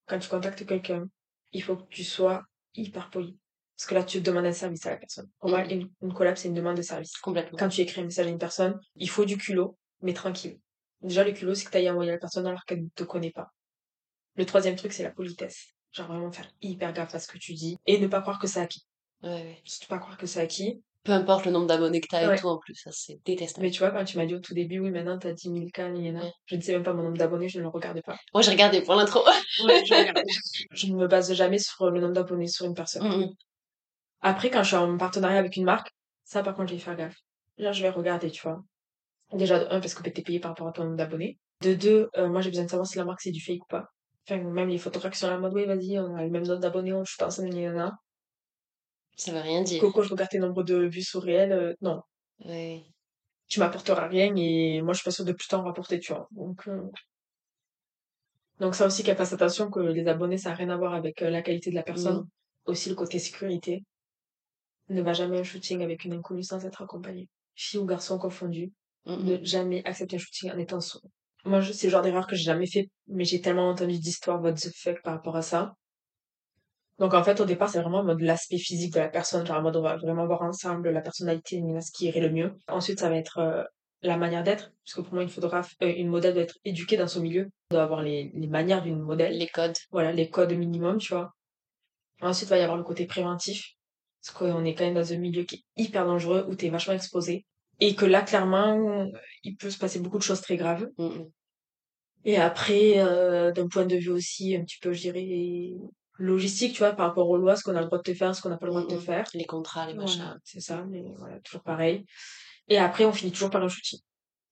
Quand 0.05 0.19
tu 0.19 0.29
contactes 0.29 0.65
quelqu'un, 0.65 1.07
il 1.51 1.63
faut 1.63 1.75
que 1.77 1.87
tu 1.89 2.03
sois 2.03 2.43
hyper 2.75 3.09
poli. 3.09 3.37
Parce 3.75 3.87
que 3.87 3.93
là, 3.95 4.03
tu 4.03 4.21
demandes 4.21 4.45
un 4.45 4.53
service 4.53 4.85
à 4.87 4.91
la 4.91 4.97
personne. 4.97 5.29
Pour 5.39 5.49
moi, 5.51 5.63
Mhm. 5.63 5.71
une, 5.71 5.91
une 6.01 6.13
collab, 6.13 6.35
c'est 6.35 6.47
une 6.47 6.55
demande 6.55 6.77
de 6.77 6.81
service. 6.81 7.15
Complètement. 7.17 7.57
Quand 7.57 7.69
tu 7.69 7.81
écris 7.81 8.01
un 8.01 8.05
message 8.05 8.25
à 8.25 8.29
une 8.29 8.39
personne, 8.39 8.79
il 8.95 9.09
faut 9.09 9.23
du 9.25 9.37
culot, 9.37 9.77
mais 10.01 10.13
tranquille. 10.13 10.59
Déjà, 11.01 11.23
le 11.23 11.31
culot, 11.31 11.53
c'est 11.53 11.65
que 11.65 11.71
tu 11.71 11.77
ailles 11.77 11.89
envoyer 11.89 12.11
la 12.11 12.17
personne 12.17 12.47
alors 12.47 12.65
qu'elle 12.65 12.83
ne 12.83 12.89
te 12.89 13.03
connaît 13.03 13.31
pas. 13.31 13.49
Le 14.35 14.45
troisième 14.45 14.75
truc, 14.75 14.93
c'est 14.93 15.03
la 15.03 15.11
politesse. 15.11 15.67
Genre 15.91 16.07
vraiment 16.07 16.31
faire 16.31 16.49
hyper 16.61 16.91
gaffe 16.93 17.13
à 17.15 17.19
ce 17.19 17.27
que 17.27 17.37
tu 17.37 17.53
dis 17.53 17.77
et 17.85 17.99
ne 17.99 18.07
pas 18.07 18.21
croire 18.21 18.39
que 18.39 18.47
c'est 18.47 18.59
acquis. 18.59 18.85
Ouais, 19.23 19.29
ouais. 19.29 19.61
Surtout 19.63 19.87
pas 19.89 19.99
croire 19.99 20.17
que 20.17 20.25
c'est 20.27 20.41
acquis. 20.41 20.83
Peu 21.07 21.13
importe 21.13 21.45
le 21.45 21.51
nombre 21.51 21.67
d'abonnés 21.67 22.01
que 22.01 22.07
t'as 22.09 22.27
Ouais. 22.27 22.35
et 22.35 22.37
tout 22.37 22.47
en 22.47 22.57
plus, 22.57 22.75
ça 22.75 22.89
c'est 22.91 23.17
détestable. 23.25 23.65
Mais 23.65 23.71
tu 23.71 23.79
vois, 23.79 23.91
quand 23.91 24.03
tu 24.03 24.17
m'as 24.17 24.25
dit 24.25 24.35
au 24.35 24.39
tout 24.39 24.53
début, 24.53 24.79
oui, 24.79 24.91
maintenant 24.91 25.17
t'as 25.17 25.31
10 25.31 25.41
000 25.53 25.65
cas, 25.73 25.89
gna, 25.89 26.11
gna, 26.11 26.19
Ouais. 26.21 26.31
je 26.47 26.55
ne 26.57 26.61
sais 26.61 26.73
même 26.73 26.83
pas 26.83 26.91
mon 26.91 27.01
nombre 27.03 27.17
d'abonnés, 27.17 27.47
je 27.47 27.59
ne 27.59 27.63
le 27.63 27.69
regarde 27.69 28.01
pas. 28.05 28.17
Moi 28.33 28.41
j'ai 28.41 28.51
regardé 28.51 28.81
pour 28.81 28.93
l'intro. 28.95 29.21
Ouais, 29.63 29.85
je, 29.85 29.93
je 30.71 30.87
ne 30.87 30.97
me 30.97 31.07
base 31.07 31.31
jamais 31.33 31.59
sur 31.59 31.89
le 31.89 32.01
nombre 32.01 32.13
d'abonnés 32.13 32.47
sur 32.49 32.65
une 32.65 32.73
personne. 32.73 33.07
Mm, 33.07 33.21
mm. 33.21 33.29
Après, 34.19 34.49
quand 34.49 34.63
je 34.63 34.67
suis 34.67 34.75
en 34.75 34.97
partenariat 34.97 35.39
avec 35.39 35.55
une 35.55 35.63
marque, 35.63 35.89
ça 36.25 36.43
par 36.43 36.55
contre, 36.55 36.71
je 36.71 36.73
vais 36.73 36.81
faire 36.81 36.97
gaffe. 36.97 37.15
Genre, 37.57 37.71
je 37.71 37.81
vais 37.83 37.89
regarder, 37.89 38.29
tu 38.29 38.41
vois. 38.41 38.59
Déjà, 39.31 39.59
de 39.59 39.65
un, 39.73 39.79
parce 39.79 39.93
que 39.93 40.03
t'es 40.09 40.21
payé 40.21 40.41
par 40.41 40.51
rapport 40.51 40.67
à 40.67 40.73
ton 40.73 40.83
nombre 40.83 40.97
d'abonnés. 40.97 41.37
De 41.61 41.73
deux, 41.73 42.09
euh, 42.17 42.27
moi 42.27 42.41
j'ai 42.41 42.49
besoin 42.49 42.65
de 42.65 42.69
savoir 42.69 42.85
si 42.85 42.97
la 42.97 43.05
marque 43.05 43.21
c'est 43.21 43.31
du 43.31 43.41
fake 43.41 43.63
ou 43.63 43.67
pas. 43.69 43.85
Enfin, 44.29 44.41
même 44.43 44.67
les 44.67 44.77
photographes 44.77 45.13
qui 45.13 45.19
sont 45.19 45.27
là 45.29 45.37
en 45.37 45.39
mode, 45.39 45.53
oui, 45.53 45.65
vas-y, 45.65 45.97
on 45.99 46.15
a 46.15 46.23
le 46.23 46.29
même 46.29 46.45
nombre 46.45 46.59
d'abonnés, 46.59 46.91
ensemble, 46.91 47.49
gna, 47.49 47.61
gna, 47.61 47.71
gna. 47.71 47.91
Ça 49.17 49.31
veut 49.31 49.41
rien 49.41 49.63
dire. 49.63 49.81
Coco, 49.81 50.03
je 50.03 50.09
regarde 50.09 50.29
tes 50.29 50.39
nombres 50.39 50.63
de 50.63 50.75
vues 50.75 51.01
sur 51.01 51.23
réel, 51.23 51.51
euh, 51.51 51.73
non. 51.81 52.01
Ouais. 52.45 52.83
Tu 53.47 53.59
m'apporteras 53.59 54.07
rien 54.07 54.33
et 54.35 54.81
moi 54.81 54.93
je 54.93 54.99
suis 54.99 55.05
pas 55.05 55.11
sûre 55.11 55.25
de 55.25 55.33
plus 55.33 55.47
t'en 55.47 55.63
rapporter, 55.63 55.99
tu 55.99 56.13
vois. 56.13 56.27
Donc, 56.31 56.67
euh, 56.67 56.83
donc 58.59 58.75
ça 58.75 58.85
aussi 58.85 59.03
qu'elle 59.03 59.17
fasse 59.17 59.33
attention 59.33 59.71
que 59.71 59.79
les 59.79 60.07
abonnés 60.07 60.37
ça 60.37 60.49
n'a 60.49 60.55
rien 60.55 60.69
à 60.69 60.77
voir 60.77 60.93
avec 60.93 61.21
euh, 61.23 61.29
la 61.29 61.41
qualité 61.41 61.71
de 61.71 61.75
la 61.75 61.83
personne. 61.83 62.27
Aussi 62.65 62.89
le 62.89 62.95
côté 62.95 63.17
sécurité. 63.17 63.83
Ne 64.89 65.01
va 65.01 65.13
jamais 65.13 65.37
à 65.37 65.39
un 65.39 65.43
shooting 65.43 65.81
avec 65.81 66.05
une 66.05 66.13
inconnue 66.13 66.43
sans 66.43 66.65
être 66.65 66.81
accompagné. 66.81 67.27
Fille 67.55 67.79
ou 67.79 67.85
garçon 67.85 68.17
confondu. 68.19 68.71
Ne 69.05 69.43
jamais 69.43 69.81
accepter 69.85 70.17
un 70.17 70.19
shooting 70.19 70.51
en 70.51 70.57
étant 70.57 70.81
solo. 70.81 71.09
Moi, 71.45 71.61
c'est 71.63 71.87
le 71.87 71.91
genre 71.91 72.01
d'erreur 72.01 72.27
que 72.27 72.35
j'ai 72.35 72.43
jamais 72.43 72.67
fait, 72.67 72.89
mais 73.07 73.23
j'ai 73.23 73.39
tellement 73.39 73.69
entendu 73.69 73.97
d'histoires 73.99 74.41
what 74.41 74.53
the 74.53 74.69
fuck 74.75 75.01
par 75.01 75.13
rapport 75.13 75.37
à 75.37 75.41
ça. 75.41 75.75
Donc 76.99 77.13
en 77.13 77.23
fait, 77.23 77.39
au 77.39 77.45
départ, 77.45 77.69
c'est 77.69 77.81
vraiment 77.81 77.99
en 77.99 78.03
mode 78.03 78.21
l'aspect 78.21 78.57
physique 78.57 78.93
de 78.93 78.99
la 78.99 79.09
personne, 79.09 79.45
genre 79.45 79.57
en 79.57 79.61
mode 79.61 79.75
on 79.75 79.81
va 79.81 79.97
vraiment 79.97 80.25
voir 80.25 80.41
ensemble 80.41 80.89
la 80.89 81.01
personnalité, 81.01 81.61
ce 81.81 81.91
qui 81.91 82.05
irait 82.05 82.19
le 82.19 82.31
mieux. 82.31 82.53
Ensuite, 82.67 82.99
ça 82.99 83.09
va 83.09 83.17
être 83.17 83.37
euh, 83.37 83.63
la 84.01 84.17
manière 84.17 84.43
d'être, 84.43 84.71
parce 84.83 84.95
que 84.95 85.01
pour 85.01 85.13
moi, 85.13 85.23
une 85.23 85.29
photographe, 85.29 85.75
euh, 85.83 85.93
une 85.95 86.07
modèle 86.07 86.33
doit 86.33 86.43
être 86.43 86.57
éduquée 86.65 86.97
dans 86.97 87.07
son 87.07 87.21
milieu, 87.21 87.49
doit 87.69 87.83
avoir 87.83 88.01
les, 88.01 88.31
les 88.33 88.47
manières 88.47 88.81
d'une 88.81 88.99
modèle, 88.99 89.37
Les 89.37 89.47
codes. 89.47 89.77
voilà, 89.91 90.11
les 90.11 90.29
codes 90.29 90.53
minimum, 90.53 90.97
tu 90.97 91.13
vois. 91.13 91.33
Ensuite, 92.21 92.49
il 92.49 92.51
va 92.51 92.57
y 92.57 92.61
avoir 92.61 92.77
le 92.77 92.83
côté 92.83 93.05
préventif, 93.05 93.73
parce 94.23 94.35
qu'on 94.35 94.65
est 94.65 94.73
quand 94.73 94.85
même 94.85 94.95
dans 94.95 95.13
un 95.13 95.17
milieu 95.17 95.43
qui 95.43 95.55
est 95.55 95.83
hyper 95.83 96.05
dangereux, 96.05 96.45
où 96.49 96.55
t'es 96.55 96.69
vachement 96.69 96.95
exposé, 96.95 97.45
et 97.79 97.95
que 97.95 98.05
là, 98.05 98.23
clairement, 98.23 99.07
il 99.43 99.55
peut 99.55 99.69
se 99.69 99.77
passer 99.77 99.99
beaucoup 99.99 100.17
de 100.17 100.23
choses 100.23 100.41
très 100.41 100.57
graves. 100.57 100.87
Mm, 100.97 101.05
mm. 101.05 101.31
Et 102.25 102.37
après, 102.37 102.95
euh, 102.97 103.51
d'un 103.51 103.67
point 103.67 103.85
de 103.85 103.95
vue 103.95 104.09
aussi, 104.09 104.55
un 104.55 104.63
petit 104.63 104.79
peu, 104.81 104.91
je 104.93 105.01
dirais, 105.01 105.75
logistique, 106.19 106.73
tu 106.73 106.79
vois, 106.79 106.93
par 106.93 107.07
rapport 107.07 107.29
aux 107.29 107.37
lois, 107.37 107.55
ce 107.55 107.63
qu'on 107.63 107.75
a 107.75 107.79
le 107.81 107.85
droit 107.85 107.97
de 107.97 108.03
te 108.03 108.13
faire, 108.13 108.35
ce 108.35 108.41
qu'on 108.41 108.49
n'a 108.49 108.57
pas 108.57 108.65
le 108.65 108.71
droit 108.71 108.83
de 108.83 108.87
te 108.87 108.99
faire. 108.99 109.25
Les 109.33 109.45
contrats, 109.45 109.85
les 109.87 109.93
machins. 109.93 110.21
Voilà, 110.21 110.37
c'est 110.43 110.59
ça, 110.59 110.83
mais 110.89 111.03
voilà, 111.17 111.39
toujours 111.41 111.63
pareil. 111.63 112.05
Et 112.67 112.77
après, 112.77 113.05
on 113.05 113.13
finit 113.13 113.31
toujours 113.31 113.49
par 113.49 113.63
un 113.63 113.67
shooting. 113.67 113.99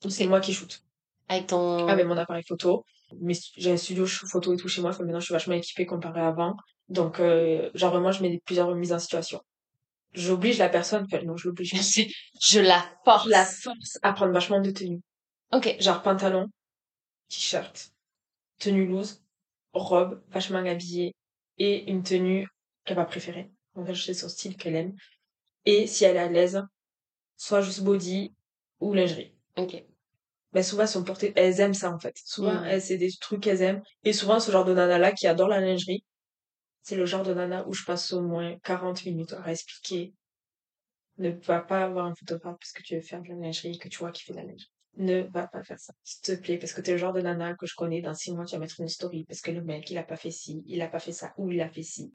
C'est 0.07 0.27
moi 0.27 0.39
qui 0.39 0.53
shoot 0.53 0.83
Avec 1.27 1.47
ton. 1.47 1.87
avec 1.87 2.05
mon 2.05 2.17
appareil 2.17 2.43
photo. 2.47 2.85
Mais 3.21 3.33
j'ai 3.57 3.71
un 3.71 3.77
studio 3.77 4.05
photo 4.05 4.53
et 4.53 4.57
tout 4.57 4.67
chez 4.67 4.81
moi. 4.81 4.91
Enfin, 4.91 5.03
maintenant, 5.03 5.19
je 5.19 5.25
suis 5.25 5.33
vachement 5.33 5.55
équipée 5.55 5.85
comparé 5.85 6.21
à 6.21 6.27
avant. 6.27 6.55
Donc, 6.89 7.19
euh, 7.19 7.69
genre, 7.73 7.91
vraiment, 7.91 8.11
je 8.11 8.21
mets 8.21 8.41
plusieurs 8.45 8.73
mises 8.75 8.93
en 8.93 8.99
situation. 8.99 9.41
J'oblige 10.13 10.59
la 10.59 10.69
personne, 10.69 11.05
enfin, 11.11 11.23
non, 11.23 11.35
je 11.35 11.47
l'oblige. 11.47 11.73
Je 12.41 12.59
la 12.59 12.83
force. 13.03 13.25
Je 13.25 13.29
la 13.29 13.45
force 13.45 13.99
à 14.01 14.13
prendre 14.13 14.31
vachement 14.31 14.61
de 14.61 14.71
tenues. 14.71 15.01
Ok. 15.51 15.75
Genre 15.79 16.01
pantalon, 16.01 16.47
t-shirt, 17.29 17.91
tenue 18.59 18.85
loose, 18.85 19.21
robe, 19.73 20.21
vachement 20.29 20.59
habillée 20.59 21.15
et 21.57 21.89
une 21.89 22.03
tenue 22.03 22.47
qu'elle 22.83 22.97
va 22.97 23.05
préférer. 23.05 23.49
On 23.75 23.83
va 23.83 23.93
chercher 23.93 24.13
son 24.13 24.29
style 24.29 24.57
qu'elle 24.57 24.75
aime. 24.75 24.95
Et 25.65 25.87
si 25.87 26.05
elle 26.05 26.15
est 26.15 26.19
à 26.19 26.29
l'aise, 26.29 26.61
soit 27.37 27.61
juste 27.61 27.83
body 27.83 28.33
ou 28.79 28.93
lingerie. 28.93 29.35
Ok. 29.57 29.83
Ben 30.53 30.63
souvent, 30.63 30.83
elles 30.83 30.87
sont 30.87 31.03
portées, 31.03 31.33
elles 31.35 31.59
aiment 31.59 31.73
ça 31.73 31.91
en 31.91 31.99
fait. 31.99 32.17
Souvent, 32.23 32.63
elles, 32.63 32.81
c'est 32.81 32.97
des 32.97 33.11
trucs 33.19 33.41
qu'elles 33.41 33.61
aiment. 33.61 33.81
Et 34.03 34.13
souvent, 34.13 34.39
ce 34.39 34.51
genre 34.51 34.63
de 34.63 34.73
nana-là 34.73 35.11
qui 35.11 35.27
adore 35.27 35.49
la 35.49 35.59
lingerie, 35.59 36.05
c'est 36.81 36.95
le 36.95 37.05
genre 37.05 37.23
de 37.23 37.33
nana 37.33 37.67
où 37.67 37.73
je 37.73 37.83
passe 37.83 38.13
au 38.13 38.21
moins 38.21 38.57
40 38.63 39.05
minutes 39.05 39.33
à 39.33 39.51
expliquer. 39.51 40.13
Ne 41.17 41.31
va 41.31 41.61
pas 41.61 41.83
avoir 41.83 42.05
un 42.05 42.15
photographe 42.15 42.57
parce 42.59 42.71
que 42.71 42.83
tu 42.83 42.95
veux 42.95 43.01
faire 43.01 43.21
de 43.21 43.29
la 43.29 43.35
lingerie 43.35 43.73
et 43.75 43.77
que 43.77 43.89
tu 43.89 43.97
vois 43.97 44.11
qu'il 44.11 44.23
fait 44.25 44.33
de 44.33 44.37
la 44.37 44.43
lingerie. 44.43 44.71
Ne 44.97 45.23
va 45.33 45.47
pas 45.47 45.61
faire 45.63 45.79
ça, 45.79 45.93
s'il 46.03 46.21
te 46.37 46.41
plaît, 46.41 46.57
parce 46.57 46.71
que 46.73 46.79
t'es 46.81 46.91
le 46.93 46.97
genre 46.97 47.11
de 47.13 47.19
nana 47.21 47.53
que 47.55 47.65
je 47.65 47.75
connais, 47.75 48.01
dans 48.01 48.13
six 48.13 48.31
mois, 48.33 48.45
tu 48.45 48.53
vas 48.55 48.59
mettre 48.59 48.79
une 48.79 48.87
story 48.87 49.25
parce 49.25 49.41
que 49.41 49.51
le 49.51 49.61
mec, 49.61 49.89
il 49.91 49.97
a 49.97 50.03
pas 50.03 50.15
fait 50.15 50.31
ci, 50.31 50.63
il 50.67 50.81
a 50.81 50.87
pas 50.87 50.99
fait 50.99 51.11
ça, 51.11 51.33
ou 51.37 51.51
il 51.51 51.59
a 51.61 51.69
fait 51.69 51.83
ci. 51.83 52.13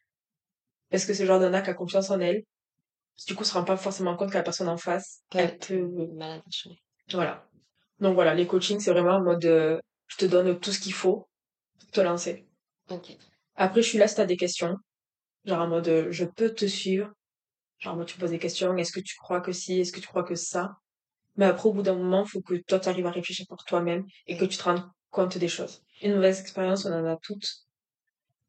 Parce 0.90 1.04
que 1.04 1.12
c'est 1.14 1.24
le 1.24 1.28
genre 1.28 1.40
de 1.40 1.44
nana 1.44 1.60
qui 1.62 1.70
a 1.70 1.74
confiance 1.74 2.10
en 2.10 2.20
elle. 2.20 2.42
Du 3.26 3.34
coup, 3.34 3.44
se 3.44 3.52
rend 3.52 3.64
pas 3.64 3.76
forcément 3.76 4.16
compte 4.16 4.30
que 4.30 4.36
la 4.38 4.42
personne 4.42 4.68
en 4.68 4.78
face, 4.78 5.22
Ouais. 5.34 5.42
elle 5.42 5.58
peut, 5.58 5.90
je- 6.50 6.70
voilà. 7.12 7.46
Donc 7.98 8.14
voilà, 8.14 8.34
les 8.34 8.46
coachings, 8.46 8.80
c'est 8.80 8.92
vraiment 8.92 9.16
en 9.16 9.22
mode, 9.22 9.44
euh, 9.44 9.78
je 10.06 10.16
te 10.16 10.24
donne 10.24 10.58
tout 10.58 10.72
ce 10.72 10.80
qu'il 10.80 10.94
faut 10.94 11.28
pour 11.78 11.90
te 11.90 12.00
lancer. 12.00 12.46
Ok. 12.88 13.16
Après, 13.56 13.82
je 13.82 13.88
suis 13.88 13.98
là 13.98 14.08
si 14.08 14.14
t'as 14.14 14.24
des 14.24 14.38
questions. 14.38 14.74
Genre 15.44 15.60
en 15.60 15.68
mode, 15.68 15.88
euh, 15.88 16.10
je 16.10 16.24
peux 16.24 16.54
te 16.54 16.64
suivre. 16.66 17.12
Genre, 17.78 17.96
moi, 17.96 18.04
tu 18.06 18.16
me 18.16 18.20
poses 18.20 18.30
des 18.30 18.38
questions. 18.38 18.76
Est-ce 18.78 18.92
que 18.92 19.00
tu 19.00 19.16
crois 19.16 19.40
que 19.42 19.52
si? 19.52 19.80
Est-ce 19.80 19.92
que 19.92 20.00
tu 20.00 20.06
crois 20.08 20.24
que 20.24 20.34
ça? 20.34 20.70
Mais 21.40 21.46
après, 21.46 21.70
au 21.70 21.72
bout 21.72 21.80
d'un 21.80 21.94
moment, 21.94 22.26
faut 22.26 22.42
que 22.42 22.54
toi, 22.68 22.78
tu 22.78 22.90
arrives 22.90 23.06
à 23.06 23.10
réfléchir 23.10 23.46
pour 23.48 23.64
toi-même 23.64 24.04
et 24.26 24.36
que 24.36 24.44
tu 24.44 24.58
te 24.58 24.62
rendes 24.62 24.84
compte 25.08 25.38
des 25.38 25.48
choses. 25.48 25.82
Une 26.02 26.16
mauvaise 26.16 26.38
expérience, 26.38 26.84
on 26.84 26.92
en 26.92 27.06
a 27.06 27.16
toutes. 27.16 27.48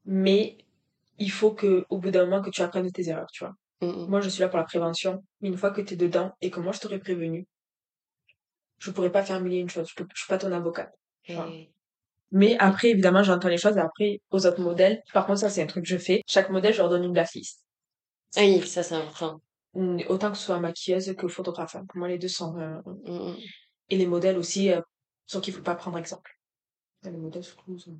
Mais 0.03 0.57
il 1.17 1.31
faut 1.31 1.51
que, 1.53 1.85
au 1.89 1.99
bout 1.99 2.11
d'un 2.11 2.25
moment, 2.25 2.41
que 2.41 2.49
tu 2.49 2.61
apprennes 2.61 2.87
de 2.87 2.91
tes 2.91 3.07
erreurs, 3.07 3.29
tu 3.31 3.45
vois. 3.45 3.55
Moi, 3.79 4.19
je 4.19 4.27
suis 4.27 4.41
là 4.41 4.49
pour 4.49 4.57
la 4.57 4.65
prévention. 4.65 5.23
Mais 5.39 5.47
une 5.47 5.55
fois 5.55 5.71
que 5.71 5.79
t'es 5.79 5.95
dedans 5.95 6.33
et 6.41 6.51
que 6.51 6.59
moi, 6.59 6.73
je 6.73 6.81
t'aurais 6.81 6.99
prévenu, 6.99 7.47
je 8.79 8.91
pourrais 8.91 9.09
pas 9.09 9.23
faire 9.23 9.39
mille 9.39 9.53
et 9.53 9.59
une 9.59 9.69
choses. 9.69 9.87
Je, 9.97 10.03
je 10.13 10.19
suis 10.19 10.27
pas 10.27 10.37
ton 10.37 10.51
avocate. 10.51 10.91
Mais 12.31 12.57
après, 12.59 12.89
évidemment, 12.89 13.23
j'entends 13.23 13.47
les 13.47 13.57
choses. 13.57 13.77
Et 13.77 13.79
après, 13.79 14.19
aux 14.31 14.45
autres 14.45 14.59
modèles, 14.61 15.01
par 15.13 15.25
contre, 15.25 15.39
ça, 15.39 15.49
c'est 15.49 15.63
un 15.63 15.67
truc 15.67 15.85
que 15.85 15.89
je 15.89 15.97
fais. 15.97 16.23
Chaque 16.27 16.49
modèle, 16.49 16.73
je 16.73 16.79
leur 16.79 16.89
donne 16.89 17.05
une 17.05 17.13
blacklist. 17.13 17.65
Ah 18.35 18.41
oui, 18.41 18.67
ça 18.67 18.83
c'est 18.83 18.95
important. 18.95 19.39
Mm, 19.73 20.01
Autant 20.09 20.31
que 20.31 20.37
ce 20.37 20.43
soit 20.45 20.59
maquilleuse 20.59 21.15
que 21.17 21.27
photographe. 21.27 21.75
hein. 21.75 21.85
Pour 21.87 21.97
moi, 21.99 22.07
les 22.07 22.17
deux 22.17 22.27
sont... 22.27 22.57
euh, 22.59 22.81
Mm, 22.85 23.31
mm. 23.31 23.37
Et 23.89 23.97
les 23.97 24.05
modèles 24.07 24.37
aussi, 24.37 24.71
euh, 24.71 24.81
sur 25.27 25.41
qui 25.41 25.49
il 25.51 25.53
faut 25.53 25.61
pas 25.61 25.75
prendre 25.75 25.97
exemple. 25.97 26.31
Les 27.03 27.11
modèles, 27.11 27.43
surtout, 27.43 27.77
sont- 27.79 27.99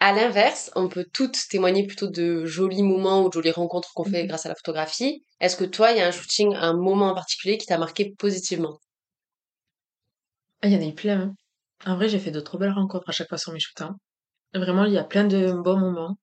À 0.00 0.12
l'inverse, 0.14 0.70
on 0.74 0.88
peut 0.88 1.04
toutes 1.12 1.36
témoigner 1.50 1.86
plutôt 1.86 2.08
de 2.08 2.46
jolis 2.46 2.82
moments 2.82 3.22
ou 3.22 3.28
de 3.28 3.32
jolies 3.34 3.50
rencontres 3.50 3.92
qu'on 3.94 4.04
fait 4.04 4.22
Mhm. 4.22 4.28
grâce 4.28 4.46
à 4.46 4.48
la 4.48 4.54
photographie. 4.54 5.22
Est-ce 5.40 5.56
que 5.56 5.64
toi, 5.64 5.90
il 5.92 5.98
y 5.98 6.00
a 6.00 6.06
un 6.06 6.10
shooting, 6.12 6.54
un 6.54 6.72
moment 6.74 7.10
en 7.10 7.14
particulier 7.14 7.58
qui 7.58 7.66
t'a 7.66 7.76
marqué 7.78 8.14
positivement? 8.18 8.78
Ah, 10.62 10.68
il 10.68 10.72
y 10.74 10.76
en 10.76 10.80
a 10.82 10.86
eu 10.90 10.94
plein. 10.94 11.20
hein. 11.20 11.34
En 11.86 11.96
vrai, 11.96 12.08
j'ai 12.08 12.18
fait 12.18 12.30
de 12.30 12.40
trop 12.40 12.58
belles 12.58 12.72
rencontres 12.72 13.08
à 13.08 13.12
chaque 13.12 13.28
fois 13.28 13.38
sur 13.38 13.52
mes 13.52 13.60
shoots. 13.60 13.80
hein. 13.82 13.96
Vraiment, 14.54 14.84
il 14.86 14.92
y 14.94 14.98
a 14.98 15.04
plein 15.04 15.24
de 15.24 15.52
bons 15.52 15.78
moments. 15.78 16.16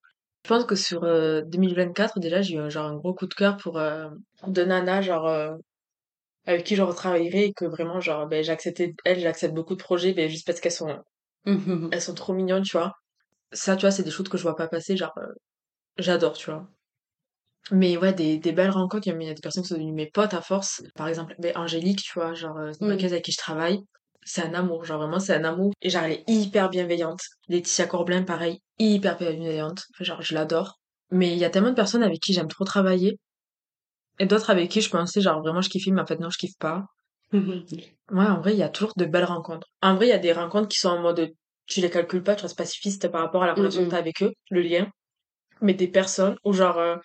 Je 0.46 0.50
pense 0.50 0.66
que 0.66 0.76
sur 0.76 1.04
euh, 1.04 1.42
2024, 1.42 2.20
déjà, 2.20 2.42
j'ai 2.42 2.56
eu 2.56 2.60
un, 2.60 2.70
genre 2.70 2.86
un 2.86 2.96
gros 2.96 3.14
coup 3.14 3.28
de 3.28 3.34
cœur 3.34 3.58
pour 3.58 3.78
euh, 3.78 4.10
deux 4.48 4.66
nanas, 4.66 5.02
genre, 5.02 5.28
euh, 5.28 5.56
avec 6.46 6.66
qui 6.66 6.76
je 6.76 6.82
retravaillerai 6.82 7.46
et 7.46 7.54
que 7.54 7.66
vraiment, 7.66 8.02
genre, 8.02 8.28
ben, 8.28 8.44
j'ai 8.44 8.52
accepté, 8.52 8.96
elles, 9.06 9.20
j'accepte 9.20 9.54
beaucoup 9.54 9.76
de 9.76 9.82
projets, 9.84 10.14
ben, 10.14 10.30
juste 10.30 10.46
parce 10.46 10.60
qu'elles 10.60 10.72
sont, 10.74 11.00
Mhm. 11.46 11.90
elles 11.92 12.02
sont 12.02 12.14
trop 12.14 12.34
mignonnes, 12.34 12.64
tu 12.64 12.78
vois. 12.78 12.94
Ça, 13.54 13.76
tu 13.78 13.82
vois, 13.82 13.92
c'est 13.92 14.04
des 14.04 14.12
shoots 14.12 14.30
que 14.30 14.38
je 14.38 14.44
vois 14.44 14.56
pas 14.56 14.68
passer, 14.68 14.98
genre, 14.98 15.14
euh, 15.18 15.28
j'adore, 15.98 16.34
tu 16.34 16.52
vois. 16.52 16.68
Mais 17.72 17.98
ouais, 17.98 18.14
des, 18.14 18.38
des 18.40 18.52
belles 18.52 18.72
rencontres, 18.72 19.08
il 19.08 19.22
y 19.24 19.30
a 19.30 19.34
des 19.34 19.42
personnes 19.42 19.64
qui 19.64 19.70
sont 19.70 19.76
devenues 19.76 19.94
mes 19.94 20.10
potes 20.10 20.34
à 20.34 20.42
force. 20.42 20.84
Par 20.96 21.08
exemple, 21.08 21.36
ben, 21.40 21.56
Angélique, 21.56 22.02
tu 22.04 22.20
vois, 22.20 22.34
genre, 22.34 22.58
euh, 22.58 22.72
c'est 22.74 22.84
une 22.86 22.92
Mm. 22.94 23.06
avec 23.06 23.24
qui 23.24 23.32
je 23.32 23.38
travaille. 23.38 23.80
C'est 24.26 24.42
un 24.44 24.54
amour, 24.54 24.86
genre 24.86 25.00
vraiment, 25.00 25.20
c'est 25.20 25.34
un 25.36 25.44
amour. 25.44 25.72
Et 25.82 25.90
genre, 25.90 26.04
elle 26.04 26.14
est 26.14 26.24
hyper 26.28 26.70
bienveillante. 26.70 27.22
Laetitia 27.48 27.88
Corblin, 27.88 28.24
pareil, 28.24 28.60
hyper 28.80 29.18
bienveillante. 29.18 29.84
Genre, 30.00 30.22
je 30.22 30.34
l'adore. 30.34 30.80
Mais 31.12 31.32
il 31.34 31.38
y 31.38 31.46
a 31.46 31.50
tellement 31.50 31.70
de 31.70 31.76
personnes 31.76 32.04
avec 32.04 32.20
qui 32.20 32.34
j'aime 32.34 32.48
trop 32.48 32.64
travailler. 32.64 33.18
Et 34.20 34.26
d'autres 34.26 34.50
avec 34.50 34.70
qui 34.70 34.82
je 34.82 34.90
pensais, 34.90 35.22
genre, 35.22 35.42
vraiment, 35.42 35.62
je 35.62 35.70
kiffe, 35.70 35.88
mais 35.88 36.02
en 36.02 36.06
fait, 36.06 36.20
non, 36.20 36.30
je 36.30 36.38
kiffe 36.38 36.58
pas. 36.60 36.84
Ouais, 38.12 38.26
en 38.26 38.42
vrai, 38.42 38.54
il 38.54 38.60
y 38.60 38.64
a 38.64 38.70
toujours 38.70 38.94
de 38.98 39.06
belles 39.06 39.24
rencontres. 39.24 39.68
En 39.82 39.96
vrai, 39.96 40.08
il 40.08 40.10
y 40.10 40.14
a 40.14 40.20
des 40.20 40.34
rencontres 40.34 40.68
qui 40.68 40.78
sont 40.78 40.90
en 40.90 41.02
mode, 41.02 41.32
tu 41.66 41.80
les 41.82 41.90
calcules 41.90 42.22
pas, 42.22 42.36
tu 42.36 42.44
restes 42.44 42.58
pacifiste 42.58 43.08
par 43.08 43.22
rapport 43.22 43.42
à 43.44 43.48
la 43.48 43.54
relation 43.54 43.86
que 43.86 43.90
t'as 43.90 43.98
avec 43.98 44.22
eux, 44.22 44.32
le 44.52 44.62
lien. 44.62 44.88
Mais 45.62 45.74
des 45.74 45.88
personnes 45.88 46.36
où, 46.44 46.54
genre, 46.54 46.78
euh, 46.78 46.98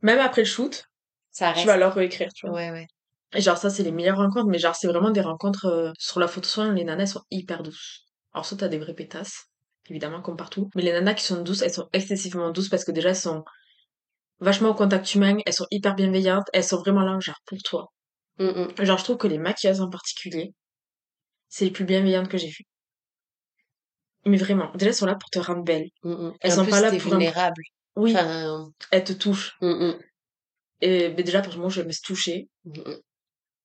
même 0.00 0.20
après 0.20 0.42
le 0.42 0.46
shoot, 0.46 0.84
Ça 1.32 1.48
tu 1.50 1.54
reste. 1.56 1.66
vas 1.66 1.76
leur 1.76 1.94
réécrire, 1.94 2.32
tu 2.32 2.46
vois. 2.46 2.56
Ouais, 2.56 2.70
ouais. 2.70 2.86
Et 3.34 3.40
genre, 3.40 3.58
ça, 3.58 3.68
c'est 3.70 3.82
les 3.82 3.92
meilleures 3.92 4.16
rencontres, 4.18 4.48
mais 4.48 4.58
genre, 4.58 4.74
c'est 4.74 4.86
vraiment 4.88 5.10
des 5.10 5.20
rencontres 5.20 5.66
euh, 5.66 5.92
sur 5.98 6.18
la 6.20 6.28
photo 6.28 6.48
soin, 6.48 6.72
les 6.72 6.84
nanas, 6.84 7.02
elles 7.02 7.08
sont 7.08 7.24
hyper 7.30 7.62
douces. 7.62 8.06
Alors, 8.32 8.46
soit 8.46 8.56
t'as 8.58 8.68
des 8.68 8.78
vraies 8.78 8.94
pétasses, 8.94 9.46
évidemment, 9.90 10.22
comme 10.22 10.36
partout, 10.36 10.70
mais 10.74 10.82
les 10.82 10.92
nanas 10.92 11.14
qui 11.14 11.24
sont 11.24 11.42
douces, 11.42 11.62
elles 11.62 11.72
sont 11.72 11.88
excessivement 11.92 12.50
douces 12.50 12.68
parce 12.70 12.84
que 12.84 12.92
déjà, 12.92 13.10
elles 13.10 13.16
sont 13.16 13.44
vachement 14.40 14.70
au 14.70 14.74
contact 14.74 15.14
humain, 15.14 15.36
elles 15.44 15.52
sont 15.52 15.66
hyper 15.70 15.94
bienveillantes, 15.94 16.46
elles 16.52 16.64
sont 16.64 16.78
vraiment 16.78 17.02
là, 17.02 17.18
genre, 17.20 17.38
pour 17.46 17.58
toi. 17.62 17.88
Mm, 18.38 18.44
mm. 18.46 18.84
Genre, 18.84 18.98
je 18.98 19.04
trouve 19.04 19.16
que 19.18 19.26
les 19.26 19.38
maquilleuses 19.38 19.80
en 19.80 19.90
particulier, 19.90 20.54
c'est 21.48 21.64
les 21.66 21.70
plus 21.70 21.84
bienveillantes 21.84 22.28
que 22.28 22.38
j'ai 22.38 22.48
vues. 22.48 22.64
Mais 24.24 24.36
vraiment, 24.36 24.70
déjà, 24.74 24.90
elles 24.90 24.94
sont 24.96 25.06
là 25.06 25.16
pour 25.16 25.30
te 25.30 25.38
rendre 25.38 25.64
belle. 25.64 25.88
Mm. 26.02 26.30
Elles 26.40 26.52
en 26.52 26.54
sont 26.56 26.62
plus, 26.62 26.70
pas 26.70 26.80
là 26.80 26.90
pour 26.90 27.12
un- 27.14 27.18
vulnérable. 27.18 27.62
Oui, 27.96 28.14
Enfin, 28.14 28.70
elles 28.90 29.04
te 29.04 29.12
touchent. 29.12 29.56
Et 30.80 31.08
mais 31.08 31.22
déjà, 31.24 31.42
pour 31.42 31.56
moi, 31.58 31.68
je 31.68 31.82
me 31.82 31.86
laisse 31.88 32.00
toucher. 32.00 32.48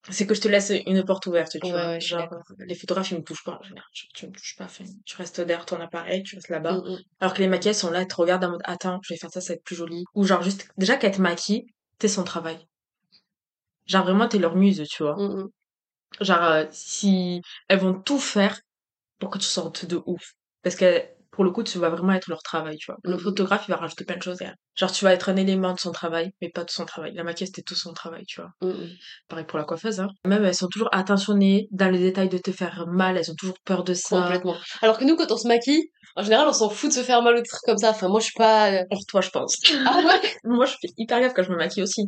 C'est 0.09 0.27
que 0.27 0.33
je 0.33 0.41
te 0.41 0.49
laisse 0.49 0.71
une 0.85 1.03
porte 1.05 1.27
ouverte, 1.27 1.51
tu 1.51 1.65
Ouais, 1.65 1.71
vois. 1.71 1.87
ouais, 1.91 2.01
je 2.01 2.09
Genre, 2.09 2.29
les 2.59 2.75
photographes, 2.75 3.11
ils 3.11 3.17
me 3.17 3.23
touchent 3.23 3.43
pas. 3.45 3.57
en 3.59 3.63
général. 3.63 3.87
Tu, 3.93 4.27
me 4.27 4.31
touches 4.33 4.57
pas. 4.57 4.67
tu 5.05 5.15
restes 5.15 5.39
derrière 5.39 5.65
ton 5.65 5.79
appareil, 5.79 6.23
tu 6.23 6.35
restes 6.35 6.49
là-bas. 6.49 6.73
Mm, 6.73 6.91
mm. 6.91 6.99
Alors 7.21 7.33
que 7.33 7.39
les 7.39 7.47
maquillages 7.47 7.77
sont 7.77 7.89
là, 7.89 8.01
elles 8.01 8.07
te 8.07 8.15
regardent 8.15 8.43
en 8.43 8.51
mode, 8.51 8.61
attends, 8.65 8.99
je 9.03 9.13
vais 9.13 9.17
faire 9.17 9.31
ça, 9.31 9.39
ça 9.39 9.53
va 9.53 9.55
être 9.55 9.63
plus 9.63 9.75
joli. 9.75 10.03
Ou 10.13 10.25
genre, 10.25 10.41
juste, 10.41 10.67
déjà 10.77 10.97
qu'elles 10.97 11.15
te 11.15 11.21
maquillent, 11.21 11.65
t'es 11.99 12.09
son 12.09 12.23
travail. 12.25 12.67
Genre, 13.85 14.03
vraiment, 14.03 14.27
t'es 14.27 14.39
leur 14.39 14.55
muse, 14.57 14.83
tu 14.89 15.03
vois. 15.03 15.15
Mm. 15.15 15.49
Genre, 16.19 16.43
euh, 16.43 16.65
si 16.71 17.41
elles 17.69 17.79
vont 17.79 17.93
tout 17.93 18.19
faire 18.19 18.59
pour 19.19 19.29
que 19.29 19.37
tu 19.37 19.45
sortes 19.45 19.85
de 19.85 20.01
ouf. 20.05 20.33
Parce 20.63 20.75
que, 20.75 21.01
pour 21.33 21.43
le 21.43 21.51
coup, 21.51 21.63
tu 21.63 21.77
vas 21.79 21.89
vraiment 21.89 22.13
être 22.13 22.27
leur 22.29 22.41
travail, 22.43 22.77
tu 22.77 22.85
vois. 22.91 22.97
Le 23.03 23.15
Mhm. 23.15 23.19
photographe, 23.19 23.65
il 23.67 23.71
va 23.71 23.77
rajouter 23.77 24.05
plein 24.05 24.17
de 24.17 24.21
choses. 24.23 24.37
derrière. 24.37 24.55
Genre, 24.75 24.91
tu 24.91 25.03
vas 25.03 25.13
être 25.13 25.29
un 25.29 25.35
élément 25.35 25.73
de 25.73 25.79
son 25.79 25.91
travail, 25.91 26.31
mais 26.41 26.49
pas 26.49 26.63
de 26.63 26.69
son 26.69 26.85
travail. 26.85 27.13
La 27.15 27.23
maquilleuse, 27.23 27.49
c'était 27.49 27.61
tout 27.63 27.75
son 27.75 27.91
travail, 27.93 28.23
tu 28.25 28.39
vois. 28.41 28.51
Mm, 28.61 28.67
mm. 28.69 28.89
Pareil 29.27 29.45
pour 29.45 29.57
la 29.59 29.65
coiffeuse, 29.65 29.99
hein. 29.99 30.07
Même, 30.25 30.45
elles 30.45 30.55
sont 30.55 30.67
toujours 30.67 30.89
attentionnées 30.91 31.67
dans 31.71 31.89
le 31.89 31.97
détail 31.97 32.29
de 32.29 32.37
te 32.37 32.51
faire 32.51 32.85
mal. 32.87 33.17
Elles 33.17 33.29
ont 33.31 33.35
toujours 33.35 33.57
peur 33.65 33.83
de 33.83 33.93
ça. 33.93 34.21
Complètement. 34.21 34.55
Alors 34.81 34.97
que 34.97 35.05
nous, 35.05 35.15
quand 35.15 35.31
on 35.31 35.37
se 35.37 35.47
maquille, 35.47 35.89
en 36.15 36.23
général, 36.23 36.47
on 36.47 36.53
s'en 36.53 36.69
fout 36.69 36.89
de 36.89 36.95
se 36.95 37.01
faire 37.03 37.21
mal 37.23 37.33
ou 37.35 37.37
des 37.41 37.47
trucs 37.47 37.61
comme 37.65 37.77
ça. 37.77 37.89
Enfin, 37.89 38.07
moi, 38.09 38.19
je 38.19 38.25
suis 38.25 38.33
pas. 38.37 38.71
euh, 38.71 38.83
Pour 38.89 39.05
toi, 39.07 39.21
je 39.21 39.29
pense. 39.29 39.55
Ah 39.87 39.97
ouais? 40.05 40.21
Moi, 40.43 40.65
je 40.65 40.73
fais 40.81 40.93
hyper 40.97 41.19
gaffe 41.19 41.33
quand 41.33 41.43
je 41.43 41.51
me 41.51 41.57
maquille 41.57 41.83
aussi. 41.83 42.03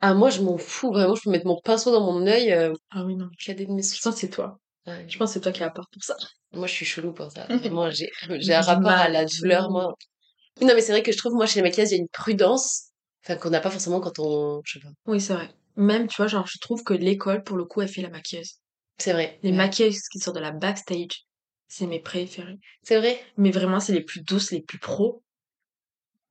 Ah, 0.00 0.14
moi, 0.14 0.30
je 0.30 0.40
m'en 0.40 0.56
fous. 0.56 0.90
Vraiment, 0.90 1.14
je 1.14 1.20
peux 1.24 1.30
mettre 1.30 1.46
mon 1.46 1.60
pinceau 1.62 1.92
dans 1.92 2.00
mon 2.00 2.26
œil. 2.26 2.52
Euh, 2.52 2.72
Ah 2.90 3.04
oui, 3.04 3.14
non. 3.16 3.28
cadet 3.44 3.66
de 3.66 3.72
mes 3.72 3.82
que 3.82 4.10
c'est 4.12 4.30
toi. 4.30 4.56
Ouais. 4.90 5.06
Je 5.08 5.18
pense 5.18 5.30
que 5.30 5.34
c'est 5.34 5.40
toi 5.40 5.52
qui 5.52 5.62
as 5.62 5.70
pour 5.70 5.84
ça. 6.02 6.16
Moi, 6.52 6.66
je 6.66 6.72
suis 6.72 6.86
chelou 6.86 7.12
pour 7.12 7.30
ça. 7.30 7.46
Vraiment, 7.48 7.90
j'ai 7.90 8.10
j'ai 8.28 8.40
J'ai 8.40 8.54
un 8.54 8.60
rapport 8.60 8.90
à 8.90 9.08
la 9.08 9.24
douleur, 9.24 9.70
moi. 9.70 9.94
Non, 10.60 10.74
mais 10.74 10.80
c'est 10.82 10.92
vrai 10.92 11.02
que 11.02 11.12
je 11.12 11.18
trouve, 11.18 11.34
moi, 11.34 11.46
chez 11.46 11.60
les 11.60 11.62
maquilleuses, 11.62 11.90
il 11.92 11.96
y 11.96 11.98
a 11.98 12.02
une 12.02 12.08
prudence. 12.08 12.88
Enfin, 13.24 13.36
qu'on 13.36 13.50
n'a 13.50 13.60
pas 13.60 13.70
forcément 13.70 14.00
quand 14.00 14.18
on. 14.18 14.60
Je 14.64 14.74
sais 14.74 14.80
pas. 14.80 14.90
Oui, 15.06 15.20
c'est 15.20 15.34
vrai. 15.34 15.50
Même, 15.76 16.08
tu 16.08 16.16
vois, 16.16 16.26
genre, 16.26 16.46
je 16.46 16.58
trouve 16.58 16.82
que 16.84 16.94
l'école, 16.94 17.42
pour 17.44 17.56
le 17.56 17.64
coup, 17.64 17.82
elle 17.82 17.88
fait 17.88 18.02
la 18.02 18.10
maquilleuse. 18.10 18.54
C'est 18.98 19.12
vrai. 19.12 19.38
Les 19.42 19.50
Ouais. 19.50 19.56
maquilleuses 19.56 20.02
qui 20.12 20.18
sortent 20.18 20.36
de 20.36 20.42
la 20.42 20.52
backstage, 20.52 21.24
c'est 21.68 21.86
mes 21.86 22.00
préférées. 22.00 22.58
C'est 22.82 22.98
vrai? 22.98 23.22
Mais 23.36 23.50
vraiment, 23.50 23.80
c'est 23.80 23.92
les 23.92 24.02
plus 24.04 24.20
douces, 24.22 24.50
les 24.50 24.62
plus 24.62 24.78
pros. 24.78 25.22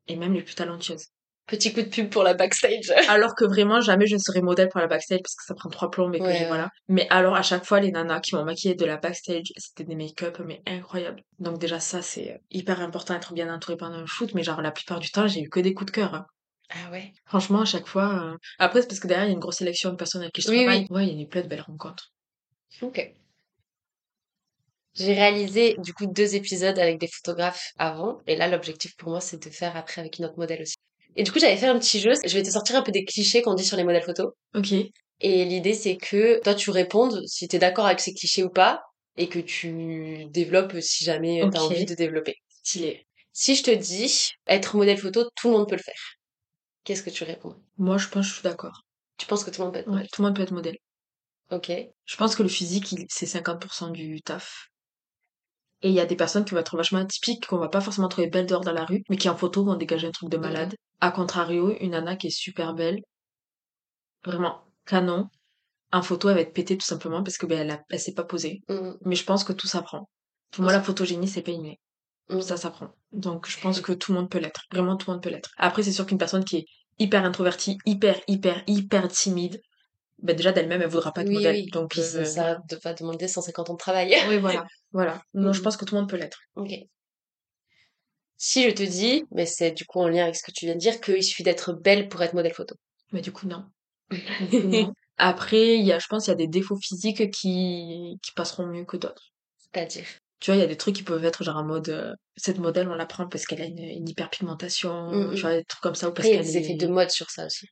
Et 0.07 0.15
même 0.15 0.33
les 0.33 0.41
plus 0.43 0.55
talentueuses. 0.55 1.07
Petit 1.49 1.73
coup 1.73 1.81
de 1.81 1.87
pub 1.89 2.09
pour 2.09 2.23
la 2.23 2.33
backstage. 2.35 2.91
Alors 3.09 3.33
que 3.35 3.43
vraiment, 3.45 3.81
jamais 3.81 4.05
je 4.07 4.17
serais 4.17 4.41
modèle 4.41 4.69
pour 4.69 4.79
la 4.79 4.87
backstage 4.87 5.19
parce 5.23 5.35
que 5.35 5.43
ça 5.45 5.55
prend 5.55 5.69
trois 5.69 5.89
plombs 5.89 6.13
et 6.13 6.19
que 6.19 6.23
Ouais, 6.23 6.45
voilà. 6.47 6.69
Mais 6.87 7.07
alors, 7.09 7.35
à 7.35 7.41
chaque 7.41 7.65
fois, 7.65 7.79
les 7.79 7.91
nanas 7.91 8.19
qui 8.21 8.35
m'ont 8.35 8.45
maquillée 8.45 8.75
de 8.75 8.85
la 8.85 8.97
backstage, 8.97 9.51
c'était 9.57 9.83
des 9.83 9.95
make-up, 9.95 10.39
mais 10.45 10.61
incroyables. 10.67 11.21
Donc 11.39 11.57
déjà, 11.59 11.79
ça, 11.79 12.01
c'est 12.01 12.39
hyper 12.51 12.81
important 12.81 13.13
d'être 13.15 13.33
bien 13.33 13.53
entouré 13.53 13.77
pendant 13.77 13.97
un 13.97 14.05
shoot. 14.05 14.33
Mais 14.35 14.43
genre, 14.43 14.61
la 14.61 14.71
plupart 14.71 14.99
du 14.99 15.09
temps, 15.09 15.27
j'ai 15.27 15.41
eu 15.41 15.49
que 15.49 15.59
des 15.59 15.73
coups 15.73 15.91
de 15.91 15.95
cœur. 15.95 16.13
hein. 16.13 16.25
Ah 16.69 16.91
ouais. 16.91 17.13
Franchement, 17.25 17.61
à 17.61 17.65
chaque 17.65 17.87
fois. 17.87 18.33
euh, 18.33 18.37
Après, 18.59 18.81
c'est 18.81 18.87
parce 18.87 18.99
que 18.99 19.07
derrière, 19.07 19.25
il 19.25 19.29
y 19.29 19.31
a 19.31 19.33
une 19.33 19.39
grosse 19.39 19.57
sélection 19.57 19.89
de 19.89 19.95
personnes 19.95 20.21
avec 20.21 20.33
qui 20.33 20.41
je 20.41 20.49
Oui, 20.51 20.57
travaille. 20.63 20.87
Ouais, 20.91 21.07
il 21.07 21.15
y 21.15 21.19
a 21.19 21.23
eu 21.23 21.27
plein 21.27 21.41
de 21.41 21.47
belles 21.47 21.61
rencontres. 21.61 22.11
Ok. 22.83 23.13
J'ai 24.93 25.13
réalisé 25.13 25.75
du 25.79 25.93
coup 25.93 26.07
deux 26.07 26.35
épisodes 26.35 26.77
avec 26.77 26.99
des 26.99 27.07
photographes 27.07 27.71
avant, 27.77 28.19
et 28.27 28.35
là 28.35 28.47
l'objectif 28.47 28.95
pour 28.97 29.11
moi 29.11 29.21
c'est 29.21 29.41
de 29.41 29.49
faire 29.49 29.77
après 29.77 30.01
avec 30.01 30.17
une 30.17 30.25
autre 30.25 30.37
modèle 30.37 30.61
aussi. 30.63 30.75
Et 31.19 31.23
du 31.23 31.33
coup 31.33 31.39
j'avais 31.39 31.57
fait 31.57 31.65
un 31.67 31.77
petit 31.77 31.99
jeu, 31.99 32.13
je 32.25 32.33
vais 32.33 32.43
te 32.43 32.49
sortir 32.49 32.77
un 32.77 32.81
peu 32.81 32.93
des 32.93 33.03
clichés 33.03 33.41
qu'on 33.41 33.53
dit 33.53 33.65
sur 33.65 33.75
les 33.75 33.83
modèles 33.83 34.03
photos. 34.03 34.31
Ok. 34.55 34.71
Et 34.71 35.43
l'idée 35.43 35.73
c'est 35.73 35.97
que 35.97 36.41
toi 36.41 36.55
tu 36.55 36.69
répondes 36.69 37.21
si 37.27 37.49
t'es 37.49 37.59
d'accord 37.59 37.85
avec 37.87 37.99
ces 37.99 38.13
clichés 38.13 38.41
ou 38.41 38.49
pas, 38.49 38.83
et 39.17 39.27
que 39.27 39.39
tu 39.39 40.27
développes 40.29 40.79
si 40.79 41.03
jamais 41.03 41.41
t'as 41.51 41.59
Ok. 41.59 41.71
envie 41.71 41.83
de 41.83 41.93
développer. 41.93 42.35
Stylé. 42.63 43.05
Si 43.33 43.55
je 43.55 43.63
te 43.63 43.71
dis 43.71 44.29
être 44.47 44.77
modèle 44.77 44.97
photo, 44.97 45.25
tout 45.35 45.49
le 45.49 45.57
monde 45.57 45.67
peut 45.67 45.75
le 45.75 45.81
faire. 45.81 46.15
Qu'est-ce 46.85 47.03
que 47.03 47.09
tu 47.09 47.25
réponds? 47.25 47.53
Moi, 47.77 47.97
je 47.97 48.07
pense 48.07 48.27
que 48.27 48.29
je 48.29 48.33
suis 48.35 48.43
d'accord. 48.43 48.85
Tu 49.17 49.25
penses 49.25 49.43
que 49.43 49.49
tout 49.51 49.59
le 49.59 49.65
monde 49.65 49.73
peut 49.73 49.79
être 49.81 49.87
Ouais, 49.87 49.95
modèle? 49.95 50.07
tout 50.13 50.21
le 50.21 50.27
monde 50.29 50.35
peut 50.37 50.43
être 50.43 50.53
modèle. 50.53 50.77
Ok. 51.51 51.69
Je 52.05 52.15
pense 52.15 52.37
que 52.37 52.43
le 52.43 52.49
physique, 52.49 52.95
c'est 53.09 53.25
50% 53.25 53.91
du 53.91 54.21
taf. 54.21 54.68
Et 55.81 55.89
il 55.89 55.95
y 55.95 55.99
a 55.99 56.05
des 56.05 56.15
personnes 56.15 56.45
qui 56.45 56.53
vont 56.53 56.59
être 56.61 56.77
vachement 56.77 56.99
atypiques, 56.99 57.47
qu'on 57.47 57.57
va 57.57 57.69
pas 57.69 57.81
forcément 57.81 58.07
trouver 58.09 58.27
belles 58.29 58.45
dehors 58.45 58.61
dans 58.63 58.71
la 58.73 58.85
rue, 58.85 59.03
mais 59.09 59.17
qui 59.17 59.29
en 59.29 59.35
photo 59.37 59.63
vont 59.65 59.75
dégager 59.75 60.07
un 60.07 60.11
truc 60.11 60.29
de 60.29 60.37
malade. 60.37 60.75
A 61.01 61.11
contrario, 61.11 61.75
une 61.79 61.91
nana 61.91 62.15
qui 62.17 62.27
est 62.27 62.29
super 62.31 62.73
belle, 62.73 63.01
vraiment 64.25 64.61
canon, 64.85 65.27
en 65.91 66.01
photo, 66.03 66.29
elle 66.29 66.35
va 66.35 66.41
être 66.41 66.53
pétée 66.53 66.77
tout 66.77 66.85
simplement 66.85 67.23
parce 67.23 67.37
que 67.37 67.45
ben, 67.47 67.59
elle, 67.61 67.71
a- 67.71 67.83
elle 67.89 67.99
s'est 67.99 68.13
pas 68.13 68.23
posée. 68.25 68.61
Mhm. 68.69 68.97
Mais 69.05 69.15
je 69.15 69.25
pense 69.25 69.43
que 69.45 69.53
tout 69.53 69.67
s'apprend. 69.67 70.09
Pour 70.51 70.63
moi, 70.63 70.73
la 70.73 70.81
photogénie, 70.83 71.27
c'est 71.27 71.41
pas 71.43 71.51
inné. 71.51 71.79
Mhm. 72.29 72.41
Ça 72.41 72.57
s'apprend. 72.57 72.89
Donc, 73.11 73.49
je 73.49 73.59
pense 73.61 73.81
que 73.81 73.93
tout 73.93 74.13
le 74.13 74.19
monde 74.19 74.29
peut 74.31 74.39
l'être. 74.39 74.63
Vraiment, 74.71 74.97
tout 74.97 75.09
le 75.09 75.15
monde 75.15 75.23
peut 75.23 75.29
l'être. 75.31 75.51
Après, 75.57 75.83
c'est 75.83 75.91
sûr 75.93 76.05
qu'une 76.07 76.17
personne 76.19 76.45
qui 76.45 76.57
est 76.57 76.65
hyper 76.99 77.25
introvertie, 77.25 77.77
hyper, 77.85 78.19
hyper, 78.27 78.63
hyper 78.67 79.07
timide, 79.09 79.61
ben 80.21 80.35
déjà 80.35 80.51
d'elle-même, 80.51 80.81
elle 80.81 80.89
voudra 80.89 81.11
pas 81.13 81.21
être 81.21 81.27
oui, 81.27 81.35
modèle. 81.35 81.55
oui. 81.55 81.69
Donc, 81.71 81.93
ça, 81.93 82.17
euh, 82.19 82.25
ça 82.25 82.57
de- 82.69 82.79
va 82.83 82.93
demander 82.93 83.27
150 83.27 83.69
ans 83.69 83.73
de 83.73 83.77
travail. 83.79 84.15
oui, 84.29 84.37
voilà. 84.37 84.65
Voilà. 84.91 85.21
Non, 85.33 85.53
je 85.53 85.59
Mhm. 85.59 85.63
pense 85.63 85.77
que 85.77 85.85
tout 85.85 85.93
le 85.95 86.01
monde 86.01 86.09
peut 86.09 86.17
l'être. 86.17 86.39
Ok. 86.55 86.71
Si 88.37 88.63
je 88.63 88.69
te 88.73 88.83
dis, 88.83 89.23
mais 89.31 89.45
c'est 89.45 89.71
du 89.71 89.85
coup 89.85 89.99
en 89.99 90.07
lien 90.07 90.23
avec 90.23 90.35
ce 90.35 90.43
que 90.43 90.51
tu 90.51 90.65
viens 90.65 90.75
de 90.75 90.79
dire, 90.79 90.99
qu'il 91.01 91.21
suffit 91.23 91.43
d'être 91.43 91.73
belle 91.73 92.07
pour 92.07 92.21
être 92.23 92.33
modèle 92.33 92.53
photo. 92.53 92.75
Mais 93.11 93.21
du 93.21 93.31
coup, 93.31 93.47
non. 93.47 93.65
Du 94.51 94.61
coup, 94.61 94.67
non. 94.67 94.93
Après, 95.17 95.77
il 95.77 95.85
y 95.85 95.91
a, 95.91 95.99
je 95.99 96.07
pense, 96.07 96.27
il 96.27 96.29
y 96.29 96.33
a 96.33 96.35
des 96.35 96.47
défauts 96.47 96.77
physiques 96.77 97.29
qui, 97.31 98.17
qui 98.23 98.31
passeront 98.35 98.65
mieux 98.67 98.85
que 98.85 98.95
d'autres. 98.97 99.33
C'est-à-dire? 99.57 100.05
Tu 100.39 100.51
vois, 100.51 100.55
il 100.57 100.61
y 100.61 100.63
a 100.63 100.67
des 100.67 100.77
trucs 100.77 100.95
qui 100.95 101.03
peuvent 101.03 101.25
être 101.25 101.43
genre 101.43 101.57
en 101.57 101.65
mode, 101.65 101.89
euh, 101.89 102.13
cette 102.37 102.59
modèle, 102.59 102.87
on 102.87 102.95
la 102.95 103.05
prend 103.05 103.27
parce 103.27 103.45
qu'elle 103.45 103.61
a 103.61 103.65
une, 103.65 103.77
une 103.79 104.07
hyperpigmentation, 104.07 105.31
tu 105.35 105.41
vois, 105.41 105.55
des 105.55 105.65
trucs 105.65 105.81
comme 105.81 105.95
ça, 105.95 106.07
ou 106.07 106.13
parce 106.13 106.29
Après, 106.29 106.29
il 106.29 106.35
y 106.37 106.39
a 106.39 106.43
des 106.43 106.57
est... 106.57 106.61
effets 106.61 106.75
de 106.75 106.87
mode 106.87 107.09
sur 107.11 107.29
ça 107.29 107.45
aussi. 107.45 107.67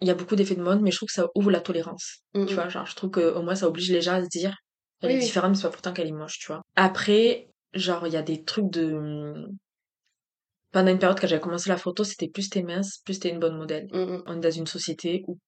Il 0.00 0.08
y 0.08 0.10
a 0.10 0.14
beaucoup 0.14 0.36
d'effets 0.36 0.54
de 0.54 0.62
mode, 0.62 0.82
mais 0.82 0.90
je 0.90 0.96
trouve 0.96 1.08
que 1.08 1.14
ça 1.14 1.28
ouvre 1.34 1.50
la 1.50 1.60
tolérance. 1.60 2.20
Tu 2.34 2.54
vois, 2.54 2.68
genre, 2.68 2.86
je 2.86 2.94
trouve 2.94 3.10
que 3.10 3.34
au 3.34 3.42
moins 3.42 3.54
ça 3.54 3.66
oblige 3.66 3.90
les 3.90 4.02
gens 4.02 4.14
à 4.14 4.22
se 4.22 4.28
dire, 4.28 4.54
elle 5.00 5.10
Oui, 5.10 5.16
est 5.16 5.20
différente, 5.20 5.50
mais 5.50 5.56
c'est 5.56 5.62
pas 5.62 5.70
pourtant 5.70 5.92
qu'elle 5.92 6.08
est 6.08 6.12
moche, 6.12 6.38
tu 6.38 6.48
vois. 6.48 6.62
Après, 6.74 7.48
genre, 7.72 8.06
il 8.06 8.12
y 8.12 8.16
a 8.16 8.22
des 8.22 8.44
trucs 8.44 8.70
de... 8.70 9.46
Pendant 10.72 10.90
une 10.90 10.98
période, 10.98 11.18
quand 11.18 11.26
j'avais 11.26 11.40
commencé 11.40 11.70
la 11.70 11.78
photo, 11.78 12.04
c'était 12.04 12.28
plus 12.28 12.50
t'es 12.50 12.62
mince, 12.62 12.98
plus 13.04 13.18
t'es 13.18 13.30
une 13.30 13.38
bonne 13.38 13.56
modèle. 13.56 13.86
On 13.92 14.36
est 14.36 14.40
dans 14.40 14.50
une 14.50 14.66
société 14.66 15.24
où, 15.26 15.38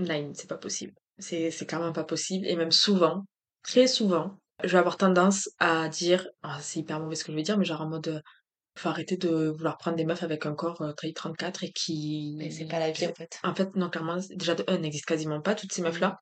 non, 0.00 0.32
c'est 0.34 0.48
pas 0.48 0.58
possible. 0.58 0.92
C'est, 1.18 1.50
c'est 1.50 1.66
clairement 1.66 1.92
pas 1.92 2.04
possible. 2.04 2.46
Et 2.46 2.56
même 2.56 2.72
souvent, 2.72 3.24
très 3.62 3.86
souvent, 3.86 4.38
je 4.64 4.68
vais 4.70 4.78
avoir 4.78 4.96
tendance 4.96 5.48
à 5.58 5.88
dire, 5.88 6.26
ah, 6.42 6.58
c'est 6.60 6.80
hyper 6.80 7.00
mauvais 7.00 7.14
ce 7.14 7.24
que 7.24 7.32
je 7.32 7.36
vais 7.36 7.42
dire, 7.42 7.58
mais 7.58 7.64
genre 7.64 7.82
en 7.82 7.88
mode, 7.88 8.22
faut 8.76 8.88
arrêter 8.88 9.16
de 9.16 9.48
vouloir 9.48 9.76
prendre 9.78 9.96
des 9.96 10.04
meufs 10.04 10.22
avec 10.22 10.46
un 10.46 10.54
corps 10.54 10.80
euh, 10.82 10.92
taille 10.92 11.12
34 11.12 11.64
et 11.64 11.72
qui... 11.72 12.34
Mais 12.38 12.50
c'est 12.50 12.66
pas 12.66 12.78
la 12.78 12.90
vie 12.90 13.06
en 13.06 13.14
fait. 13.14 13.38
En 13.42 13.54
fait, 13.54 13.74
non, 13.76 13.90
clairement, 13.90 14.18
déjà 14.30 14.54
de 14.54 14.64
un, 14.68 14.74
elles 14.74 14.80
n'existent 14.80 15.12
quasiment 15.12 15.40
pas, 15.40 15.54
toutes 15.54 15.72
ces 15.72 15.82
meufs-là. 15.82 16.18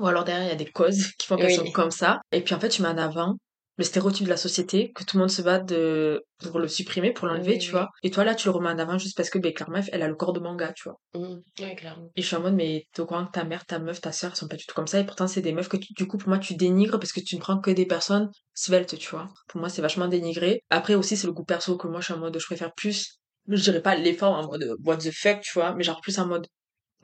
Ou 0.00 0.06
alors 0.06 0.24
derrière, 0.24 0.46
il 0.46 0.48
y 0.48 0.52
a 0.52 0.56
des 0.56 0.70
causes 0.70 1.12
qui 1.18 1.26
font 1.26 1.36
qu'elles 1.36 1.46
Oui. 1.46 1.54
sont 1.66 1.70
comme 1.70 1.90
ça. 1.90 2.20
Et 2.32 2.42
puis 2.42 2.54
en 2.54 2.60
fait, 2.60 2.68
tu 2.68 2.82
mets 2.82 2.88
en 2.88 2.98
avant 2.98 3.36
le 3.78 3.84
stéréotype 3.84 4.24
de 4.24 4.30
la 4.30 4.36
société, 4.36 4.92
que 4.92 5.02
tout 5.04 5.16
le 5.16 5.20
monde 5.22 5.30
se 5.30 5.40
bat 5.42 5.58
de... 5.58 6.22
pour 6.50 6.58
le 6.58 6.68
supprimer, 6.68 7.12
pour 7.12 7.26
l'enlever, 7.26 7.52
Oui, 7.52 7.58
tu 7.58 7.66
oui. 7.66 7.72
vois. 7.72 7.88
Et 8.02 8.10
toi, 8.10 8.22
là, 8.24 8.34
tu 8.34 8.46
le 8.48 8.52
remets 8.52 8.68
en 8.68 8.78
avant 8.78 8.98
juste 8.98 9.16
parce 9.16 9.30
que, 9.30 9.38
ben, 9.38 9.52
clairement, 9.52 9.80
elle 9.92 10.02
a 10.02 10.08
le 10.08 10.14
corps 10.14 10.32
de 10.34 10.40
manga, 10.40 10.72
tu 10.74 10.84
vois. 10.84 11.00
Oui, 11.14 11.36
clairement. 11.56 12.10
Et 12.14 12.22
je 12.22 12.26
suis 12.26 12.36
en 12.36 12.40
mode, 12.40 12.54
mais 12.54 12.86
t'es 12.92 13.00
au 13.00 13.06
courant 13.06 13.24
que 13.26 13.30
ta 13.32 13.44
mère, 13.44 13.64
ta 13.64 13.78
meuf, 13.78 14.00
ta 14.00 14.12
soeur, 14.12 14.30
elles 14.32 14.36
sont 14.36 14.48
pas 14.48 14.56
du 14.56 14.66
tout 14.66 14.74
comme 14.74 14.86
ça. 14.86 15.00
Et 15.00 15.06
pourtant, 15.06 15.26
c'est 15.26 15.40
des 15.40 15.52
meufs 15.52 15.68
que 15.68 15.78
tu- 15.78 15.92
du 15.94 16.06
coup, 16.06 16.18
pour 16.18 16.28
moi, 16.28 16.38
tu 16.38 16.54
dénigres 16.54 16.98
parce 17.00 17.12
que 17.12 17.20
tu 17.20 17.34
ne 17.36 17.40
prends 17.40 17.58
que 17.60 17.70
des 17.70 17.86
personnes 17.86 18.30
sveltes, 18.54 18.98
tu 18.98 19.08
vois. 19.10 19.28
Pour 19.48 19.60
moi, 19.60 19.70
c'est 19.70 19.82
vachement 19.82 20.08
dénigré. 20.08 20.62
Après 20.70 20.94
aussi, 20.94 21.16
c'est 21.16 21.26
le 21.26 21.32
goût 21.32 21.44
perso 21.44 21.76
que 21.78 21.88
moi, 21.88 22.00
je 22.00 22.04
suis 22.06 22.14
en 22.14 22.18
mode, 22.18 22.38
je 22.38 22.44
préfère 22.46 22.74
plus, 22.74 23.20
je 23.48 23.62
dirais 23.62 23.80
pas 23.82 23.94
l'effort 23.96 24.32
en 24.34 24.46
mode 24.46 24.76
what 24.84 24.98
the 24.98 25.10
fuck, 25.12 25.40
tu 25.40 25.52
vois, 25.54 25.74
mais 25.74 25.82
genre 25.82 26.00
plus 26.02 26.18
en 26.18 26.26
mode 26.26 26.46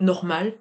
normal, 0.00 0.54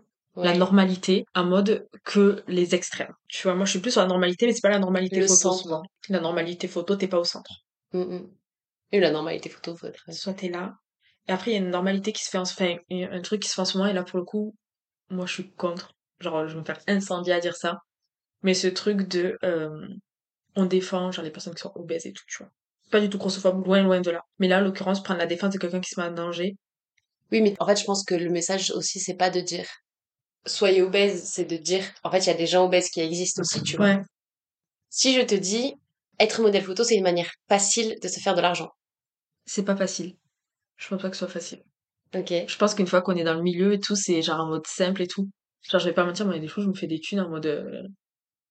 la 0.43 0.55
normalité, 0.55 1.25
en 1.35 1.45
mode 1.45 1.87
que 2.03 2.43
les 2.47 2.75
extrêmes. 2.75 3.13
Tu 3.27 3.43
vois, 3.43 3.55
moi, 3.55 3.65
je 3.65 3.71
suis 3.71 3.79
plus 3.79 3.91
sur 3.91 4.01
la 4.01 4.07
normalité, 4.07 4.45
mais 4.45 4.53
c'est 4.53 4.61
pas 4.61 4.69
la 4.69 4.79
normalité 4.79 5.19
Le 5.19 5.27
photo 5.27 5.51
souvent. 5.53 5.83
La 6.09 6.19
normalité 6.19 6.67
photo, 6.67 6.95
t'es 6.95 7.07
pas 7.07 7.19
au 7.19 7.23
centre. 7.23 7.51
Et 7.93 8.99
la 8.99 9.11
normalité 9.11 9.49
photo, 9.49 9.75
faut 9.75 9.87
être. 9.87 10.03
Soit 10.11 10.33
t'es 10.33 10.49
là. 10.49 10.73
Et 11.27 11.31
après, 11.31 11.51
il 11.51 11.53
y 11.55 11.57
a 11.57 11.59
une 11.59 11.69
normalité 11.69 12.13
qui 12.13 12.23
se 12.23 12.29
fait 12.29 12.37
en, 12.37 12.43
enfin, 12.43 12.75
un 12.89 13.21
truc 13.21 13.41
qui 13.41 13.49
se 13.49 13.55
fait 13.55 13.61
en 13.61 13.65
ce 13.65 13.77
moment, 13.77 13.89
et 13.89 13.93
là, 13.93 14.03
pour 14.03 14.19
le 14.19 14.25
coup, 14.25 14.55
moi, 15.09 15.25
je 15.25 15.33
suis 15.33 15.51
contre. 15.51 15.93
Genre, 16.19 16.47
je 16.47 16.53
vais 16.53 16.59
me 16.59 16.65
faire 16.65 16.79
incendier 16.87 17.33
à 17.33 17.39
dire 17.39 17.55
ça. 17.55 17.79
Mais 18.43 18.53
ce 18.53 18.67
truc 18.67 19.07
de, 19.07 19.37
euh, 19.43 19.87
on 20.55 20.65
défend, 20.65 21.11
genre, 21.11 21.25
les 21.25 21.31
personnes 21.31 21.55
qui 21.55 21.61
sont 21.61 21.73
obèses 21.75 22.05
et 22.05 22.13
tout, 22.13 22.23
tu 22.27 22.37
vois. 22.43 22.51
Pas 22.91 23.01
du 23.01 23.09
tout 23.09 23.17
grossophobe, 23.17 23.65
loin, 23.65 23.83
loin 23.83 23.99
de 23.99 24.11
là. 24.11 24.21
Mais 24.39 24.47
là, 24.47 24.59
en 24.59 24.61
l'occurrence, 24.61 25.03
prendre 25.03 25.19
la 25.19 25.25
défense 25.25 25.53
de 25.53 25.59
quelqu'un 25.59 25.81
qui 25.81 25.89
se 25.89 25.99
met 25.99 26.07
en 26.07 26.11
danger. 26.11 26.55
Oui, 27.31 27.41
mais 27.41 27.55
en 27.59 27.65
fait, 27.65 27.75
je 27.75 27.83
pense 27.83 28.05
que 28.05 28.15
le 28.15 28.29
message 28.29 28.71
aussi, 28.71 28.99
c'est 28.99 29.17
pas 29.17 29.29
de 29.29 29.41
dire 29.41 29.67
soyez 30.47 30.81
obèse, 30.81 31.23
c'est 31.23 31.45
de 31.45 31.57
dire 31.57 31.83
en 32.03 32.11
fait, 32.11 32.19
il 32.19 32.27
y 32.27 32.31
a 32.31 32.35
des 32.35 32.47
gens 32.47 32.65
obèses 32.65 32.89
qui 32.89 33.01
existent 33.01 33.41
aussi, 33.41 33.61
tu 33.63 33.77
vois. 33.77 33.85
Ouais. 33.87 34.01
Si 34.89 35.13
je 35.13 35.21
te 35.21 35.35
dis 35.35 35.75
être 36.19 36.41
modèle 36.41 36.63
photo, 36.63 36.83
c'est 36.83 36.95
une 36.95 37.03
manière 37.03 37.31
facile 37.47 37.95
de 38.01 38.07
se 38.07 38.19
faire 38.19 38.35
de 38.35 38.41
l'argent. 38.41 38.69
C'est 39.45 39.63
pas 39.63 39.75
facile. 39.75 40.15
Je 40.77 40.87
pense 40.87 41.01
pas 41.01 41.09
que 41.09 41.15
ce 41.15 41.19
soit 41.19 41.33
facile. 41.33 41.63
Ok. 42.15 42.33
Je 42.47 42.57
pense 42.57 42.73
qu'une 42.75 42.87
fois 42.87 43.01
qu'on 43.01 43.15
est 43.15 43.23
dans 43.23 43.33
le 43.33 43.41
milieu 43.41 43.73
et 43.73 43.79
tout, 43.79 43.95
c'est 43.95 44.21
genre 44.21 44.39
en 44.39 44.47
mode 44.47 44.65
simple 44.67 45.01
et 45.01 45.07
tout. 45.07 45.29
Genre, 45.69 45.79
je 45.79 45.85
vais 45.85 45.93
pas 45.93 46.05
mentir, 46.05 46.25
moi, 46.25 46.35
il 46.35 46.37
y 46.37 46.39
a 46.39 46.41
des 46.41 46.47
fois, 46.47 46.63
je 46.63 46.69
me 46.69 46.73
fais 46.73 46.87
des 46.87 46.99
thunes 46.99 47.19
en 47.19 47.29
mode, 47.29 47.45
euh, 47.45 47.83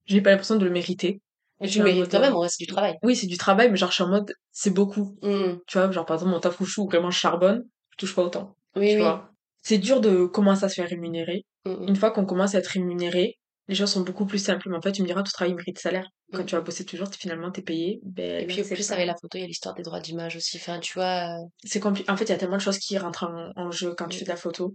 j'ai 0.05 0.20
pas 0.20 0.30
l'impression 0.30 0.57
de 0.57 0.64
le 0.64 0.70
mériter. 0.70 1.20
Mais 1.61 1.68
tu 1.68 1.80
en 1.80 1.84
mérites 1.84 2.11
quand 2.11 2.20
même, 2.20 2.34
vrai, 2.34 2.49
c'est 2.51 2.64
du 2.64 2.70
travail. 2.70 2.97
Oui, 3.03 3.16
c'est 3.16 3.26
du 3.26 3.38
travail, 3.38 3.70
mais 3.70 3.76
genre, 3.76 3.90
je 3.90 3.94
suis 3.94 4.05
en 4.05 4.09
mode, 4.09 4.32
c'est 4.53 4.74
beaucoup. 4.74 5.16
Mhm. 5.22 5.61
Tu 5.66 5.78
vois, 5.78 5.90
genre, 5.90 6.05
par 6.05 6.16
exemple, 6.16 6.32
mon 6.32 6.40
taf 6.40 6.57
je 6.61 6.70
suis, 6.70 6.82
où 6.82 6.86
vraiment 6.86 7.11
je 7.11 7.18
charbonne, 7.18 7.64
je 7.90 7.97
touche 7.97 8.14
pas 8.14 8.22
autant. 8.22 8.55
Oui, 8.76 8.90
tu 8.90 8.97
oui. 8.97 9.03
vois. 9.03 9.30
C'est 9.62 9.78
dur 9.78 10.01
de 10.01 10.26
commencer 10.26 10.64
à 10.64 10.68
se 10.68 10.74
faire 10.74 10.88
rémunérer. 10.88 11.44
Une 11.87 11.97
fois 11.97 12.11
qu'on 12.11 12.25
commence 12.27 12.55
à 12.55 12.59
être 12.59 12.67
rémunéré, 12.69 13.39
les 13.69 13.75
choses 13.75 13.91
sont 13.91 14.03
beaucoup 14.03 14.27
plus 14.27 14.39
simples. 14.39 14.69
Mais 14.71 14.77
en 14.77 14.81
fait, 14.81 14.93
tu 14.93 15.03
me 15.03 15.07
diras, 15.07 15.23
tout 15.23 15.33
travail 15.33 15.55
mérite 15.55 15.79
salaire. 15.79 16.07
Quand 16.33 16.43
Mm. 16.43 16.47
tu 16.47 16.55
vas 16.55 16.61
bosser 16.61 16.85
toujours, 16.85 17.11
t'es- 17.11 17.19
finalement, 17.19 17.51
t'es 17.51 17.62
payé. 17.62 18.01
Ben, 18.05 18.43
Et 18.43 18.47
puis, 18.47 18.62
au 18.62 18.64
plus, 18.64 18.91
avec 18.93 19.07
la 19.07 19.14
photo, 19.14 19.39
il 19.39 19.41
y 19.41 19.45
a 19.45 19.47
l'histoire 19.47 19.75
des 19.75 19.83
droits 19.83 20.01
d'image 20.01 20.37
aussi. 20.37 20.57
Enfin, 20.57 20.79
tu 20.81 20.93
vois. 20.95 21.39
euh, 21.41 21.45
c'est 21.64 21.81
compliqué. 21.81 22.11
En 22.11 22.17
fait, 22.17 22.25
il 22.25 22.31
y 22.31 22.33
a 22.33 22.39
tellement 22.39 22.57
de 22.57 22.62
choses 22.62 22.79
qui 22.79 22.97
rentrent 22.99 23.25
en, 23.25 23.51
en 23.57 23.71
jeu 23.71 23.95
quand 23.97 24.07
tu 24.09 24.17
Mm. 24.17 24.19
fais 24.21 24.25
de 24.25 24.31
la 24.31 24.37
photo. 24.37 24.75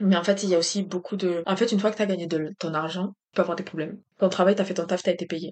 Mais 0.00 0.16
en 0.16 0.24
fait, 0.24 0.42
il 0.42 0.48
y 0.50 0.54
a 0.54 0.58
aussi 0.58 0.82
beaucoup 0.82 1.16
de... 1.16 1.42
En 1.46 1.56
fait, 1.56 1.72
une 1.72 1.78
fois 1.80 1.90
que 1.90 1.96
t'as 1.98 2.06
gagné 2.06 2.26
de 2.26 2.52
ton 2.58 2.72
argent, 2.74 3.08
tu 3.08 3.36
peux 3.36 3.42
avoir 3.42 3.56
des 3.56 3.64
problèmes. 3.64 4.00
Ton 4.18 4.28
travail, 4.30 4.54
t'as 4.54 4.64
fait 4.64 4.74
ton 4.74 4.86
taf, 4.86 5.02
t'as 5.02 5.12
été 5.12 5.26
payé. 5.26 5.50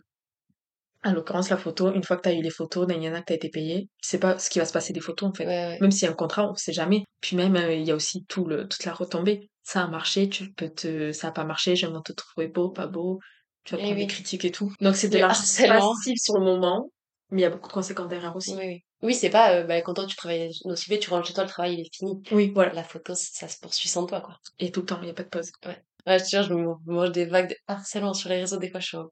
En 1.05 1.13
l'occurrence, 1.13 1.49
la 1.49 1.57
photo, 1.57 1.93
une 1.95 2.03
fois 2.03 2.17
que 2.17 2.23
t'as 2.23 2.33
eu 2.35 2.43
les 2.43 2.51
photos, 2.51 2.87
il 2.91 3.03
y 3.03 3.09
en 3.09 3.15
a 3.15 3.21
que 3.21 3.27
t'as 3.27 3.35
été 3.35 3.51
payé, 3.51 3.89
tu 4.03 4.09
sais 4.09 4.19
pas 4.19 4.37
ce 4.39 4.51
qui 4.51 4.59
va 4.59 4.65
se 4.65 4.73
passer 4.73 4.93
des 4.93 5.01
photos, 5.01 5.29
en 5.29 5.33
fait. 5.33 5.47
Ouais, 5.47 5.67
ouais. 5.69 5.79
Même 5.81 5.93
s'il 5.93 6.03
y 6.05 6.07
a 6.09 6.11
un 6.11 6.15
contrat, 6.15 6.51
on 6.51 6.55
sait 6.55 6.73
jamais. 6.73 7.05
Puis 7.21 7.37
même, 7.37 7.55
euh, 7.57 7.73
il 7.75 7.87
y 7.87 7.93
a 7.93 7.95
aussi 7.95 8.25
tout 8.29 8.45
le, 8.47 8.67
toute 8.67 8.85
la 8.85 8.93
retombée. 8.95 9.49
Ça 9.69 9.85
a 9.85 9.87
marché, 9.87 10.31
tu 10.31 10.51
peux 10.51 10.71
te... 10.71 11.13
Ça 11.13 11.29
a 11.29 11.31
pas 11.31 11.45
marché, 11.45 11.75
vais 11.75 11.87
te 12.03 12.13
trouver 12.13 12.49
beau, 12.49 12.71
pas 12.71 12.87
beau. 12.87 13.21
Tu 13.65 13.75
vas 13.75 13.81
Eh 13.81 13.85
prendre 13.85 13.97
oui. 13.97 14.07
des 14.07 14.13
critiques 14.15 14.47
et 14.47 14.51
tout. 14.51 14.73
Donc 14.81 14.97
c'est 14.97 15.11
de 15.11 15.17
Le 15.17 15.21
l'argent 15.21 15.41
harcèlement. 15.41 15.93
passif 15.95 16.19
sur 16.19 16.39
le 16.39 16.45
moment, 16.47 16.91
mais 17.31 17.41
il 17.41 17.43
y 17.43 17.45
a 17.45 17.51
beaucoup 17.51 17.69
de 17.69 17.75
conséquences 17.75 18.09
derrière 18.09 18.35
aussi. 18.35 18.55
Oui, 18.55 18.65
oui. 18.67 18.85
Oui, 19.03 19.15
c'est 19.15 19.29
pas, 19.29 19.53
euh, 19.57 19.65
bah, 19.65 19.83
quand 19.83 19.93
toi, 19.93 20.07
tu 20.07 20.17
travailles 20.17 20.51
aussi 20.65 20.89
bien, 20.89 20.99
tu 20.99 21.11
rentres 21.11 21.29
chez 21.29 21.35
toi, 21.35 21.45
le 21.45 21.51
travail, 21.51 21.75
il 21.75 21.81
est 21.81 21.95
fini. 21.95 22.23
Oui, 22.33 22.51
voilà. 22.55 22.73
La 22.73 22.83
photo, 22.83 23.13
ça 23.15 23.47
se 23.47 23.59
poursuit 23.61 23.91
sans 23.91 24.07
toi, 24.07 24.23
quoi. 24.23 24.39
Et 24.59 24.73
tout 24.73 24.81
le 24.81 24.87
temps, 24.87 25.01
il 25.03 25.09
y 25.09 25.11
a 25.11 25.15
pas 25.15 25.23
de 25.25 25.29
pause. 25.29 25.53
Ouais, 25.67 26.19
je 26.19 26.25
te 26.25 26.29
jure, 26.31 26.43
je 26.45 26.55
me 26.55 26.75
mange 26.87 27.13
des 27.13 27.27
vagues 27.27 27.51
de 27.51 27.57
harcèlement 27.67 28.15
sur 28.15 28.31
les 28.31 28.41
réseaux, 28.41 28.57
des 28.57 28.71
fois, 28.71 28.81
je 28.81 28.87
suis 28.87 28.97
en- 28.97 29.11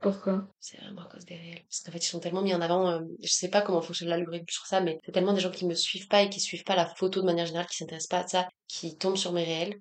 Pourquoi? 0.00 0.46
C'est 0.60 0.78
vraiment 0.78 1.02
à 1.02 1.08
cause 1.08 1.24
des 1.24 1.36
réels. 1.36 1.62
Parce 1.62 1.80
qu'en 1.80 1.92
fait, 1.92 1.98
ils 1.98 2.08
sont 2.08 2.20
tellement 2.20 2.42
mis 2.42 2.54
en 2.54 2.60
avant. 2.60 2.90
euh, 2.90 3.00
je 3.22 3.32
sais 3.32 3.48
pas 3.48 3.62
comment 3.62 3.80
fonctionne 3.80 4.08
l'algorithme 4.08 4.46
sur 4.48 4.66
ça, 4.66 4.80
mais 4.80 4.98
c'est 5.04 5.12
tellement 5.12 5.32
des 5.32 5.40
gens 5.40 5.50
qui 5.50 5.66
me 5.66 5.74
suivent 5.74 6.08
pas 6.08 6.22
et 6.22 6.30
qui 6.30 6.40
suivent 6.40 6.64
pas 6.64 6.76
la 6.76 6.86
photo 6.86 7.20
de 7.20 7.26
manière 7.26 7.46
générale, 7.46 7.66
qui 7.66 7.78
s'intéressent 7.78 8.08
pas 8.08 8.20
à 8.20 8.26
ça, 8.26 8.48
qui 8.68 8.96
tombent 8.96 9.16
sur 9.16 9.32
mes 9.32 9.44
réels, 9.44 9.80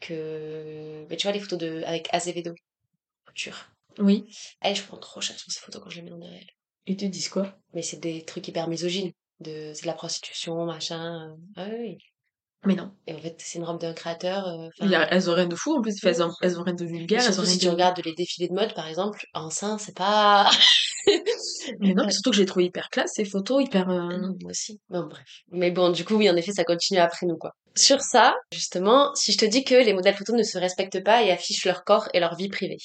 que. 0.00 1.06
Mais 1.08 1.16
tu 1.16 1.26
vois, 1.26 1.32
les 1.32 1.40
photos 1.40 1.58
de 1.58 1.82
avec 1.84 2.08
Azevedo, 2.12 2.52
couture. 3.26 3.70
Oui. 3.98 4.24
Eh, 4.64 4.74
je 4.74 4.82
prends 4.82 4.98
trop 4.98 5.20
cher 5.20 5.38
sur 5.38 5.50
ces 5.50 5.60
photos 5.60 5.82
quand 5.82 5.90
je 5.90 5.96
les 5.96 6.02
mets 6.02 6.10
dans 6.10 6.18
des 6.18 6.28
réels. 6.28 6.50
Ils 6.86 6.96
te 6.96 7.04
disent 7.04 7.28
quoi? 7.28 7.56
Mais 7.74 7.82
c'est 7.82 8.00
des 8.00 8.24
trucs 8.24 8.48
hyper 8.48 8.68
misogynes. 8.68 9.12
De... 9.40 9.72
C'est 9.74 9.82
de 9.82 9.86
la 9.86 9.94
prostitution, 9.94 10.64
machin. 10.64 11.36
Ah 11.56 11.66
oui, 11.70 11.76
oui. 11.78 11.98
Mais 12.64 12.74
non. 12.76 12.92
Et 13.08 13.14
en 13.14 13.18
fait, 13.18 13.34
c'est 13.38 13.58
une 13.58 13.64
robe 13.64 13.80
d'un 13.80 13.92
créateur. 13.92 14.46
euh, 14.46 14.68
y 14.86 14.94
a- 14.94 15.12
elles 15.12 15.28
ont 15.28 15.34
rien 15.34 15.46
de 15.46 15.56
fou, 15.56 15.74
en 15.76 15.82
plus, 15.82 15.96
elles 16.04 16.22
ont, 16.22 16.30
elles 16.42 16.58
ont 16.60 16.62
rien 16.62 16.74
de 16.74 16.84
vulgaire, 16.84 17.20
elles 17.20 17.30
ont 17.30 17.32
surtout 17.32 17.40
rien 17.46 17.52
si 17.54 17.58
tu 17.58 17.66
de... 17.66 17.70
regardes 17.72 18.00
les 18.04 18.14
défilés 18.14 18.48
de 18.48 18.54
mode, 18.54 18.72
par 18.74 18.86
exemple, 18.86 19.24
en 19.34 19.50
sein, 19.50 19.78
c'est 19.78 19.96
pas. 19.96 20.48
Mais 21.80 21.94
non, 21.94 22.08
surtout 22.10 22.30
que 22.30 22.36
j'ai 22.36 22.46
trouvé 22.46 22.66
hyper 22.66 22.88
classe, 22.90 23.12
ces 23.14 23.24
photos, 23.24 23.64
hyper... 23.64 23.88
euh, 23.90 24.08
Ah 24.12 24.16
non, 24.18 24.34
moi 24.40 24.50
aussi. 24.50 24.80
Bon, 24.88 25.06
bref. 25.06 25.26
Mais 25.50 25.70
bon, 25.70 25.90
du 25.90 26.04
coup, 26.04 26.14
oui, 26.14 26.30
en 26.30 26.36
effet, 26.36 26.52
ça 26.52 26.64
continue 26.64 27.00
après 27.00 27.26
nous, 27.26 27.36
quoi. 27.36 27.52
Sur 27.76 28.00
ça, 28.00 28.34
justement, 28.52 29.14
si 29.14 29.32
je 29.32 29.38
te 29.38 29.44
dis 29.44 29.64
que 29.64 29.74
les 29.74 29.92
modèles 29.94 30.14
photos 30.14 30.36
ne 30.36 30.42
se 30.42 30.58
respectent 30.58 31.02
pas 31.02 31.22
et 31.22 31.30
affichent 31.30 31.64
leur 31.64 31.84
corps 31.84 32.08
et 32.14 32.20
leur 32.20 32.36
vie 32.36 32.48
privée. 32.48 32.76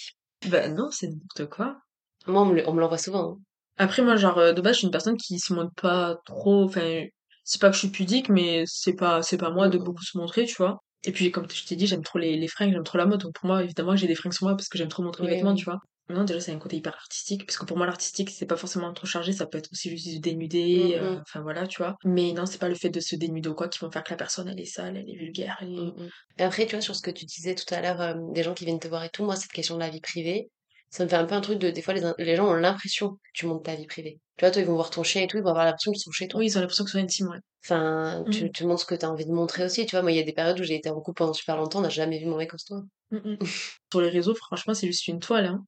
Bah 0.48 0.68
non, 0.70 0.90
c'est 0.92 1.08
n'importe 1.08 1.46
quoi. 1.56 1.78
Moi, 2.26 2.42
on 2.42 2.46
me 2.46 2.56
le- 2.56 2.68
on 2.70 2.74
me 2.74 2.80
l'envoie 2.80 2.98
souvent. 2.98 3.32
hein. 3.34 3.38
Après, 3.78 4.02
moi, 4.02 4.16
genre, 4.16 4.38
euh, 4.40 4.54
de 4.54 4.62
base, 4.62 4.74
je 4.74 4.78
suis 4.80 4.86
une 4.88 4.92
personne 4.92 5.18
qui 5.18 5.38
se 5.40 5.54
montre 5.54 5.74
pas 5.80 6.16
trop, 6.26 6.64
enfin, 6.64 7.04
c'est 7.48 7.62
pas 7.62 7.70
que 7.70 7.74
je 7.76 7.80
suis 7.80 7.90
pudique, 7.90 8.30
mais 8.30 8.64
c'est 8.68 8.94
pas, 8.96 9.22
c'est 9.24 9.38
pas 9.38 9.50
moi 9.52 9.70
de 9.70 9.78
beaucoup 9.78 10.04
se 10.04 10.18
montrer, 10.18 10.46
tu 10.46 10.56
vois. 10.56 10.84
Et 11.04 11.12
puis, 11.12 11.32
comme 11.32 11.50
je 11.50 11.66
t'ai 11.66 11.76
dit, 11.76 11.88
j'aime 11.88 12.04
trop 12.04 12.20
les, 12.20 12.36
les 12.38 12.48
fringues, 12.48 12.74
j'aime 12.74 12.84
trop 12.84 12.98
la 12.98 13.06
mode. 13.06 13.22
Donc, 13.22 13.34
pour 13.36 13.46
moi, 13.48 13.64
évidemment, 13.64 13.96
j'ai 13.96 14.08
des 14.08 14.16
fringues 14.16 14.34
sur 14.34 14.46
moi 14.48 14.56
parce 14.58 14.68
que 14.70 14.78
j'aime 14.78 14.90
trop 14.90 15.04
montrer 15.04 15.24
Oui, 15.24 15.30
vêtements, 15.30 15.52
oui. 15.52 15.58
tu 15.58 15.66
vois. 15.66 15.80
Maintenant, 16.10 16.24
déjà, 16.26 16.40
c'est 16.40 16.52
un 16.54 16.60
côté 16.60 16.78
hyper 16.78 16.94
artistique, 16.96 17.46
parce 17.46 17.58
que 17.58 17.66
pour 17.66 17.78
moi, 17.78 17.86
l'artistique, 17.86 18.30
c'est 18.30 18.46
pas 18.46 18.56
forcément 18.58 18.92
trop 18.94 19.08
chargé, 19.08 19.32
ça 19.34 19.46
peut 19.46 19.58
être 19.58 19.70
aussi 19.72 19.90
juste 19.90 20.08
se 20.16 20.20
dénuder, 20.20 20.96
euh, 21.00 21.16
Mhm. 21.16 21.22
enfin, 21.28 21.42
voilà, 21.42 21.68
tu 21.68 21.78
vois. 21.82 21.96
Mais 22.06 22.32
non, 22.34 22.46
c'est 22.46 22.60
pas 22.60 22.70
le 22.70 22.76
fait 22.76 22.90
de 22.90 23.00
se 23.02 23.16
dénuder 23.16 23.50
ou 23.50 23.56
quoi 23.56 23.68
qui 23.70 23.80
vont 23.80 23.92
faire 23.92 24.04
que 24.04 24.12
la 24.12 24.18
personne, 24.18 24.48
elle 24.50 24.60
est 24.60 24.66
sale, 24.66 24.98
elle 24.98 25.10
est 25.10 25.16
vulgaire, 25.18 25.58
elle 25.62 25.74
est... 25.74 25.76
Mhm. 26.02 26.10
Et 26.40 26.44
après, 26.44 26.66
tu 26.66 26.72
vois, 26.76 26.82
sur 26.82 26.96
ce 26.96 27.02
que 27.02 27.12
tu 27.12 27.26
disais 27.26 27.56
tout 27.56 27.72
à 27.74 27.82
l'heure, 27.82 28.02
euh, 28.02 28.14
des 28.34 28.44
gens 28.44 28.54
qui 28.54 28.66
viennent 28.66 28.80
te 28.80 28.88
voir 28.88 29.04
et 29.04 29.10
tout, 29.10 29.24
moi, 29.26 29.36
cette 29.36 29.52
question 29.52 29.76
de 29.76 29.82
la 29.82 29.90
vie 29.90 30.02
privée, 30.02 30.50
ça 30.90 31.04
me 31.04 31.10
fait 31.10 31.16
un 31.18 31.26
peu 31.26 31.36
un 31.36 31.42
truc 31.42 31.60
de, 31.60 31.70
des 31.72 31.82
fois, 31.82 31.94
les, 31.94 32.02
les 32.20 32.36
gens 32.38 32.48
ont 32.50 32.54
l'impression 32.54 33.12
que 33.12 33.20
tu 33.34 33.46
montes 33.46 33.66
ta 33.66 33.76
vie 33.76 33.86
privée. 33.88 34.20
Tu 34.38 34.46
vois, 34.46 34.52
toi, 34.52 34.62
ils 34.62 34.68
vont 34.68 34.76
voir 34.76 34.90
ton 34.92 35.04
chien 35.04 35.24
et 35.24 35.28
tout, 35.28 35.38
ils 35.38 35.44
vont 35.44 35.50
avoir 35.50 35.66
l'impression 35.66 35.92
qu'ils 35.92 36.02
sont 36.02 36.12
chez 36.12 36.28
toi. 36.28 36.40
Oui, 36.40 36.48
ils 36.48 36.58
ont 36.58 36.62
l'impression 36.62 36.86
que 36.86 36.92
c'est 36.92 37.00
intime, 37.00 37.28
ouais. 37.30 37.40
Enfin, 37.66 38.24
tu, 38.32 38.52
tu 38.52 38.66
montres 38.66 38.82
ce 38.82 38.86
que 38.86 38.96
tu 38.96 39.06
as 39.06 39.12
envie 39.12 39.26
de 39.26 39.32
montrer 39.32 39.66
aussi. 39.66 39.86
Tu 39.86 39.96
vois, 39.96 40.04
moi, 40.04 40.12
il 40.12 40.18
y 40.18 40.20
a 40.20 40.24
des 40.24 40.32
périodes 40.34 40.60
où 40.60 40.64
j'ai 40.64 40.76
été 40.76 40.90
en 40.90 41.02
couple 41.02 41.18
pendant 41.18 41.34
super 41.34 41.58
longtemps, 41.58 41.80
on 41.80 41.82
n'a 41.82 41.90
jamais 41.90 42.20
vu 42.20 42.28
mon 42.28 42.38
mec 42.38 42.52
comme 42.52 42.60
toi. 42.66 42.82
Mhm. 43.12 43.38
Sur 43.92 44.02
les 44.02 44.10
réseaux, 44.10 44.36
franchement, 44.36 44.74
c'est 44.74 44.88
juste 44.88 45.08
une 45.08 45.20
toile, 45.20 45.46
hein. 45.46 45.66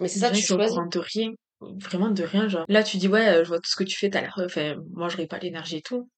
Mais 0.00 0.08
c'est 0.08 0.18
ça, 0.18 0.30
tu 0.30 0.42
sont 0.42 0.56
choisis. 0.56 0.76
de 0.90 0.98
rien. 0.98 1.30
Vraiment 1.60 2.10
de 2.10 2.22
rien, 2.22 2.48
genre. 2.48 2.64
Là, 2.68 2.82
tu 2.82 2.96
dis, 2.96 3.08
ouais, 3.08 3.28
euh, 3.28 3.44
je 3.44 3.48
vois 3.48 3.58
tout 3.58 3.70
ce 3.70 3.76
que 3.76 3.84
tu 3.84 3.96
fais, 3.98 4.10
t'as 4.10 4.20
l'air, 4.22 4.38
euh, 4.38 4.46
enfin, 4.46 4.76
moi, 4.92 5.08
j'aurais 5.08 5.26
pas 5.26 5.38
l'énergie 5.38 5.76
et 5.76 5.82
tout. 5.82 6.08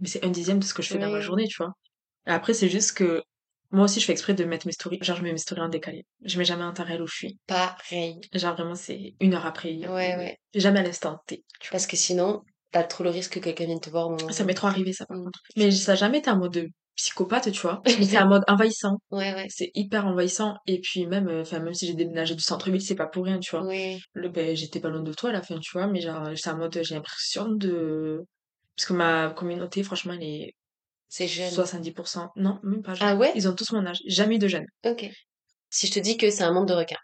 Mais 0.00 0.08
c'est 0.08 0.24
un 0.24 0.30
dixième 0.30 0.58
de 0.58 0.64
ce 0.64 0.74
que 0.74 0.82
je 0.82 0.88
fais 0.88 0.98
dans 0.98 1.10
ma 1.10 1.20
journée, 1.20 1.46
tu 1.46 1.56
vois. 1.58 1.72
Et 2.26 2.30
après, 2.30 2.54
c'est 2.54 2.68
juste 2.68 2.96
que, 2.96 3.22
moi 3.72 3.84
aussi, 3.86 4.00
je 4.00 4.04
fais 4.04 4.12
exprès 4.12 4.34
de 4.34 4.44
mettre 4.44 4.66
mes 4.66 4.72
stories. 4.72 4.98
Genre, 5.00 5.16
je 5.16 5.22
mets 5.22 5.32
mes 5.32 5.38
stories 5.38 5.62
en 5.62 5.68
décalé. 5.68 6.04
Je 6.24 6.38
mets 6.38 6.44
jamais 6.44 6.62
un 6.62 6.72
temps 6.72 6.84
réel 6.84 7.02
où 7.02 7.06
je 7.06 7.14
suis. 7.14 7.38
pareil. 7.46 8.20
Genre, 8.32 8.54
vraiment, 8.54 8.74
c'est 8.74 9.14
une 9.18 9.34
heure 9.34 9.46
après. 9.46 9.70
Ouais, 9.70 10.14
euh, 10.14 10.18
ouais. 10.18 10.38
Jamais 10.54 10.80
à 10.80 10.82
l'instant 10.82 11.20
T. 11.26 11.42
Parce 11.70 11.86
que 11.86 11.96
sinon, 11.96 12.42
t'as 12.70 12.84
trop 12.84 13.02
le 13.02 13.10
risque 13.10 13.34
que 13.34 13.40
quelqu'un 13.40 13.64
vienne 13.64 13.80
te 13.80 13.88
voir 13.90 14.08
au 14.08 14.10
moment 14.10 14.30
Ça 14.30 14.44
m'est 14.44 14.54
trop 14.54 14.66
arrivé, 14.66 14.92
ça, 14.92 15.06
par 15.06 15.16
contre. 15.16 15.40
Mais 15.56 15.70
ça 15.70 15.92
a 15.92 15.94
jamais 15.94 16.18
été 16.18 16.30
en 16.30 16.36
mode 16.36 16.52
de 16.52 16.68
psychopathe, 16.96 17.50
tu 17.50 17.60
vois. 17.62 17.80
Mais 17.86 18.04
c'est 18.04 18.18
en 18.18 18.28
mode 18.28 18.44
envahissant. 18.46 18.98
Ouais, 19.10 19.32
ouais. 19.34 19.46
C'est 19.48 19.70
hyper 19.74 20.06
envahissant. 20.06 20.54
Et 20.66 20.78
puis, 20.80 21.06
même, 21.06 21.28
euh, 21.28 21.40
enfin, 21.40 21.60
même 21.60 21.72
si 21.72 21.86
j'ai 21.86 21.94
déménagé 21.94 22.34
du 22.34 22.42
centre-ville, 22.42 22.82
c'est 22.82 22.94
pas 22.94 23.06
pour 23.06 23.24
rien, 23.24 23.38
tu 23.38 23.56
vois. 23.56 23.64
Oui. 23.66 23.98
le, 24.12 24.28
ben, 24.28 24.54
j'étais 24.54 24.80
pas 24.80 24.90
loin 24.90 25.02
de 25.02 25.14
toi 25.14 25.30
à 25.30 25.32
la 25.32 25.42
fin, 25.42 25.58
tu 25.58 25.70
vois, 25.72 25.86
mais 25.86 26.02
genre, 26.02 26.28
c'est 26.36 26.50
en 26.50 26.58
mode, 26.58 26.78
j'ai 26.82 26.94
l'impression 26.94 27.48
de... 27.48 28.22
Parce 28.76 28.86
que 28.86 28.92
ma 28.92 29.30
communauté, 29.30 29.82
franchement, 29.82 30.12
elle 30.14 30.22
est 30.22 30.54
C'est 31.14 31.28
jeune. 31.28 31.50
70%. 31.50 32.30
Non, 32.36 32.58
même 32.62 32.80
pas 32.82 32.94
jeune. 32.94 33.06
Ah 33.06 33.14
ouais? 33.16 33.32
Ils 33.34 33.46
ont 33.46 33.54
tous 33.54 33.70
mon 33.72 33.84
âge. 33.84 33.98
Jamais 34.06 34.36
eu 34.36 34.38
de 34.38 34.48
jeunes. 34.48 34.64
Ok. 34.86 35.04
Si 35.68 35.86
je 35.86 35.92
te 35.92 36.00
dis 36.00 36.16
que 36.16 36.30
c'est 36.30 36.42
un 36.42 36.52
monde 36.54 36.68
de 36.68 36.72
requins, 36.72 36.96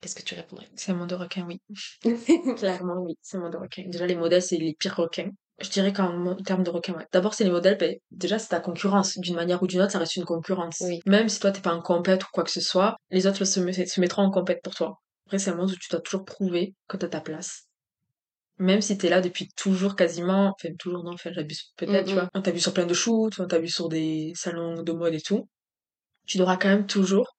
qu'est-ce 0.00 0.14
que 0.14 0.22
tu 0.22 0.34
répondrais? 0.34 0.66
C'est 0.76 0.92
un 0.92 0.94
monde 0.94 1.10
de 1.10 1.14
requins, 1.14 1.46
oui. 1.46 1.60
Clairement, 2.56 3.02
oui, 3.02 3.18
c'est 3.20 3.36
un 3.36 3.40
monde 3.40 3.52
de 3.52 3.58
requins. 3.58 3.82
Déjà, 3.86 4.06
les 4.06 4.16
modèles, 4.16 4.40
c'est 4.40 4.56
les 4.56 4.74
pires 4.78 4.96
requins. 4.96 5.28
Je 5.60 5.68
dirais 5.68 5.92
qu'en 5.92 6.34
termes 6.36 6.62
de 6.62 6.70
requins, 6.70 6.94
ouais. 6.94 7.04
D'abord, 7.12 7.34
c'est 7.34 7.44
les 7.44 7.50
modèles, 7.50 7.76
ben, 7.76 7.94
déjà, 8.10 8.38
c'est 8.38 8.48
ta 8.48 8.60
concurrence. 8.60 9.18
D'une 9.18 9.34
manière 9.34 9.62
ou 9.62 9.66
d'une 9.66 9.82
autre, 9.82 9.92
ça 9.92 9.98
reste 9.98 10.16
une 10.16 10.24
concurrence. 10.24 10.78
Oui. 10.80 11.00
Même 11.04 11.28
si 11.28 11.38
toi, 11.38 11.50
t'es 11.52 11.60
pas 11.60 11.74
en 11.74 11.82
compète 11.82 12.24
ou 12.24 12.28
quoi 12.32 12.44
que 12.44 12.50
ce 12.50 12.62
soit, 12.62 12.96
les 13.10 13.26
autres 13.26 13.44
se, 13.44 13.60
met- 13.60 13.86
se 13.86 14.00
mettront 14.00 14.22
en 14.22 14.30
compète 14.30 14.62
pour 14.64 14.74
toi. 14.74 15.02
Après, 15.26 15.38
c'est 15.38 15.50
un 15.50 15.54
monde 15.56 15.70
où 15.70 15.76
tu 15.76 15.88
dois 15.90 16.00
toujours 16.00 16.24
prouver 16.24 16.74
que 16.88 16.96
t'as 16.96 17.08
ta 17.08 17.20
place. 17.20 17.66
Même 18.58 18.80
si 18.80 18.96
t'es 18.96 19.08
là 19.08 19.20
depuis 19.20 19.48
toujours 19.56 19.96
quasiment, 19.96 20.54
enfin 20.54 20.74
toujours 20.78 21.02
non, 21.02 21.12
enfin 21.14 21.30
j'abuse 21.32 21.72
peut-être, 21.76 22.06
tu 22.06 22.14
vois. 22.14 22.28
On 22.34 22.42
t'a 22.42 22.52
vu 22.52 22.60
sur 22.60 22.72
plein 22.72 22.86
de 22.86 22.94
shoots, 22.94 23.40
on 23.40 23.46
t'a 23.46 23.58
vu 23.58 23.68
sur 23.68 23.88
des 23.88 24.32
salons 24.36 24.82
de 24.82 24.92
mode 24.92 25.14
et 25.14 25.20
tout. 25.20 25.48
Tu 26.26 26.38
devras 26.38 26.56
quand 26.56 26.68
même 26.68 26.86
toujours 26.86 27.36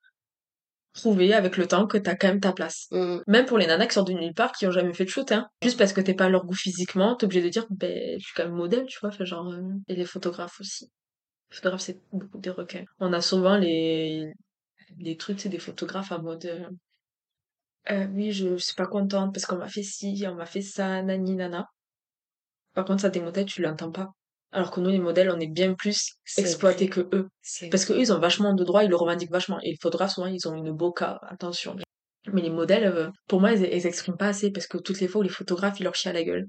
prouver 0.93 1.33
avec 1.33 1.57
le 1.57 1.67
temps 1.67 1.87
que 1.87 1.97
t'as 1.97 2.15
quand 2.15 2.27
même 2.27 2.39
ta 2.39 2.53
place. 2.53 2.87
Mhm. 2.91 3.21
Même 3.27 3.45
pour 3.45 3.57
les 3.57 3.67
nanas 3.67 3.87
qui 3.87 3.93
sortent 3.93 4.07
de 4.07 4.13
nulle 4.13 4.33
part, 4.33 4.53
qui 4.53 4.65
ont 4.65 4.71
jamais 4.71 4.93
fait 4.93 5.05
de 5.05 5.09
shoot, 5.09 5.29
hein. 5.31 5.47
Juste 5.61 5.77
parce 5.77 5.93
que 5.93 6.01
t'es 6.01 6.13
pas 6.13 6.25
à 6.25 6.29
leur 6.29 6.45
goût 6.45 6.53
physiquement, 6.53 7.15
t'es 7.15 7.25
obligé 7.25 7.41
de 7.41 7.49
dire, 7.49 7.65
ben, 7.69 8.17
je 8.19 8.25
suis 8.25 8.33
quand 8.35 8.45
même 8.45 8.53
modèle, 8.53 8.85
tu 8.85 8.97
vois, 9.01 9.09
enfin 9.09 9.25
genre, 9.25 9.51
euh, 9.51 9.61
et 9.87 9.95
les 9.95 10.05
photographes 10.05 10.59
aussi. 10.59 10.85
Les 11.51 11.57
photographes, 11.57 11.81
c'est 11.81 11.99
beaucoup 12.11 12.39
des 12.39 12.49
requins. 12.49 12.85
On 12.99 13.13
a 13.13 13.21
souvent 13.21 13.57
les, 13.57 14.31
les 14.99 15.17
trucs, 15.17 15.39
c'est 15.41 15.49
des 15.49 15.59
photographes 15.59 16.11
à 16.11 16.19
mode, 16.19 16.45
euh, 16.45 16.69
euh, 17.91 18.07
oui, 18.13 18.31
je, 18.31 18.57
je 18.57 18.63
suis 18.63 18.75
pas 18.75 18.87
contente 18.87 19.33
parce 19.33 19.45
qu'on 19.45 19.57
m'a 19.57 19.69
fait 19.69 19.83
ci, 19.83 20.23
on 20.27 20.35
m'a 20.35 20.45
fait 20.45 20.61
ça, 20.61 21.01
nani, 21.01 21.35
nana. 21.35 21.65
Par 22.73 22.85
contre, 22.85 23.01
ça, 23.01 23.09
des 23.09 23.21
modèles, 23.21 23.45
tu 23.45 23.61
l'entends 23.61 23.91
pas. 23.91 24.09
Alors 24.51 24.71
que 24.71 24.79
nous, 24.79 24.89
les 24.89 24.99
modèles, 24.99 25.29
on 25.31 25.39
est 25.39 25.47
bien 25.51 25.73
plus 25.73 26.13
exploités 26.37 26.87
que 26.89 27.01
eux. 27.13 27.27
Parce 27.71 27.85
que 27.85 27.93
eux, 27.93 27.99
ils 27.99 28.13
ont 28.13 28.19
vachement 28.19 28.53
de 28.53 28.63
droits, 28.63 28.83
ils 28.83 28.89
le 28.89 28.95
revendiquent 28.95 29.31
vachement. 29.31 29.59
Et 29.61 29.71
les 29.71 29.77
photographes, 29.81 30.11
souvent, 30.13 30.27
ils 30.27 30.47
ont 30.47 30.55
une 30.55 30.71
boca, 30.71 31.19
attention. 31.23 31.75
Mais 32.31 32.41
les 32.41 32.49
modèles, 32.49 32.85
euh, 32.85 33.09
pour 33.27 33.39
moi, 33.41 33.51
ils, 33.53 33.63
ils 33.63 33.85
expriment 33.85 34.17
pas 34.17 34.27
assez 34.27 34.51
parce 34.51 34.67
que 34.67 34.77
toutes 34.77 34.99
les 34.99 35.07
fois 35.07 35.19
où 35.19 35.23
les 35.23 35.29
photographes, 35.29 35.79
ils 35.79 35.83
leur 35.83 35.95
chient 35.95 36.09
à 36.09 36.13
la 36.13 36.23
gueule. 36.23 36.47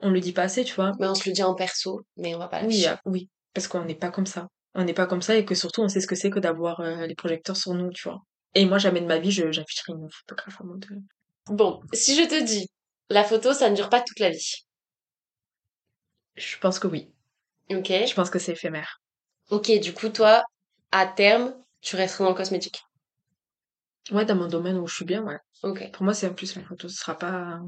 On 0.00 0.10
le 0.10 0.20
dit 0.20 0.32
pas 0.32 0.42
assez, 0.42 0.64
tu 0.64 0.74
vois. 0.74 0.92
Mais 0.98 1.06
on 1.06 1.14
se 1.14 1.28
le 1.28 1.32
dit 1.34 1.42
en 1.42 1.54
perso, 1.54 2.02
mais 2.16 2.34
on 2.34 2.38
va 2.38 2.48
pas 2.48 2.64
Oui, 2.64 2.80
lâcher. 2.80 2.88
ah, 2.88 3.00
oui. 3.04 3.28
Parce 3.54 3.68
qu'on 3.68 3.84
n'est 3.84 3.94
pas 3.94 4.10
comme 4.10 4.26
ça. 4.26 4.48
On 4.74 4.84
n'est 4.84 4.94
pas 4.94 5.06
comme 5.06 5.22
ça 5.22 5.36
et 5.36 5.44
que 5.44 5.54
surtout, 5.54 5.82
on 5.82 5.88
sait 5.88 6.00
ce 6.00 6.06
que 6.06 6.14
c'est 6.16 6.30
que 6.30 6.38
d'avoir 6.40 6.80
euh, 6.80 7.06
les 7.06 7.14
projecteurs 7.14 7.56
sur 7.56 7.74
nous, 7.74 7.90
tu 7.90 8.08
vois. 8.08 8.18
Et 8.54 8.66
moi, 8.66 8.78
jamais 8.78 9.00
de 9.00 9.06
ma 9.06 9.18
vie, 9.18 9.30
je, 9.30 9.50
j'afficherai 9.52 9.92
une 9.92 10.08
photographe 10.10 10.60
en 10.60 10.64
mode... 10.64 10.86
euh, 10.90 10.96
Bon, 11.54 11.80
si 11.92 12.14
je 12.16 12.22
te 12.28 12.42
dis, 12.44 12.68
la 13.10 13.24
photo, 13.24 13.52
ça 13.52 13.70
ne 13.70 13.76
dure 13.76 13.88
pas 13.88 14.00
toute 14.00 14.20
la 14.20 14.30
vie. 14.30 14.64
Je 16.36 16.56
pense 16.58 16.78
que 16.78 16.86
oui. 16.86 17.12
Ok. 17.70 17.88
Je 17.88 18.14
pense 18.14 18.30
que 18.30 18.38
c'est 18.38 18.52
éphémère. 18.52 19.00
Ok, 19.50 19.70
du 19.80 19.92
coup, 19.94 20.08
toi, 20.08 20.42
à 20.90 21.06
terme, 21.06 21.54
tu 21.80 21.96
resteras 21.96 22.24
dans 22.24 22.30
le 22.30 22.36
cosmétique. 22.36 22.80
Ouais, 24.10 24.24
dans 24.24 24.34
mon 24.36 24.48
domaine 24.48 24.78
où 24.78 24.86
je 24.86 24.94
suis 24.94 25.04
bien, 25.04 25.22
ouais. 25.24 25.38
Ok. 25.62 25.90
Pour 25.92 26.02
moi, 26.04 26.14
c'est 26.14 26.26
en 26.28 26.34
plus 26.34 26.56
la 26.56 26.62
photo, 26.62 26.88
ce 26.88 26.96
sera 26.96 27.16
pas... 27.18 27.60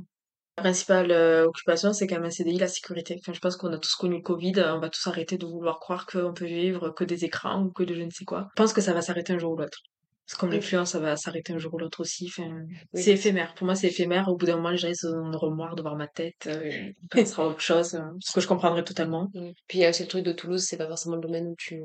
La 0.57 0.63
principale 0.63 1.11
euh, 1.11 1.47
occupation, 1.47 1.93
c'est 1.93 2.07
quand 2.07 2.17
même 2.17 2.25
un 2.27 2.31
CDI, 2.31 2.59
la 2.59 2.69
sécurité. 2.69 3.17
Enfin, 3.21 3.33
je 3.33 3.41
pense 3.41 3.57
qu'on 3.57 3.73
a 3.73 3.79
tous 3.79 3.95
connu 3.97 4.17
le 4.17 4.23
Covid, 4.23 4.55
on 4.69 4.79
va 4.81 4.89
tous 4.89 5.07
arrêter 5.09 5.37
de 5.39 5.47
vouloir 5.47 5.81
croire 5.81 6.07
qu'on 6.07 6.33
peut 6.33 6.47
vivre 6.47 6.91
que 6.91 7.05
des 7.05 7.25
écrans 7.25 7.63
ou 7.65 7.73
que 7.73 7.83
de 7.83 7.95
je 7.95 8.03
ne 8.03 8.11
sais 8.11 8.25
quoi. 8.25 8.49
Je 8.57 8.63
pense 8.63 8.73
que 8.73 8.81
ça 8.81 8.93
va 8.95 9.03
s'arrêter 9.03 9.33
un 9.33 9.39
jour 9.39 9.53
ou 9.53 9.57
l'autre. 9.57 9.79
C'est 10.27 10.39
comme 10.39 10.49
Ok. 10.49 10.55
l'influence, 10.55 10.93
ça 10.93 10.99
va 11.01 11.17
s'arrêter 11.17 11.53
un 11.53 11.59
jour 11.59 11.75
ou 11.75 11.79
l'autre 11.79 12.01
aussi. 12.01 12.27
Enfin, 12.29 12.49
Oui. 12.95 13.03
c'est 13.03 13.13
éphémère. 13.13 13.55
Pour 13.55 13.67
moi, 13.67 13.75
c'est 13.75 13.89
éphémère. 13.89 14.29
Au 14.29 14.37
bout 14.37 14.47
d'un 14.47 14.57
moment, 14.57 14.71
les 14.71 14.79
gens, 14.79 14.89
ils 14.89 15.07
auront 15.07 15.51
marre 15.55 15.77
de 15.77 15.83
voir 15.83 15.97
ma 15.97 16.09
tête. 16.09 16.47
Euh, 16.47 16.63
ils 17.03 17.09
penseront 17.11 17.43
à 17.43 17.47
autre 17.49 17.61
chose. 17.61 17.95
euh, 17.95 18.01
ce 18.21 18.33
que 18.33 18.41
je 18.41 18.47
comprendrais 18.49 18.85
totalement. 18.85 19.29
Mm. 19.35 19.51
Puis 19.69 19.79
il 19.79 19.81
y 19.83 19.85
a 19.85 19.91
aussi 19.91 20.03
le 20.03 20.09
truc 20.09 20.25
de 20.25 20.33
Toulouse, 20.33 20.65
c'est 20.67 20.79
pas 20.79 20.87
forcément 20.89 21.17
le 21.17 21.21
domaine 21.23 21.49
où 21.49 21.55
tu 21.59 21.83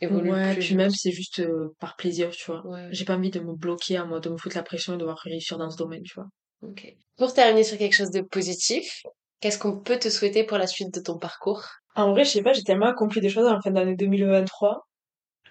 évolues 0.00 0.32
Ouais, 0.32 0.54
plus. 0.54 0.64
puis 0.66 0.74
même, 0.74 0.90
c'est 0.90 1.12
juste 1.12 1.38
euh, 1.40 1.68
par 1.78 1.94
plaisir, 1.96 2.30
tu 2.30 2.44
vois. 2.50 2.66
Ouais. 2.66 2.88
J'ai 2.90 3.04
pas 3.04 3.16
envie 3.16 3.30
de 3.30 3.38
me 3.40 3.54
bloquer 3.54 3.96
à 3.98 4.04
moi, 4.04 4.18
de 4.20 4.28
me 4.30 4.36
foutre 4.36 4.56
la 4.56 4.62
pression 4.64 4.92
et 4.94 4.96
de 4.96 5.00
devoir 5.00 5.18
réussir 5.18 5.56
dans 5.56 5.70
ce 5.70 5.76
domaine, 5.76 6.02
tu 6.02 6.14
vois. 6.14 6.26
Ok. 6.62 6.92
Pour 7.16 7.32
terminer 7.32 7.62
sur 7.62 7.78
quelque 7.78 7.94
chose 7.94 8.10
de 8.10 8.20
positif, 8.22 9.02
qu'est-ce 9.40 9.58
qu'on 9.58 9.78
peut 9.80 9.98
te 9.98 10.08
souhaiter 10.08 10.42
pour 10.44 10.58
la 10.58 10.66
suite 10.66 10.92
de 10.92 11.00
ton 11.00 11.18
parcours? 11.18 11.62
En 11.94 12.10
vrai, 12.10 12.24
je 12.24 12.30
sais 12.30 12.42
pas, 12.42 12.52
j'ai 12.52 12.62
tellement 12.64 12.86
accompli 12.88 13.20
des 13.20 13.28
choses 13.28 13.46
en 13.46 13.60
fin 13.60 13.70
d'année 13.70 13.94
2023. 13.94 14.82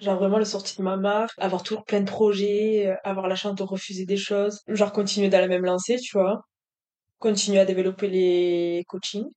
Genre 0.01 0.17
vraiment 0.17 0.37
le 0.37 0.45
sorti 0.45 0.77
de 0.77 0.83
ma 0.83 0.97
marque, 0.97 1.33
avoir 1.37 1.63
toujours 1.63 1.85
plein 1.85 2.01
de 2.01 2.09
projets, 2.09 2.87
euh, 2.87 2.95
avoir 3.03 3.27
la 3.27 3.35
chance 3.35 3.55
de 3.55 3.63
refuser 3.63 4.05
des 4.05 4.17
choses, 4.17 4.61
genre 4.67 4.91
continuer 4.91 5.29
dans 5.29 5.39
la 5.39 5.47
même 5.47 5.63
lancée, 5.65 5.97
tu 5.97 6.17
vois. 6.17 6.41
Continuer 7.19 7.59
à 7.59 7.65
développer 7.65 8.07
les 8.09 8.83
coachings. 8.87 9.29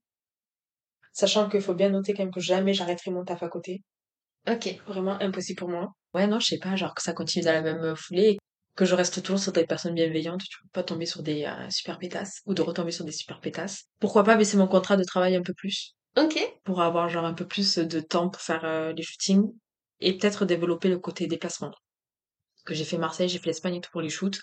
Sachant 1.13 1.49
qu'il 1.49 1.61
faut 1.63 1.75
bien 1.75 1.89
noter 1.91 2.15
quand 2.15 2.25
même 2.25 2.33
que 2.33 2.41
jamais 2.41 2.75
j'arrêterai 2.75 3.11
mon 3.11 3.25
taf 3.25 3.43
à 3.43 3.49
côté. 3.49 3.83
Ok. 4.49 4.81
Vraiment 4.87 5.21
impossible 5.21 5.59
pour 5.59 5.69
moi. 5.69 5.93
Ouais, 6.15 6.27
non, 6.27 6.39
je 6.41 6.47
sais 6.47 6.59
pas, 6.59 6.77
genre 6.77 6.95
que 6.95 7.03
ça 7.03 7.13
continue 7.13 7.45
dans 7.45 7.53
la 7.53 7.63
même 7.63 7.97
foulée, 7.97 8.31
et 8.31 8.39
que 8.77 8.85
je 8.85 8.95
reste 8.95 9.23
toujours 9.23 9.39
sur 9.39 9.53
des 9.53 9.67
personnes 9.67 9.95
bienveillantes, 9.95 10.43
tu 10.43 10.59
vois, 10.61 10.71
pas 10.73 10.83
tomber 10.83 11.07
sur 11.07 11.23
des 11.23 11.45
euh, 11.45 11.71
super 11.71 11.99
pétasses, 11.99 12.41
ou 12.47 12.55
de 12.55 12.63
retomber 12.63 12.91
sur 12.93 13.05
des 13.05 13.13
super 13.13 13.41
pétasses. 13.41 13.85
Pourquoi 14.01 14.25
pas 14.25 14.37
baisser 14.37 14.57
mon 14.57 14.69
contrat 14.69 14.97
de 14.97 15.05
travail 15.05 15.37
un 15.37 15.43
peu 15.43 15.55
plus, 15.55 15.95
Ok. 16.17 16.39
pour 16.65 16.81
avoir 16.81 17.09
genre 17.09 17.25
un 17.25 17.35
peu 17.35 17.47
plus 17.47 17.79
de 17.79 18.01
temps 18.01 18.29
pour 18.31 18.43
faire 18.43 18.65
euh, 18.65 18.93
les 18.93 19.03
shootings, 19.03 19.51
et 20.01 20.17
peut-être 20.19 20.45
développer 20.45 20.89
le 20.89 20.99
côté 20.99 21.27
déplacement. 21.27 21.73
Que 22.65 22.75
j'ai 22.75 22.85
fait 22.85 22.99
Marseille, 22.99 23.29
j'ai 23.29 23.39
fait 23.39 23.47
l'Espagne 23.47 23.77
et 23.77 23.81
tout 23.81 23.91
pour 23.93 24.01
les 24.03 24.09
shoots. 24.11 24.39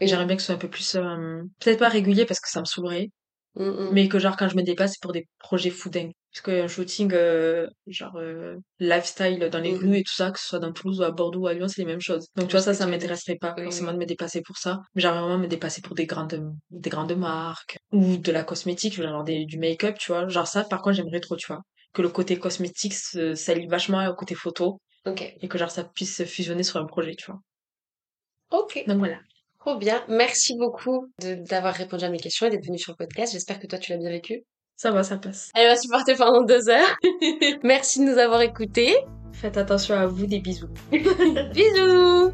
Et 0.00 0.04
Et- 0.04 0.08
j'aimerais 0.08 0.26
bien 0.26 0.36
que 0.36 0.42
ce 0.42 0.46
soit 0.46 0.54
un 0.56 0.58
peu 0.58 0.70
plus, 0.70 0.94
euh, 0.96 1.42
peut-être 1.60 1.78
pas 1.78 1.88
régulier 1.88 2.24
parce 2.26 2.40
que 2.40 2.48
ça 2.48 2.60
me 2.60 2.64
saoulerait, 2.66 3.10
Mm, 3.56 3.64
mm. 3.64 3.90
mais 3.92 4.08
que 4.08 4.18
genre 4.18 4.36
quand 4.36 4.48
je 4.48 4.56
me 4.56 4.62
déplace, 4.62 4.92
c'est 4.92 5.02
pour 5.02 5.12
des 5.12 5.28
projets 5.38 5.70
fou 5.70 5.88
dingues. 5.88 6.12
Parce 6.32 6.42
qu'un 6.42 6.66
shooting, 6.68 7.12
euh, 7.12 7.68
genre 7.86 8.16
euh, 8.16 8.56
lifestyle 8.80 9.48
dans 9.50 9.60
les 9.60 9.74
rues 9.74 9.98
et 9.98 10.02
tout 10.02 10.12
ça, 10.14 10.32
que 10.32 10.40
ce 10.40 10.46
soit 10.48 10.58
dans 10.58 10.72
Toulouse 10.72 10.98
ou 11.00 11.04
à 11.04 11.12
Bordeaux 11.12 11.40
ou 11.42 11.46
à 11.46 11.54
Lyon, 11.54 11.68
c'est 11.68 11.82
les 11.82 11.86
mêmes 11.86 12.00
choses. 12.00 12.26
Donc 12.36 12.48
tu 12.48 12.52
vois, 12.52 12.60
ça, 12.62 12.74
ça 12.74 12.86
m'intéresserait 12.86 13.36
pas 13.36 13.54
Oui, 13.56 13.64
forcément 13.64 13.92
de 13.92 13.98
me 13.98 14.06
déplacer 14.06 14.42
pour 14.42 14.56
ça. 14.58 14.80
Mais 14.94 15.02
j'aimerais 15.02 15.20
vraiment 15.20 15.38
me 15.38 15.46
déplacer 15.46 15.80
pour 15.82 15.94
des 15.94 16.06
grandes, 16.06 16.52
des 16.70 16.90
grandes 16.90 17.16
marques 17.16 17.78
ou 17.92 18.16
de 18.16 18.32
la 18.32 18.42
cosmétique, 18.42 18.94
genre 19.00 19.22
des, 19.22 19.44
du 19.44 19.58
make-up, 19.58 19.96
tu 19.98 20.10
vois. 20.12 20.26
Genre 20.28 20.46
ça, 20.48 20.64
par 20.64 20.82
contre, 20.82 20.96
j'aimerais 20.96 21.20
trop, 21.20 21.36
tu 21.36 21.46
vois. 21.46 21.60
Que 21.92 22.02
le 22.02 22.08
côté 22.08 22.38
cosmétique 22.40 22.94
s'allie 22.94 23.68
vachement 23.68 24.04
au 24.08 24.14
côté 24.14 24.34
photo 24.34 24.80
Ok. 25.06 25.22
et 25.40 25.48
que 25.48 25.58
genre 25.58 25.70
ça 25.70 25.84
puisse 25.84 26.16
se 26.16 26.24
fusionner 26.24 26.62
sur 26.62 26.80
un 26.80 26.86
projet, 26.86 27.14
tu 27.14 27.26
vois. 27.26 27.40
Ok. 28.50 28.84
Donc 28.86 28.98
voilà. 28.98 29.18
Trop 29.58 29.76
bien. 29.76 30.04
Merci 30.08 30.56
beaucoup 30.58 31.08
d'avoir 31.18 31.74
répondu 31.74 32.04
à 32.04 32.10
mes 32.10 32.18
questions 32.18 32.46
et 32.46 32.50
d'être 32.50 32.66
venu 32.66 32.78
sur 32.78 32.92
le 32.92 32.96
podcast. 32.96 33.32
J'espère 33.32 33.58
que 33.58 33.66
toi, 33.66 33.78
tu 33.78 33.92
l'as 33.92 33.98
bien 33.98 34.10
vécu. 34.10 34.44
Ça 34.76 34.90
va, 34.90 35.02
ça 35.02 35.16
passe. 35.16 35.50
Elle 35.54 35.68
m'a 35.68 35.76
supporté 35.76 36.14
pendant 36.14 36.42
deux 36.42 36.68
heures. 36.68 36.96
Merci 37.62 38.00
de 38.00 38.10
nous 38.10 38.18
avoir 38.18 38.42
écoutés. 38.42 38.94
Faites 39.32 39.56
attention 39.56 39.94
à 39.94 40.06
vous, 40.06 40.26
des 40.26 40.40
bisous. 40.40 40.68
Bisous 40.90 42.32